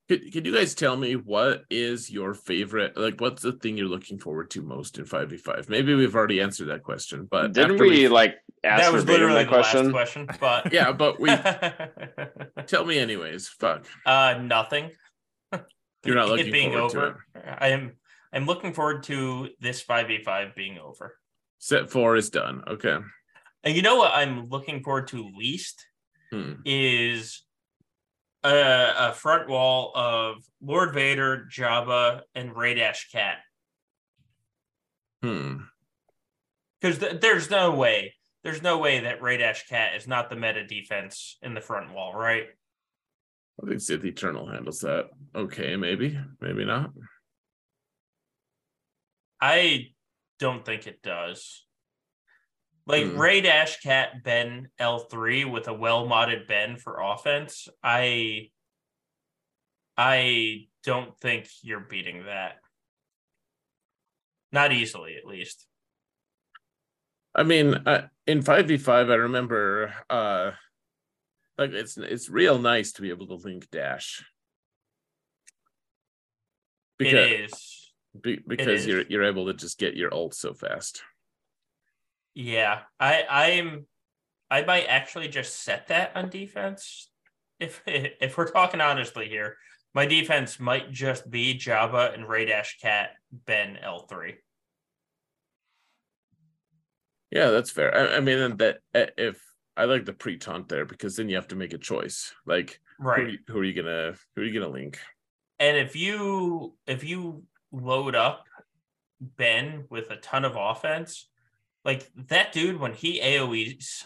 [0.06, 2.94] Could, could you guys tell me what is your favorite?
[2.94, 5.70] Like, what's the thing you're looking forward to most in 5v5?
[5.70, 9.44] Maybe we've already answered that question, but Didn't after we like ask that was literally
[9.44, 9.84] that the question?
[9.84, 11.30] last question, but Yeah, but we
[12.66, 13.48] tell me anyways.
[13.48, 13.86] Fuck.
[14.04, 14.90] uh, nothing.
[16.04, 17.24] You're not It looking being forward to over.
[17.58, 17.92] I am.
[18.30, 21.16] I'm looking forward to this five v five being over.
[21.60, 22.62] Set four is done.
[22.68, 22.98] Okay.
[23.62, 25.86] And you know what I'm looking forward to least
[26.34, 26.54] Hmm.
[26.64, 27.44] is
[28.42, 33.36] a, a front wall of Lord Vader, Jabba, and Rey Dash Cat.
[35.22, 35.58] Hmm.
[36.80, 40.34] Because th- there's no way, there's no way that Rey Dash Cat is not the
[40.34, 42.46] meta defense in the front wall, right?
[43.62, 45.10] I think Sith Eternal handles that.
[45.36, 46.90] Okay, maybe, maybe not.
[49.40, 49.92] I
[50.40, 51.63] don't think it does.
[52.86, 53.18] Like Hmm.
[53.20, 58.50] Rey Dash Cat Ben L3 with a well modded Ben for offense, I
[59.96, 62.56] I don't think you're beating that.
[64.52, 65.66] Not easily, at least.
[67.34, 70.52] I mean, uh, in five v five, I remember, uh,
[71.58, 74.24] like it's it's real nice to be able to link dash
[76.98, 77.92] because it is.
[78.20, 81.02] be, because you're you're able to just get your ult so fast.
[82.34, 82.80] Yeah.
[82.98, 83.86] I I'm
[84.50, 87.10] I might actually just set that on defense.
[87.60, 89.56] If if we're talking honestly here,
[89.94, 94.34] my defense might just be Jabba and Rey Dash Cat Ben L3.
[97.30, 97.94] Yeah, that's fair.
[97.96, 99.42] I, I mean, that uh, if
[99.76, 102.32] I like the pre taunt there because then you have to make a choice.
[102.46, 103.32] Like, who, are Right.
[103.32, 105.00] you, who are you gonna who are you gonna link?
[105.58, 108.44] And if you if you load up
[109.20, 111.28] Ben with a ton of offense,
[111.84, 114.04] like that dude when he AoEs,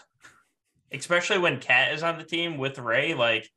[0.91, 3.49] especially when Cat is on the team with Rey, like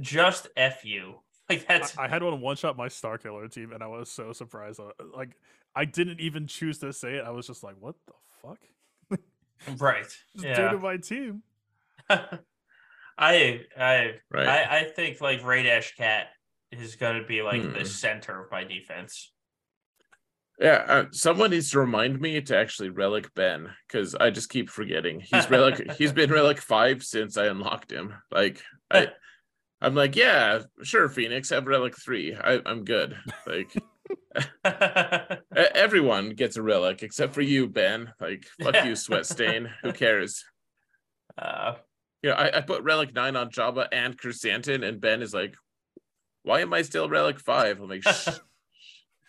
[0.00, 1.16] just F you.
[1.48, 4.32] Like that's I, I had one one shot my Starkiller team, and I was so
[4.32, 4.80] surprised.
[4.80, 5.36] uh, Like
[5.76, 7.24] I didn't even choose to say it.
[7.24, 9.20] I was just like, "What the fuck?"
[9.80, 10.02] right.
[10.34, 10.72] Just do Yeah.
[10.72, 11.44] to my team.
[13.18, 14.48] I I Right.
[14.48, 16.28] I, I think like Rey Dash Cat
[16.72, 17.72] is going to be like Hmm.
[17.74, 19.32] the center of my defense.
[20.58, 24.70] Yeah, uh, someone needs to remind me to actually relic Ben because I just keep
[24.70, 25.20] forgetting.
[25.20, 25.92] He's relic.
[25.92, 28.14] he's been relic five since I unlocked him.
[28.30, 29.08] Like I,
[29.82, 32.34] I'm like, yeah, sure, Phoenix, have relic three.
[32.34, 33.18] I, I'm good.
[33.46, 33.74] Like
[35.54, 38.12] everyone gets a relic except for you, Ben.
[38.18, 39.68] Like fuck you, Sweat Stain.
[39.82, 40.42] Who cares?
[41.36, 41.74] uh,
[42.22, 45.54] Yeah, I, I put relic nine on Jabba and Krrsantan, and Ben is like,
[46.44, 47.78] why am I still relic five?
[47.80, 48.28] I'm like, Shh.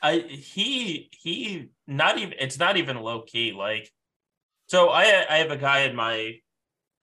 [0.01, 3.91] I he he not even it's not even low key like
[4.67, 6.35] so I I have a guy in my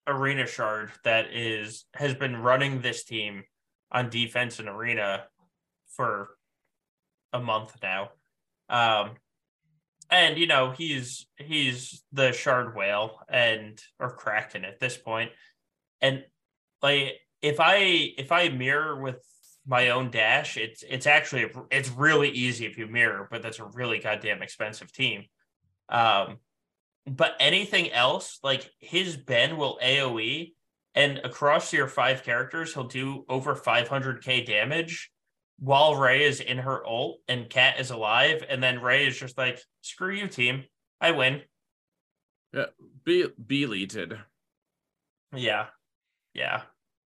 [0.06, 3.44] arena shard that is has been running this team
[3.90, 5.24] on defense and arena
[5.96, 6.30] for
[7.32, 8.10] a month now.
[8.68, 9.16] Um
[10.10, 15.30] and you know he's he's the shard whale and or kraken at this point
[16.00, 16.24] and
[16.82, 17.76] like if i
[18.18, 19.20] if i mirror with
[19.66, 23.64] my own dash it's it's actually it's really easy if you mirror but that's a
[23.64, 25.24] really goddamn expensive team.
[25.88, 26.38] Um
[27.06, 30.52] but anything else like his ben will aoe
[30.94, 35.10] and across your five characters he'll do over 500k damage
[35.58, 39.38] while rey is in her ult and cat is alive and then rey is just
[39.38, 40.64] like screw you team.
[41.00, 41.42] I win.
[42.52, 42.66] Yeah,
[43.04, 44.18] be deleted.
[45.34, 45.66] yeah.
[46.34, 46.62] Yeah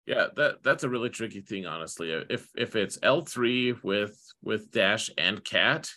[0.06, 2.10] Yeah, that that's a really tricky thing, honestly.
[2.10, 5.90] If if it's L three with with dash and cat,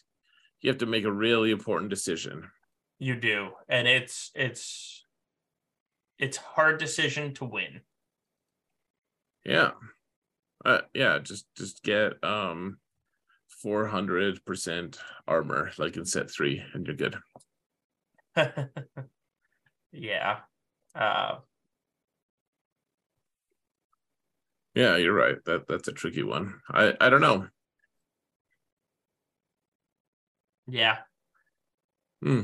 [0.61, 2.49] you have to make a really important decision.
[2.99, 5.05] You do, and it's it's
[6.19, 7.81] it's hard decision to win.
[9.43, 9.71] Yeah,
[10.63, 11.19] uh, yeah.
[11.19, 12.77] Just just get um
[13.61, 17.17] four hundred percent armor like in set three, and you're good.
[19.91, 20.39] yeah.
[20.93, 21.37] Uh,
[24.75, 25.37] Yeah, you're right.
[25.45, 26.59] That that's a tricky one.
[26.69, 27.47] I I don't know.
[30.67, 30.97] yeah.
[32.21, 32.41] Hmm.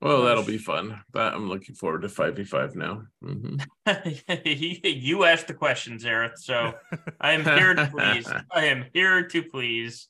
[0.00, 1.00] Well, that'll be fun.
[1.12, 3.02] That I'm looking forward to five v five now.
[3.22, 3.56] hmm
[4.44, 6.32] you asked the questions, Eric.
[6.36, 6.74] So
[7.20, 8.26] I am here to please.
[8.50, 10.08] I am here to please.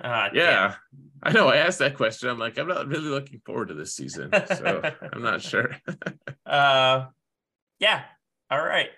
[0.00, 0.74] Uh, Yeah,
[1.22, 1.48] I know.
[1.48, 2.28] I asked that question.
[2.28, 4.82] I'm like, I'm not really looking forward to this season, so
[5.12, 5.76] I'm not sure.
[6.46, 7.06] Uh,
[7.78, 8.02] yeah.
[8.50, 8.88] All right.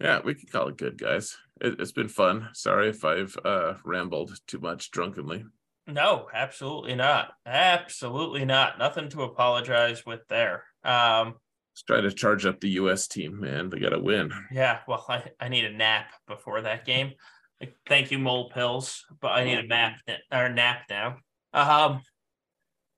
[0.00, 1.36] Yeah, we can call it good, guys.
[1.60, 2.48] It, it's been fun.
[2.52, 5.44] Sorry if I've uh, rambled too much drunkenly.
[5.86, 7.32] No, absolutely not.
[7.46, 8.78] Absolutely not.
[8.78, 10.64] Nothing to apologize with there.
[10.84, 11.34] Um,
[11.72, 13.08] Let's try to charge up the U.S.
[13.08, 13.70] team, man.
[13.70, 14.30] They got to win.
[14.52, 17.12] Yeah, well, I, I need a nap before that game.
[17.60, 21.16] Like, Thank you, mole pills, but I need a nap or nap now.
[21.54, 22.02] Um,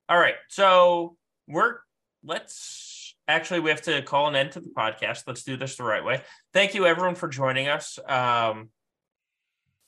[0.09, 1.15] all right, so
[1.47, 1.77] we're
[2.23, 2.90] let's
[3.31, 5.23] actually we have to call an end to the podcast.
[5.25, 6.21] Let's do this the right way.
[6.53, 7.97] Thank you, everyone, for joining us.
[8.07, 8.69] Um,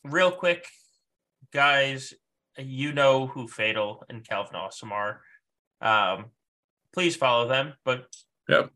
[0.04, 0.66] real quick,
[1.52, 2.14] guys,
[2.58, 5.22] you know who Fatal and Calvin Awesome are.
[5.82, 6.26] Um,
[6.94, 8.08] please follow them, but
[8.48, 8.72] Yep.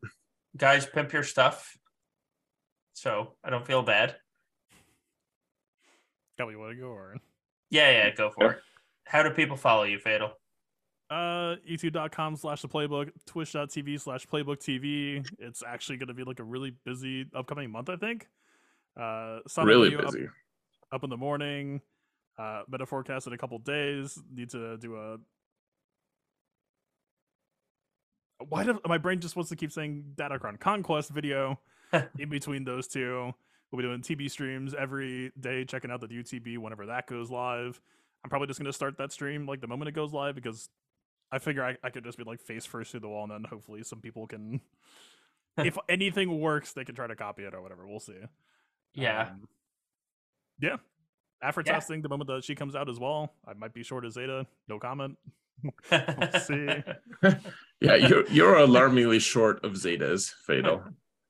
[0.56, 1.76] guys, pimp your stuff
[2.92, 4.16] so I don't feel bad.
[6.36, 7.16] Kelly, want to go or?
[7.70, 8.50] Yeah, yeah, go for Yeah.
[8.52, 8.62] it.
[9.06, 10.32] How do people follow you, Fatal?
[11.10, 15.26] Uh, youtube.com slash the playbook, twitch.tv slash playbook TV.
[15.38, 18.28] It's actually going to be like a really busy upcoming month, I think.
[18.98, 20.28] Uh, Really video up- busy.
[20.92, 21.80] Up, in the morning.
[22.38, 24.18] Uh, better forecast in a couple days.
[24.34, 25.16] Need to do a.
[28.48, 31.58] Why do my brain just wants to keep saying Datacron Conquest video
[32.18, 33.32] in between those two?
[33.70, 37.80] We'll be doing TB streams every day, checking out the UTB whenever that goes live.
[38.24, 40.68] I'm probably just gonna start that stream like the moment it goes live because
[41.30, 43.44] I figure I, I could just be like face first through the wall and then
[43.50, 44.60] hopefully some people can
[45.58, 47.86] if anything works, they can try to copy it or whatever.
[47.86, 48.14] We'll see.
[48.94, 49.28] Yeah.
[49.30, 49.48] Um,
[50.60, 50.76] yeah.
[51.42, 51.72] After Yeah.
[51.74, 54.46] testing, the moment that she comes out as well, I might be short as Zeta.
[54.68, 55.16] No comment.
[56.42, 56.68] see.
[57.80, 60.82] Yeah, you're you're alarmingly short of Zetas, Fatal.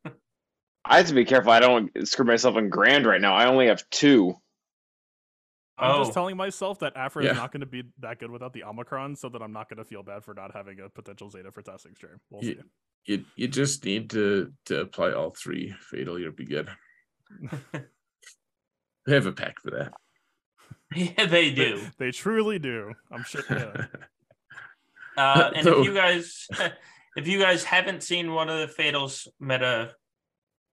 [0.85, 1.53] I have to be careful.
[1.53, 3.35] I don't screw myself in grand right now.
[3.35, 4.35] I only have two.
[5.79, 5.99] I'm Oh.
[6.05, 7.31] just telling myself that Aphra Yeah.
[7.33, 9.79] is not going to be that good without the Omicron, so that I'm not going
[9.79, 12.21] to feel bad for not having a potential Zeta for testing stream.
[12.31, 12.61] We'll Ye- see.
[13.05, 15.71] You you just need to to apply all three.
[15.81, 16.69] Fatal, you'll be good.
[19.07, 19.93] They have a pack for that.
[20.95, 21.81] yeah, they They, do.
[21.99, 22.93] they truly do.
[23.11, 23.43] I'm sure.
[23.49, 23.87] Yeah.
[25.17, 26.47] Uh, and So- if you guys,
[27.17, 29.97] if you guys haven't seen one of the Fatals meta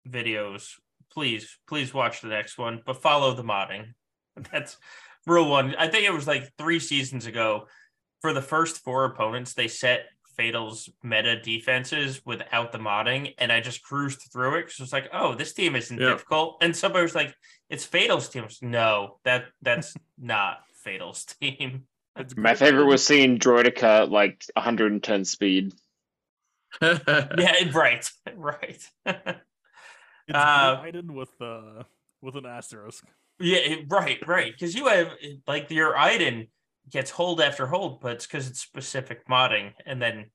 [0.07, 0.73] videos,
[1.11, 2.83] please, please watch the next one.
[2.85, 3.93] But follow the modding.
[4.51, 4.77] That's
[5.25, 5.75] rule one.
[5.75, 7.67] I think it was like three seasons ago.
[8.21, 10.05] For the first four opponents, they set
[10.35, 15.09] Fatal's meta defenses without the modding, and I just cruised through it because it's like,
[15.13, 16.09] oh, this team isn't Yeah.
[16.13, 16.57] difficult.
[16.61, 17.35] And somebody was like,
[17.69, 18.43] it's Fatal's team.
[18.43, 21.83] Was, no, that that's not Fatal's team.
[22.37, 25.73] My favorite was seeing Droideka at like 110 speed.
[26.81, 28.89] Yeah, right, right.
[29.05, 31.83] It's uh, Great with uh
[32.21, 33.05] with an asterisk.
[33.39, 34.51] Yeah, right, right.
[34.51, 35.11] Because you have
[35.47, 36.47] like your item
[36.89, 40.31] gets hold after hold, but it's because it's specific modding, and then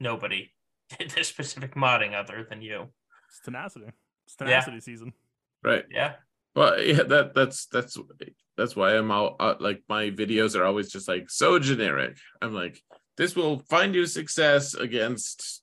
[0.00, 0.52] nobody
[0.98, 2.88] did the specific modding other than you.
[3.28, 3.86] It's tenacity.
[4.26, 5.12] It's tenacity season.
[5.62, 5.84] right.
[5.90, 6.14] Yeah,
[6.54, 7.98] Well, yeah, that that's that's
[8.56, 12.16] that's why I'm all uh, like my videos are always just like so generic.
[12.40, 12.80] I'm like,
[13.16, 15.62] this will find you success against,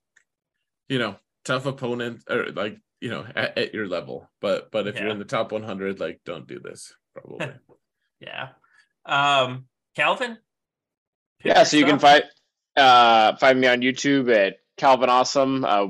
[0.88, 4.30] you know, tough opponent or like you know at, at your level.
[4.40, 7.48] But but if you're in the top 100, like don't do this probably.
[8.20, 8.50] yeah.
[9.04, 9.66] Um,
[9.96, 10.38] Calvin.
[11.44, 12.22] Yeah, your so you can find
[12.76, 15.64] uh find me on YouTube at Calvin Awesome.
[15.64, 15.86] Uh,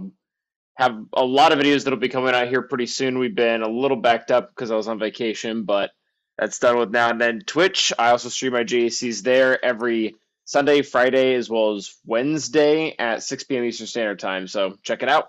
[0.77, 3.19] have a lot of videos that'll be coming out here pretty soon.
[3.19, 5.91] We've been a little backed up because I was on vacation, but
[6.39, 7.11] that's done with now.
[7.11, 10.17] And then Twitch, I also stream my GACs there every
[10.47, 13.65] Sunday, Friday, as well as Wednesday at 6 p.m.
[13.65, 14.49] Eastern Standard Time.
[14.49, 15.29] So check it out.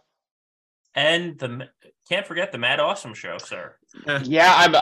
[0.95, 1.69] And the
[2.09, 3.75] can't forget the Mad Awesome show, sir.
[4.23, 4.75] Yeah, I'm.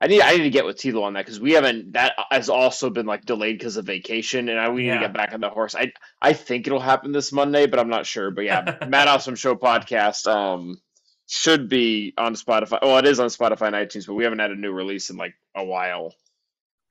[0.00, 0.20] I need.
[0.20, 1.92] I need to get with Tilo on that because we haven't.
[1.92, 4.94] That has also been like delayed because of vacation, and I we need Yeah.
[4.94, 5.74] to get back on the horse.
[5.76, 8.30] I I think it'll happen this Monday, but I'm not sure.
[8.32, 10.76] But yeah, Matt Awesome Show podcast um
[11.28, 12.80] should be on Spotify.
[12.82, 15.16] Well, it is on Spotify and iTunes, but we haven't had a new release in
[15.16, 16.12] like a while.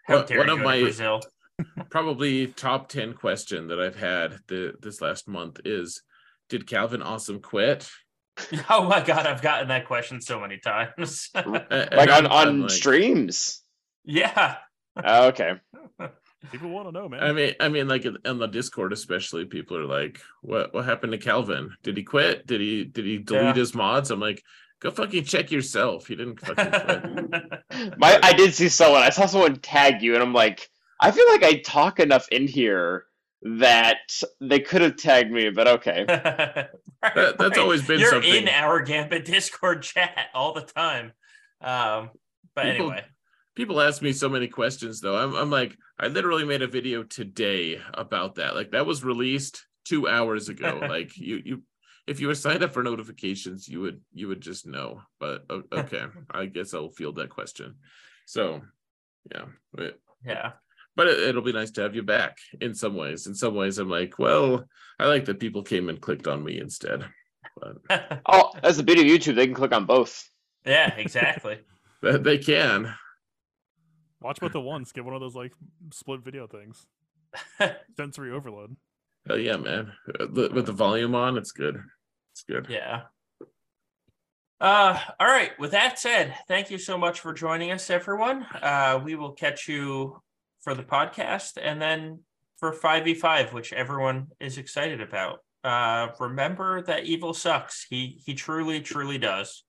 [0.06, 1.20] How One- dare one you of my- Brazil?
[1.92, 6.02] probably top 10 question that I've had the, this last month is
[6.50, 7.88] did Calvin Awesome quit?
[8.70, 11.30] Oh my god, I've gotten that question so many times.
[11.36, 13.62] Like on I'm- I'm on like- streams.
[14.04, 14.58] yeah.
[15.04, 15.54] Oh, okay.
[16.52, 17.22] People want to know, man.
[17.24, 20.74] I mean, I mean, like on the Discord, especially, people are like, "What?
[20.74, 21.70] What happened to Calvin?
[21.84, 22.48] Did he quit?
[22.48, 22.84] Did he?
[22.84, 23.54] Did he delete Yeah.
[23.54, 24.42] his mods?" I'm like,
[24.82, 26.08] "Go fucking check yourself.
[26.08, 29.04] He didn't fucking quit." My I did see someone.
[29.04, 30.68] I saw someone tag you, and I'm like,
[31.00, 33.06] I feel like I talk enough in here
[33.44, 33.98] that
[34.40, 36.06] they could have tagged me, but okay.
[37.04, 37.58] Right, That- that's right.
[37.58, 38.32] always been You're something.
[38.44, 41.14] in our Gambit Discord chat all the time.
[41.60, 42.12] Um,
[42.54, 43.06] but People- anyway,
[43.56, 45.18] people ask me so many questions, though.
[45.18, 48.54] I'm, I'm like, I literally made a video today about that.
[48.56, 50.80] Like that was released two hours ago.
[50.90, 51.64] like you, you,
[52.06, 55.02] if you were signed up for notifications, you would, you would just know.
[55.20, 57.76] But okay, I guess I'll field that question.
[58.28, 58.62] So,
[59.32, 59.46] yeah.
[60.24, 60.52] Yeah.
[60.96, 63.28] But it, it'll be nice to have you back in some ways.
[63.28, 64.66] In some ways, I'm like, well,
[65.00, 67.06] I like that people came and clicked on me instead.
[67.58, 69.36] But Oh, that's the beauty of YouTube.
[69.36, 70.30] They can click on both.
[70.66, 71.60] yeah, exactly.
[72.02, 72.94] they can.
[74.22, 74.92] Watch both at once.
[74.92, 75.54] Get one of those like
[75.92, 76.86] split video things.
[77.98, 78.76] Sensory overload.
[79.28, 79.94] Hell yeah, man.
[80.32, 81.82] With the volume on, it's good.
[82.34, 82.68] It's good.
[82.70, 83.04] Yeah.
[84.60, 85.58] Uh, all right.
[85.60, 88.44] With that said, thank you so much for joining us, everyone.
[88.62, 90.22] Uh, we will catch you
[90.62, 92.20] for the podcast and then
[92.58, 95.40] for 5v5, which everyone is excited about.
[95.64, 97.86] Uh, remember that evil sucks.
[97.90, 99.64] He he truly, truly does.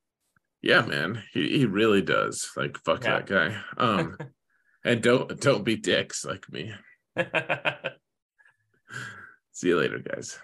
[0.63, 1.23] Yeah, man.
[1.33, 2.51] He he really does.
[2.57, 3.21] Like fuck Yeah.
[3.21, 3.61] that guy.
[3.77, 4.17] Um
[4.85, 6.73] and don't don't be dicks like me.
[9.53, 10.39] See you later, guys.